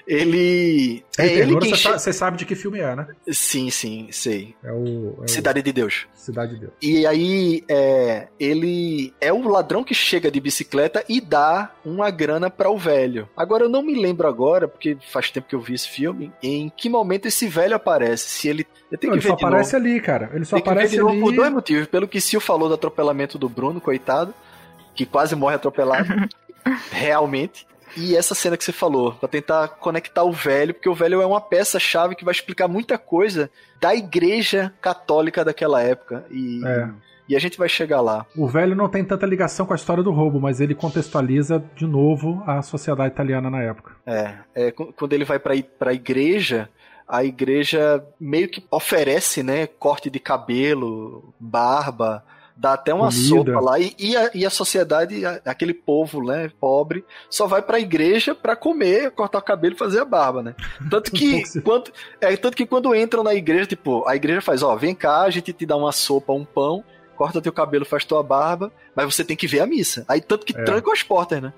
Ele. 0.07 1.03
Trio 1.11 1.25
é 1.25 1.29
Ternura, 1.29 1.65
ele 1.65 1.75
você 1.75 2.11
che... 2.11 2.13
sabe 2.13 2.37
de 2.37 2.45
que 2.45 2.55
filme 2.55 2.79
é, 2.79 2.95
né? 2.95 3.07
Sim, 3.31 3.69
sim, 3.69 4.07
sei. 4.11 4.55
É 4.63 4.71
o. 4.71 5.19
É 5.23 5.27
Cidade 5.27 5.59
o... 5.59 5.63
de 5.63 5.71
Deus. 5.71 6.07
Cidade 6.13 6.53
de 6.53 6.61
Deus. 6.61 6.73
E 6.81 7.05
aí, 7.05 7.63
é, 7.67 8.27
ele 8.39 9.13
é 9.19 9.33
o 9.33 9.47
ladrão 9.47 9.83
que 9.83 9.93
chega 9.93 10.29
de 10.29 10.39
bicicleta 10.39 11.03
e 11.09 11.19
dá 11.19 11.71
uma 11.83 12.09
grana 12.09 12.49
para 12.49 12.69
o 12.69 12.77
velho. 12.77 13.27
Agora, 13.35 13.63
eu 13.65 13.69
não 13.69 13.81
me 13.81 13.99
lembro 13.99 14.27
agora, 14.27 14.67
porque 14.67 14.97
faz 15.11 15.31
tempo 15.31 15.47
que 15.47 15.55
eu 15.55 15.61
vi 15.61 15.73
esse 15.73 15.89
filme, 15.89 16.31
em 16.41 16.69
que 16.69 16.89
momento 16.89 17.27
esse 17.27 17.47
velho 17.47 17.75
aparece. 17.75 18.29
Se 18.29 18.47
ele. 18.47 18.67
Eu 18.91 18.97
tenho 18.97 19.13
não, 19.13 19.19
que 19.19 19.25
ele 19.25 19.33
ver 19.33 19.39
só 19.39 19.47
aparece 19.47 19.73
novo. 19.73 19.85
ali, 19.85 20.01
cara. 20.01 20.29
Ele 20.33 20.45
só 20.45 20.55
Tem 20.57 20.61
aparece 20.61 20.99
ali. 20.99 21.19
Por 21.19 21.33
dois 21.33 21.51
motivos. 21.51 21.87
Pelo 21.87 22.07
que 22.07 22.21
Sil 22.21 22.39
falou 22.39 22.67
do 22.67 22.75
atropelamento 22.75 23.37
do 23.37 23.49
Bruno, 23.49 23.81
coitado 23.81 24.33
que 25.05 25.11
quase 25.11 25.35
morre 25.35 25.55
atropelado. 25.55 26.07
realmente. 26.91 27.65
E 27.97 28.15
essa 28.15 28.33
cena 28.33 28.55
que 28.55 28.63
você 28.63 28.71
falou, 28.71 29.13
para 29.13 29.27
tentar 29.27 29.67
conectar 29.67 30.23
o 30.23 30.31
velho, 30.31 30.73
porque 30.73 30.87
o 30.87 30.95
velho 30.95 31.21
é 31.21 31.25
uma 31.25 31.41
peça-chave 31.41 32.15
que 32.15 32.23
vai 32.23 32.31
explicar 32.31 32.67
muita 32.67 32.97
coisa 32.97 33.49
da 33.81 33.93
igreja 33.93 34.73
católica 34.79 35.43
daquela 35.43 35.81
época. 35.81 36.25
E, 36.31 36.65
é. 36.65 36.89
e 37.27 37.35
a 37.35 37.39
gente 37.39 37.57
vai 37.57 37.67
chegar 37.67 37.99
lá. 37.99 38.25
O 38.37 38.47
velho 38.47 38.75
não 38.75 38.87
tem 38.87 39.03
tanta 39.03 39.25
ligação 39.25 39.65
com 39.65 39.73
a 39.73 39.75
história 39.75 40.01
do 40.01 40.11
roubo, 40.11 40.39
mas 40.39 40.61
ele 40.61 40.73
contextualiza 40.73 41.61
de 41.75 41.85
novo 41.85 42.41
a 42.47 42.61
sociedade 42.61 43.13
italiana 43.13 43.49
na 43.49 43.61
época. 43.61 43.93
É, 44.05 44.35
é 44.55 44.71
quando 44.71 45.11
ele 45.11 45.25
vai 45.25 45.37
para 45.39 45.53
a 45.89 45.93
igreja, 45.93 46.69
a 47.05 47.25
igreja 47.25 48.01
meio 48.17 48.47
que 48.47 48.63
oferece, 48.71 49.43
né, 49.43 49.67
corte 49.67 50.09
de 50.09 50.19
cabelo, 50.19 51.33
barba, 51.37 52.23
dá 52.61 52.73
até 52.73 52.93
uma 52.93 53.09
Comida. 53.09 53.27
sopa 53.27 53.59
lá, 53.59 53.79
e, 53.79 53.95
e, 53.97 54.15
a, 54.15 54.29
e 54.35 54.45
a 54.45 54.49
sociedade, 54.51 55.25
aquele 55.43 55.73
povo, 55.73 56.23
né, 56.23 56.51
pobre, 56.59 57.03
só 57.27 57.47
vai 57.47 57.59
pra 57.59 57.79
igreja 57.79 58.35
pra 58.35 58.55
comer, 58.55 59.09
cortar 59.11 59.39
o 59.39 59.41
cabelo 59.41 59.73
e 59.73 59.77
fazer 59.77 59.99
a 59.99 60.05
barba, 60.05 60.43
né? 60.43 60.55
Tanto 60.87 61.11
que, 61.11 61.41
quando, 61.65 61.91
é, 62.21 62.37
tanto 62.37 62.55
que 62.55 62.67
quando 62.67 62.95
entram 62.95 63.23
na 63.23 63.33
igreja, 63.33 63.65
tipo, 63.65 64.07
a 64.07 64.15
igreja 64.15 64.41
faz, 64.41 64.61
ó, 64.61 64.75
vem 64.75 64.93
cá, 64.93 65.21
a 65.21 65.29
gente 65.31 65.51
te 65.51 65.65
dá 65.65 65.75
uma 65.75 65.91
sopa, 65.91 66.33
um 66.33 66.45
pão, 66.45 66.83
corta 67.17 67.41
teu 67.41 67.51
cabelo, 67.51 67.83
faz 67.83 68.05
tua 68.05 68.21
barba, 68.21 68.71
mas 68.95 69.11
você 69.11 69.25
tem 69.25 69.35
que 69.35 69.47
ver 69.47 69.61
a 69.61 69.65
missa. 69.65 70.05
Aí 70.07 70.21
tanto 70.21 70.45
que 70.45 70.55
é. 70.55 70.63
tranca 70.63 70.91
as 70.93 71.01
portas, 71.01 71.41
né? 71.41 71.51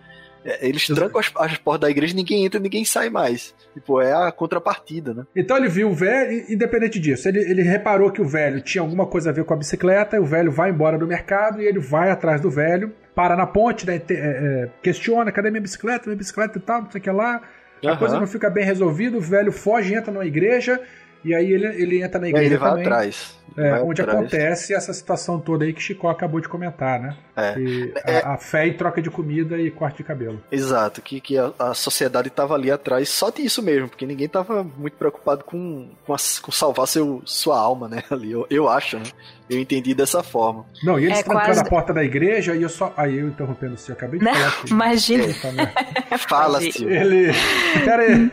É, 0.45 0.67
eles 0.67 0.85
trancam 0.87 1.19
as, 1.19 1.31
as 1.35 1.57
portas 1.57 1.81
da 1.81 1.89
igreja, 1.91 2.13
ninguém 2.15 2.45
entra, 2.45 2.59
ninguém 2.59 2.83
sai 2.85 3.09
mais. 3.09 3.53
Tipo, 3.73 4.01
é 4.01 4.13
a 4.13 4.31
contrapartida, 4.31 5.13
né? 5.13 5.23
Então 5.35 5.55
ele 5.57 5.69
viu 5.69 5.89
o 5.89 5.93
velho, 5.93 6.45
independente 6.51 6.99
disso, 6.99 7.27
ele, 7.27 7.39
ele 7.39 7.61
reparou 7.61 8.11
que 8.11 8.21
o 8.21 8.27
velho 8.27 8.61
tinha 8.61 8.81
alguma 8.81 9.05
coisa 9.05 9.29
a 9.29 9.33
ver 9.33 9.43
com 9.45 9.53
a 9.53 9.57
bicicleta, 9.57 10.15
e 10.15 10.19
o 10.19 10.25
velho 10.25 10.51
vai 10.51 10.69
embora 10.69 10.97
do 10.97 11.07
mercado 11.07 11.61
e 11.61 11.65
ele 11.65 11.79
vai 11.79 12.09
atrás 12.11 12.41
do 12.41 12.49
velho, 12.49 12.91
para 13.15 13.35
na 13.35 13.45
ponte, 13.47 13.85
né, 13.85 13.99
te- 13.99 14.15
é, 14.15 14.69
questiona, 14.81 15.31
cadê 15.31 15.49
minha 15.49 15.61
bicicleta, 15.61 16.05
minha 16.07 16.17
bicicleta 16.17 16.57
e 16.57 16.61
tal, 16.61 16.81
não 16.83 16.91
sei 16.91 16.99
o 16.99 17.03
que 17.03 17.11
lá. 17.11 17.41
A 17.85 17.97
coisa 17.97 18.19
não 18.19 18.27
fica 18.27 18.49
bem 18.49 18.63
resolvida, 18.65 19.17
o 19.17 19.21
velho 19.21 19.51
foge, 19.51 19.93
entra 19.93 20.11
numa 20.11 20.25
igreja, 20.25 20.79
e 21.23 21.33
aí 21.33 21.51
ele, 21.51 21.67
ele 21.81 22.01
entra 22.03 22.19
na 22.19 22.27
E 22.27 22.29
aí 22.29 22.33
igreja 22.35 22.49
ele 22.53 22.57
vai 22.57 22.69
também. 22.69 22.85
atrás. 22.85 23.37
É, 23.57 23.81
onde 23.81 24.01
atrás. 24.01 24.19
acontece 24.19 24.73
essa 24.73 24.93
situação 24.93 25.39
toda 25.39 25.65
aí 25.65 25.73
que 25.73 25.81
Chico 25.81 26.07
acabou 26.07 26.39
de 26.39 26.47
comentar, 26.47 26.99
né? 26.99 27.15
É. 27.35 27.53
Que 27.53 27.93
É. 28.05 28.17
A, 28.19 28.33
a 28.33 28.37
fé 28.37 28.67
em 28.67 28.73
troca 28.73 29.01
de 29.01 29.09
comida 29.09 29.57
e 29.57 29.69
corte 29.71 29.97
de 29.97 30.03
cabelo. 30.03 30.41
Exato, 30.51 31.01
que, 31.01 31.19
que 31.21 31.37
a, 31.37 31.51
a 31.59 31.73
sociedade 31.73 32.29
tava 32.29 32.53
ali 32.55 32.71
atrás 32.71 33.09
só 33.09 33.29
disso 33.29 33.61
mesmo, 33.61 33.89
porque 33.89 34.05
ninguém 34.05 34.27
tava 34.27 34.63
muito 34.63 34.93
preocupado 34.97 35.43
com, 35.43 35.89
com, 36.05 36.13
as- 36.13 36.39
com 36.39 36.51
salvar 36.51 36.87
seu, 36.87 37.21
sua 37.25 37.59
alma, 37.59 37.87
né? 37.87 38.03
Ali, 38.09 38.31
eu, 38.31 38.45
eu 38.49 38.69
acho, 38.69 38.97
né? 38.97 39.03
Eu 39.49 39.59
entendi 39.59 39.93
dessa 39.93 40.23
forma. 40.23 40.65
Não, 40.83 40.97
e 40.97 41.05
eles 41.05 41.19
É 41.19 41.23
trancando 41.23 41.45
quase- 41.47 41.59
a 41.61 41.65
porta 41.65 41.93
da 41.93 42.03
igreja 42.03 42.55
e 42.55 42.61
eu 42.61 42.69
só. 42.69 42.93
Aí 42.95 43.17
eu 43.19 43.27
interrompendo 43.27 43.73
o 43.73 43.77
senhor, 43.77 43.97
acabei 43.97 44.17
de 44.19 44.25
Não, 44.25 44.33
falar 44.33 44.47
aqui. 44.47 44.69
imagina. 44.71 45.23
Puta 45.27 45.51
merda. 45.51 45.73
Fala, 46.17 46.57
Entendi. 46.59 46.77
Silvio. 46.77 46.95
Ele, 46.95 47.31
o 47.31 47.85
cara 47.85 48.31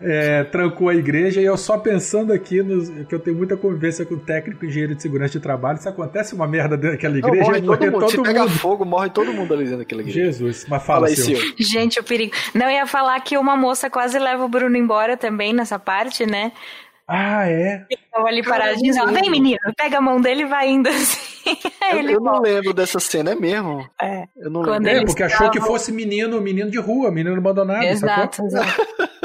é, 0.00 0.44
trancou 0.44 0.88
a 0.88 0.94
igreja 0.94 1.40
e 1.40 1.44
eu 1.44 1.56
só 1.56 1.78
pensando 1.78 2.32
aqui 2.32 2.60
nos, 2.62 2.88
que 3.06 3.14
eu 3.14 3.20
tenho 3.20 3.36
muita 3.36 3.56
convivência 3.56 4.04
com 4.04 4.14
o 4.14 4.18
técnico 4.18 4.57
e 4.57 4.57
engenheiro 4.66 4.94
de 4.94 5.02
segurança 5.02 5.32
de 5.32 5.40
trabalho. 5.40 5.78
Se 5.78 5.88
acontece 5.88 6.34
uma 6.34 6.46
merda 6.46 6.76
dentro 6.76 6.96
daquela 6.96 7.14
Não, 7.14 7.28
igreja, 7.28 7.44
morre 7.44 7.60
todo 7.60 7.66
morre 7.66 7.90
mundo. 7.90 8.10
Se 8.10 8.16
todo 8.16 8.26
pega 8.26 8.40
mundo. 8.40 8.50
fogo, 8.50 8.84
morre 8.84 9.10
todo 9.10 9.32
mundo 9.32 9.54
ali 9.54 9.64
dentro 9.64 9.78
daquela 9.78 10.00
igreja. 10.02 10.20
Jesus, 10.24 10.66
mas 10.68 10.82
Fala 10.82 11.08
fala, 11.08 11.08
aí. 11.08 11.54
Gente, 11.58 12.00
o 12.00 12.04
perigo. 12.04 12.34
Não, 12.54 12.66
eu 12.66 12.72
ia 12.72 12.86
falar 12.86 13.20
que 13.20 13.36
uma 13.36 13.56
moça 13.56 13.88
quase 13.90 14.18
leva 14.18 14.44
o 14.44 14.48
Bruno 14.48 14.76
embora 14.76 15.16
também 15.16 15.52
nessa 15.52 15.78
parte, 15.78 16.26
né? 16.26 16.52
Ah, 17.10 17.48
é? 17.48 17.86
Tava 18.12 18.28
ali 18.28 18.42
paradinho, 18.42 18.94
não 18.94 19.14
vem 19.14 19.30
menino, 19.30 19.58
pega 19.74 19.96
a 19.96 20.00
mão 20.00 20.20
dele 20.20 20.42
e 20.42 20.46
vai 20.46 20.68
indo 20.68 20.88
assim. 20.90 21.26
Eu, 21.90 21.98
ele 21.98 22.12
eu 22.12 22.20
não 22.20 22.42
lembro 22.42 22.74
dessa 22.74 23.00
cena, 23.00 23.30
é 23.30 23.34
mesmo? 23.34 23.88
É. 23.98 24.24
Eu 24.36 24.50
não 24.50 24.62
Quando 24.62 24.84
lembro. 24.84 25.04
É, 25.04 25.06
porque 25.06 25.22
achou 25.22 25.50
que 25.50 25.58
fosse 25.58 25.90
menino, 25.90 26.38
menino 26.42 26.70
de 26.70 26.76
rua, 26.78 27.10
menino 27.10 27.34
abandonado, 27.34 27.84
Exato, 27.84 28.36
sacou? 28.36 28.46
exato. 28.48 28.82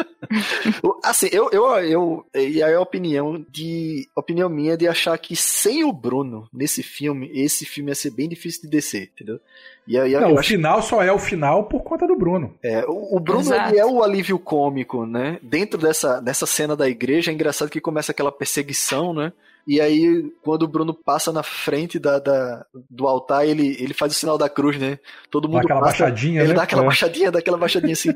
Assim, 1.03 1.27
eu, 1.31 1.49
eu, 1.51 1.65
eu. 1.79 2.25
E 2.33 2.61
aí 2.61 2.73
a 2.73 2.81
opinião 2.81 3.45
de. 3.49 4.07
Opinião 4.15 4.49
minha 4.49 4.77
de 4.77 4.87
achar 4.87 5.17
que 5.17 5.35
sem 5.35 5.83
o 5.83 5.91
Bruno 5.91 6.47
nesse 6.51 6.81
filme, 6.81 7.29
esse 7.33 7.65
filme 7.65 7.91
ia 7.91 7.95
ser 7.95 8.11
bem 8.11 8.27
difícil 8.27 8.63
de 8.63 8.69
descer, 8.69 9.11
entendeu? 9.13 9.39
E 9.87 9.97
aí 9.97 10.13
Não, 10.13 10.33
o 10.33 10.39
acho 10.39 10.49
final 10.49 10.81
só 10.81 11.03
é 11.03 11.11
o 11.11 11.19
final 11.19 11.65
por 11.65 11.83
conta 11.83 12.07
do 12.07 12.15
Bruno. 12.15 12.53
É, 12.63 12.85
o, 12.85 13.17
o 13.17 13.19
Bruno 13.19 13.53
é 13.53 13.85
o 13.85 14.01
alívio 14.01 14.39
cômico, 14.39 15.05
né? 15.05 15.39
Dentro 15.41 15.79
dessa, 15.79 16.21
dessa 16.21 16.45
cena 16.45 16.75
da 16.75 16.89
igreja, 16.89 17.31
é 17.31 17.33
engraçado 17.33 17.69
que 17.69 17.81
começa 17.81 18.11
aquela 18.11 18.31
perseguição, 18.31 19.13
né? 19.13 19.33
E 19.65 19.79
aí, 19.79 20.29
quando 20.43 20.63
o 20.63 20.67
Bruno 20.67 20.93
passa 20.93 21.31
na 21.31 21.41
frente 21.41 21.97
da, 21.97 22.19
da- 22.19 22.65
do 22.89 23.07
altar, 23.07 23.47
ele, 23.47 23.77
ele 23.79 23.93
faz 23.93 24.11
o 24.11 24.15
sinal 24.15 24.37
da 24.37 24.49
cruz, 24.49 24.77
né? 24.77 24.99
Todo 25.31 25.47
Dá 25.47 25.53
mundo 25.53 25.63
aquela 25.65 25.79
passa, 25.79 26.03
baixadinha, 26.03 26.41
Ele 26.41 26.49
né? 26.49 26.53
dá 26.55 26.63
aquela 26.63 26.81
É. 26.81 26.85
baixadinha, 26.85 27.31
dá 27.31 27.39
aquela 27.39 27.57
baixadinha 27.57 27.93
assim. 27.93 28.09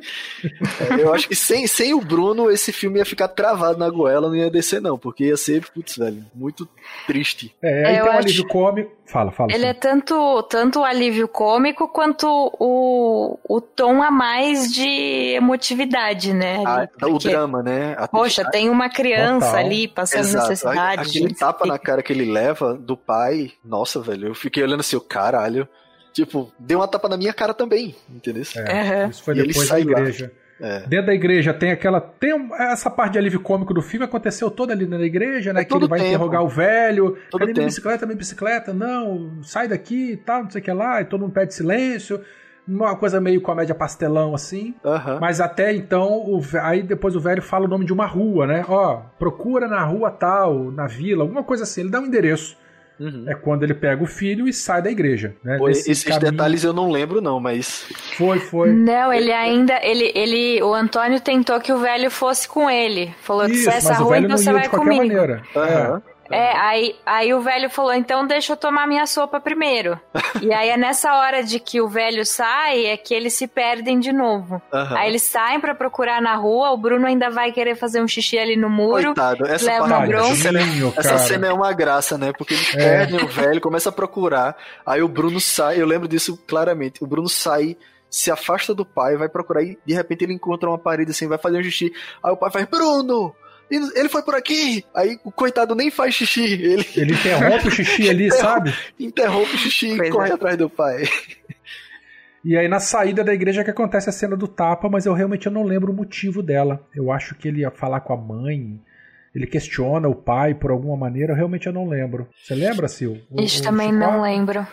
É, 0.44 1.02
eu 1.02 1.14
acho 1.14 1.28
que 1.28 1.36
sem, 1.36 1.66
sem 1.68 1.94
o 1.94 2.02
Bruno, 2.02 2.52
esse 2.52 2.72
filme 2.74 3.00
ia 3.00 3.06
ficar 3.06 3.30
travado 3.30 3.80
na 3.80 3.90
goela, 3.90 4.28
não 4.28 4.36
ia 4.36 4.50
descer, 4.50 4.82
não, 4.82 4.98
porque 4.98 5.26
ia 5.26 5.38
ser, 5.38 5.66
putz, 5.74 5.96
velho, 5.98 6.26
muito 6.36 6.68
triste. 7.06 7.56
É, 7.62 7.86
aí 7.86 7.98
Eu 7.98 8.04
tem 8.04 8.12
um 8.14 8.18
acho- 8.18 8.28
alívio 8.28 8.48
cômico. 8.48 8.97
Fala, 9.08 9.32
fala. 9.32 9.54
Ele 9.54 9.66
é 9.66 9.74
tanto, 9.74 10.44
tanto 10.44 10.82
o 10.82 10.84
alívio 10.84 11.30
cômico 11.30 11.88
quanto 11.88 12.28
o, 12.60 13.40
o 13.48 13.62
tom 13.62 14.04
a 14.04 14.12
mais 14.12 14.70
de 14.74 15.34
emotividade, 15.34 16.34
né? 16.34 16.62
Ah, 16.66 16.88
ali, 17.02 17.14
o 17.14 17.18
drama, 17.18 17.64
né? 17.64 17.96
A 17.98 18.06
Poxa, 18.06 18.44
tem 18.52 18.70
uma 18.70 18.90
criança 18.90 19.48
Total. 19.48 19.66
ali 19.66 19.88
passando 19.88 20.26
Exato. 20.26 20.50
necessidade. 20.50 21.02
Aquele 21.10 21.34
tapa 21.34 21.66
na 21.66 21.80
cara 21.80 22.04
que 22.04 22.12
ele 22.12 22.30
leva 22.30 22.74
do 22.74 22.98
pai, 22.98 23.54
nossa, 23.64 24.02
velho, 24.02 24.28
eu 24.28 24.36
fiquei 24.36 24.62
olhando 24.62 24.82
assim, 24.82 24.98
o 24.98 25.02
caralho. 25.02 25.68
Tipo, 26.12 26.52
deu 26.60 26.80
uma 26.80 26.88
tapa 26.88 27.08
na 27.08 27.16
minha 27.16 27.34
cara 27.34 27.54
também, 27.54 27.96
entendeu? 28.10 28.44
É, 28.58 28.82
Aham. 28.82 29.10
Isso 29.10 29.24
foi 29.24 29.38
ele 29.38 29.48
depois 29.48 29.70
da 29.70 29.76
sai 29.76 29.84
lá. 29.86 30.00
É. 30.60 30.80
Dentro 30.88 31.08
da 31.08 31.14
igreja 31.14 31.54
tem 31.54 31.72
aquela. 31.72 32.02
Tem 32.02 32.34
essa 32.60 32.90
parte 32.90 33.14
de 33.14 33.20
alívio 33.20 33.40
cômico 33.40 33.74
do 33.74 33.82
filme 33.82 34.06
aconteceu 34.06 34.50
toda 34.50 34.74
ali 34.74 34.86
na 34.86 35.00
igreja, 35.00 35.54
né? 35.54 35.62
É 35.62 35.66
que 35.66 35.76
ele 35.76 35.88
vai 35.88 36.00
tempo. 36.00 36.10
interrogar 36.10 36.44
o 36.44 36.50
velho. 36.50 37.18
Todo 37.30 37.42
Cadê 37.42 37.54
minha 37.54 37.66
bicicleta, 37.66 38.06
minha 38.06 38.18
bicicleta? 38.18 38.74
Não, 38.74 39.44
sai 39.44 39.68
daqui 39.68 40.14
e 40.14 40.18
tal, 40.18 40.44
não 40.44 40.50
sei 40.50 40.62
o 40.62 40.64
que 40.64 40.72
lá. 40.72 41.02
E 41.02 41.06
todo 41.06 41.22
mundo 41.22 41.34
pede 41.34 41.54
silêncio. 41.54 42.22
Uma 42.68 42.98
coisa 42.98 43.22
meio 43.22 43.40
comédia 43.40 43.74
pastelão 43.74 44.36
assim. 44.36 44.76
Mas 45.22 45.40
até 45.40 45.74
então, 45.74 46.10
o 46.26 46.42
aí 46.62 46.84
depois 46.84 47.16
o 47.16 47.20
velho 47.20 47.42
fala 47.42 47.66
o 47.66 47.70
nome 47.70 47.86
de 47.86 47.94
uma 47.94 48.06
rua, 48.06 48.46
né? 48.46 48.66
Ó, 48.68 49.04
procura 49.18 49.68
na 49.68 49.84
rua 49.86 50.12
tal, 50.12 50.72
na 50.72 50.86
vila, 50.86 51.24
alguma 51.24 51.44
coisa 51.44 51.64
assim. 51.64 51.82
Ele 51.82 51.90
dá 51.90 52.02
um 52.02 52.06
endereço. 52.06 52.58
Uhum. 53.00 53.26
É 53.28 53.36
quando 53.36 53.64
ele 53.64 53.74
pega 53.74 54.04
o 54.04 54.08
filho 54.08 54.48
e 54.48 54.54
sai 54.54 54.82
da 54.82 54.90
igreja. 54.90 55.36
Né? 55.44 55.58
Pô, 55.58 55.70
esses 55.70 56.04
caminho- 56.04 56.32
detalhes 56.32 56.64
eu 56.64 56.74
não 56.74 56.90
lembro, 56.90 57.22
não, 57.22 57.40
mas. 57.40 57.86
Foi, 58.18 58.40
foi. 58.40 58.72
Não, 58.74 59.14
ele 59.14 59.32
ainda. 59.32 59.80
Ele, 59.84 60.12
ele, 60.16 60.62
o 60.64 60.74
Antônio 60.74 61.20
tentou 61.20 61.60
que 61.60 61.72
o 61.72 61.78
velho 61.80 62.10
fosse 62.10 62.48
com 62.48 62.70
ele. 62.70 63.14
Falou 63.22 63.46
que 63.46 63.54
se 63.56 63.60
Isso, 63.62 63.70
essa 63.70 63.94
rua, 63.96 64.18
então 64.18 64.30
não 64.30 64.38
você 64.38 64.52
vai 64.52 64.64
de 64.64 64.70
qualquer 64.70 64.86
comigo. 64.96 65.08
maneira. 65.16 65.44
Aham. 65.56 66.02
É, 66.06 66.17
aí, 66.36 66.96
aí 67.06 67.34
o 67.34 67.42
velho 67.42 67.70
falou, 67.70 67.94
então 67.94 68.26
deixa 68.26 68.54
eu 68.54 68.58
tomar 68.58 68.88
minha 68.88 69.06
sopa 69.06 69.40
primeiro. 69.40 70.00
e 70.42 70.54
aí 70.54 70.70
é 70.70 70.78
nessa 70.78 71.14
hora 71.16 71.44
de 71.44 71.60
que 71.60 71.82
o 71.82 71.88
velho 71.88 72.26
sai, 72.26 72.86
é 72.86 72.98
que 72.98 73.14
eles 73.14 73.34
se 73.34 73.48
perdem 73.48 74.00
de 74.00 74.12
novo. 74.12 74.62
Aham. 74.72 74.98
Aí 74.98 75.10
eles 75.10 75.24
saem 75.24 75.60
pra 75.60 75.74
procurar 75.74 76.22
na 76.22 76.36
rua, 76.36 76.72
o 76.72 76.78
Bruno 76.78 77.08
ainda 77.08 77.30
vai 77.30 77.52
querer 77.52 77.76
fazer 77.76 78.02
um 78.02 78.08
xixi 78.08 78.38
ali 78.38 78.56
no 78.56 78.70
muro. 78.70 79.06
Coitado, 79.06 79.46
essa 79.46 79.66
leva 79.66 79.86
uma 79.86 80.00
bronca. 80.02 80.28
Essa 80.28 80.36
cena, 80.36 80.60
Tadinho, 80.60 80.94
essa 80.98 81.18
cena 81.18 81.48
é 81.48 81.54
uma 81.54 81.74
graça, 81.74 82.18
né? 82.18 82.32
Porque 82.38 82.54
eles 82.54 82.76
perdem 82.76 83.24
o 83.24 83.28
velho, 83.28 83.62
começa 83.62 83.90
a 83.90 83.92
procurar. 83.92 84.56
Aí 84.86 85.02
o 85.02 85.08
Bruno 85.08 85.40
sai, 85.40 85.82
eu 85.82 85.88
lembro 85.88 86.08
disso 86.08 86.38
claramente. 86.48 87.04
O 87.04 87.08
Bruno 87.08 87.30
sai, 87.30 87.78
se 88.10 88.32
afasta 88.32 88.74
do 88.74 88.86
pai, 88.86 89.16
vai 89.18 89.30
procurar 89.30 89.64
e 89.64 89.78
de 89.86 89.94
repente 89.94 90.24
ele 90.24 90.34
encontra 90.34 90.70
uma 90.70 90.78
parede 90.78 91.12
assim, 91.12 91.28
vai 91.28 91.38
fazer 91.38 91.58
um 91.60 91.64
xixi. 91.64 91.92
Aí 92.24 92.32
o 92.32 92.38
pai 92.38 92.52
faz: 92.52 92.66
Bruno! 92.66 93.36
Ele 93.70 94.08
foi 94.10 94.22
por 94.24 94.34
aqui! 94.36 94.86
Aí 94.96 95.20
o 95.24 95.32
coitado 95.32 95.76
nem 95.76 95.92
faz 95.92 96.14
xixi, 96.16 96.44
ele 96.64 96.86
Ele 96.96 97.14
interrompe 97.14 97.68
o 97.68 97.72
xixi 97.72 98.10
ali, 98.10 98.32
sabe? 98.32 98.74
interrompe 99.00 99.56
o 99.56 99.58
xixi 99.58 99.92
e 99.94 100.10
corre 100.10 100.30
é. 100.30 100.34
atrás 100.34 100.58
do 100.58 100.70
pai. 100.70 101.04
E 102.46 102.56
aí 102.58 102.68
na 102.70 102.80
saída 102.80 103.24
da 103.24 103.34
igreja 103.34 103.64
que 103.64 103.70
acontece 103.72 104.10
a 104.10 104.14
cena 104.14 104.38
do 104.38 104.48
tapa, 104.48 104.88
mas 104.90 105.06
eu 105.06 105.14
realmente 105.14 105.48
eu 105.48 105.52
não 105.52 105.64
lembro 105.64 105.92
o 105.92 105.96
motivo 105.96 106.42
dela. 106.42 106.82
Eu 106.96 107.12
acho 107.12 107.36
que 107.36 107.48
ele 107.50 107.60
ia 107.62 107.72
falar 107.72 108.00
com 108.00 108.14
a 108.14 108.18
mãe, 108.18 108.80
ele 109.36 109.46
questiona 109.48 110.08
o 110.08 110.16
pai 110.16 110.54
por 110.54 110.72
alguma 110.72 110.96
maneira, 110.96 111.34
eu 111.34 111.36
realmente 111.36 111.68
eu 111.68 111.74
não 111.74 111.88
lembro. 111.90 112.30
Você 112.42 112.56
lembra, 112.56 112.88
Sil? 112.88 113.20
O- 113.30 113.42
Isso 113.42 113.60
o 113.62 113.64
também 113.66 113.88
Chico? 113.90 114.00
não 114.00 114.22
lembro. 114.22 114.66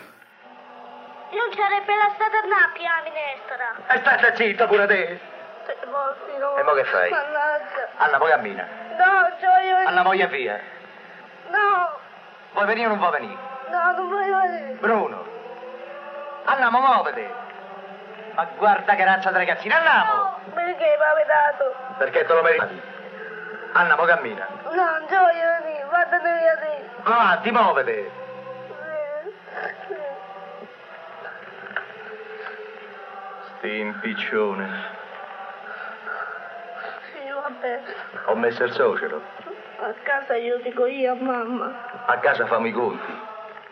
Non 1.35 1.51
sarebbe 1.51 1.91
la 1.91 2.09
strada 2.15 2.37
a 2.37 2.47
Nappi, 2.47 2.85
a 2.85 3.03
minestra. 3.03 3.65
E 3.93 3.99
stai 3.99 4.37
zitta 4.37 4.67
pure 4.69 4.87
te. 4.87 5.34
E 5.67 6.63
mo 6.63 6.73
che 6.73 6.83
fai? 6.85 7.09
Mannaggia. 7.09 7.87
Anna, 7.97 8.17
poi 8.17 8.29
cammina. 8.29 8.67
No, 8.97 9.35
gioio. 9.39 9.87
Anna, 9.87 10.03
voglia 10.03 10.27
via. 10.27 10.59
No, 11.49 11.97
Vuoi 12.53 12.65
venire 12.67 12.85
o 12.85 12.89
non 12.89 12.99
vuoi 12.99 13.11
venire? 13.11 13.37
no, 13.69 13.91
non 13.95 14.09
voglio 14.09 14.37
venire. 14.39 14.73
Bruno. 14.79 15.25
Andiamo, 16.45 16.79
muovete. 16.79 17.33
Ma 18.35 18.45
guarda 18.57 18.95
che 18.95 19.03
razza 19.05 19.31
di 19.31 19.37
ragazzina, 19.37 19.77
andiamo. 19.77 20.13
No, 20.13 20.39
perché 20.53 20.95
mi 20.97 21.03
avete 21.03 21.27
dato? 21.27 21.75
Perché 21.97 22.25
te 22.25 22.33
lo 22.33 22.41
meriti. 22.43 22.81
Anna, 23.73 23.95
mo 23.95 24.03
cammina. 24.05 24.47
No, 24.63 24.71
non 24.71 25.05
voglio 25.07 25.63
venire. 25.63 25.85
Vattene 25.89 26.37
via 26.39 26.57
te. 26.57 26.89
Avanti, 27.03 27.51
muovete. 27.51 28.11
Sti 33.57 33.79
impiccione. 33.79 34.94
Ho 38.27 38.35
messo 38.35 38.63
il 38.63 38.71
suocero. 38.73 39.21
A 39.79 39.93
casa 40.05 40.35
io 40.37 40.61
dico 40.63 40.85
io 40.87 41.11
a 41.11 41.15
mamma. 41.15 41.75
A 42.07 42.17
casa 42.17 42.47
fammi 42.47 42.69
i 42.69 42.73
conti. 42.73 43.11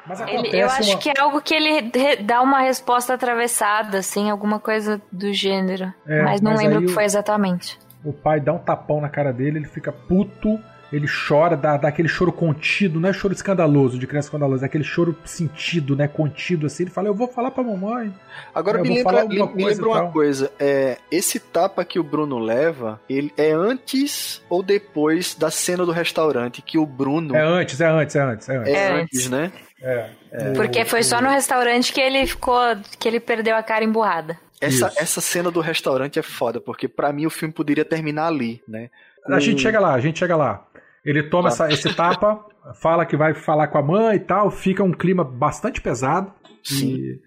Mas 0.06 0.20
Ele, 0.22 0.50
eu 0.60 0.66
acho 0.68 0.92
uma... 0.92 1.00
que 1.00 1.10
é 1.10 1.14
algo 1.18 1.42
que 1.42 1.54
ele 1.56 1.82
dá 2.24 2.42
uma 2.42 2.60
resposta 2.60 3.14
atravessada, 3.14 4.00
assim, 4.00 4.30
alguma 4.30 4.60
coisa 4.60 5.02
do 5.10 5.32
gênero. 5.32 5.94
É, 6.06 6.22
mas 6.24 6.42
não 6.42 6.52
mas 6.52 6.62
lembro 6.62 6.80
o 6.80 6.82
que 6.86 6.92
o- 6.92 6.94
foi 6.94 7.06
exatamente. 7.06 7.80
o 8.04 8.12
pai 8.12 8.42
dá 8.42 8.52
um 8.52 8.60
tapão 8.60 9.00
na 9.00 9.08
cara 9.08 9.32
dele, 9.32 9.60
ele 9.60 9.68
fica 9.68 9.94
puto, 9.94 10.60
ele 10.96 11.08
chora, 11.28 11.58
dá, 11.58 11.76
dá 11.78 11.88
aquele 11.88 12.08
choro 12.08 12.32
contido, 12.32 13.00
não 13.00 13.10
é 13.10 13.14
choro 13.14 13.34
escandaloso, 13.34 13.98
de 14.00 14.06
criança 14.08 14.28
escandalosa, 14.28 14.66
é 14.66 14.68
aquele 14.68 14.84
choro 14.84 15.16
sentido, 15.26 15.96
né, 15.96 16.08
contido 16.08 16.68
assim. 16.68 16.84
Ele 16.84 16.92
fala, 16.92 17.08
eu 17.08 17.14
vou 17.14 17.28
falar 17.28 17.52
pra 17.52 17.64
mamãe. 17.64 18.14
Agora 18.54 18.78
Eu 18.80 18.84
me 18.84 18.90
lembra, 18.96 19.26
me 19.26 19.38
coisa 19.40 19.56
lembra 19.70 19.86
uma 19.88 19.96
tal. 20.02 20.12
coisa, 20.12 20.52
é, 20.60 20.98
esse 21.12 21.40
tapa 21.40 21.84
que 21.84 22.00
o 22.00 22.04
Bruno 22.04 22.38
leva, 22.40 23.00
ele 23.10 23.34
é 23.38 23.52
antes 23.52 24.42
ou 24.50 24.62
depois 24.64 25.36
da 25.36 25.50
cena 25.52 25.86
do 25.86 25.92
restaurante 25.92 26.62
que 26.62 26.78
o 26.78 26.86
Bruno 26.86 27.36
É 27.36 27.42
antes, 27.42 27.82
é 27.82 27.88
antes, 27.88 28.16
é 28.16 28.22
antes, 28.22 28.48
é 28.50 28.56
antes. 28.58 28.74
é 28.74 28.78
É 28.78 28.92
antes, 29.02 29.30
né? 29.30 29.52
É. 29.82 30.10
O- 30.52 30.54
Porque 30.54 30.86
foi 30.86 31.04
só 31.04 31.22
no 31.22 31.30
restaurante 31.30 31.92
que 31.92 32.00
ele 32.00 32.26
ficou. 32.26 32.58
que 33.00 33.08
ele 33.08 33.20
perdeu 33.20 33.56
a 33.56 33.64
cara 33.64 33.84
emburrada. 33.84 34.38
essa, 34.62 34.88
Isso. 34.88 35.00
essa 35.02 35.22
cena 35.22 35.52
do 35.52 35.60
restaurante 35.60 36.18
é 36.18 36.22
foda, 36.22 36.62
porque 36.62 36.88
pra 36.88 37.12
mim 37.12 37.26
o 37.26 37.30
filme 37.30 37.54
poderia 37.54 37.84
terminar 37.84 38.28
ali, 38.28 38.62
né? 38.66 38.90
A 39.28 39.40
gente 39.40 39.62
chega 39.62 39.80
lá, 39.80 39.94
a 39.94 40.00
gente 40.00 40.20
chega 40.20 40.36
lá. 40.38 40.66
Ele 41.06 41.24
toma 41.24 41.50
Tá. 41.50 41.68
essa- 41.68 41.70
esse 41.74 41.96
tapa, 41.96 42.46
fala 42.82 43.06
que 43.06 43.18
vai 43.18 43.34
falar 43.34 43.68
com 43.68 43.78
a 43.78 43.84
mãe 43.84 44.16
e 44.16 44.20
tal, 44.20 44.50
fica 44.50 44.84
um 44.84 44.92
clima 44.92 45.24
bastante 45.24 45.82
pesado. 45.82 46.32
Sim. 46.64 46.96
E, 46.96 47.20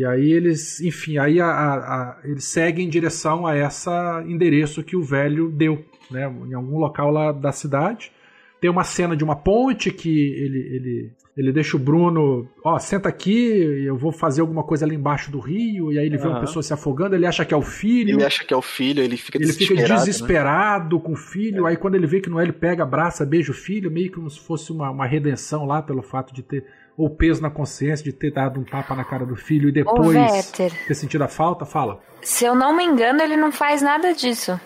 e 0.00 0.04
aí 0.06 0.30
eles, 0.32 0.80
enfim, 0.80 1.18
aí 1.18 1.40
a- 1.40 1.46
a- 1.46 1.74
a- 1.76 2.20
eles 2.24 2.44
seguem 2.44 2.86
em 2.86 2.90
direção 2.90 3.46
a 3.46 3.56
esse 3.56 3.90
endereço 4.26 4.82
que 4.84 4.96
o 4.96 5.02
velho 5.02 5.50
deu, 5.50 5.84
né? 6.10 6.32
Em 6.48 6.54
algum 6.54 6.78
local 6.78 7.10
lá 7.10 7.32
da 7.32 7.50
cidade. 7.50 8.12
Tem 8.60 8.70
uma 8.70 8.84
cena 8.84 9.16
de 9.16 9.24
uma 9.24 9.34
ponte 9.34 9.90
que 9.90 10.08
ele, 10.10 10.58
ele, 10.76 11.12
ele 11.36 11.52
deixa 11.52 11.76
o 11.76 11.80
Bruno, 11.80 12.48
ó, 12.64 12.78
senta 12.78 13.08
aqui, 13.08 13.84
eu 13.86 13.96
vou 13.96 14.12
fazer 14.12 14.40
alguma 14.40 14.62
coisa 14.64 14.84
ali 14.84 14.94
embaixo 14.96 15.30
do 15.30 15.38
rio, 15.38 15.92
e 15.92 15.98
aí 15.98 16.06
ele 16.06 16.18
vê 16.18 16.26
uma 16.26 16.40
pessoa 16.40 16.62
se 16.62 16.72
afogando, 16.72 17.14
ele 17.14 17.26
acha 17.26 17.44
que 17.44 17.54
é 17.54 17.56
o 17.56 17.62
filho. 17.62 18.16
Ele 18.16 18.24
acha 18.24 18.44
que 18.44 18.52
é 18.52 18.56
o 18.56 18.62
filho, 18.62 19.02
ele 19.02 19.16
fica 19.16 19.38
Ele 19.38 19.52
fica 19.52 19.74
desesperado. 19.74 19.88
né? 19.88 20.04
desesperado 20.06 21.00
com 21.00 21.12
o 21.12 21.16
filho, 21.16 21.66
aí 21.66 21.76
quando 21.76 21.94
ele 21.94 22.06
vê 22.06 22.20
que 22.20 22.28
não 22.28 22.38
é, 22.40 22.42
ele 22.42 22.52
pega, 22.52 22.82
abraça, 22.82 23.24
beija 23.24 23.52
o 23.52 23.54
filho, 23.54 23.90
meio 23.90 24.08
que 24.08 24.16
como 24.16 24.28
se 24.28 24.40
fosse 24.40 24.72
uma, 24.72 24.90
uma 24.90 25.06
redenção 25.06 25.64
lá 25.64 25.80
pelo 25.80 26.02
fato 26.02 26.34
de 26.34 26.42
ter, 26.42 26.64
ou 26.96 27.08
peso 27.08 27.40
na 27.40 27.48
consciência 27.50 28.04
de 28.04 28.12
ter 28.12 28.32
dado 28.32 28.60
um 28.60 28.64
tapa 28.64 28.94
na 28.94 29.04
cara 29.04 29.24
do 29.24 29.36
filho 29.36 29.68
e 29.68 29.72
depois 29.72 30.50
ter 30.52 30.94
sentido 30.94 31.22
a 31.22 31.28
falta. 31.28 31.64
Fala. 31.64 32.00
se 32.20 32.44
eu 32.44 32.54
não 32.54 32.76
me 32.76 32.84
engano, 32.84 33.22
ele 33.22 33.36
não 33.36 33.50
faz 33.52 33.80
nada 33.80 34.12
disso. 34.12 34.60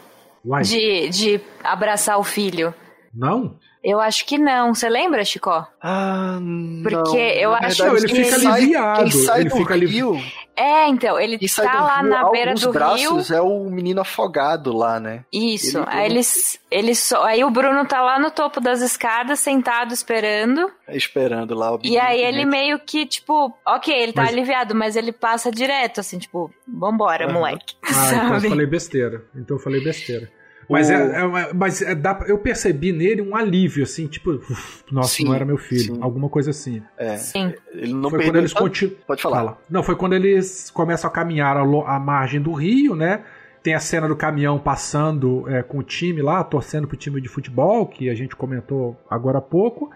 Uai, 0.44 0.62
De, 0.62 1.08
de 1.10 1.40
abraçar 1.62 2.18
o 2.18 2.24
filho. 2.24 2.74
não? 3.14 3.56
Eu 3.84 4.00
acho 4.00 4.24
que 4.24 4.38
não. 4.38 4.74
Você 4.74 4.88
lembra, 4.88 5.22
Chicó? 5.26 5.66
Ah, 5.82 6.38
Porque 6.82 7.18
eu 7.18 7.50
na 7.50 7.58
acho 7.58 7.84
Não, 7.84 7.96
ele 7.96 8.06
que 8.08 8.14
fica 8.24 8.36
ele- 8.36 8.46
aliviado. 8.46 9.02
Quem 9.02 9.10
sai 9.10 9.40
ele 9.42 9.50
do 9.50 9.56
fica 9.56 9.74
ali. 9.74 9.86
rio, 9.86 10.18
É, 10.56 10.86
então, 10.88 11.18
ele 11.20 11.36
quem 11.36 11.48
tá 11.48 11.80
lá 11.84 12.00
rio, 12.00 12.08
na 12.08 12.30
beira 12.30 12.54
do 12.54 12.60
rio. 12.60 12.72
braços 12.72 13.30
é 13.30 13.40
o 13.42 13.68
menino 13.68 14.00
afogado 14.00 14.72
lá, 14.74 14.98
né? 14.98 15.24
Isso. 15.30 15.76
Ele- 15.78 15.86
aí 15.88 16.06
eles, 16.10 16.58
eles 16.70 16.98
só, 17.00 17.24
aí 17.24 17.44
o 17.44 17.50
Bruno 17.50 17.84
tá 17.86 18.00
lá 18.00 18.18
no 18.18 18.30
topo 18.30 18.58
das 18.60 18.80
escadas, 18.80 19.40
sentado 19.40 19.92
esperando. 19.92 20.70
Esperando 20.88 21.54
lá 21.54 21.74
o 21.74 21.80
E 21.84 21.98
aí 21.98 22.22
ele 22.22 22.46
meio 22.46 22.78
que, 22.78 23.04
tipo, 23.04 23.52
ok, 23.66 23.92
ele 23.94 24.12
tá 24.14 24.22
Mas- 24.22 24.32
aliviado, 24.32 24.74
mas 24.74 24.96
ele 24.96 25.12
passa 25.12 25.50
direto, 25.50 26.00
assim, 26.00 26.18
tipo, 26.18 26.50
vambora, 26.66 27.24
Aham. 27.26 27.34
moleque. 27.34 27.74
Ah, 27.84 28.08
então 28.14 28.22
eu 28.28 28.34
sabe? 28.40 28.48
falei 28.48 28.66
besteira. 28.66 29.24
Então 29.36 29.56
eu 29.58 29.62
falei 29.62 29.84
besteira. 29.84 30.30
Mas, 30.68 30.88
O- 30.88 30.92
é, 30.92 31.20
é 31.20 31.24
uma- 31.24 31.48
mas 31.54 31.82
é, 31.82 31.94
dá, 31.94 32.24
eu 32.26 32.38
percebi 32.38 32.92
nele 32.92 33.20
um 33.22 33.34
alívio, 33.36 33.82
assim, 33.82 34.06
tipo, 34.06 34.30
uf, 34.32 34.82
nossa, 34.90 35.08
Sim, 35.16 35.24
não 35.24 35.34
era 35.34 35.44
meu 35.44 35.58
filho. 35.58 35.94
sim. 35.94 35.98
Alguma 36.00 36.28
coisa 36.28 36.50
assim. 36.50 36.82
É, 36.96 37.16
Sim. 37.16 37.52
ele 37.72 37.92
não 37.94 38.10
foi 38.10 38.24
quando 38.24 38.36
eles 38.36 38.52
tanto- 38.52 38.62
continuam. 38.62 38.96
Pode 39.06 39.22
falar. 39.22 39.58
Não, 39.68 39.82
foi 39.82 39.96
quando 39.96 40.14
eles 40.14 40.70
começam 40.70 41.08
a 41.08 41.12
caminhar 41.12 41.56
à 41.56 41.98
margem 41.98 42.40
do 42.40 42.52
rio, 42.52 42.94
né? 42.94 43.22
Tem 43.62 43.74
a 43.74 43.80
cena 43.80 44.06
do 44.06 44.14
caminhão 44.14 44.58
passando 44.58 45.48
é, 45.48 45.62
com 45.62 45.78
o 45.78 45.82
time 45.82 46.20
lá, 46.20 46.44
torcendo 46.44 46.86
pro 46.86 46.96
time 46.98 47.20
de 47.20 47.28
futebol, 47.28 47.86
que 47.86 48.10
a 48.10 48.14
gente 48.14 48.36
comentou 48.36 48.94
agora 49.10 49.38
há 49.38 49.40
pouco. 49.40 49.90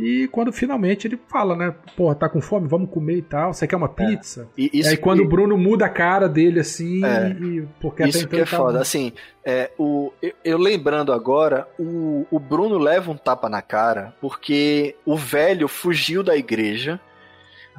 E 0.00 0.28
quando 0.28 0.52
finalmente 0.52 1.06
ele 1.06 1.18
fala, 1.28 1.54
né? 1.54 1.74
Porra, 1.96 2.14
tá 2.14 2.28
com 2.28 2.40
fome? 2.40 2.66
Vamos 2.66 2.88
comer 2.90 3.16
e 3.18 3.22
tal. 3.22 3.52
Você 3.52 3.66
quer 3.66 3.76
uma 3.76 3.88
pizza? 3.88 4.48
E 4.56 4.70
E 4.72 4.80
isso 4.80 4.90
aí 4.90 4.96
quando 4.96 5.20
o 5.20 5.28
Bruno 5.28 5.58
muda 5.58 5.86
a 5.86 5.88
cara 5.90 6.28
dele 6.28 6.60
assim, 6.60 7.04
É. 7.04 7.30
e, 7.30 7.68
porque 7.80 8.02
até 8.02 8.10
Isso 8.10 8.18
então 8.24 8.30
que 8.30 8.42
é 8.42 8.46
foda. 8.46 8.80
Assim, 8.80 9.12
é, 9.44 9.70
o, 9.78 10.12
eu, 10.22 10.32
eu 10.44 10.58
lembrando 10.58 11.12
agora, 11.12 11.68
o, 11.78 12.26
o 12.30 12.38
Bruno 12.38 12.78
leva 12.78 13.10
um 13.10 13.16
tapa 13.16 13.48
na 13.48 13.60
cara 13.60 14.14
porque 14.20 14.96
o 15.04 15.16
velho 15.16 15.68
fugiu 15.68 16.22
da 16.22 16.36
igreja. 16.36 16.98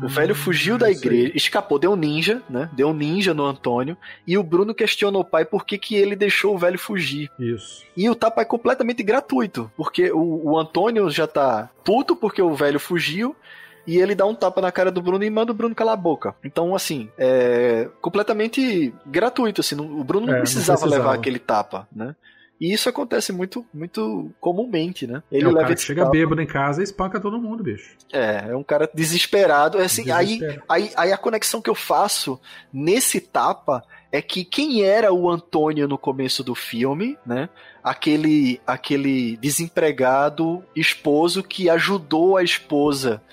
O 0.03 0.07
velho 0.07 0.33
fugiu 0.35 0.77
da 0.77 0.89
igreja, 0.89 1.31
escapou, 1.35 1.77
deu 1.77 1.91
um 1.91 1.95
ninja, 1.95 2.41
né? 2.49 2.69
Deu 2.73 2.89
um 2.89 2.93
ninja 2.93 3.33
no 3.33 3.45
Antônio. 3.45 3.95
E 4.25 4.37
o 4.37 4.43
Bruno 4.43 4.73
questiona 4.73 5.17
o 5.17 5.23
pai 5.25 5.45
por 5.45 5.65
que, 5.65 5.77
que 5.77 5.95
ele 5.95 6.15
deixou 6.15 6.55
o 6.55 6.57
velho 6.57 6.79
fugir. 6.79 7.29
Isso. 7.39 7.83
E 7.95 8.09
o 8.09 8.15
tapa 8.15 8.41
é 8.41 8.45
completamente 8.45 9.03
gratuito, 9.03 9.71
porque 9.77 10.11
o, 10.11 10.51
o 10.51 10.57
Antônio 10.59 11.09
já 11.09 11.27
tá 11.27 11.69
puto 11.83 12.15
porque 12.15 12.41
o 12.41 12.53
velho 12.55 12.79
fugiu. 12.79 13.35
E 13.87 13.97
ele 13.97 14.13
dá 14.13 14.27
um 14.27 14.35
tapa 14.35 14.61
na 14.61 14.71
cara 14.71 14.91
do 14.91 15.01
Bruno 15.01 15.23
e 15.23 15.29
manda 15.29 15.51
o 15.51 15.55
Bruno 15.55 15.73
calar 15.73 15.95
a 15.95 15.97
boca. 15.97 16.35
Então, 16.43 16.75
assim, 16.75 17.09
é 17.17 17.89
completamente 17.99 18.93
gratuito. 19.07 19.61
Assim, 19.61 19.73
não- 19.75 19.99
o 19.99 20.03
Bruno 20.03 20.27
não 20.27 20.33
É, 20.33 20.37
não 20.37 20.41
precisava, 20.43 20.79
precisava. 20.79 21.03
levar 21.09 21.15
aquele 21.19 21.39
tapa, 21.39 21.87
né? 21.91 22.15
E 22.61 22.71
isso 22.71 22.87
acontece 22.87 23.33
muito, 23.33 23.65
muito 23.73 24.31
comumente, 24.39 25.07
né? 25.07 25.23
Ele 25.31 25.45
é 25.45 25.47
leva 25.47 25.61
cara 25.61 25.75
que 25.75 25.81
chega 25.81 26.03
tapa. 26.03 26.11
bêbado 26.11 26.39
em 26.39 26.45
casa 26.45 26.79
e 26.79 26.83
espanca 26.83 27.19
todo 27.19 27.41
mundo, 27.41 27.63
bicho. 27.63 27.97
É, 28.13 28.49
é 28.49 28.55
um 28.55 28.61
cara 28.61 28.87
desesperado. 28.93 29.81
É 29.81 29.85
assim, 29.85 30.11
aí, 30.11 30.37
Desespero. 30.37 30.63
aí, 30.69 30.91
aí 30.95 31.11
a 31.11 31.17
conexão 31.17 31.59
que 31.59 31.71
eu 31.71 31.73
faço 31.73 32.39
nesse 32.71 33.19
tapa 33.19 33.83
é 34.11 34.21
que 34.21 34.45
quem 34.45 34.83
era 34.83 35.11
o 35.11 35.27
Antônio 35.27 35.87
no 35.87 35.97
começo 35.97 36.43
do 36.43 36.53
filme, 36.53 37.17
né? 37.25 37.49
Aquele, 37.83 38.61
aquele 38.67 39.37
desempregado 39.37 40.63
esposo 40.75 41.41
que 41.41 41.67
ajudou 41.67 42.37
a 42.37 42.43
esposa 42.43 43.23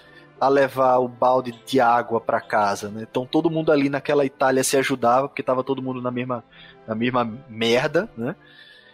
a 0.41 0.49
levar 0.49 0.99
o 1.01 1.09
balde 1.09 1.55
de 1.67 1.81
água 1.81 2.19
para 2.19 2.41
casa, 2.41 2.89
né? 2.89 3.07
Então 3.11 3.27
todo 3.27 3.51
mundo 3.51 3.71
ali 3.71 3.91
naquela 3.91 4.25
Itália 4.25 4.65
se 4.65 4.79
ajudava 4.79 5.29
porque 5.29 5.43
tava 5.43 5.63
todo 5.63 5.83
mundo 5.83 6.01
na 6.01 6.11
mesma, 6.11 6.43
na 6.87 6.95
mesma 6.95 7.31
merda, 7.47 8.09
né? 8.17 8.35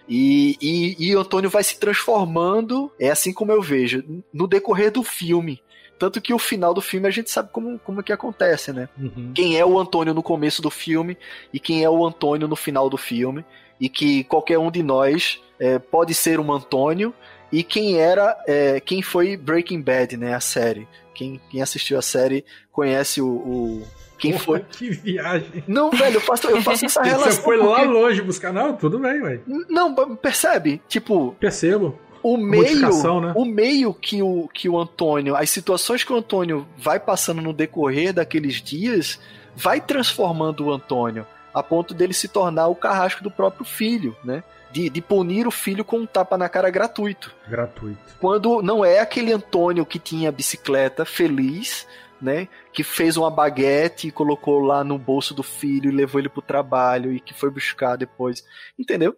E, 0.09 0.57
e, 0.61 1.11
e 1.11 1.15
Antônio 1.15 1.49
vai 1.49 1.65
se 1.65 1.79
transformando, 1.79 2.91
é 2.99 3.11
assim 3.11 3.33
como 3.33 3.53
eu 3.53 3.63
vejo, 3.63 4.05
no 4.33 4.47
decorrer 4.47 4.91
do 4.91 5.03
filme. 5.03 5.63
Tanto 5.99 6.21
que 6.21 6.35
o 6.35 6.39
final 6.39 6.75
do 6.75 6.81
filme 6.81 7.07
a 7.07 7.11
gente 7.11 7.31
sabe 7.31 7.51
como, 7.53 7.79
como 7.79 8.01
é 8.01 8.03
que 8.03 8.13
acontece, 8.13 8.73
né? 8.73 8.89
Uhum. 8.99 9.33
Quem 9.35 9.57
é 9.59 9.65
o 9.65 9.79
Antônio 9.79 10.13
no 10.13 10.23
começo 10.23 10.61
do 10.61 10.69
filme 10.71 11.17
e 11.53 11.61
quem 11.61 11.85
é 11.85 11.89
o 11.89 12.05
Antônio 12.05 12.49
no 12.49 12.57
final 12.57 12.91
do 12.91 12.97
filme. 12.97 13.45
E 13.81 13.89
que 13.89 14.25
qualquer 14.25 14.59
um 14.59 14.71
de 14.71 14.83
nós 14.83 15.41
é, 15.59 15.79
pode 15.79 16.13
ser 16.15 16.39
um 16.41 16.53
Antônio. 16.53 17.15
E 17.51 17.63
quem 17.63 17.99
era, 17.99 18.37
é, 18.47 18.81
quem 18.81 19.03
foi 19.03 19.37
Breaking 19.37 19.81
Bad, 19.81 20.17
né? 20.17 20.35
A 20.35 20.41
série. 20.41 20.87
Quem, 21.15 21.41
quem 21.51 21.63
assistiu 21.63 21.97
a 21.99 22.03
série 22.03 22.45
conhece 22.73 23.23
o. 23.23 23.29
o- 23.29 23.87
quem 24.19 24.39
foi. 24.39 24.61
Que 24.61 24.91
viagem. 24.91 25.65
Não, 25.67 25.91
velho, 25.91 26.17
eu 26.17 26.21
faço, 26.21 26.49
eu 26.49 26.63
faço 26.63 26.85
essa 26.87 27.03
relação. 27.05 27.33
Você 27.33 27.43
foi 27.43 27.57
lá 27.57 27.77
porque- 27.81 27.85
longe 27.89 28.23
buscar. 28.23 28.53
Não, 28.53 28.75
tudo 28.77 28.99
bem, 28.99 29.23
ué. 29.23 29.41
Não, 29.69 29.95
percebe? 30.17 30.81
Tipo, 30.89 31.35
Percebo. 31.39 31.99
o 32.23 32.37
meio, 32.37 32.81
né? 33.21 33.33
o 33.37 33.45
meio 33.45 33.93
que 33.93 34.23
o, 34.23 34.49
que 34.53 34.69
o 34.69 34.79
Antônio, 34.79 35.37
as 35.37 35.51
situações 35.51 36.03
que 36.05 36.13
o 36.13 36.17
Antônio 36.17 36.67
vai 36.77 36.99
passando 37.01 37.43
no 37.43 37.53
decorrer 37.53 38.13
daqueles 38.13 38.63
dias, 38.63 39.19
vai 39.55 39.81
transformando 39.81 40.65
o 40.67 40.73
Antônio 40.73 41.27
a 41.53 41.63
ponto 41.63 41.95
dele 41.95 42.13
se 42.13 42.27
tornar 42.27 42.67
o 42.67 42.75
carrasco 42.75 43.23
do 43.23 43.31
próprio 43.31 43.65
filho, 43.65 44.17
né? 44.25 44.43
De, 44.73 44.91
de 44.91 45.01
punir 45.01 45.47
o 45.47 45.53
filho 45.53 45.85
com 45.85 45.99
um 45.99 46.07
tapa 46.07 46.37
na 46.37 46.49
cara 46.49 46.69
gratuito. 46.69 47.33
Gratuito. 47.49 47.97
Quando 48.19 48.61
não 48.61 48.85
é 48.85 48.99
aquele 48.99 49.33
Antônio 49.33 49.87
que 49.87 50.01
tinha 50.01 50.33
bicicleta 50.33 51.05
feliz, 51.05 51.87
né? 52.21 52.49
Que 52.73 52.83
fez 52.83 53.17
uma 53.17 53.31
baguete 53.31 54.09
e 54.09 54.13
colocou 54.13 54.61
lá 54.61 54.83
no 54.85 54.99
bolso 54.99 55.35
do 55.35 55.43
filho 55.43 55.91
e 55.91 55.95
levou 55.95 56.21
ele 56.21 56.29
pro 56.29 56.43
trabalho 56.43 57.13
e 57.13 57.21
que 57.21 57.35
foi 57.35 57.51
buscar 57.51 57.97
depois. 57.97 58.45
Entendeu? 58.79 59.17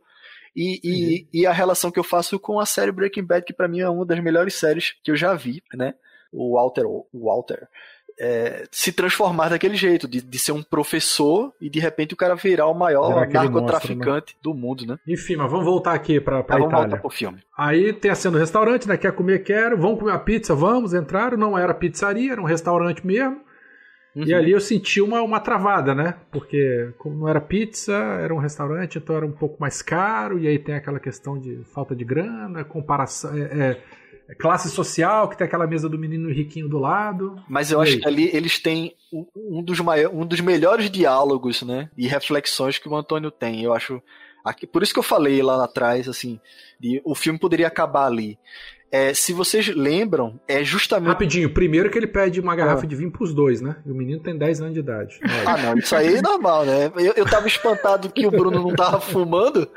E, 0.55 0.81
e, 0.83 1.41
e 1.41 1.47
a 1.47 1.53
relação 1.53 1.91
que 1.91 1.99
eu 1.99 2.05
faço 2.05 2.39
com 2.41 2.59
a 2.59 2.65
série 2.65 2.91
Breaking 2.91 3.25
Bad, 3.25 3.45
que 3.45 3.53
pra 3.53 3.69
mim 3.69 3.81
é 3.81 3.89
uma 3.89 4.07
das 4.07 4.19
melhores 4.21 4.55
séries 4.55 4.95
que 5.05 5.11
eu 5.11 5.17
já 5.17 5.35
vi, 5.35 5.63
né? 5.75 5.95
O 6.33 6.55
Walter, 6.55 6.87
o 6.87 7.07
Walter 7.13 7.69
é, 8.19 8.65
se 8.71 8.93
transformar 8.93 9.51
daquele 9.51 9.77
jeito, 9.77 10.09
de, 10.09 10.21
de 10.23 10.39
ser 10.39 10.53
um 10.53 10.63
professor 10.63 11.53
e 11.61 11.69
de 11.69 11.79
repente 11.79 12.15
o 12.15 12.17
cara 12.17 12.35
virar 12.35 12.67
o 12.67 12.75
Virar 12.75 12.79
maior 12.79 13.29
narcotraficante 13.29 14.37
do 14.43 14.55
mundo, 14.55 14.87
né? 14.87 14.99
Enfim, 15.07 15.37
mas 15.37 15.51
vamos 15.51 15.65
voltar 15.67 15.93
aqui 15.93 16.21
pra, 16.21 16.43
pra 16.43 16.57
vamos 16.57 16.71
Itália. 16.71 16.89
voltar 16.89 17.01
pro 17.03 17.11
filme. 17.11 17.43
Aí 17.57 17.93
tem 17.93 18.11
a 18.11 18.15
cena 18.15 18.33
do 18.33 18.41
restaurante, 18.41 18.89
né? 18.89 18.97
Quer 18.97 19.13
comer, 19.13 19.43
quero. 19.43 19.77
Vamos 19.77 19.99
comer 19.99 20.13
uma 20.13 20.19
pizza, 20.19 20.55
vamos. 20.55 20.95
Entraram, 20.95 21.37
não 21.37 21.59
era 21.59 21.75
pizzaria, 21.75 22.33
era 22.33 22.41
um 22.41 22.47
restaurante 22.47 23.07
mesmo. 23.07 23.45
E 24.15 24.33
Uhum. 24.33 24.39
ali 24.39 24.53
eu 24.53 24.61
senti 24.61 25.03
uma, 25.03 25.21
uma 25.21 25.39
travada, 25.41 25.95
né? 25.95 26.15
Porque 26.33 26.91
como 26.97 27.19
não 27.19 27.29
era 27.29 27.39
pizza, 27.39 27.93
era 27.93 28.35
um 28.35 28.39
restaurante, 28.39 28.97
então 28.97 29.15
era 29.15 29.27
um 29.27 29.33
pouco 29.33 29.61
mais 29.61 29.83
caro. 29.83 30.39
E 30.39 30.49
aí 30.49 30.59
tem 30.59 30.75
aquela 30.75 30.99
questão 30.99 31.39
de 31.39 31.63
falta 31.75 31.95
de 31.95 32.05
grana, 32.05 32.65
comparação... 32.65 33.37
É, 33.37 33.43
é 33.43 33.83
classe 34.35 34.69
social, 34.71 35.29
que 35.29 35.37
tem 35.39 35.47
aquela 35.47 35.67
mesa 35.67 35.89
do 35.89 35.99
menino 35.99 36.29
riquinho 36.31 36.69
do 36.69 36.79
lado. 36.79 37.41
Mas 37.49 37.71
eu 37.71 37.81
E 37.81 37.83
acho 37.83 37.93
aí? 37.95 38.01
que 38.01 38.09
ali 38.09 38.31
eles 38.35 38.59
têm 38.59 38.95
um 39.37 39.63
dos, 39.63 39.79
maior, 39.81 40.13
um 40.13 40.27
dos 40.27 40.41
melhores 40.41 40.91
diálogos, 40.91 41.63
né? 41.63 41.91
E 41.97 42.07
reflexões 42.09 42.79
que 42.79 42.89
o 42.89 42.97
Antônio 42.97 43.31
tem. 43.31 43.63
Eu 43.63 43.73
acho. 43.73 44.03
Aqui, 44.45 44.67
por 44.67 44.83
isso 44.83 44.93
que 44.93 44.99
eu 44.99 45.03
falei 45.05 45.43
lá 45.43 45.65
atrás, 45.65 46.09
assim, 46.09 46.41
de, 46.79 47.01
o 47.05 47.15
filme 47.15 47.39
poderia 47.39 47.67
acabar 47.67 48.07
ali. 48.07 48.39
É, 48.91 49.13
se 49.13 49.33
vocês 49.33 49.69
lembram, 49.69 50.39
é 50.47 50.63
justamente. 50.63 51.09
Rapidinho, 51.09 51.51
primeiro 51.51 51.91
que 51.91 51.99
ele 51.99 52.07
pede 52.07 52.41
uma 52.41 52.55
garrafa 52.55 52.85
ah. 52.85 52.87
de 52.87 52.97
vinho 52.97 53.11
pros 53.11 53.35
dois, 53.35 53.61
né? 53.61 53.77
E 53.85 53.91
o 53.91 53.95
menino 53.95 54.21
tem 54.21 54.37
10 54.37 54.61
anos 54.61 54.75
de 54.75 54.81
idade. 54.81 55.19
ah, 55.45 55.57
não, 55.57 55.79
isso 55.79 55.95
aí 55.95 56.17
é 56.17 56.23
normal, 56.23 56.65
né? 56.65 56.91
Eu, 56.97 57.13
eu 57.17 57.27
tava 57.27 57.47
espantado 57.47 58.11
que 58.11 58.27
o 58.27 58.31
Bruno 58.31 58.63
não 58.63 58.75
tava 58.75 59.01
fumando. 59.01 59.69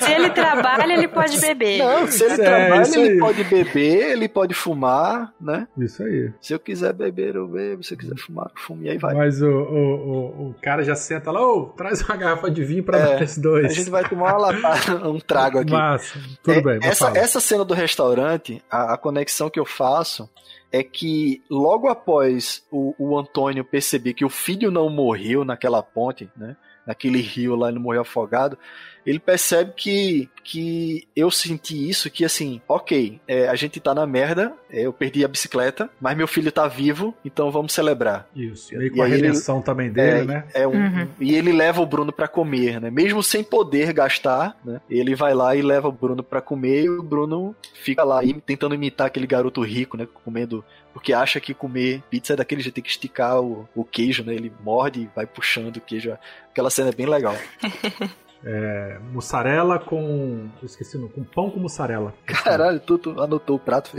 Se 0.00 0.12
ele 0.12 0.30
trabalha, 0.30 0.92
ele 0.92 1.08
pode 1.08 1.40
beber. 1.40 1.78
Não, 1.78 2.06
se 2.06 2.24
ele 2.24 2.34
é, 2.34 2.36
trabalha, 2.36 2.98
ele 2.98 3.18
pode 3.18 3.44
beber, 3.44 4.10
ele 4.12 4.28
pode 4.28 4.54
fumar, 4.54 5.32
né? 5.40 5.66
Isso 5.78 6.02
aí. 6.02 6.32
Se 6.40 6.52
eu 6.52 6.58
quiser 6.58 6.92
beber, 6.92 7.36
eu 7.36 7.46
bebo. 7.46 7.82
Se 7.82 7.94
eu 7.94 7.98
quiser 7.98 8.16
fumar, 8.16 8.46
eu 8.46 8.60
fumo 8.60 8.82
e 8.84 8.90
aí 8.90 8.98
vai. 8.98 9.14
Mas 9.14 9.40
o, 9.40 9.46
o, 9.46 9.50
o, 9.50 10.48
o 10.50 10.54
cara 10.60 10.82
já 10.82 10.94
senta 10.94 11.30
lá, 11.30 11.40
ô, 11.40 11.66
traz 11.76 12.02
uma 12.02 12.16
garrafa 12.16 12.50
de 12.50 12.64
vinho 12.64 12.82
pra 12.82 12.98
é, 12.98 13.22
esses 13.22 13.38
dois. 13.38 13.66
A 13.66 13.74
gente 13.74 13.90
vai 13.90 14.08
tomar 14.08 14.36
uma 14.36 14.52
um 15.08 15.20
trago 15.20 15.58
aqui. 15.58 15.72
Massa, 15.72 16.18
tudo 16.42 16.58
é, 16.58 16.60
bem. 16.60 16.78
Essa, 16.82 17.12
essa 17.16 17.40
cena 17.40 17.64
do 17.64 17.74
restaurante, 17.74 18.31
a, 18.70 18.94
a 18.94 18.98
conexão 18.98 19.50
que 19.50 19.58
eu 19.60 19.64
faço 19.64 20.28
é 20.70 20.82
que 20.82 21.42
logo 21.50 21.88
após 21.88 22.64
o, 22.70 22.94
o 22.98 23.18
Antônio 23.18 23.64
perceber 23.64 24.14
que 24.14 24.24
o 24.24 24.30
filho 24.30 24.70
não 24.70 24.88
morreu 24.88 25.44
naquela 25.44 25.82
ponte, 25.82 26.30
né? 26.36 26.56
Naquele 26.86 27.20
rio 27.20 27.54
lá, 27.54 27.68
ele 27.68 27.78
morreu 27.78 28.02
afogado 28.02 28.58
ele 29.04 29.18
percebe 29.18 29.72
que, 29.76 30.28
que 30.44 31.06
eu 31.14 31.30
senti 31.30 31.88
isso, 31.88 32.10
que 32.10 32.24
assim, 32.24 32.60
ok, 32.68 33.20
é, 33.26 33.48
a 33.48 33.54
gente 33.54 33.80
tá 33.80 33.94
na 33.94 34.06
merda, 34.06 34.52
é, 34.70 34.82
eu 34.82 34.92
perdi 34.92 35.24
a 35.24 35.28
bicicleta, 35.28 35.90
mas 36.00 36.16
meu 36.16 36.28
filho 36.28 36.52
tá 36.52 36.66
vivo, 36.66 37.14
então 37.24 37.50
vamos 37.50 37.72
celebrar. 37.72 38.28
Isso, 38.34 38.76
meio 38.76 38.92
com 38.92 39.02
a 39.02 39.06
redenção 39.06 39.56
ele, 39.56 39.64
também 39.64 39.90
dele, 39.90 40.20
é, 40.20 40.24
né? 40.24 40.44
É 40.54 40.68
um, 40.68 40.72
uhum. 40.72 41.08
E 41.20 41.34
ele 41.34 41.52
leva 41.52 41.80
o 41.80 41.86
Bruno 41.86 42.12
para 42.12 42.28
comer, 42.28 42.80
né? 42.80 42.90
Mesmo 42.90 43.22
sem 43.22 43.42
poder 43.42 43.92
gastar, 43.92 44.56
né? 44.64 44.80
Ele 44.88 45.14
vai 45.14 45.34
lá 45.34 45.54
e 45.56 45.62
leva 45.62 45.88
o 45.88 45.92
Bruno 45.92 46.22
para 46.22 46.40
comer 46.40 46.84
e 46.84 46.90
o 46.90 47.02
Bruno 47.02 47.54
fica 47.74 48.04
lá 48.04 48.20
tentando 48.46 48.74
imitar 48.74 49.06
aquele 49.06 49.26
garoto 49.26 49.62
rico, 49.62 49.96
né? 49.96 50.06
Comendo 50.24 50.64
porque 50.92 51.12
acha 51.12 51.40
que 51.40 51.54
comer 51.54 52.02
pizza 52.10 52.34
é 52.34 52.36
daquele 52.36 52.60
jeito, 52.60 52.74
tem 52.74 52.84
que 52.84 52.90
esticar 52.90 53.40
o, 53.40 53.68
o 53.74 53.84
queijo, 53.84 54.22
né? 54.22 54.34
Ele 54.34 54.52
morde 54.62 55.00
e 55.00 55.10
vai 55.14 55.26
puxando 55.26 55.76
o 55.76 55.80
queijo. 55.80 56.16
Aquela 56.50 56.70
cena 56.70 56.90
é 56.90 56.92
bem 56.92 57.06
legal. 57.06 57.34
É, 58.44 58.98
mussarela 59.12 59.78
com. 59.78 60.48
Esqueci, 60.62 60.98
não, 60.98 61.08
com 61.08 61.22
pão 61.22 61.48
com 61.48 61.60
mussarela. 61.60 62.12
Caralho, 62.26 62.80
tu, 62.80 62.98
tu 62.98 63.20
anotou 63.20 63.56
o 63.56 63.58
prato. 63.58 63.92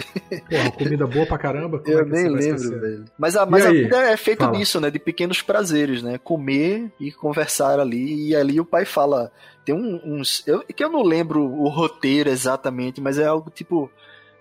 Porra, 0.50 0.72
comida 0.72 1.08
boa 1.08 1.26
pra 1.26 1.38
caramba. 1.38 1.82
eu 1.86 2.00
é 2.00 2.06
nem 2.06 2.28
lembro, 2.28 2.80
velho. 2.80 3.06
Mas, 3.18 3.38
a, 3.38 3.46
mas 3.46 3.66
a 3.66 3.72
vida 3.72 3.98
é 3.98 4.18
feita 4.18 4.48
disso, 4.48 4.82
né? 4.82 4.92
De 4.92 5.00
pequenos 5.00 5.42
prazeres, 5.42 6.04
né? 6.04 6.18
Comer 6.18 6.92
e 7.00 7.10
conversar 7.12 7.80
ali. 7.80 8.30
E 8.30 8.36
ali 8.36 8.60
o 8.60 8.66
pai 8.66 8.84
fala. 8.84 9.32
Tem 9.64 9.74
um, 9.74 10.02
uns. 10.04 10.46
Eu, 10.46 10.62
que 10.62 10.84
eu 10.84 10.90
não 10.90 11.04
lembro 11.04 11.42
o 11.42 11.70
roteiro 11.70 12.30
exatamente, 12.30 13.00
mas 13.00 13.18
é 13.18 13.26
algo 13.26 13.50
tipo. 13.50 13.90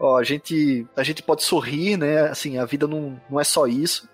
Ó, 0.00 0.18
a 0.18 0.24
gente, 0.24 0.84
a 0.96 1.05
gente 1.05 1.22
pode 1.22 1.44
sorrir, 1.44 1.96
né? 1.96 2.22
Assim, 2.22 2.59
a 2.59 2.64
vida 2.64 2.88
não, 2.88 3.20
não 3.30 3.38
é 3.38 3.44
só 3.44 3.68
isso 3.68 4.11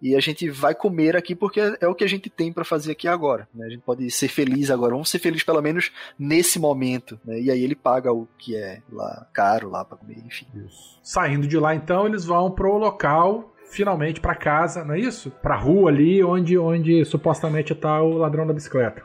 e 0.00 0.16
a 0.16 0.20
gente 0.20 0.48
vai 0.48 0.74
comer 0.74 1.16
aqui 1.16 1.34
porque 1.34 1.60
é 1.80 1.86
o 1.86 1.94
que 1.94 2.04
a 2.04 2.08
gente 2.08 2.30
tem 2.30 2.52
para 2.52 2.64
fazer 2.64 2.92
aqui 2.92 3.06
agora. 3.06 3.48
Né? 3.54 3.66
A 3.66 3.70
gente 3.70 3.82
pode 3.82 4.10
ser 4.10 4.28
feliz 4.28 4.70
agora, 4.70 4.92
vamos 4.92 5.10
ser 5.10 5.18
felizes 5.18 5.44
pelo 5.44 5.60
menos 5.60 5.90
nesse 6.18 6.58
momento. 6.58 7.20
Né? 7.24 7.40
E 7.40 7.50
aí 7.50 7.62
ele 7.62 7.74
paga 7.74 8.12
o 8.12 8.26
que 8.38 8.56
é 8.56 8.80
lá 8.90 9.26
caro 9.32 9.70
lá 9.70 9.84
para 9.84 9.98
comer, 9.98 10.18
enfim. 10.26 10.46
Isso. 10.66 10.98
Saindo 11.02 11.46
de 11.46 11.58
lá 11.58 11.74
então, 11.74 12.06
eles 12.06 12.24
vão 12.24 12.50
pro 12.50 12.78
local 12.78 13.54
finalmente 13.70 14.20
para 14.20 14.34
casa, 14.34 14.84
não 14.84 14.94
é 14.94 15.00
isso? 15.00 15.30
Pra 15.30 15.56
rua 15.56 15.90
ali 15.90 16.24
onde 16.24 16.58
onde 16.58 17.04
supostamente 17.04 17.74
tá 17.74 18.02
o 18.02 18.18
ladrão 18.18 18.46
da 18.46 18.52
bicicleta. 18.52 19.02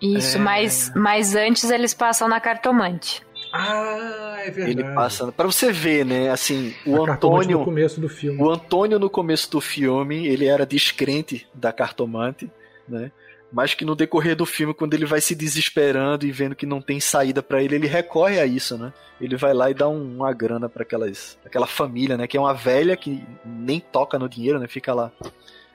Isso, 0.00 0.36
é... 0.36 0.40
mas, 0.40 0.92
mas 0.96 1.36
antes 1.36 1.70
eles 1.70 1.94
passam 1.94 2.28
na 2.28 2.40
cartomante. 2.40 3.24
Ah, 3.54 4.31
é 4.46 4.50
verdade. 4.50 4.80
Ele 4.80 4.94
passando. 4.94 5.32
Para 5.32 5.46
você 5.46 5.72
ver, 5.72 6.04
né? 6.04 6.30
Assim, 6.30 6.74
o 6.86 7.04
a 7.04 7.12
Antônio. 7.12 7.58
No 7.58 7.64
começo 7.64 8.00
do 8.00 8.08
filme. 8.08 8.40
O 8.40 8.50
Antônio, 8.50 8.98
no 8.98 9.10
começo 9.10 9.50
do 9.50 9.60
filme, 9.60 10.26
ele 10.26 10.46
era 10.46 10.66
descrente 10.66 11.46
da 11.54 11.72
cartomante, 11.72 12.50
né? 12.88 13.10
Mas 13.52 13.74
que 13.74 13.84
no 13.84 13.94
decorrer 13.94 14.34
do 14.34 14.46
filme, 14.46 14.72
quando 14.72 14.94
ele 14.94 15.04
vai 15.04 15.20
se 15.20 15.34
desesperando 15.34 16.24
e 16.24 16.32
vendo 16.32 16.56
que 16.56 16.64
não 16.64 16.80
tem 16.80 16.98
saída 16.98 17.42
para 17.42 17.62
ele, 17.62 17.74
ele 17.74 17.86
recorre 17.86 18.40
a 18.40 18.46
isso, 18.46 18.78
né? 18.78 18.92
Ele 19.20 19.36
vai 19.36 19.52
lá 19.52 19.70
e 19.70 19.74
dá 19.74 19.88
um, 19.88 20.16
uma 20.16 20.32
grana 20.32 20.70
para 20.70 20.82
aquelas, 20.82 21.38
aquela 21.44 21.66
família, 21.66 22.16
né? 22.16 22.26
Que 22.26 22.38
é 22.38 22.40
uma 22.40 22.54
velha 22.54 22.96
que 22.96 23.22
nem 23.44 23.78
toca 23.78 24.18
no 24.18 24.28
dinheiro, 24.28 24.58
né? 24.58 24.66
Fica 24.66 24.94
lá. 24.94 25.12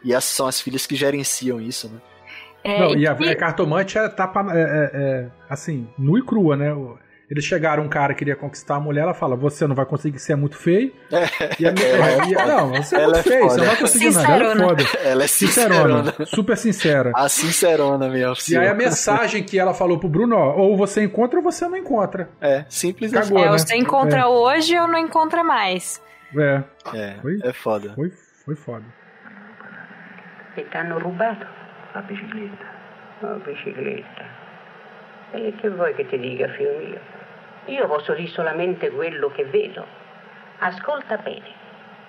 E 0.03 0.11
essas 0.11 0.31
são 0.31 0.47
as 0.47 0.59
filhas 0.59 0.87
que 0.87 0.95
gerenciam 0.95 1.61
isso, 1.61 1.87
né? 1.87 1.99
É, 2.63 2.79
não, 2.79 2.95
e 2.95 3.07
a, 3.07 3.15
e... 3.19 3.29
a 3.29 3.35
cartomante 3.35 3.97
é, 3.97 4.09
tá, 4.09 4.31
é, 4.51 4.59
é, 4.59 4.91
é, 4.93 5.27
assim, 5.49 5.87
nua 5.97 6.19
e 6.19 6.23
crua, 6.23 6.57
né? 6.57 6.73
Eles 7.29 7.43
chegaram, 7.43 7.83
um 7.83 7.89
cara 7.89 8.13
queria 8.13 8.37
conquistar 8.37 8.75
a 8.75 8.79
mulher, 8.79 9.01
ela 9.01 9.13
fala: 9.13 9.35
Você 9.35 9.67
não 9.67 9.75
vai 9.75 9.85
conseguir, 9.85 10.17
você 10.17 10.31
é 10.31 10.35
muito 10.35 10.55
feio. 10.55 10.93
É, 11.11 11.25
e 11.59 11.65
a, 11.67 11.71
é, 11.75 12.41
é, 12.41 12.45
não, 12.45 12.69
você 12.69 12.95
é 12.95 13.01
ela 13.01 13.13
muito 13.15 13.19
é 13.19 13.31
feio, 13.31 13.43
você 13.43 13.57
não 13.57 13.65
vai 13.65 13.75
conseguir 13.75 14.13
nada. 14.13 14.33
Ela 14.33 14.53
é 14.53 14.55
foda. 14.55 14.83
Ela 15.03 15.23
é 15.23 15.27
sincerona. 15.27 16.03
sincerona. 16.05 16.25
Super 16.25 16.57
sincera. 16.57 17.11
A 17.13 17.27
sincerona 17.27 18.07
mesmo. 18.07 18.35
E 18.49 18.57
aí 18.57 18.69
a 18.69 18.73
mensagem 18.73 19.43
que 19.43 19.59
ela 19.59 19.73
falou 19.73 19.99
pro 19.99 20.07
Bruno: 20.07 20.37
ó, 20.37 20.55
ou 20.55 20.77
você 20.77 21.03
encontra 21.03 21.37
ou 21.37 21.43
você 21.43 21.67
não 21.67 21.75
encontra. 21.75 22.29
É, 22.39 22.63
simples 22.69 23.11
Cagou, 23.11 23.37
assim. 23.37 23.45
É, 23.45 23.51
né? 23.51 23.57
você 23.57 23.75
encontra 23.75 24.21
é. 24.21 24.25
hoje 24.25 24.79
ou 24.79 24.87
não 24.87 24.97
encontra 24.97 25.43
mais. 25.43 26.01
É. 26.33 26.63
É, 26.93 27.15
foi, 27.21 27.39
é 27.43 27.51
foda. 27.51 27.93
Foi, 27.93 28.09
foi 28.45 28.55
foda. 28.55 28.85
E 30.55 30.63
t'hanno 30.63 30.97
rubato 30.97 31.45
la 31.93 32.01
bicicletta. 32.01 32.65
La 33.19 33.37
bicicletta. 33.45 34.25
E 35.33 35.53
che 35.59 35.69
vuoi 35.69 35.93
che 35.93 36.07
ti 36.07 36.17
dica, 36.17 36.47
figlio 36.49 36.77
mio? 36.79 37.16
Io 37.67 37.87
posso 37.87 38.13
dire 38.13 38.29
solamente 38.29 38.89
quello 38.91 39.29
che 39.29 39.45
vedo. 39.45 39.85
Ascolta 40.59 41.17
bene. 41.17 41.51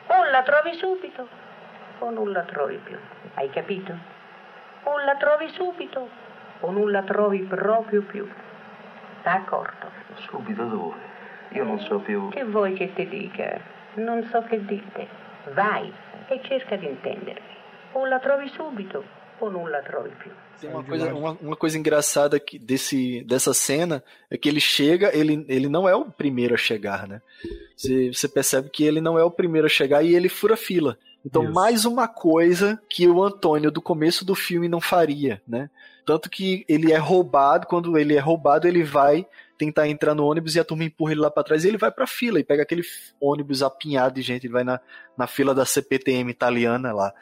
O 0.07 0.25
la 0.31 0.43
trovi 0.43 0.75
subito 0.75 1.29
o 1.99 2.11
non 2.11 2.33
la 2.33 2.43
trovi 2.43 2.77
più. 2.77 2.97
Hai 3.35 3.51
capito? 3.51 3.93
O 4.85 4.99
la 5.01 5.17
trovi 5.17 5.49
subito 5.51 6.09
o 6.61 6.71
non 6.71 6.91
la 6.91 7.03
trovi 7.03 7.43
proprio 7.43 8.03
più. 8.03 8.29
D'accordo? 9.23 9.91
Subito 10.15 10.65
dove? 10.65 10.97
Io 11.51 11.65
non 11.65 11.79
so 11.81 11.99
più. 11.99 12.29
Che 12.29 12.45
vuoi 12.45 12.75
che 12.75 12.93
ti 12.95 13.09
dica? 13.09 13.59
Non 13.95 14.23
so 14.25 14.43
che 14.43 14.65
dite. 14.65 15.09
Vai 15.55 15.93
e 16.29 16.41
cerca 16.43 16.77
di 16.77 16.87
intendermi. 16.87 17.57
O 17.93 18.07
la 18.07 18.19
trovi 18.21 18.49
subito 18.49 19.03
ou 19.41 19.51
não 19.51 19.67
la 19.67 19.83
trovi 19.83 20.11
più. 20.19 20.31
Tem 20.61 20.71
uma 20.71 20.83
coisa, 20.83 21.15
uma, 21.15 21.33
uma, 21.41 21.57
coisa 21.57 21.79
engraçada 21.79 22.41
que 22.41 22.59
desse, 22.59 23.23
dessa 23.25 23.55
cena 23.55 24.03
é 24.31 24.37
que 24.37 24.49
ele 24.49 24.61
chega, 24.61 25.17
ele, 25.17 25.45
ele 25.49 25.69
não 25.69 25.89
é 25.89 25.95
o 25.95 26.07
primeiro 26.07 26.55
a 26.55 26.59
chegar, 26.59 27.07
né? 27.07 27.23
Você, 27.77 28.13
você 28.13 28.29
percebe 28.29 28.69
que 28.69 28.85
ele 28.85 29.01
não 29.01 29.19
é 29.19 29.23
o 29.23 29.31
primeiro 29.31 29.67
a 29.67 29.71
chegar 29.71 30.03
e 30.03 30.15
ele 30.15 30.29
fura 30.29 30.57
fila. 30.57 30.99
Então, 31.25 31.45
Isso. 31.45 31.53
mais 31.53 31.85
uma 31.85 32.09
coisa 32.09 32.81
que 32.89 33.07
o 33.07 33.23
Antônio 33.23 33.71
do 33.71 33.83
começo 33.83 34.25
do 34.25 34.35
filme 34.35 34.69
não 34.69 34.81
faria, 34.81 35.43
né? 35.47 35.69
Tanto 36.07 36.31
que 36.31 36.65
ele 36.69 36.93
é 36.93 36.97
roubado, 36.97 37.67
quando 37.67 37.99
ele 37.99 38.15
é 38.15 38.19
roubado, 38.19 38.67
ele 38.67 38.83
vai 38.83 39.27
tentar 39.59 39.89
entrar 39.89 40.15
no 40.15 40.25
ônibus 40.25 40.55
e 40.55 40.61
a 40.61 40.65
turma 40.65 40.85
empurra 40.85 41.13
ele 41.13 41.21
lá 41.21 41.31
para 41.31 41.43
trás 41.43 41.65
e 41.65 41.69
ele 41.69 41.77
vai 41.77 41.91
pra 41.91 42.07
fila 42.07 42.39
e 42.39 42.45
pega 42.45 42.63
aquele 42.63 42.83
ônibus 43.21 43.63
apinhado 43.63 44.15
de 44.15 44.23
gente, 44.23 44.47
ele 44.47 44.53
vai 44.53 44.63
na, 44.63 44.81
na 45.17 45.27
fila 45.27 45.55
da 45.55 45.67
CPTM 45.67 46.31
italiana 46.31 46.93
lá. 46.93 47.13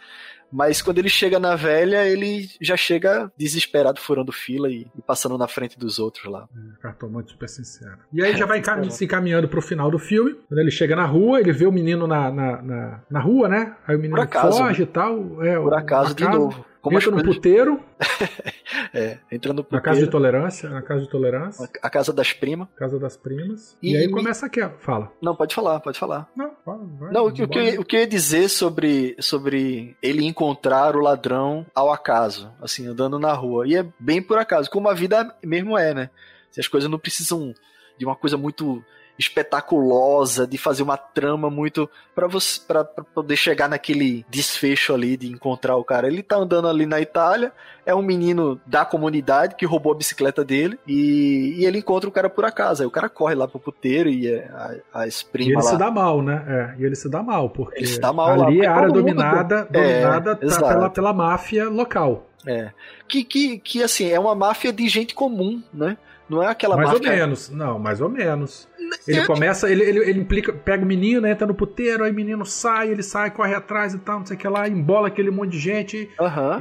Mas 0.53 0.81
quando 0.81 0.99
ele 0.99 1.09
chega 1.09 1.39
na 1.39 1.57
velha, 1.57 2.07
ele 2.07 2.49
já 2.61 2.77
chega 2.77 3.31
desesperado, 3.37 4.01
furando 4.01 4.33
fila 4.33 4.71
e, 4.71 4.87
e 4.97 5.03
passando 5.03 5.37
na 5.37 5.49
frente 5.49 5.79
dos 5.79 5.99
outros 5.99 6.25
lá. 6.27 6.49
É, 6.55 6.83
cartomante 6.83 7.33
super 7.33 7.49
sincero. 7.49 7.99
E 8.13 8.23
aí 8.23 8.35
já 8.39 8.47
vai 8.47 8.59
encam 8.59 8.89
se 8.91 9.05
encaminhando 9.05 9.49
pro 9.49 9.61
final 9.61 9.91
do 9.91 9.99
filme. 9.99 10.35
Quando 10.49 10.61
ele 10.61 10.71
chega 10.71 10.95
na 10.97 11.05
rua, 11.05 11.41
ele 11.41 11.53
vê 11.53 11.67
o 11.67 11.73
menino 11.73 12.07
na, 12.07 12.31
na, 12.31 12.63
na, 12.63 13.01
na 13.11 13.21
rua, 13.21 13.49
né? 13.49 13.77
Aí 13.87 13.97
o 13.97 13.99
menino 13.99 14.21
acaso, 14.21 14.59
foge 14.59 14.83
e 14.83 14.87
tal. 14.87 15.43
É, 15.43 15.59
Por 15.59 15.75
acaso, 15.75 16.15
de 16.15 16.25
novo. 16.25 16.65
Como 16.87 16.99
entra 16.99 17.11
no 17.11 17.17
coisas... 17.17 17.35
puteiro. 17.35 17.85
é, 18.95 19.19
entra 19.31 19.53
no 19.53 19.65
puteiro. 19.65 19.77
Na 19.77 19.81
casa 19.81 20.01
de 20.05 20.09
tolerância. 20.09 20.71
Na 20.71 20.83
casa 20.83 21.01
de 21.03 21.09
tolerância. 21.09 21.69
A 21.83 21.91
casa 21.91 22.13
das 22.13 22.33
primas. 22.33 22.69
Casa 22.77 22.97
das 22.97 23.17
primas. 23.17 23.77
E, 23.83 23.93
e 23.93 23.97
aí 23.97 24.09
começa 24.09 24.47
aqui, 24.47 24.61
fala. 24.79 25.11
Não, 25.21 25.35
pode 25.35 25.53
falar, 25.53 25.81
pode 25.81 25.99
falar. 25.99 26.31
Não, 26.37 26.53
vai, 26.65 27.13
Não, 27.13 27.27
o 27.27 27.33
que, 27.33 27.43
o, 27.43 27.49
que, 27.49 27.79
o 27.81 27.85
que 27.85 27.97
eu 27.97 28.01
ia 28.01 28.07
dizer 28.07 28.49
sobre, 28.49 29.17
sobre 29.19 29.97
ele 30.01 30.25
encontrar 30.25 30.95
o 30.95 31.01
ladrão 31.01 31.67
ao 31.75 31.91
acaso, 31.91 32.53
assim, 32.63 32.87
andando 32.87 33.19
na 33.19 33.33
rua. 33.33 33.67
E 33.67 33.75
é 33.75 33.85
bem 33.99 34.23
por 34.23 34.39
acaso, 34.39 34.71
como 34.71 34.89
a 34.89 34.95
vida 34.95 35.35
mesmo 35.43 35.77
é, 35.77 35.93
né? 35.93 36.11
Se 36.53 36.61
as 36.61 36.69
coisas 36.69 36.89
não 36.89 37.01
precisam 37.01 37.53
de 37.99 38.05
uma 38.05 38.15
coisa 38.15 38.37
muito 38.37 38.81
espetaculosa, 39.19 40.47
de 40.47 40.59
fazer 40.59 40.83
uma 40.83 40.97
trama 40.97 41.51
muito 41.51 41.89
para 42.15 42.27
você 42.27 42.61
para 42.67 42.85
poder 42.85 43.37
chegar 43.37 43.69
naquele 43.69 44.25
desfecho 44.29 44.95
ali 44.95 45.17
de 45.17 45.31
encontrar 45.31 45.77
o 45.77 45.85
cara. 45.85 46.07
Ele 46.07 46.23
tá 46.23 46.37
andando 46.37 46.69
ali 46.69 46.87
na 46.87 47.01
Itália, 47.01 47.53
é 47.85 47.95
um 47.95 48.03
menino 48.03 48.61
da 48.67 48.85
comunidade 48.85 49.55
que 49.55 49.67
roubou 49.67 49.93
a 49.93 49.97
bicicleta 49.97 50.45
dele 50.45 50.79
e, 50.87 51.57
e 51.59 51.65
ele 51.65 51.79
encontra 51.79 52.09
o 52.09 52.13
cara 52.13 52.29
por 52.29 52.45
acaso. 52.45 52.83
Aí 52.83 52.87
o 52.87 52.91
cara 52.91 53.09
corre 53.09 53.35
lá 53.35 53.47
pro 53.47 53.61
puteiro 53.61 54.09
e 54.09 54.29
é, 54.29 54.49
a, 54.93 55.03
a 55.03 55.07
esprima 55.07 55.51
e 55.51 55.53
ele 55.53 55.63
lá. 55.63 55.71
se 55.71 55.77
dá 55.77 55.91
mal, 55.91 56.23
né? 56.23 56.45
É, 56.47 56.81
e 56.81 56.85
ele 56.85 56.97
se 56.97 57.09
dá 57.09 57.23
mal, 57.23 57.51
porque 57.51 57.79
ele 57.79 57.87
se 57.87 58.01
dá 58.01 58.13
mal 58.13 58.31
ali 58.43 58.59
lá, 58.59 58.65
é 58.65 58.69
área 58.69 58.89
dominada, 58.89 59.65
dominada 59.71 60.39
é, 60.41 60.49
tá 60.49 60.69
pela, 60.69 60.91
pela 60.91 61.13
máfia 61.13 61.69
local. 61.69 62.27
É. 62.47 62.71
Que, 63.09 63.25
que, 63.25 63.59
que, 63.59 63.83
assim, 63.83 64.09
é 64.11 64.19
uma 64.19 64.35
máfia 64.35 64.73
de 64.73 64.89
gente 64.89 65.15
comum, 65.15 65.61
né? 65.75 65.97
Não 66.29 66.43
é 66.43 66.49
aquela 66.49 66.77
mais 66.77 66.91
máfia... 66.91 67.11
ou 67.11 67.17
menos, 67.17 67.51
não, 67.51 67.79
mais 67.79 68.01
ou 68.01 68.09
menos. 68.09 68.69
Ele 69.07 69.25
começa, 69.27 69.71
ele, 69.71 69.83
ele, 69.83 69.99
ele 69.99 70.21
implica, 70.21 70.53
pega 70.53 70.83
o 70.83 70.87
menino, 70.87 71.27
entra 71.27 71.47
no 71.47 71.55
puteiro, 71.55 72.05
aí 72.05 72.11
o 72.11 72.15
menino 72.15 72.45
sai, 72.45 72.91
ele 72.91 73.03
sai, 73.03 73.31
corre 73.31 73.55
atrás 73.55 73.95
e 73.95 73.99
tal, 73.99 74.19
não 74.19 74.27
sei 74.27 74.37
o 74.37 74.39
que 74.39 74.49
lá, 74.49 74.69
embola 74.69 75.09
aquele 75.09 75.31
monte 75.31 75.53
de 75.53 75.59
gente. 75.59 76.11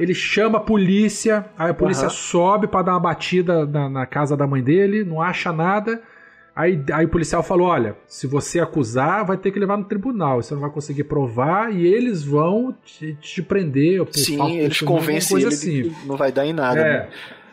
Ele 0.00 0.14
chama 0.14 0.58
a 0.58 0.60
polícia, 0.60 1.46
aí 1.58 1.70
a 1.70 1.74
polícia 1.74 2.08
sobe 2.08 2.66
pra 2.66 2.82
dar 2.82 2.92
uma 2.92 3.00
batida 3.00 3.66
na, 3.66 3.88
na 3.88 4.06
casa 4.06 4.36
da 4.36 4.46
mãe 4.46 4.62
dele, 4.62 5.04
não 5.04 5.20
acha 5.20 5.52
nada. 5.52 6.00
Aí, 6.56 6.82
aí 6.90 7.04
o 7.04 7.08
policial 7.10 7.42
falou: 7.42 7.68
olha, 7.68 7.96
se 8.06 8.26
você 8.26 8.58
acusar, 8.58 9.26
vai 9.26 9.36
ter 9.36 9.50
que 9.50 9.58
levar 9.58 9.76
no 9.76 9.84
tribunal. 9.84 10.42
Você 10.42 10.54
não 10.54 10.62
vai 10.62 10.70
conseguir 10.70 11.04
provar 11.04 11.70
e 11.70 11.86
eles 11.86 12.24
vão 12.24 12.74
te, 12.82 13.14
te 13.20 13.42
prender. 13.42 14.02
Por 14.06 14.14
Sim, 14.14 14.56
eles 14.56 14.80
convencem 14.80 15.42
ele 15.42 15.54
que 15.54 16.06
não 16.06 16.16
vai 16.16 16.32
dar 16.32 16.46
em 16.46 16.54
nada. 16.54 16.80
É. 16.80 17.00
né? 17.00 17.08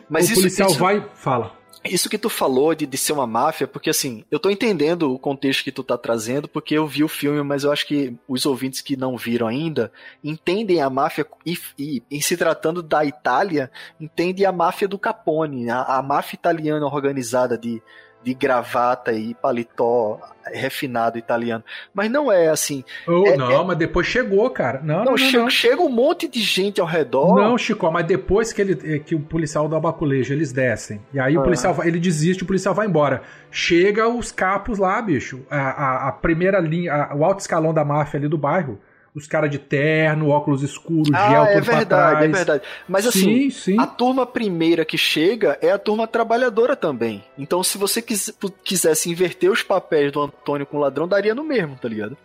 Mas 0.08 0.28
o 0.28 0.32
isso, 0.32 0.40
policial 0.40 0.70
isso, 0.70 0.78
vai. 0.78 1.04
Fala. 1.14 1.52
Isso 1.84 2.08
que 2.08 2.16
tu 2.16 2.30
falou 2.30 2.74
de, 2.74 2.86
de 2.86 2.96
ser 2.96 3.12
uma 3.12 3.26
máfia, 3.26 3.66
porque 3.66 3.90
assim, 3.90 4.24
eu 4.30 4.38
tô 4.38 4.48
entendendo 4.48 5.12
o 5.12 5.18
contexto 5.18 5.62
que 5.62 5.72
tu 5.72 5.82
tá 5.82 5.98
trazendo, 5.98 6.48
porque 6.48 6.74
eu 6.74 6.86
vi 6.86 7.04
o 7.04 7.08
filme, 7.08 7.42
mas 7.42 7.64
eu 7.64 7.72
acho 7.72 7.86
que 7.86 8.16
os 8.26 8.46
ouvintes 8.46 8.80
que 8.80 8.96
não 8.96 9.16
viram 9.16 9.46
ainda 9.46 9.92
entendem 10.22 10.80
a 10.80 10.88
máfia 10.88 11.26
e, 11.44 11.58
e 11.78 12.02
em 12.10 12.20
se 12.20 12.36
tratando 12.36 12.82
da 12.82 13.04
Itália, 13.04 13.70
entendem 14.00 14.46
a 14.46 14.52
máfia 14.52 14.88
do 14.88 14.98
Capone, 14.98 15.68
a, 15.68 15.82
a 15.82 16.02
máfia 16.02 16.36
italiana 16.36 16.86
organizada 16.86 17.58
de, 17.58 17.82
de 18.24 18.32
gravata 18.34 19.12
e 19.12 19.34
paletó 19.34 20.18
refinado 20.46 21.18
italiano. 21.18 21.62
Mas 21.92 22.10
não 22.10 22.30
é 22.32 22.48
assim. 22.48 22.82
Oh, 23.06 23.26
É- 23.26 23.36
não, 23.36 23.64
mas 23.64 23.76
depois 23.76 24.06
chegou, 24.06 24.48
cara. 24.50 24.80
Não, 24.82 24.98
não, 24.98 25.04
Não, 25.12 25.16
chega, 25.16 25.38
não. 25.38 25.50
chega 25.50 25.82
um 25.82 25.88
monte 25.88 26.26
de 26.28 26.40
gente 26.40 26.80
ao 26.80 26.86
redor. 26.86 27.34
Não, 27.36 27.56
Chico, 27.58 27.90
mas 27.90 28.06
depois 28.06 28.52
que, 28.52 28.60
ele, 28.62 29.00
que 29.00 29.14
o 29.14 29.20
policial 29.20 29.68
do 29.68 29.76
abaculejo, 29.76 30.32
eles 30.32 30.52
descem. 30.52 31.00
E 31.12 31.20
aí 31.20 31.36
o 31.36 31.40
Ah. 31.40 31.44
policial 31.44 31.74
vai- 31.74 31.86
ele 31.88 32.00
desiste, 32.00 32.42
o 32.42 32.46
policial 32.46 32.74
vai 32.74 32.86
embora. 32.86 33.22
Chega 33.50 34.08
os 34.08 34.32
capos 34.32 34.78
lá, 34.78 35.00
bicho. 35.00 35.44
A, 35.50 35.58
a- 35.58 36.08
a 36.08 36.12
primeira 36.12 36.58
linha, 36.60 36.92
a- 36.94 37.14
o 37.14 37.24
alto 37.24 37.40
escalão 37.40 37.72
da 37.74 37.84
máfia 37.84 38.18
ali 38.18 38.28
do 38.28 38.38
bairro. 38.38 38.78
Os 39.14 39.28
caras 39.28 39.48
de 39.48 39.58
terno, 39.60 40.28
óculos 40.30 40.62
escuros, 40.64 41.06
gel 41.08 41.42
Ah, 41.42 41.48
é 41.48 41.54
tudo 41.54 41.64
pra 41.66 41.76
verdade, 41.76 42.10
trás. 42.18 42.24
é 42.24 42.28
verdade. 42.28 42.62
Mas 42.88 43.06
assim, 43.06 43.20
Sim, 43.48 43.50
sim. 43.50 43.76
a 43.80 43.86
turma 43.86 44.26
primeira 44.26 44.84
que 44.84 44.98
chega 44.98 45.56
é 45.62 45.70
a 45.70 45.78
turma 45.78 46.06
trabalhadora 46.08 46.74
também. 46.74 47.24
Então, 47.38 47.62
se 47.62 47.78
você 47.78 48.02
quis- 48.02 48.36
quisesse 48.64 49.08
inverter 49.08 49.50
os 49.52 49.62
papéis 49.62 50.10
do 50.10 50.20
Antônio 50.20 50.66
com 50.66 50.78
o 50.78 50.80
ladrão, 50.80 51.06
daria 51.06 51.32
no 51.34 51.44
mesmo, 51.44 51.76
tá 51.76 51.88
ligado? 51.88 52.16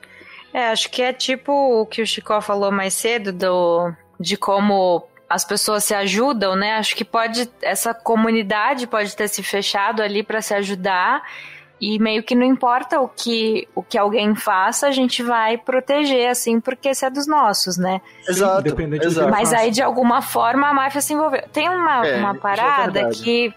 É, 0.52 0.70
acho 0.70 0.90
que 0.90 1.03
é 1.03 1.14
tipo 1.14 1.52
o 1.52 1.86
que 1.86 2.02
o 2.02 2.07
Chico 2.07 2.41
falou 2.41 2.72
mais 2.72 2.95
cedo 2.95 3.32
do 3.32 3.94
de 4.20 4.36
como 4.36 5.06
as 5.30 5.45
pessoas 5.45 5.84
se 5.84 5.94
ajudam, 5.94 6.56
né? 6.56 6.72
Acho 6.78 6.95
que 6.95 7.06
pode 7.06 7.48
essa 7.61 7.94
comunidade 7.94 8.88
pode 8.88 9.16
ter 9.16 9.28
se 9.28 9.44
fechado 9.44 10.02
ali 10.02 10.24
para 10.24 10.41
se 10.41 10.56
ajudar 10.56 11.22
e 11.80 11.97
meio 11.99 12.22
que 12.23 12.35
não 12.35 12.45
importa 12.45 12.99
o 12.99 13.07
que 13.07 13.68
o 13.73 13.81
que 13.81 13.97
alguém 13.97 14.35
faça, 14.35 14.88
a 14.88 14.91
gente 14.91 15.23
vai 15.23 15.57
proteger 15.57 16.30
assim, 16.30 16.60
porque 16.60 16.89
esse 16.89 17.06
é 17.06 17.10
dos 17.10 17.27
nossos, 17.27 17.77
né? 17.77 18.01
Exato, 18.27 18.61
independente 18.61 19.06
exato. 19.06 19.30
Mas 19.31 19.53
aí 19.53 19.72
de 19.72 19.81
alguma 19.81 20.22
forma 20.22 20.68
a 20.68 20.73
máfia 20.73 21.01
se 21.01 21.14
envolveu. 21.14 21.43
Tem 21.53 21.69
uma, 21.69 22.06
É, 22.06 22.18
uma 22.18 22.35
é 22.35 22.39
parada 22.39 22.91
verdade. 22.91 23.23
que 23.23 23.53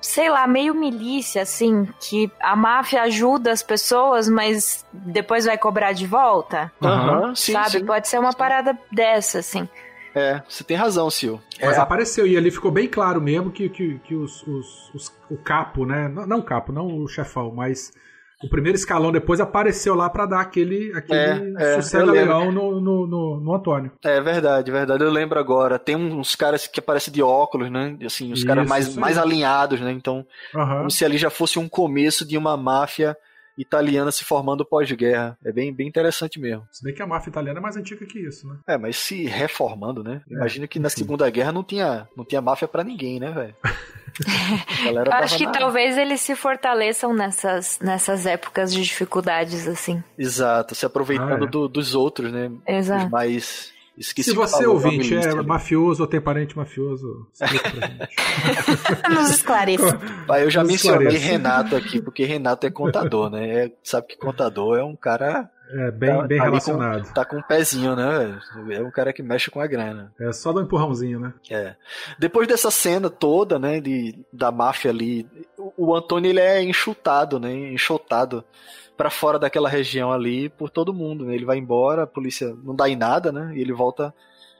sei 0.00 0.30
lá, 0.30 0.46
meio 0.46 0.74
milícia, 0.74 1.42
assim, 1.42 1.86
que 2.00 2.30
a 2.40 2.56
máfia 2.56 3.02
ajuda 3.02 3.52
as 3.52 3.62
pessoas, 3.62 4.28
mas 4.30 4.84
depois 4.92 5.44
vai 5.44 5.58
cobrar 5.58 5.92
de 5.92 6.06
volta. 6.06 6.72
Aham, 6.82 7.34
sim, 7.34 7.52
sabe? 7.52 7.70
sim. 7.72 7.84
Pode 7.84 8.08
ser 8.08 8.18
uma 8.18 8.32
parada 8.32 8.76
dessa, 8.90 9.40
assim. 9.40 9.68
É, 10.14 10.42
você 10.48 10.64
tem 10.64 10.76
razão, 10.76 11.08
Sil. 11.12 11.38
Mas 11.62 11.76
É, 11.76 11.80
apareceu, 11.80 12.26
e 12.26 12.36
ali 12.36 12.50
ficou 12.50 12.70
bem 12.70 12.88
claro 12.88 13.20
mesmo 13.20 13.50
que, 13.50 13.68
que, 13.68 13.98
que 14.00 14.14
os, 14.14 14.42
os- 14.46 14.90
os- 14.94 15.12
o 15.30 15.36
capo, 15.36 15.84
né? 15.86 16.08
Não, 16.08 16.26
não 16.26 16.38
o 16.38 16.42
capo, 16.42 16.72
não 16.72 16.86
o 16.86 17.06
chefão, 17.08 17.52
mas 17.54 17.92
o 18.42 18.48
primeiro 18.48 18.76
escalão 18.76 19.12
depois 19.12 19.38
apareceu 19.40 19.94
lá 19.94 20.08
pra 20.08 20.26
dar 20.26 20.40
aquele, 20.40 20.92
aquele 20.96 21.58
É, 21.58 21.62
é, 21.62 21.74
sossego 21.74 22.10
leão 22.10 22.50
no, 22.50 22.80
no, 22.80 23.06
no, 23.06 23.40
no 23.40 23.54
Antônio. 23.54 23.92
é 24.02 24.20
verdade, 24.20 24.70
verdade. 24.72 25.04
Eu 25.04 25.10
lembro 25.10 25.38
agora. 25.38 25.78
Tem 25.78 25.94
uns 25.94 26.34
caras 26.34 26.66
que 26.66 26.80
aparecem 26.80 27.12
de 27.12 27.22
óculos, 27.22 27.70
né? 27.70 27.96
Assim, 28.04 28.32
os 28.32 28.42
caras 28.42 28.64
Isso, 28.64 28.70
mais, 28.70 28.86
isso 28.88 28.98
aí. 28.98 29.00
mais 29.00 29.18
alinhados, 29.18 29.80
né? 29.80 29.92
Então, 29.92 30.26
Aham. 30.56 30.78
como 30.78 30.90
se 30.90 31.04
ali 31.04 31.18
já 31.18 31.30
fosse 31.30 31.58
um 31.58 31.68
começo 31.68 32.24
de 32.26 32.36
uma 32.38 32.56
máfia 32.56 33.16
italiana 33.60 34.10
se 34.12 34.24
formando 34.24 34.64
pós-guerra. 34.64 35.36
É 35.44 35.52
bem, 35.52 35.72
bem 35.72 35.86
interessante 35.88 36.38
mesmo. 36.40 36.66
Se 36.72 36.82
bem 36.84 36.94
que 36.94 37.02
a 37.02 37.06
máfia 37.06 37.30
italiana 37.30 37.58
é 37.58 37.62
mais 37.62 37.76
antiga 37.76 38.04
que 38.06 38.18
isso, 38.18 38.46
né? 38.48 38.56
É, 38.66 38.78
mas 38.78 38.96
se 38.96 39.26
reformando, 39.26 40.02
né? 40.02 40.22
É, 40.30 40.34
Imagina 40.34 40.66
que 40.66 40.78
na 40.78 40.88
enfim. 40.88 40.96
Segunda 40.98 41.28
Guerra 41.30 41.52
não 41.52 41.62
tinha, 41.64 42.08
não 42.16 42.24
tinha 42.24 42.40
máfia 42.40 42.66
pra 42.68 42.82
ninguém, 42.84 43.18
né, 43.20 43.30
velho? 43.30 43.54
A 44.80 44.84
galera 44.84 45.10
Eu 45.10 45.14
acho 45.14 45.38
que 45.38 45.46
na- 45.46 45.52
talvez 45.52 45.96
eles 45.96 46.20
se 46.20 46.34
fortaleçam 46.34 47.14
nessas, 47.14 47.78
nessas 47.80 48.26
épocas 48.26 48.72
de 48.72 48.82
dificuldades, 48.82 49.66
assim. 49.68 50.02
Exando, 50.18 50.74
se 50.74 50.84
aproveitando 50.84 51.44
Ah, 51.44 51.46
é. 51.46 51.50
do- 51.50 51.68
dos 51.68 51.94
outros, 51.94 52.32
né? 52.32 52.50
Exato. 52.66 53.04
Os 53.04 53.10
mais. 53.10 53.72
Esqueci 54.00 54.30
Se 54.30 54.34
você, 54.36 54.56
falou, 54.62 54.72
ouvinte, 54.76 55.14
é 55.14 55.28
ali. 55.28 55.46
mafioso 55.46 56.02
ou 56.02 56.08
tem 56.08 56.20
parente 56.20 56.56
mafioso, 56.56 57.28
explica 57.34 57.70
pra 57.70 57.86
gente. 57.86 59.10
Nos 59.14 59.30
esclareça. 59.30 60.00
Pai, 60.26 60.42
eu 60.44 60.50
já 60.50 60.62
Nos 60.62 60.72
mencionei 60.72 61.06
esclareça. 61.08 61.30
Renato 61.32 61.76
aqui, 61.76 62.00
porque 62.00 62.24
Renato 62.24 62.66
é 62.66 62.70
contador, 62.70 63.28
né? 63.28 63.64
É- 63.66 63.72
sabe 63.84 64.06
que 64.08 64.16
contador 64.16 64.78
é 64.78 64.82
um 64.82 64.96
cara. 64.96 65.50
É 65.72 65.90
bem, 65.92 66.10
tá- 66.16 66.22
bem 66.26 66.38
tá 66.38 66.44
relacionado. 66.44 67.06
Com, 67.06 67.12
tá 67.14 67.24
com 67.24 67.36
um 67.36 67.42
pezinho, 67.42 67.94
né? 67.94 68.40
É 68.70 68.80
um 68.82 68.90
cara 68.90 69.12
que 69.12 69.22
mexe 69.22 69.50
com 69.52 69.60
a 69.60 69.66
grana. 69.68 70.12
É 70.18 70.32
só 70.32 70.52
dar 70.52 70.62
um 70.62 70.64
empurrãozinho, 70.64 71.20
né? 71.20 71.32
É. 71.50 71.76
Depois 72.18 72.48
dessa 72.48 72.70
cena 72.72 73.08
toda, 73.10 73.56
né, 73.58 73.80
de, 73.80 74.18
da 74.32 74.50
máfia 74.50 74.90
ali, 74.90 75.28
o, 75.56 75.90
o 75.90 75.94
Antônio 75.94 76.28
ele 76.30 76.40
é 76.40 76.60
enxutado, 76.62 77.38
né, 77.38 77.52
enxotado 77.72 78.42
pra 79.00 79.08
fora 79.08 79.38
daquela 79.38 79.66
região 79.66 80.12
ali 80.12 80.50
por 80.50 80.68
todo 80.68 80.92
mundo, 80.92 81.24
né? 81.24 81.34
Ele 81.34 81.46
vai 81.46 81.56
embora, 81.56 82.02
a 82.02 82.06
polícia 82.06 82.54
não 82.62 82.74
dá 82.76 82.86
em 82.86 82.96
nada, 82.96 83.32
né? 83.32 83.50
E 83.56 83.60
ele 83.62 83.72
volta, 83.72 84.12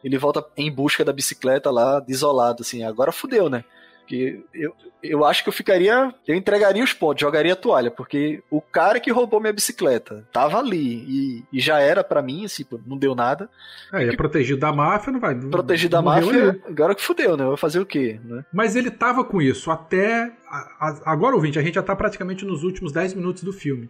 ele 0.03 0.17
volta 0.17 0.43
em 0.57 0.73
busca 0.73 1.05
da 1.05 1.12
bicicleta 1.12 1.71
lá, 1.71 2.01
desolado, 2.01 2.62
assim. 2.62 2.83
Agora 2.83 3.12
fudeu, 3.12 3.51
né? 3.51 3.62
Que 4.07 4.43
eu, 4.55 4.75
eu 5.03 5.25
acho 5.27 5.43
que 5.43 5.51
eu 5.51 5.53
ficaria, 5.53 6.12
eu 6.27 6.35
entregaria 6.35 6.83
os 6.83 6.93
pontos, 6.95 7.21
jogaria 7.21 7.53
a 7.53 7.57
toalha, 7.57 7.91
porque 7.91 8.43
o 8.51 8.62
cara 8.62 8.99
que 8.99 9.12
roubou 9.12 9.39
minha 9.41 9.53
bicicleta 9.53 10.27
tava 10.33 10.59
ali 10.59 11.05
e, 11.07 11.45
e 11.53 11.61
já 11.61 11.79
era 11.81 12.03
pra 12.03 12.23
mim, 12.23 12.47
assim, 12.47 12.65
não 12.87 12.97
deu 12.97 13.15
nada. 13.15 13.49
É, 13.93 14.05
é 14.09 14.17
protegido 14.17 14.59
da 14.59 14.73
máfia, 14.73 15.12
não 15.12 15.21
vai. 15.21 15.35
Protegido 15.35 15.93
da 15.93 15.99
não 16.03 16.07
máfia, 16.07 16.61
agora 16.67 16.95
que 16.95 17.03
fudeu, 17.03 17.37
né? 17.37 17.45
Vai 17.45 17.57
fazer 17.59 17.79
o 17.79 17.85
quê, 17.87 18.19
né? 18.25 18.43
Mas 18.53 18.75
ele 18.75 18.91
tava 18.91 19.23
com 19.23 19.41
isso 19.43 19.71
até. 19.71 20.33
a- 20.49 20.89
a- 20.89 21.01
agora, 21.12 21.37
ouvinte, 21.37 21.59
a 21.59 21.62
gente 21.62 21.75
já 21.75 21.83
tá 21.83 21.95
praticamente 21.95 22.45
nos 22.47 22.65
últimos 22.65 22.91
10 22.91 23.12
minutos 23.15 23.43
do 23.45 23.53
filme. 23.53 23.89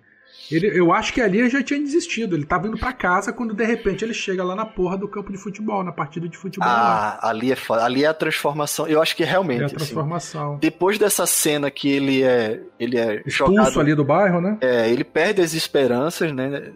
Ele, 0.50 0.66
eu 0.78 0.92
acho 0.92 1.12
que 1.12 1.20
ali 1.20 1.38
ele 1.38 1.50
já 1.50 1.62
tinha 1.62 1.78
desistido. 1.78 2.34
Ele 2.36 2.44
tava 2.44 2.66
indo 2.68 2.76
pra 2.78 2.92
casa 2.92 3.32
quando 3.32 3.54
de 3.54 3.64
repente 3.64 4.04
ele 4.04 4.14
chega 4.14 4.42
lá 4.44 4.54
na 4.56 4.66
porra 4.66 4.96
do 4.98 5.06
campo 5.08 5.30
de 5.32 5.38
futebol, 5.38 5.82
na 5.84 5.92
partida 5.92 6.28
de 6.28 6.36
futebol 6.36 6.68
lá. 6.68 7.18
Ah, 7.22 7.28
ali 7.30 7.52
é. 7.52 7.56
Ali 7.80 8.04
é 8.04 8.08
a 8.08 8.14
transformação. 8.14 8.86
Eu 8.88 9.00
acho 9.00 9.14
que 9.16 9.22
É 9.22 9.26
realmente. 9.26 9.62
a 9.62 9.66
assim, 9.66 9.76
transformação. 9.76 10.58
depois 10.60 10.98
dessa 10.98 11.24
cena 11.26 11.70
que 11.70 11.88
ele 11.88 12.22
é. 12.22 12.60
Ele 12.78 12.98
é 12.98 13.22
Expulso 13.26 13.54
jogado. 13.54 13.80
ali 13.80 13.94
do 13.94 14.04
bairro, 14.04 14.40
né? 14.40 14.58
É, 14.60 14.90
ele 14.90 15.04
perde 15.04 15.40
as 15.40 15.54
esperanças, 15.54 16.32
né? 16.32 16.72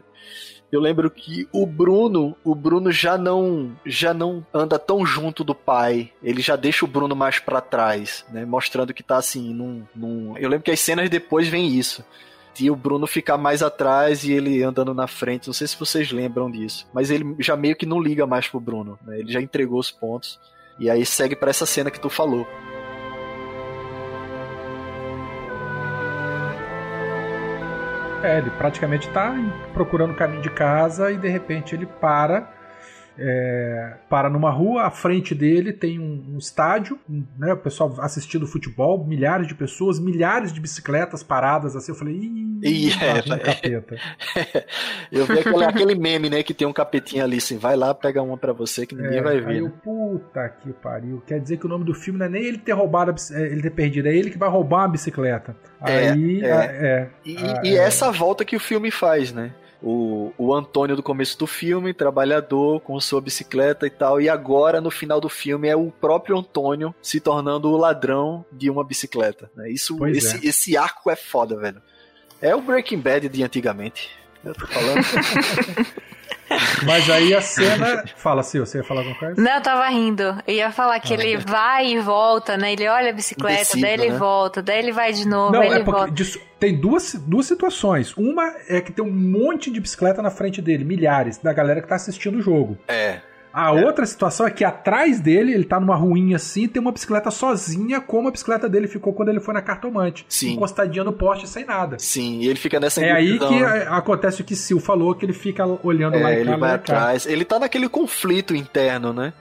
Eu 0.73 0.81
lembro 0.81 1.09
que 1.09 1.47
o 1.53 1.67
Bruno, 1.67 2.37
o 2.43 2.53
Bruno 2.53 2.91
já 2.91 3.17
não, 3.17 3.77
já 3.87 4.13
não 4.13 4.45
anda 4.53 4.77
tão 4.77 5.07
junto 5.07 5.45
do 5.45 5.55
pai. 5.55 6.11
Ele 6.21 6.43
já 6.43 6.57
deixa 6.57 6.85
o 6.85 6.89
Bruno 6.89 7.15
mais 7.15 7.39
pra 7.39 7.61
trás, 7.61 8.25
né? 8.33 8.45
Mostrando 8.45 8.93
que 8.93 9.03
tá 9.03 9.17
assim, 9.17 9.55
num, 9.55 9.85
num... 9.95 10.37
Eu 10.37 10.49
lembro 10.49 10.65
que 10.65 10.73
as 10.73 10.81
cenas 10.81 11.09
depois 11.09 11.47
vem 11.47 11.69
isso. 11.69 12.05
E 12.61 12.71
o 12.71 12.77
Bruno 12.77 13.07
ficar 13.07 13.37
mais 13.37 13.63
atrás 13.63 14.25
e 14.25 14.33
ele 14.33 14.63
andando 14.63 14.95
na 14.95 15.07
frente. 15.07 15.47
Não 15.47 15.55
sei 15.55 15.67
se 15.67 15.79
vocês 15.79 16.13
lembram 16.13 16.51
disso. 16.51 16.87
Mas 16.93 17.11
ele 17.11 17.35
já 17.39 17.57
meio 17.57 17.75
que 17.77 17.87
não 17.87 18.01
liga 18.01 18.27
mais 18.27 18.47
pro 18.47 18.61
Bruno. 18.61 18.99
Né? 19.05 19.21
Ele 19.21 19.33
já 19.33 19.41
entregou 19.41 19.79
os 19.79 19.91
pontos. 19.91 20.39
E 20.79 20.91
aí 20.91 21.05
segue 21.05 21.37
pra 21.37 21.51
essa 21.51 21.67
cena 21.67 21.91
que 21.91 22.01
tu 22.01 22.09
falou. 22.09 22.47
É, 28.23 28.39
ele 28.39 28.51
praticamente 28.53 29.07
tá 29.11 29.35
procurando 29.75 30.13
o 30.13 30.17
caminho 30.17 30.41
de 30.41 30.49
casa 30.49 31.13
e 31.13 31.19
de 31.19 31.29
repente 31.29 31.75
ele 31.75 31.85
para. 31.85 32.54
É, 33.19 33.95
para 34.09 34.29
numa 34.29 34.51
rua, 34.51 34.85
à 34.87 34.91
frente 34.91 35.35
dele 35.35 35.73
tem 35.73 35.99
um, 35.99 36.35
um 36.35 36.39
estádio, 36.39 36.99
um, 37.09 37.25
né, 37.39 37.53
o 37.53 37.57
pessoal 37.57 37.95
assistindo 38.01 38.47
futebol, 38.47 39.05
milhares 39.05 39.47
de 39.47 39.55
pessoas, 39.55 39.99
milhares 40.01 40.53
de 40.53 40.61
bicicletas 40.61 41.23
paradas 41.23 41.77
assim. 41.77 41.93
Eu 41.93 41.97
falei, 41.97 42.15
ih, 42.15 42.91
lá 42.97 43.05
é, 43.05 43.15
o 43.15 43.35
é. 43.35 43.39
capeta. 43.39 43.97
Eu 45.13 45.27
vi 45.27 45.39
aquele, 45.39 45.65
aquele 45.65 45.95
meme, 45.95 46.29
né? 46.31 46.43
Que 46.43 46.55
tem 46.55 46.67
um 46.67 46.73
capetinho 46.73 47.23
ali 47.25 47.37
assim, 47.37 47.57
vai 47.59 47.77
lá, 47.77 47.95
pega 47.95 48.23
uma 48.23 48.37
pra 48.37 48.53
você 48.53 48.87
que 48.87 48.95
ninguém 48.95 49.19
É, 49.19 49.23
vai 49.23 49.35
Aí 49.37 49.41
ver. 49.45 49.57
eu, 49.59 49.65
né? 49.67 49.73
puta 49.83 50.49
que 50.49 50.73
pariu. 50.73 51.23
Quer 51.27 51.41
dizer 51.41 51.57
que 51.59 51.67
o 51.67 51.69
nome 51.69 51.85
do 51.85 51.95
filme 51.95 52.19
não 52.19 52.27
é 52.27 52.29
nem 52.29 52.43
ele 52.45 52.59
ter 52.59 52.73
roubado, 52.73 53.11
a 53.13 53.37
é, 53.39 53.43
ele 53.47 53.63
ter 53.63 53.71
perdido, 53.71 54.09
é 54.09 54.15
ele 54.15 54.31
que 54.31 54.39
vai 54.39 54.49
roubar 54.49 54.79
uma 54.83 54.89
bicicleta. 54.89 55.57
É, 55.83 56.11
Aí, 56.11 56.41
é. 56.43 56.53
a- 56.53 56.65
é. 56.65 57.09
E, 57.25 57.37
Ah, 57.39 57.61
e 57.65 57.77
é. 57.77 57.79
essa 57.79 58.11
volta 58.11 58.45
que 58.45 58.57
o 58.57 58.61
filme 58.61 58.91
faz, 58.91 59.33
né? 59.33 59.53
O, 59.87 60.33
o 60.39 60.55
Antônio 60.55 60.97
do 60.97 61.03
começo 61.03 61.39
do 61.39 61.47
filme, 61.47 61.93
trabalhador, 61.93 62.81
com 62.81 62.99
sua 62.99 63.21
bicicleta 63.21 63.87
e 63.87 63.91
tal, 63.91 64.19
e 64.19 64.31
agora 64.31 64.81
no 64.81 64.91
final 64.91 65.21
do 65.21 65.29
filme 65.29 65.69
é 65.69 65.77
o 65.77 65.91
próprio 65.91 66.39
Antônio 66.39 66.95
se 67.03 67.21
tornando 67.21 67.71
o 67.71 67.77
ladrão 67.77 68.47
de 68.51 68.71
uma 68.71 68.83
bicicleta. 68.83 69.51
Né? 69.55 69.71
Isso, 69.71 69.95
Pois 69.99 70.17
esse, 70.17 70.37
é. 70.37 70.49
esse 70.49 70.77
arco 70.77 71.11
é 71.11 71.17
foda, 71.17 71.57
velho. 71.57 71.83
É 72.41 72.57
o 72.57 72.63
Breaking 72.63 72.99
Bad 72.99 73.29
de 73.29 73.45
antigamente. 73.45 74.11
Eu 74.43 74.55
tô 74.55 74.67
falando. 74.67 75.05
Mas 76.85 77.09
aí 77.11 77.35
a 77.35 77.41
cena. 77.41 78.05
Fala, 78.17 78.43
Sil, 78.45 78.65
você 78.67 78.79
ia 78.79 78.85
falar 78.85 79.01
alguma 79.01 79.19
coisa? 79.19 79.41
Não, 79.41 79.53
eu 79.53 79.61
tava 79.63 79.89
rindo. 79.89 80.23
Eu 80.47 80.55
ia 80.55 80.71
falar 80.73 80.99
que 81.01 81.13
Ah, 81.15 81.17
ele 81.17 81.43
tá. 81.43 81.51
vai 81.53 81.87
e 81.93 81.99
volta, 82.01 82.57
né? 82.57 82.73
Ele 82.73 82.89
olha 82.89 83.11
a 83.11 83.13
bicicleta, 83.13 83.55
Indeciso, 83.63 83.81
daí 83.83 83.93
ele 83.95 84.11
né? 84.11 84.17
volta, 84.19 84.63
daí 84.63 84.79
ele 84.79 84.93
vai 84.93 85.13
de 85.13 85.27
novo, 85.27 85.53
Não, 85.53 85.61
aí 85.61 85.69
ele 85.69 85.81
é 85.81 85.85
porque 85.85 85.99
volta. 86.01 86.13
disso- 86.15 86.41
tem 86.59 86.81
duas, 86.81 87.15
duas 87.15 87.47
situações. 87.47 88.17
Uma 88.17 88.55
é 88.69 88.81
que 88.81 88.91
tem 88.93 89.05
um 89.05 89.11
monte 89.13 89.71
de 89.71 89.81
bicicleta 89.81 90.23
na 90.23 90.31
frente 90.31 90.63
dele, 90.63 90.85
milhares, 90.85 91.37
da 91.39 91.53
galera 91.53 91.83
que 91.83 91.89
tá 91.89 91.97
assistindo 91.97 92.39
o 92.39 92.43
jogo. 92.43 92.79
é. 92.89 93.21
A 93.55 93.71
outra 93.71 94.05
situação 94.05 94.45
é 94.49 94.51
que 94.51 94.65
atrás 94.65 95.21
dele, 95.21 95.55
ele 95.55 95.63
tá 95.65 95.79
numa 95.79 95.95
ruinha 95.95 96.35
assim, 96.35 96.67
tem 96.67 96.83
uma 96.83 96.91
bicicleta 96.91 97.31
sozinha, 97.31 98.01
como 98.01 98.27
a 98.27 98.33
bicicleta 98.33 98.69
dele 98.69 98.89
ficou 98.89 99.13
quando 99.13 99.29
ele 99.29 99.39
foi 99.39 99.55
na 99.55 99.63
cartomante. 99.63 100.27
Sim. 100.29 100.55
Encostadinha 100.55 101.05
no 101.05 101.13
poste 101.13 101.49
sem 101.49 101.65
nada. 101.65 101.97
Sim, 102.01 102.41
e 102.41 102.49
ele 102.49 102.59
fica 102.59 102.81
nessa 102.81 103.01
É 103.01 103.13
aí 103.13 103.39
que 103.39 103.61
né? 103.61 103.85
é, 103.85 103.87
acontece 103.89 104.41
o 104.41 104.45
que 104.45 104.57
Sil 104.59 104.81
falou, 104.83 105.15
que 105.15 105.25
ele 105.25 105.33
fica 105.33 105.65
olhando 105.85 106.19
lá 106.19 106.33
É, 106.33 106.39
e 106.39 106.41
ele 106.41 106.51
cá, 106.51 106.57
vai 106.57 106.71
lá 106.71 106.75
e 106.75 106.79
cá. 106.79 106.95
atrás. 106.97 107.27
Ele 107.27 107.45
tá 107.45 107.61
naquele 107.61 107.89
conflito 107.89 108.57
interno, 108.57 109.13
né? 109.13 109.33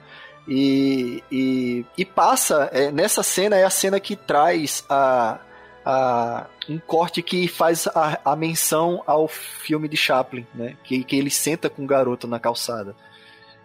E, 0.46 1.20
e, 1.32 1.84
e 1.98 2.04
passa, 2.04 2.68
é, 2.72 2.92
nessa 2.92 3.22
cena 3.24 3.56
é 3.56 3.64
a 3.64 3.70
cena 3.70 3.98
que 3.98 4.14
traz 4.14 4.84
a, 4.88 5.38
a, 5.84 6.46
um 6.68 6.78
corte 6.78 7.20
que 7.20 7.48
faz 7.48 7.88
a, 7.88 8.20
a 8.24 8.36
menção 8.36 9.02
ao 9.06 9.26
filme 9.26 9.88
de 9.88 9.96
Chaplin, 9.96 10.46
né? 10.54 10.76
Que, 10.84 11.02
que 11.02 11.16
ele 11.16 11.30
senta 11.30 11.68
com 11.68 11.82
o 11.82 11.86
garoto 11.86 12.28
na 12.28 12.38
calçada. 12.38 12.94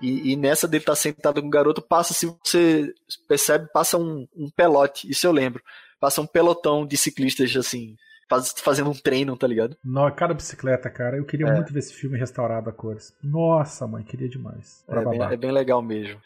E, 0.01 0.31
e 0.31 0.35
nessa 0.35 0.67
dele 0.67 0.83
tá 0.83 0.95
sentado 0.95 1.41
com 1.41 1.47
o 1.47 1.51
garoto, 1.51 1.81
passa, 1.81 2.13
se 2.13 2.25
você 2.25 2.93
percebe, 3.27 3.67
passa 3.73 3.97
um, 3.97 4.27
um 4.35 4.49
pelote, 4.49 5.09
isso 5.09 5.25
eu 5.27 5.31
lembro. 5.31 5.61
Passa 5.99 6.21
um 6.21 6.25
pelotão 6.25 6.85
de 6.87 6.95
ciclistas, 6.95 7.53
assim, 7.57 7.95
faz- 8.29 8.53
fazendo 8.59 8.89
um 8.89 8.93
treino, 8.93 9.35
tá 9.35 9.45
ligado? 9.45 9.75
No, 9.83 10.09
cada 10.13 10.33
bicicleta, 10.33 10.89
cara. 10.89 11.17
Eu 11.17 11.25
queria 11.25 11.47
É. 11.47 11.53
muito 11.53 11.73
ver 11.73 11.79
esse 11.79 11.93
filme 11.93 12.17
restaurado 12.17 12.69
a 12.69 12.73
cores. 12.73 13.13
Nossa, 13.21 13.85
mãe, 13.85 14.03
queria 14.03 14.29
demais. 14.29 14.83
É 14.87 15.03
bem, 15.05 15.21
é 15.21 15.37
bem 15.37 15.51
legal 15.51 15.81
mesmo. 15.81 16.21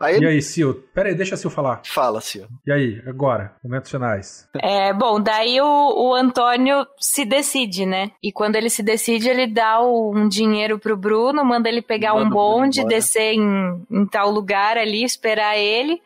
Aí 0.00 0.14
E 0.14 0.16
ele 0.18 0.26
aí, 0.28 0.42
Sil? 0.42 0.74
Pera 0.92 1.08
aí, 1.08 1.14
deixa 1.14 1.34
a 1.34 1.38
Sil 1.38 1.48
falar. 1.50 1.80
fala, 1.84 2.20
Sil. 2.20 2.44
E 2.66 2.72
aí, 2.72 3.00
agora, 3.06 3.54
momentos 3.62 3.90
finais. 3.90 4.48
É, 4.60 4.92
bom, 4.92 5.20
daí 5.20 5.60
o, 5.60 5.64
o 6.08 6.14
Antônio 6.14 6.86
se 7.00 7.24
decide, 7.24 7.86
né? 7.86 8.10
E 8.22 8.32
quando 8.32 8.56
ele 8.56 8.68
se 8.68 8.82
decide, 8.82 9.28
ele 9.28 9.46
dá 9.46 9.80
um 9.80 10.28
dinheiro 10.28 10.78
pro 10.78 10.96
Bruno, 10.96 11.44
manda 11.44 11.68
ele 11.68 11.80
pegar 11.82 12.12
Manda 12.14 12.26
um 12.26 12.30
bonde, 12.30 12.84
descer 12.86 13.34
em, 13.34 13.86
em 13.90 14.06
tal 14.06 14.30
lugar 14.30 14.76
ali, 14.76 15.04
esperar 15.04 15.56
ele. 15.56 16.02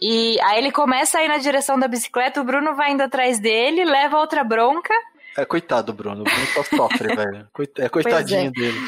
E 0.00 0.38
aí 0.42 0.58
ele 0.58 0.70
começa 0.72 1.18
a 1.18 1.24
ir 1.24 1.28
na 1.28 1.38
direção 1.38 1.78
da 1.78 1.88
bicicleta, 1.88 2.40
o 2.40 2.44
Bruno 2.44 2.74
vai 2.74 2.92
indo 2.92 3.02
atrás 3.02 3.38
dele, 3.38 3.84
leva 3.84 4.18
outra 4.18 4.42
bronca. 4.44 4.92
É 5.38 5.44
coitado, 5.44 5.92
Bruno. 5.92 6.22
O 6.22 6.24
Bruno 6.24 6.46
só 6.54 6.62
sofre, 6.62 7.08
velho. 7.16 7.46
Coit- 7.52 7.78
É 7.78 7.88
coitadinho 7.88 8.50
dele. 8.52 8.78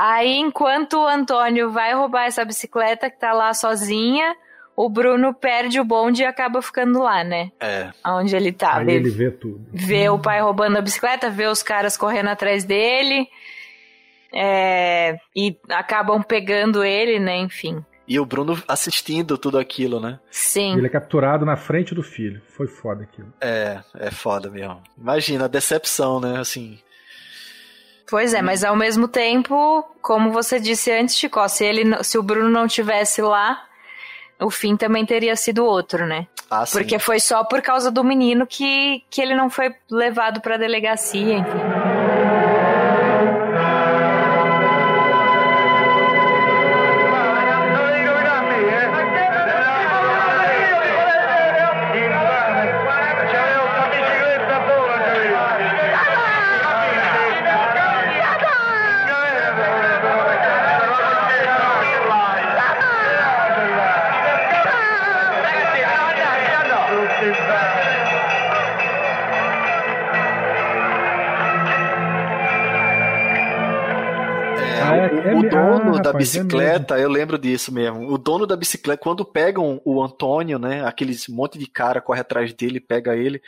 Aí, 0.00 0.36
enquanto 0.38 0.92
o 0.94 1.06
Antônio 1.08 1.70
vai 1.72 1.92
roubar 1.92 2.26
essa 2.26 2.44
bicicleta 2.44 3.10
que 3.10 3.18
tá 3.18 3.32
lá 3.32 3.52
sozinha, 3.52 4.36
o 4.76 4.88
Bruno 4.88 5.34
perde 5.34 5.80
o 5.80 5.84
bonde 5.84 6.22
e 6.22 6.24
acaba 6.24 6.62
ficando 6.62 7.02
lá, 7.02 7.24
né? 7.24 7.50
É. 7.58 7.90
Onde 8.06 8.36
ele 8.36 8.52
tá. 8.52 8.76
aí 8.76 8.84
Vê- 8.86 8.92
ele 8.94 9.10
vê 9.10 9.30
tudo. 9.32 9.66
vê 9.72 10.08
o 10.08 10.16
pai 10.16 10.40
roubando 10.40 10.76
a 10.78 10.80
bicicleta, 10.80 11.28
vê 11.28 11.46
os 11.48 11.64
caras 11.64 11.96
correndo 11.96 12.28
atrás 12.28 12.62
dele. 12.64 13.26
é, 14.32 15.18
e 15.34 15.56
acabam 15.70 16.22
pegando 16.22 16.84
ele, 16.84 17.18
né? 17.18 17.36
Enfim. 17.38 17.84
E 18.06 18.18
o 18.20 18.24
Bruno 18.24 18.56
assistindo 18.68 19.36
tudo 19.36 19.58
aquilo, 19.58 19.98
né? 20.00 20.18
Sim. 20.30 20.76
Ele 20.76 20.86
é 20.86 20.90
capturado 20.90 21.44
na 21.44 21.56
frente 21.56 21.94
do 21.94 22.02
filho. 22.02 22.40
Foi 22.48 22.66
foda 22.66 23.02
aquilo. 23.04 23.32
É, 23.40 23.80
é 23.98 24.10
foda 24.10 24.48
mesmo. 24.50 24.80
Imagina 24.96 25.44
a 25.46 25.48
decepção, 25.48 26.20
né? 26.20 26.38
Assim. 26.38 26.78
Pois 28.10 28.32
é, 28.32 28.40
mas 28.40 28.64
ao 28.64 28.74
mesmo 28.74 29.06
tempo, 29.06 29.84
como 30.00 30.32
você 30.32 30.58
disse 30.58 30.90
antes, 30.90 31.16
Chico, 31.16 31.46
se, 31.48 31.64
ele, 31.64 32.02
se 32.02 32.16
o 32.16 32.22
Bruno 32.22 32.48
não 32.48 32.66
tivesse 32.66 33.20
lá, 33.20 33.62
o 34.40 34.50
fim 34.50 34.76
também 34.76 35.04
teria 35.04 35.36
sido 35.36 35.64
outro, 35.64 36.06
né? 36.06 36.26
Ah, 36.50 36.64
sim. 36.64 36.78
Porque 36.78 36.98
foi 36.98 37.20
só 37.20 37.44
por 37.44 37.60
causa 37.60 37.90
do 37.90 38.02
menino 38.02 38.46
que, 38.46 39.02
que 39.10 39.20
ele 39.20 39.34
não 39.34 39.50
foi 39.50 39.74
levado 39.90 40.40
pra 40.40 40.56
delegacia, 40.56 41.34
enfim. 41.34 41.97
Bicicleta, 76.18 76.98
eu 76.98 77.08
lembro 77.08 77.38
disso 77.38 77.72
mesmo. 77.72 78.12
O 78.12 78.18
dono 78.18 78.46
da 78.46 78.56
bicicleta, 78.56 79.02
quando 79.02 79.24
pegam 79.24 79.80
o 79.84 80.02
Antônio, 80.02 80.58
né? 80.58 80.84
Aqueles 80.84 81.28
monte 81.28 81.58
de 81.58 81.66
cara 81.66 82.00
corre 82.00 82.20
atrás 82.20 82.52
dele, 82.52 82.80
pega 82.80 83.16
ele. 83.16 83.40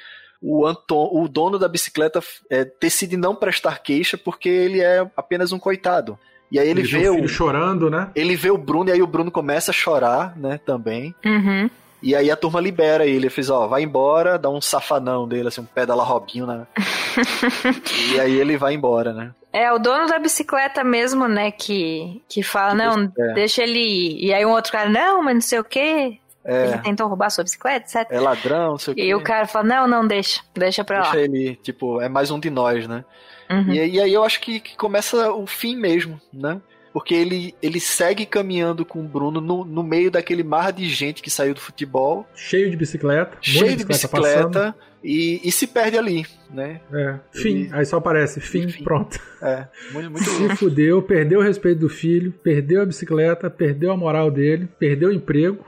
O, 0.43 0.67
Anton, 0.67 1.11
o 1.13 1.29
dono 1.29 1.59
da 1.59 1.69
bicicleta 1.69 2.21
é, 2.49 2.67
decide 2.81 3.17
não 3.17 3.35
prestar 3.35 3.83
queixa 3.83 4.17
porque 4.17 4.49
ele 4.49 4.81
é 4.81 5.07
apenas 5.15 5.53
um 5.53 5.59
coitado. 5.59 6.19
E 6.51 6.59
aí 6.59 6.69
ele, 6.69 6.81
Ele 6.81 6.89
vê 6.89 7.09
o 7.09 7.29
chorando, 7.29 7.89
né? 7.89 8.11
ele 8.15 8.35
vê 8.35 8.51
o 8.51 8.59
Bruno 8.59 8.89
e 8.89 8.93
aí 8.93 9.01
o 9.01 9.07
Bruno 9.07 9.31
começa 9.31 9.71
a 9.71 9.75
chorar, 9.75 10.37
né? 10.37 10.59
Também. 10.65 11.15
Uhum. 11.25 11.71
E 12.03 12.17
aí 12.17 12.31
a 12.31 12.37
turma 12.37 12.61
libera 12.61 13.07
ele. 13.07 13.17
Ele 13.17 13.31
fez, 13.31 13.51
ó, 13.51 13.69
vai 13.69 13.83
embora, 13.83 14.39
dá 14.39 14.49
um 14.49 14.61
safanão 14.61 15.29
dele, 15.29 15.49
assim, 15.49 15.61
um 15.61 15.67
pedala 15.67 16.03
robinho, 16.03 16.47
né? 16.47 16.67
e 18.15 18.19
aí 18.19 18.33
ele 18.33 18.57
vai 18.57 18.75
embora, 18.75 19.13
né? 19.13 19.33
É, 19.53 19.73
o 19.73 19.79
dono 19.79 20.07
da 20.07 20.19
bicicleta 20.19 20.85
mesmo, 20.85 21.27
né, 21.27 21.51
que, 21.51 22.23
que 22.29 22.43
fala, 22.43 22.75
não, 22.75 23.13
É. 23.19 23.35
deixa 23.35 23.63
ele 23.63 23.81
ir. 23.81 24.27
E 24.27 24.33
aí 24.35 24.47
um 24.47 24.51
outro 24.53 24.71
cara, 24.73 24.89
não, 24.89 25.23
mas 25.23 25.35
não 25.35 25.41
sei 25.41 25.59
o 25.59 25.65
quê. 25.65 26.19
Ele 26.43 26.73
É, 26.75 26.79
tentou 26.79 27.07
roubar 27.07 27.29
sua 27.31 27.45
bicicleta, 27.45 27.85
etc. 28.01 28.11
é 28.11 28.19
ladrão, 28.21 28.71
não 28.71 28.79
sei 28.79 28.95
o 28.95 28.99
E 28.99 29.03
quê. 29.03 29.15
o 29.15 29.23
cara 29.23 29.47
fala, 29.47 29.65
não, 29.67 29.87
não, 29.89 30.07
deixa, 30.07 30.41
deixa 30.55 30.83
pra 30.85 30.99
lá. 31.01 31.03
Deixa 31.11 31.21
ele, 31.21 31.57
tipo, 31.57 32.01
é 32.01 32.09
mais 32.09 32.31
um 32.31 32.39
de 32.41 32.49
nós, 32.49 32.87
né? 32.89 33.05
Uhum. 33.51 33.73
E, 33.75 33.81
aí- 33.81 33.91
e 33.97 34.01
aí 34.01 34.13
eu 34.15 34.25
acho 34.25 34.41
que, 34.41 34.59
que 34.61 34.77
começa 34.77 35.31
o 35.33 35.47
fim 35.47 35.77
mesmo, 35.77 36.19
né? 36.33 36.61
Porque 36.93 37.15
ele, 37.15 37.55
ele 37.63 37.79
segue 37.79 38.25
caminhando 38.27 38.85
com 38.85 39.01
o 39.01 39.03
Bruno 39.03 39.41
no, 39.41 39.65
no 39.65 39.83
meio 39.83 40.11
daquele 40.11 40.43
mar 40.43 40.73
de 40.73 40.89
gente 40.89 41.21
que 41.23 41.31
saiu 41.31 41.55
do 41.55 41.61
futebol, 41.61 42.27
Cheio 42.35 42.71
de 42.71 42.77
bicicleta. 42.77 43.37
cheio 43.43 43.77
de 43.77 43.85
passando. 43.85 43.89
bicicleta, 43.89 44.75
e, 45.03 45.41
e 45.45 45.51
se 45.53 45.67
perde 45.67 45.97
ali, 45.97 46.27
né? 46.53 46.81
É, 46.93 47.15
fim. 47.33 47.63
Ele- 47.63 47.71
Aí 47.73 47.85
só 47.87 47.97
aparece, 47.97 48.41
fim, 48.41 48.69
Fim. 48.69 48.85
pronto. 48.85 49.19
É, 49.43 49.67
muito, 49.93 50.11
muito 50.13 50.25
Se 50.25 50.57
fudeu, 50.57 51.01
perdeu 51.03 51.41
o 51.41 51.43
respeito 51.43 51.81
do 51.81 51.89
filho, 51.89 52.33
perdeu 52.43 52.83
a 52.83 52.87
bicicleta, 52.87 53.49
perdeu 53.49 53.93
a 53.93 53.97
moral 53.97 54.31
dele, 54.31 54.69
perdeu 54.79 55.09
o 55.09 55.13
emprego. 55.13 55.65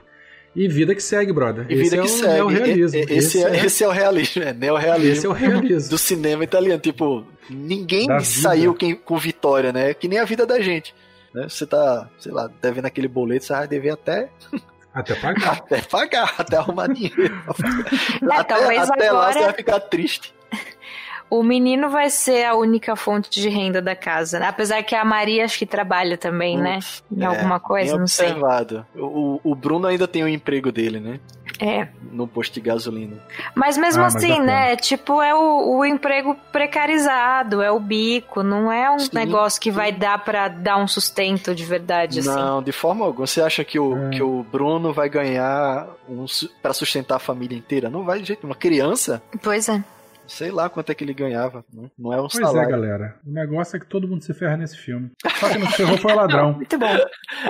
E 0.54 0.68
vida 0.68 0.94
que 0.94 1.02
segue, 1.02 1.32
brother. 1.32 1.64
E 1.70 1.74
vida 1.74 1.82
esse 1.82 1.90
que 1.96 1.98
é 1.98 2.02
o 2.02 2.08
segue. 2.08 2.34
neorrealismo. 2.34 2.98
E- 2.98 3.04
e- 3.04 3.16
Esse, 3.18 3.42
é, 3.42 3.64
esse 3.64 3.82
é 3.82 3.88
o 3.88 3.90
realismo, 3.90 4.42
é 4.42 4.52
neorrealismo. 4.52 5.12
esse 5.14 5.26
é 5.26 5.28
o 5.30 5.32
realismo. 5.32 5.88
do 5.88 5.96
cinema 5.96 6.44
italiano. 6.44 6.78
Tipo, 6.78 7.24
ninguém 7.48 8.06
Da 8.06 8.18
vida. 8.18 8.24
saiu 8.26 8.74
quem- 8.74 8.94
com 8.94 9.16
vitória, 9.16 9.72
né? 9.72 9.94
Que 9.94 10.06
nem 10.08 10.18
a 10.18 10.26
vida 10.26 10.44
da 10.44 10.60
gente. 10.60 10.94
Né? 11.34 11.48
Você 11.48 11.64
tá, 11.66 12.06
sei 12.18 12.30
lá, 12.32 12.50
devendo 12.60 12.84
aquele 12.84 13.08
boleto, 13.08 13.46
você 13.46 13.54
vai 13.54 13.66
dever 13.66 13.92
até, 13.94 14.28
Até 14.94 15.14
pagar. 15.14 15.52
até 15.52 15.80
pagar, 15.82 16.34
até 16.38 16.56
arrumar 16.56 16.88
dinheiro. 16.88 17.42
É, 18.22 18.34
até 18.34 18.54
talvez 18.54 18.90
até 18.90 19.10
lá 19.10 19.20
agora- 19.20 19.32
você 19.32 19.44
vai 19.44 19.52
ficar 19.54 19.80
triste. 19.80 20.34
O 21.30 21.42
menino 21.42 21.88
vai 21.88 22.10
ser 22.10 22.44
a 22.44 22.54
única 22.54 22.94
fonte 22.94 23.30
de 23.30 23.48
renda 23.48 23.80
da 23.80 23.96
casa, 23.96 24.38
né? 24.38 24.48
Apesar 24.48 24.82
que 24.82 24.94
a 24.94 25.02
Maria 25.02 25.46
acho 25.46 25.58
que 25.58 25.64
trabalha 25.64 26.18
também, 26.18 26.58
né? 26.58 26.78
Em 27.10 27.22
é, 27.22 27.24
alguma 27.24 27.58
coisa, 27.58 27.96
não 27.96 28.06
sei. 28.06 28.26
observado. 28.26 28.84
O, 28.94 29.40
o 29.42 29.54
Bruno 29.54 29.86
ainda 29.86 30.06
tem 30.06 30.22
o 30.22 30.28
emprego 30.28 30.70
dele, 30.70 31.00
né? 31.00 31.18
É. 31.60 31.88
No 32.10 32.26
posto 32.26 32.54
de 32.54 32.60
gasolina. 32.60 33.16
Mas 33.54 33.76
mesmo 33.76 34.00
Ah, 34.02 34.04
mas 34.04 34.16
assim, 34.16 34.28
bacana. 34.30 34.46
né? 34.46 34.76
Tipo, 34.76 35.20
é 35.22 35.34
o, 35.34 35.76
o 35.78 35.84
emprego 35.84 36.36
precarizado, 36.50 37.62
é 37.62 37.70
o 37.70 37.78
bico, 37.78 38.42
não 38.42 38.70
é 38.70 38.90
um 38.90 38.98
Sim, 38.98 39.10
negócio 39.12 39.60
que 39.60 39.70
vai 39.70 39.92
dar 39.92 40.18
pra 40.24 40.48
dar 40.48 40.76
um 40.78 40.88
sustento 40.88 41.54
de 41.54 41.64
verdade, 41.64 42.20
assim. 42.20 42.28
Não, 42.28 42.62
de 42.62 42.72
forma 42.72 43.04
alguma. 43.04 43.26
Você 43.26 43.40
acha 43.40 43.64
que 43.64 43.78
o, 43.78 43.96
É. 44.08 44.10
que 44.10 44.22
o 44.22 44.42
Bruno 44.50 44.92
vai 44.92 45.08
ganhar 45.08 45.86
um, 46.08 46.24
pra 46.60 46.72
sustentar 46.72 47.16
a 47.16 47.20
família 47.20 47.56
inteira? 47.56 47.88
Não 47.88 48.04
vai 48.04 48.18
de 48.20 48.26
jeito 48.26 48.40
nenhum. 48.42 48.52
Uma 48.52 48.58
criança, 48.58 49.22
Pois 49.42 49.68
é. 49.68 49.82
Sei 50.26 50.50
lá 50.50 50.68
quanto 50.70 50.90
é 50.90 50.94
que 50.94 51.04
ele 51.04 51.12
ganhava. 51.14 51.64
né? 51.72 51.90
Não 51.98 52.12
é 52.12 52.16
um 52.16 52.28
Pois 52.28 52.34
salário. 52.34 52.68
é, 52.68 52.70
galera. 52.70 53.16
O 53.26 53.30
negócio 53.30 53.76
é 53.76 53.80
que 53.80 53.86
todo 53.86 54.08
mundo 54.08 54.22
se 54.24 54.32
ferra 54.32 54.56
nesse 54.56 54.76
filme. 54.78 55.10
Só 55.38 55.48
que 55.50 55.58
não 55.58 55.66
se 55.68 55.76
ferrou 55.76 55.98
foi 55.98 56.12
o 56.12 56.16
ladrão. 56.16 56.52
Muito 56.54 56.78
bom. 56.78 56.86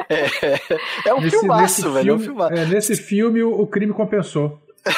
É, 0.09 1.09
é 1.11 1.15
um 1.15 1.21
Nesse- 1.21 1.39
filmaço, 1.39 1.63
nesse 1.63 1.95
velho. 1.95 2.11
É 2.11 2.15
um 2.15 2.19
filme- 2.19 2.25
filmaço. 2.25 2.55
é, 2.55 2.67
nesse 2.67 2.97
filme, 2.97 3.43
o, 3.43 3.51
o 3.61 3.67
crime 3.67 3.93
compensou. 3.93 4.61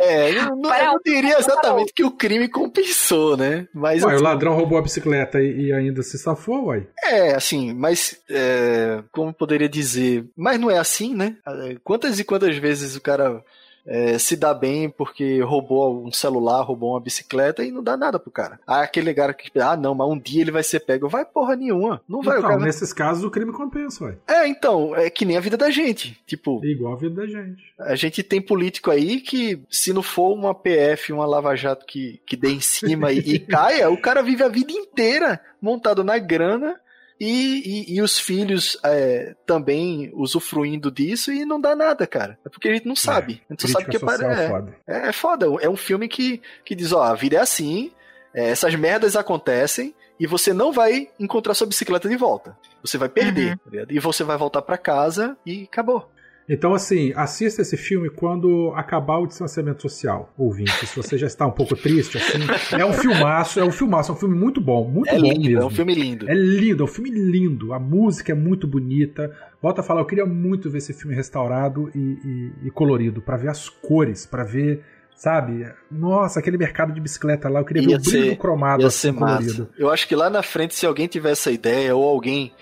É, 0.00 0.30
eu 0.30 0.56
não, 0.56 0.74
eu 0.74 0.84
não 0.86 0.98
diria 1.04 1.38
exatamente 1.38 1.92
que 1.92 2.02
o 2.04 2.10
crime 2.10 2.48
compensou, 2.48 3.36
né? 3.36 3.68
Mas 3.74 4.02
Ué, 4.02 4.12
o 4.12 4.14
assim, 4.14 4.24
ladrão 4.24 4.54
roubou 4.54 4.78
a 4.78 4.82
bicicleta 4.82 5.40
e, 5.40 5.66
e 5.66 5.72
ainda 5.72 6.02
se 6.02 6.16
safou, 6.18 6.66
uai. 6.66 6.86
É, 7.04 7.34
assim, 7.34 7.74
mas 7.74 8.18
é, 8.30 9.02
como 9.12 9.30
eu 9.30 9.34
poderia 9.34 9.68
dizer? 9.68 10.24
Mas 10.36 10.58
não 10.58 10.70
é 10.70 10.78
assim, 10.78 11.14
né? 11.14 11.36
É, 11.46 11.76
Quantas 11.84 12.18
e 12.18 12.24
quantas 12.24 12.56
vezes 12.56 12.96
o 12.96 13.00
cara 13.02 13.42
é, 13.86 14.18
se 14.18 14.36
dá 14.36 14.54
bem 14.54 14.88
porque 14.88 15.40
roubou 15.42 16.06
um 16.06 16.12
celular, 16.12 16.62
roubou 16.62 16.92
uma 16.92 17.00
bicicleta 17.00 17.64
e 17.64 17.70
não 17.70 17.82
dá 17.82 17.96
nada 17.96 18.18
pro 18.18 18.30
cara. 18.30 18.58
Ah, 18.66 18.80
aquele 18.82 19.12
cara 19.12 19.34
que, 19.34 19.50
ah, 19.60 19.76
não, 19.76 19.94
mas 19.94 20.08
um 20.08 20.18
dia 20.18 20.40
ele 20.40 20.50
vai 20.50 20.62
ser 20.62 20.80
pego. 20.80 21.08
Vai 21.08 21.24
porra 21.24 21.56
nenhuma. 21.56 22.00
Não 22.08 22.22
vai, 22.22 22.36
o 22.36 22.38
Então, 22.38 22.50
cara. 22.50 22.62
nesses 22.64 22.92
casos, 22.92 23.24
o 23.24 23.30
crime 23.30 23.52
compensa, 23.52 24.04
uai. 24.04 24.16
É, 24.26 24.46
então, 24.46 24.94
é 24.96 25.10
que 25.10 25.24
nem 25.24 25.36
a 25.36 25.40
vida 25.40 25.56
da 25.56 25.70
gente. 25.70 26.18
Tipo, 26.26 26.60
É 26.64 26.68
igual 26.68 26.94
a 26.94 26.96
vida 26.96 27.22
da 27.22 27.26
gente. 27.26 27.62
a 27.78 27.94
gente 27.94 28.22
tem 28.22 28.40
político 28.40 28.90
aí 28.90 29.20
que, 29.20 29.60
se 29.70 29.92
não 29.92 30.02
for 30.02 30.32
uma 30.32 30.54
PF, 30.54 31.12
uma 31.12 31.26
Lava 31.26 31.54
Jato 31.54 31.84
que, 31.86 32.20
que 32.26 32.36
dê 32.36 32.50
em 32.50 32.60
cima 32.60 33.12
e, 33.12 33.18
e 33.18 33.38
caia, 33.40 33.90
o 33.90 34.00
cara 34.00 34.22
vive 34.22 34.42
a 34.42 34.48
vida 34.48 34.72
inteira 34.72 35.40
montado 35.60 36.02
na 36.04 36.18
grana 36.18 36.80
e, 37.20 37.86
e, 37.88 37.96
e 37.96 38.02
os 38.02 38.18
filhos 38.18 38.78
é, 38.84 39.34
também 39.46 40.10
usufruindo 40.14 40.90
disso 40.90 41.32
e 41.32 41.44
não 41.44 41.60
dá 41.60 41.74
nada, 41.76 42.06
cara. 42.06 42.38
É 42.44 42.48
porque 42.48 42.68
a 42.68 42.72
gente 42.72 42.86
não 42.86 42.96
sabe. 42.96 43.42
a 43.48 43.52
gente 43.52 43.62
só 43.62 43.78
sabe 43.78 43.90
que 43.90 43.96
é, 43.96 44.00
foda. 44.00 44.76
é, 44.86 45.08
é 45.08 45.12
foda. 45.12 45.46
É 45.60 45.68
um 45.68 45.76
filme 45.76 46.08
que, 46.08 46.42
que 46.64 46.74
diz, 46.74 46.92
ó, 46.92 47.02
a 47.02 47.14
vida 47.14 47.36
é 47.36 47.40
assim, 47.40 47.92
é, 48.34 48.50
essas 48.50 48.74
merdas 48.74 49.16
acontecem 49.16 49.94
e 50.18 50.26
você 50.26 50.52
não 50.52 50.72
vai 50.72 51.08
encontrar 51.18 51.54
sua 51.54 51.66
bicicleta 51.66 52.08
de 52.08 52.16
volta. 52.16 52.56
Você 52.82 52.98
vai 52.98 53.08
perder, 53.08 53.56
tá 53.58 53.70
ligado? 53.70 53.92
E 53.92 53.98
você 53.98 54.24
vai 54.24 54.36
voltar 54.36 54.62
pra 54.62 54.76
casa 54.78 55.36
e 55.46 55.64
acabou. 55.64 56.08
Então, 56.46 56.74
assim, 56.74 57.10
assista 57.16 57.62
esse 57.62 57.74
filme 57.76 58.10
quando 58.10 58.70
acabar 58.76 59.16
o 59.18 59.26
distanciamento 59.26 59.80
social, 59.80 60.30
ouvinte. 60.36 60.86
Se 60.86 60.94
você 60.94 61.16
já 61.16 61.26
está 61.26 61.46
um 61.46 61.50
pouco 61.50 61.74
triste, 61.74 62.18
assim. 62.18 62.38
É 62.78 62.84
um 62.84 62.92
filmaço, 62.92 63.58
é 63.60 63.64
um 63.64 63.70
filmaço, 63.72 64.12
é 64.12 64.14
um 64.14 64.18
filme 64.18 64.34
muito 64.36 64.60
bom, 64.60 64.86
muito 64.86 65.08
É 65.10 65.16
bom 65.18 65.22
lindo, 65.22 65.40
mesmo. 65.48 65.62
é 65.62 65.64
um 65.64 65.70
filme 65.70 65.94
lindo. 65.94 66.28
É 66.28 66.34
lindo, 66.34 66.82
é 66.82 66.84
um 66.84 66.88
filme 66.88 67.10
lindo. 67.10 67.72
A 67.72 67.78
música 67.78 68.32
é 68.32 68.34
muito 68.34 68.66
bonita. 68.66 69.34
Volto 69.62 69.78
a 69.78 69.82
falar, 69.82 70.02
eu 70.02 70.06
queria 70.06 70.26
muito 70.26 70.68
ver 70.68 70.78
esse 70.78 70.92
filme 70.92 71.14
restaurado 71.16 71.90
e, 71.94 71.98
e- 71.98 72.52
e 72.66 72.70
colorido, 72.70 73.22
pra 73.22 73.38
ver 73.38 73.48
as 73.48 73.70
cores, 73.70 74.26
pra 74.26 74.44
ver, 74.44 74.82
sabe? 75.16 75.66
Nossa, 75.90 76.40
aquele 76.40 76.58
mercado 76.58 76.92
de 76.92 77.00
bicicleta 77.00 77.48
lá, 77.48 77.60
eu 77.60 77.64
queria 77.64 77.82
ver 77.82 77.90
Ia 77.92 77.96
o 77.96 78.00
brilho 78.02 78.24
ser- 78.32 78.36
cromado 78.36 78.82
Ia 78.82 78.88
assim, 78.88 78.98
ser 79.00 79.12
massa. 79.12 79.36
colorido. 79.38 79.68
Eu 79.78 79.90
acho 79.90 80.06
que 80.06 80.14
lá 80.14 80.28
na 80.28 80.42
frente, 80.42 80.74
se 80.74 80.84
alguém 80.84 81.06
tiver 81.06 81.30
essa 81.30 81.50
ideia, 81.50 81.96
ou 81.96 82.04
alguém 82.06 82.52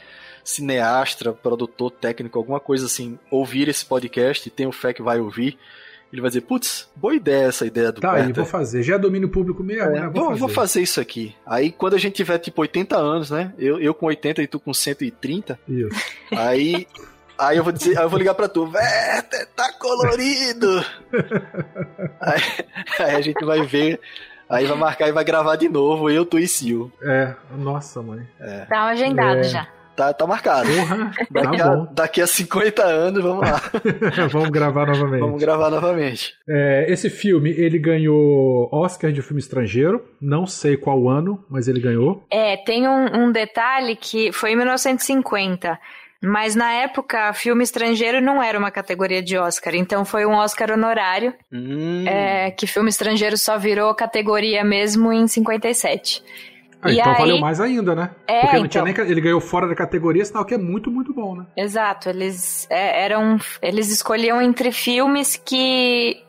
cineastra, 0.44 1.32
produtor, 1.32 1.90
técnico, 1.90 2.38
alguma 2.38 2.60
coisa 2.60 2.86
assim, 2.86 3.18
ouvir 3.30 3.68
esse 3.68 3.84
podcast, 3.84 4.48
e 4.48 4.50
tenho 4.50 4.72
fé 4.72 4.92
que 4.92 5.02
vai 5.02 5.20
ouvir, 5.20 5.58
ele 6.12 6.20
vai 6.20 6.28
dizer, 6.28 6.42
putz, 6.42 6.88
boa 6.94 7.14
ideia 7.14 7.46
essa 7.46 7.64
ideia 7.64 7.90
do 7.90 8.00
Tá 8.00 8.12
aí, 8.12 8.24
Berta. 8.24 8.42
vou 8.42 8.44
fazer. 8.44 8.82
Já 8.82 8.96
é 8.96 8.98
domínio 8.98 9.28
público 9.30 9.62
mesmo, 9.62 9.82
É, 9.96 10.00
né? 10.00 10.10
vou, 10.12 10.26
Vou 10.26 10.36
vou 10.36 10.48
fazer. 10.48 10.82
isso 10.82 11.00
aqui. 11.00 11.34
Aí 11.46 11.72
quando 11.72 11.94
a 11.94 11.98
gente 11.98 12.14
tiver 12.14 12.38
tipo 12.38 12.60
80 12.60 12.96
anos, 12.98 13.30
né? 13.30 13.54
Eu, 13.58 13.80
eu 13.80 13.94
com 13.94 14.06
80 14.06 14.42
e 14.42 14.46
tu 14.46 14.60
com 14.60 14.74
130, 14.74 15.58
Isso. 15.66 15.88
aí. 16.36 16.86
Aí 17.38 17.56
eu 17.56 17.64
vou 17.64 17.72
dizer, 17.72 17.96
aí 17.98 18.04
eu 18.04 18.10
vou 18.10 18.18
ligar 18.18 18.34
pra 18.34 18.46
tu, 18.46 18.64
Werther, 18.70 19.48
tá 19.56 19.72
colorido! 19.72 20.84
aí, 22.20 22.40
aí 23.00 23.16
a 23.16 23.20
gente 23.20 23.44
vai 23.44 23.62
ver, 23.62 23.98
aí 24.48 24.66
vai 24.66 24.76
marcar 24.76 25.08
e 25.08 25.12
vai 25.12 25.24
gravar 25.24 25.56
de 25.56 25.68
novo, 25.68 26.10
eu, 26.10 26.24
tu 26.26 26.38
e 26.38 26.46
Sil. 26.46 26.92
É, 27.02 27.34
nossa, 27.56 28.02
mãe. 28.02 28.26
Tá 28.68 28.84
agendado 28.84 29.40
É. 29.40 29.44
já. 29.44 29.66
Tá, 29.94 30.12
tá 30.12 30.26
marcado. 30.26 30.68
Porra, 30.68 31.12
Daqui, 31.30 31.56
tá 31.58 31.64
a, 31.66 31.76
bom. 31.76 31.88
daqui 31.92 32.20
a 32.22 32.26
50 32.26 32.82
anos, 32.82 33.22
vamos 33.22 33.48
lá. 33.48 33.60
Vamos 34.32 34.48
gravar 34.50 34.86
novamente. 34.86 35.20
Vamos 35.20 35.40
gravar 35.40 35.70
novamente. 35.70 36.34
É, 36.48 36.86
esse 36.88 37.10
filme, 37.10 37.50
ele 37.50 37.78
ganhou 37.78 38.68
Oscar 38.72 39.12
de 39.12 39.20
filme 39.20 39.40
estrangeiro. 39.40 40.02
Não 40.20 40.46
sei 40.46 40.76
qual 40.76 41.08
ano, 41.08 41.44
mas 41.48 41.68
ele 41.68 41.80
ganhou. 41.80 42.24
É, 42.30 42.56
tem 42.56 42.88
um, 42.88 43.24
um 43.26 43.32
detalhe 43.32 43.96
que 43.96 44.32
foi 44.32 44.52
em 44.52 44.56
1950. 44.56 45.78
Mas 46.24 46.54
na 46.54 46.72
época, 46.72 47.32
filme 47.32 47.64
estrangeiro 47.64 48.20
não 48.20 48.40
era 48.40 48.56
uma 48.56 48.70
categoria 48.70 49.20
de 49.20 49.36
Oscar, 49.36 49.74
então 49.74 50.04
foi 50.04 50.24
um 50.24 50.34
Oscar 50.34 50.70
honorário, 50.70 51.34
Hum, 51.52 52.04
é, 52.06 52.52
que 52.52 52.64
filme 52.64 52.88
estrangeiro 52.88 53.36
só 53.36 53.58
virou 53.58 53.92
categoria 53.92 54.62
mesmo 54.62 55.12
em 55.12 55.26
57. 55.26 56.22
Ah, 56.82 56.92
então 56.92 57.12
aí- 57.12 57.18
valeu 57.18 57.38
mais 57.38 57.60
ainda, 57.60 57.94
né? 57.94 58.10
É, 58.26 58.40
Porque 58.40 58.56
não 58.58 58.66
então. 58.66 58.84
tinha 58.84 59.04
nem, 59.04 59.10
ele 59.10 59.20
ganhou 59.20 59.40
fora 59.40 59.68
da 59.68 59.74
categoria, 59.74 60.24
sinal 60.24 60.44
que 60.44 60.54
é 60.54 60.58
muito, 60.58 60.90
muito 60.90 61.14
bom, 61.14 61.36
né? 61.36 61.46
Exato, 61.56 62.08
eles 62.08 62.66
é, 62.68 63.04
eram, 63.04 63.38
eles 63.62 63.90
escolhiam 63.90 64.42
entre 64.42 64.72
filmes 64.72 65.36
que 65.36 66.20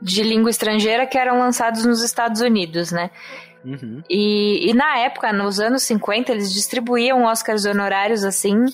de 0.00 0.22
língua 0.22 0.50
estrangeira 0.50 1.06
que 1.06 1.18
eram 1.18 1.38
lançados 1.38 1.84
nos 1.84 2.02
Estados 2.02 2.40
Unidos, 2.40 2.90
né? 2.90 3.10
uhum. 3.64 4.02
E, 4.08 4.70
e 4.70 4.74
na 4.74 4.98
época, 4.98 5.32
nos 5.32 5.60
anos 5.60 5.82
50, 5.82 6.32
eles 6.32 6.52
distribuíam 6.52 7.24
Oscars 7.24 7.64
honorários 7.66 8.24
assim 8.24 8.64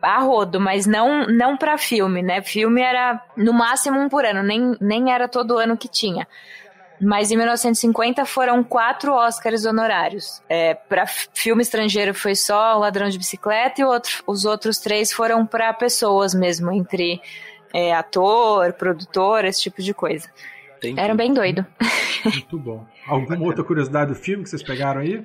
a 0.00 0.18
rodo, 0.20 0.60
mas 0.60 0.86
não 0.86 1.26
não 1.26 1.56
para 1.56 1.78
filme, 1.78 2.22
né? 2.22 2.42
Filme 2.42 2.80
era 2.82 3.20
no 3.36 3.52
máximo 3.52 3.98
um 4.00 4.08
por 4.08 4.24
ano, 4.24 4.42
nem, 4.42 4.76
nem 4.80 5.12
era 5.12 5.28
todo 5.28 5.58
ano 5.58 5.76
que 5.76 5.88
tinha. 5.88 6.26
Mas 7.02 7.30
em 7.32 7.36
1950 7.36 8.24
foram 8.24 8.62
quatro 8.62 9.12
Oscars 9.12 9.64
honorários. 9.64 10.40
É, 10.48 10.74
para 10.74 11.04
filme 11.06 11.60
estrangeiro 11.62 12.14
foi 12.14 12.34
só 12.36 12.76
O 12.76 12.80
Ladrão 12.80 13.08
de 13.08 13.18
Bicicleta 13.18 13.80
e 13.80 13.84
outro- 13.84 14.22
os 14.26 14.44
outros 14.44 14.78
três 14.78 15.12
foram 15.12 15.44
para 15.44 15.72
pessoas 15.72 16.32
mesmo, 16.32 16.70
entre 16.72 17.20
é, 17.74 17.92
ator, 17.92 18.72
produtor, 18.74 19.44
esse 19.44 19.62
tipo 19.62 19.82
de 19.82 19.92
coisa. 19.92 20.28
Entendi. 20.78 21.00
Era 21.00 21.14
bem 21.14 21.32
doido. 21.34 21.66
Muito 22.24 22.58
bom. 22.58 22.84
Alguma 23.06 23.44
outra 23.46 23.64
curiosidade 23.64 24.10
do 24.12 24.16
filme 24.16 24.44
que 24.44 24.50
vocês 24.50 24.62
pegaram 24.62 25.00
aí? 25.00 25.22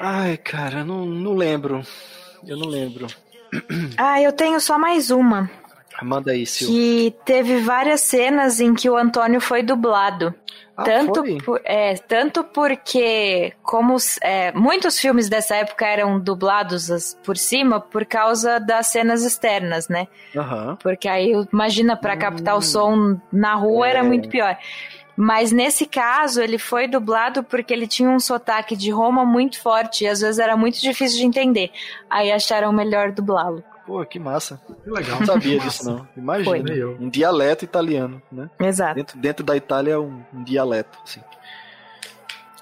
Ai, 0.00 0.36
cara, 0.36 0.84
não, 0.84 1.04
não 1.04 1.34
lembro. 1.34 1.82
Eu 2.46 2.56
não 2.56 2.68
lembro. 2.68 3.06
Ah, 3.96 4.20
eu 4.20 4.32
tenho 4.32 4.60
só 4.60 4.78
mais 4.78 5.10
uma. 5.10 5.50
Manda 6.02 6.32
aí, 6.32 6.46
Sil. 6.46 6.68
que 6.68 7.14
teve 7.24 7.60
várias 7.60 8.00
cenas 8.02 8.60
em 8.60 8.74
que 8.74 8.88
o 8.88 8.96
Antônio 8.96 9.40
foi 9.40 9.62
dublado. 9.62 10.34
Ah, 10.76 10.84
tanto, 10.84 11.14
foi? 11.24 11.38
por- 11.38 11.60
é, 11.64 11.94
tanto 11.96 12.44
porque, 12.44 13.52
como 13.64 13.96
é, 14.22 14.52
muitos 14.52 14.96
filmes 15.00 15.28
dessa 15.28 15.56
época 15.56 15.84
eram 15.84 16.20
dublados 16.20 17.16
por 17.24 17.36
cima 17.36 17.80
por 17.80 18.04
causa 18.06 18.60
das 18.60 18.86
cenas 18.86 19.24
externas, 19.24 19.88
né? 19.88 20.06
Aham. 20.36 20.76
Porque 20.80 21.08
aí, 21.08 21.32
imagina, 21.52 21.96
para 21.96 22.16
captar 22.16 22.56
o 22.56 22.62
som 22.62 23.20
na 23.32 23.54
rua 23.56 23.88
era 23.88 24.04
muito 24.04 24.28
pior. 24.28 24.56
Mas 25.20 25.50
nesse 25.50 25.84
caso, 25.84 26.40
ele 26.40 26.58
foi 26.58 26.86
dublado 26.86 27.42
porque 27.42 27.72
ele 27.72 27.88
tinha 27.88 28.08
um 28.08 28.20
sotaque 28.20 28.76
de 28.76 28.88
Roma 28.92 29.24
muito 29.24 29.60
forte 29.60 30.04
e 30.04 30.06
às 30.06 30.20
vezes 30.20 30.38
era 30.38 30.56
muito 30.56 30.80
difícil 30.80 31.18
de 31.18 31.26
entender. 31.26 31.70
Aí 32.08 32.30
acharam 32.30 32.72
melhor 32.72 33.10
dublá-lo. 33.10 33.64
Pô, 33.88 34.04
que 34.04 34.18
massa. 34.18 34.60
Que 34.84 34.90
legal. 34.90 35.18
Não 35.18 35.26
sabia 35.26 35.58
Que 35.58 35.64
disso, 35.64 35.90
massa. 35.90 35.90
não. 35.90 36.08
Imagina. 36.14 36.68
Foi. 36.68 36.84
Um 37.00 37.08
dialeto 37.08 37.64
italiano, 37.64 38.20
né? 38.30 38.50
Exato. 38.60 38.94
Dentro, 38.96 39.18
dentro 39.18 39.46
da 39.46 39.56
Itália 39.56 39.92
é 39.94 39.98
um, 39.98 40.20
um 40.34 40.44
dialeto, 40.44 40.98
assim. 41.02 41.20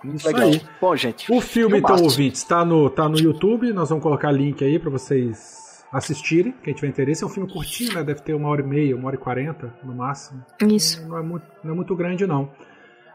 Muito 0.05 0.19
Isso 0.19 0.27
legal. 0.29 0.43
aí. 0.45 0.63
Bom, 0.81 0.95
gente. 0.95 1.33
O 1.33 1.41
filme, 1.41 1.79
então, 1.79 1.97
ouvintes, 2.01 2.45
tá 2.45 2.65
no, 2.65 2.89
tá 2.89 3.09
no 3.09 3.19
YouTube. 3.19 3.73
Nós 3.73 3.89
vamos 3.89 4.05
colocar 4.05 4.31
link 4.31 4.65
aí 4.65 4.79
pra 4.79 4.89
vocês 4.89 5.85
assistirem, 5.93 6.55
quem 6.63 6.73
tiver 6.73 6.87
interesse. 6.87 7.25
É 7.25 7.27
um 7.27 7.31
filme 7.31 7.53
curtinho, 7.53 7.93
né? 7.95 8.05
Deve 8.05 8.21
ter 8.21 8.33
uma 8.33 8.49
hora 8.49 8.61
e 8.61 8.65
meia, 8.65 8.95
uma 8.95 9.09
hora 9.09 9.17
e 9.17 9.19
quarenta, 9.19 9.75
no 9.83 9.97
máximo. 9.97 10.45
Isso. 10.63 11.05
Não 11.09 11.19
é 11.19 11.23
muito, 11.23 11.45
não 11.65 11.73
é 11.73 11.75
muito 11.75 11.97
grande, 11.97 12.25
não. 12.25 12.49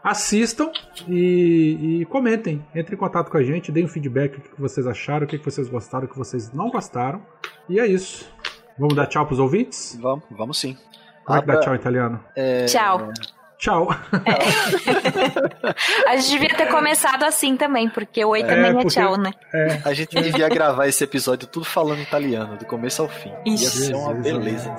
Assistam 0.02 0.70
e, 1.08 2.00
e 2.00 2.04
comentem. 2.06 2.64
Entrem 2.74 2.96
em 2.96 2.98
contato 2.98 3.30
com 3.30 3.36
a 3.36 3.42
gente, 3.42 3.70
deem 3.70 3.86
um 3.86 3.88
feedback, 3.88 4.38
o 4.38 4.40
que 4.40 4.60
vocês 4.60 4.86
acharam, 4.86 5.24
o 5.24 5.28
que 5.28 5.36
vocês 5.38 5.68
gostaram, 5.68 6.06
o 6.06 6.08
que 6.08 6.18
vocês 6.18 6.52
não 6.52 6.70
gostaram. 6.70 7.22
E 7.68 7.78
é 7.78 7.86
isso. 7.86 8.28
Vamos 8.78 8.94
dar 8.96 9.06
tchau 9.06 9.26
pros 9.26 9.38
ouvintes? 9.38 9.96
Vamos, 10.00 10.24
vamos 10.30 10.58
sim. 10.58 10.76
Como 11.24 11.38
é 11.38 11.42
que 11.42 11.46
dá 11.46 11.60
tchau 11.60 11.74
italiano? 11.74 12.20
Tchau. 12.66 13.10
Tchau. 13.58 13.88
A 16.08 16.16
gente 16.16 16.30
devia 16.30 16.56
ter 16.56 16.66
começado 16.66 17.22
assim 17.22 17.56
também, 17.56 17.88
porque 17.88 18.24
oi 18.24 18.42
também 18.42 18.70
é, 18.70 18.72
porque- 18.72 18.88
tchau, 18.88 19.16
né? 19.16 19.30
É, 19.54 19.80
A 19.84 19.94
gente 19.94 20.20
devia 20.20 20.48
gravar 20.48 20.88
esse 20.88 21.04
episódio 21.04 21.46
tudo 21.46 21.64
falando 21.64 22.00
italiano, 22.00 22.56
do 22.56 22.64
começo 22.66 23.02
ao 23.02 23.08
fim. 23.08 23.30
Ia 23.46 23.54
Isso. 23.54 23.84
ser 23.84 23.94
uma 23.94 24.14
beleza. 24.14 24.74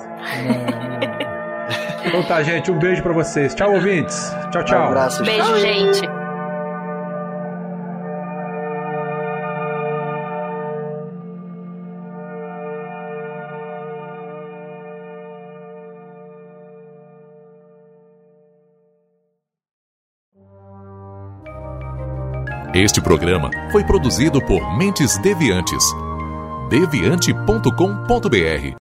Então 2.14 2.28
tá, 2.28 2.42
gente. 2.42 2.70
Um 2.70 2.78
beijo 2.78 3.02
pra 3.02 3.12
vocês. 3.12 3.54
Tchau, 3.54 3.72
ouvintes. 3.72 4.32
Tchau, 4.50 4.64
tchau. 4.64 4.80
Um 4.80 4.86
abraço. 4.86 5.24
Beijo, 5.24 5.56
gente. 5.58 6.02
Este 22.74 23.00
programa 23.00 23.50
foi 23.70 23.84
produzido 23.84 24.44
por 24.44 24.76
Mentes 24.76 25.16
Deviantes. 25.18 25.84
deviante.com.br 26.68 28.83